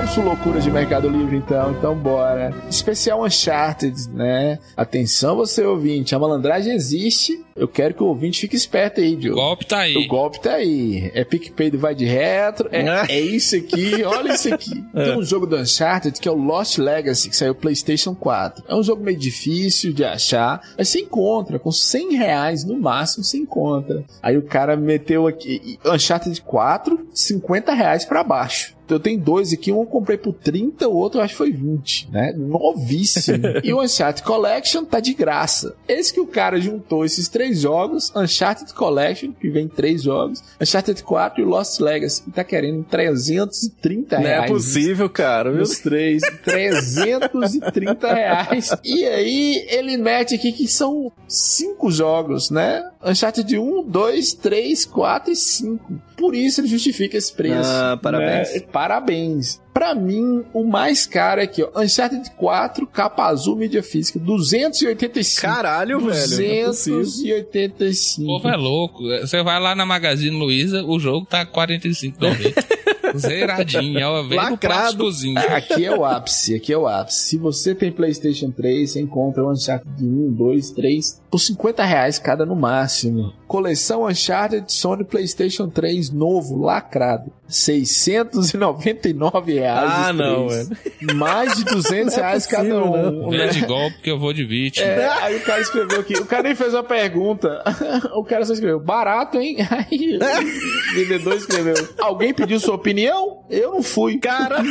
Vamos 0.00 0.14
pro 0.14 0.24
loucura 0.24 0.60
de 0.62 0.70
Mercado 0.70 1.10
Livre 1.10 1.36
então, 1.36 1.72
então 1.72 1.94
bora. 1.94 2.54
Especial 2.70 3.22
Uncharted, 3.22 4.08
né? 4.08 4.58
Atenção 4.74 5.36
você 5.36 5.62
ouvinte, 5.62 6.14
a 6.14 6.18
malandragem 6.18 6.72
existe. 6.72 7.44
Eu 7.54 7.68
quero 7.68 7.92
que 7.92 8.02
o 8.02 8.06
ouvinte 8.06 8.40
fique 8.40 8.56
esperto 8.56 8.98
aí, 9.02 9.12
O 9.12 9.18
Diogo. 9.18 9.38
golpe 9.38 9.66
tá 9.66 9.80
aí. 9.80 9.94
O 9.94 10.08
golpe 10.08 10.40
tá 10.40 10.54
aí. 10.54 11.10
É 11.12 11.22
PicPay 11.22 11.70
do 11.70 11.78
Vai 11.78 11.94
de 11.94 12.06
Retro. 12.06 12.70
É, 12.72 12.80
É. 12.80 13.06
é 13.10 13.20
isso 13.20 13.54
aqui. 13.54 14.02
Olha 14.02 14.32
isso 14.32 14.54
aqui. 14.54 14.82
Tem 14.94 15.18
um 15.18 15.22
jogo 15.22 15.46
do 15.46 15.56
Uncharted 15.56 16.18
que 16.18 16.26
é 16.26 16.32
o 16.32 16.34
Lost 16.34 16.78
Legacy, 16.78 17.28
que 17.28 17.36
saiu 17.36 17.54
PlayStation 17.54 18.14
4. 18.14 18.64
É 18.66 18.74
um 18.74 18.82
jogo 18.82 19.04
meio 19.04 19.18
difícil 19.18 19.92
de 19.92 20.02
achar, 20.02 20.62
mas 20.78 20.88
você 20.88 21.00
encontra. 21.00 21.58
Com 21.58 21.70
100 21.70 22.14
reais 22.16 22.64
no 22.64 22.78
máximo, 22.80 23.22
você 23.22 23.36
encontra. 23.36 24.02
Aí 24.22 24.38
o 24.38 24.42
cara 24.42 24.78
meteu 24.78 25.26
aqui 25.26 25.78
Uncharted 25.84 26.40
4, 26.40 27.06
50 27.12 27.74
reais 27.74 28.06
pra 28.06 28.24
baixo. 28.24 28.79
Eu 28.94 29.00
tenho 29.00 29.18
dois 29.20 29.52
aqui, 29.52 29.72
um 29.72 29.80
eu 29.80 29.86
comprei 29.86 30.16
por 30.18 30.32
30, 30.32 30.88
o 30.88 30.94
outro 30.96 31.20
eu 31.20 31.24
acho 31.24 31.34
que 31.34 31.38
foi 31.38 31.52
20, 31.52 32.10
né? 32.10 32.32
Novíssimo. 32.36 33.38
e 33.62 33.72
o 33.72 33.80
Uncharted 33.82 34.22
Collection 34.26 34.84
tá 34.84 35.00
de 35.00 35.14
graça. 35.14 35.74
Esse 35.88 36.12
que 36.12 36.20
o 36.20 36.26
cara 36.26 36.60
juntou 36.60 37.04
esses 37.04 37.28
três 37.28 37.60
jogos, 37.60 38.12
Uncharted 38.14 38.72
Collection, 38.74 39.32
que 39.32 39.48
vem 39.50 39.68
três 39.68 40.02
jogos, 40.02 40.42
Uncharted 40.60 41.02
4 41.02 41.42
e 41.42 41.44
Lost 41.44 41.80
Legacy, 41.80 42.22
que 42.22 42.30
tá 42.30 42.44
querendo 42.44 42.84
330 42.84 44.16
Não 44.16 44.22
reais. 44.24 44.44
é 44.44 44.46
possível, 44.48 45.08
cara. 45.08 45.50
Os 45.50 45.78
três, 45.78 46.22
330 46.44 48.08
reais. 48.12 48.70
E 48.84 49.04
aí 49.04 49.66
ele 49.68 49.96
mete 49.96 50.34
aqui 50.34 50.52
que 50.52 50.66
são 50.68 51.10
cinco 51.26 51.90
jogos, 51.90 52.50
né? 52.50 52.82
Uncharted 53.04 53.58
1, 53.58 53.84
2, 53.84 54.34
3, 54.34 54.84
4 54.84 55.32
e 55.32 55.36
5. 55.36 56.00
Por 56.16 56.34
isso 56.34 56.60
ele 56.60 56.68
justifica 56.68 57.16
esse 57.16 57.32
preço. 57.32 57.70
Ah, 57.70 57.98
parabéns. 58.00 58.52
né? 58.52 58.56
Parabéns. 58.80 59.60
Pra 59.74 59.94
mim, 59.94 60.42
o 60.54 60.64
mais 60.64 61.04
caro 61.04 61.42
é 61.42 61.44
aqui, 61.44 61.62
ó. 61.62 61.68
Uncharted 61.82 62.30
4, 62.30 62.86
capa 62.86 63.26
azul, 63.26 63.54
mídia 63.54 63.82
física, 63.82 64.18
285. 64.18 65.42
Caralho, 65.42 66.00
velho. 66.00 66.10
não 66.10 66.44
é 66.44 66.64
possível. 66.64 67.00
285. 67.00 68.22
O 68.22 68.26
povo 68.38 68.48
é 68.48 68.56
louco. 68.56 69.02
Você 69.20 69.42
vai 69.42 69.60
lá 69.60 69.74
na 69.74 69.84
Magazine 69.84 70.34
Luiza, 70.34 70.82
o 70.82 70.98
jogo 70.98 71.26
tá 71.26 71.44
45,90. 71.44 72.80
Zeradinho, 73.18 73.98
é 73.98 74.06
uma 74.06 74.26
vez 74.26 74.42
no 74.42 74.50
Lacrado. 74.50 74.58
plásticozinho. 74.96 75.38
Aqui 75.38 75.84
é 75.84 75.94
o 75.94 76.02
ápice, 76.02 76.54
aqui 76.54 76.72
é 76.72 76.78
o 76.78 76.86
ápice. 76.86 77.18
Se 77.18 77.36
você 77.36 77.74
tem 77.74 77.92
PlayStation 77.92 78.50
3, 78.50 78.90
você 78.90 79.00
encontra 79.00 79.44
o 79.44 79.50
Uncharted 79.50 80.02
1, 80.02 80.32
2, 80.32 80.70
3 80.70 81.20
por 81.30 81.38
50 81.38 81.84
reais 81.84 82.18
cada 82.18 82.44
no 82.44 82.56
máximo. 82.56 83.32
Coleção 83.46 84.04
Uncharted 84.06 84.72
Sony 84.72 85.04
PlayStation 85.04 85.68
3 85.68 86.10
novo, 86.10 86.60
lacrado. 86.60 87.32
699 87.48 89.54
reais. 89.54 89.90
Ah, 89.92 90.12
não, 90.12 90.48
três. 90.48 90.68
Mais 91.14 91.56
de 91.56 91.64
200 91.74 91.90
Não 91.90 92.12
é 92.12 92.16
reais 92.26 92.46
cada 92.46 92.68
possível, 92.68 92.92
um. 92.92 93.34
É 93.34 93.38
né? 93.38 93.46
de 93.48 93.66
golpe 93.66 93.98
que 94.02 94.10
eu 94.10 94.18
vou 94.18 94.32
de 94.32 94.44
vítima. 94.44 94.86
É, 94.86 95.08
aí 95.22 95.36
o 95.36 95.42
cara 95.42 95.60
escreveu 95.60 96.00
aqui. 96.00 96.14
O 96.14 96.26
cara 96.26 96.42
nem 96.44 96.54
fez 96.54 96.72
uma 96.74 96.84
pergunta. 96.84 97.62
O 98.14 98.24
cara 98.24 98.44
só 98.44 98.52
escreveu, 98.52 98.78
barato, 98.80 99.38
hein? 99.38 99.56
Aí 99.70 100.16
o 100.16 100.94
vendedor 100.94 101.34
escreveu, 101.34 101.74
alguém 101.98 102.34
pediu 102.34 102.60
sua 102.60 102.74
opinião? 102.74 103.44
Eu 103.48 103.70
não 103.72 103.82
fui. 103.82 104.18
Cara. 104.18 104.62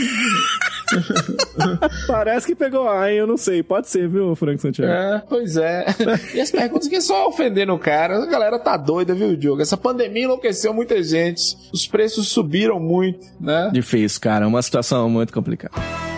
Parece 2.07 2.47
que 2.47 2.55
pegou 2.55 2.89
A, 2.89 3.11
hein? 3.11 3.17
Eu 3.17 3.27
não 3.27 3.37
sei. 3.37 3.63
Pode 3.63 3.89
ser, 3.89 4.07
viu, 4.07 4.35
Frank 4.35 4.61
Santiago? 4.61 4.91
É, 4.91 5.23
pois 5.27 5.57
é. 5.57 5.85
E 6.33 6.41
as 6.41 6.51
perguntas 6.51 6.87
que 6.87 6.95
é 6.95 7.01
só 7.01 7.27
ofendendo 7.27 7.73
o 7.73 7.79
cara. 7.79 8.23
A 8.23 8.25
galera 8.25 8.59
tá 8.59 8.75
doida, 8.77 9.13
viu, 9.13 9.35
Diogo? 9.35 9.61
Essa 9.61 9.77
pandemia 9.77 10.23
enlouqueceu 10.23 10.73
muita 10.73 11.01
gente. 11.03 11.57
Os 11.73 11.87
preços 11.87 12.29
subiram 12.29 12.79
muito, 12.79 13.25
né? 13.39 13.69
Difícil, 13.71 14.19
cara. 14.21 14.45
É 14.45 14.47
uma 14.47 14.61
situação 14.61 15.09
muito 15.09 15.33
complicada. 15.33 16.08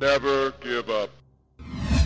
Never 0.00 0.52
give 0.62 0.90
up. 0.90 1.23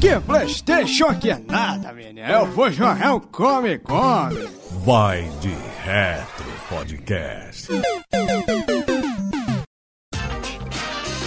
Que 0.00 0.20
Playstation 0.20 1.18
que 1.18 1.30
é 1.30 1.38
nada, 1.38 1.92
menino. 1.92 2.26
Eu 2.26 2.46
vou 2.46 2.70
jogar 2.70 3.14
um 3.14 3.20
come, 3.20 3.78
come. 3.78 4.48
Vai 4.84 5.28
de 5.40 5.52
Retro 5.82 6.44
Podcast. 6.68 7.68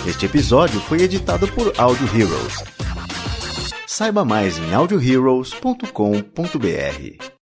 Este 0.07 0.25
episódio 0.25 0.79
foi 0.79 1.01
editado 1.01 1.49
por 1.49 1.73
Audio 1.77 2.07
Heroes. 2.07 2.63
Saiba 3.85 4.23
mais 4.23 4.57
em 4.57 4.73
audioheroes.com.br. 4.73 7.40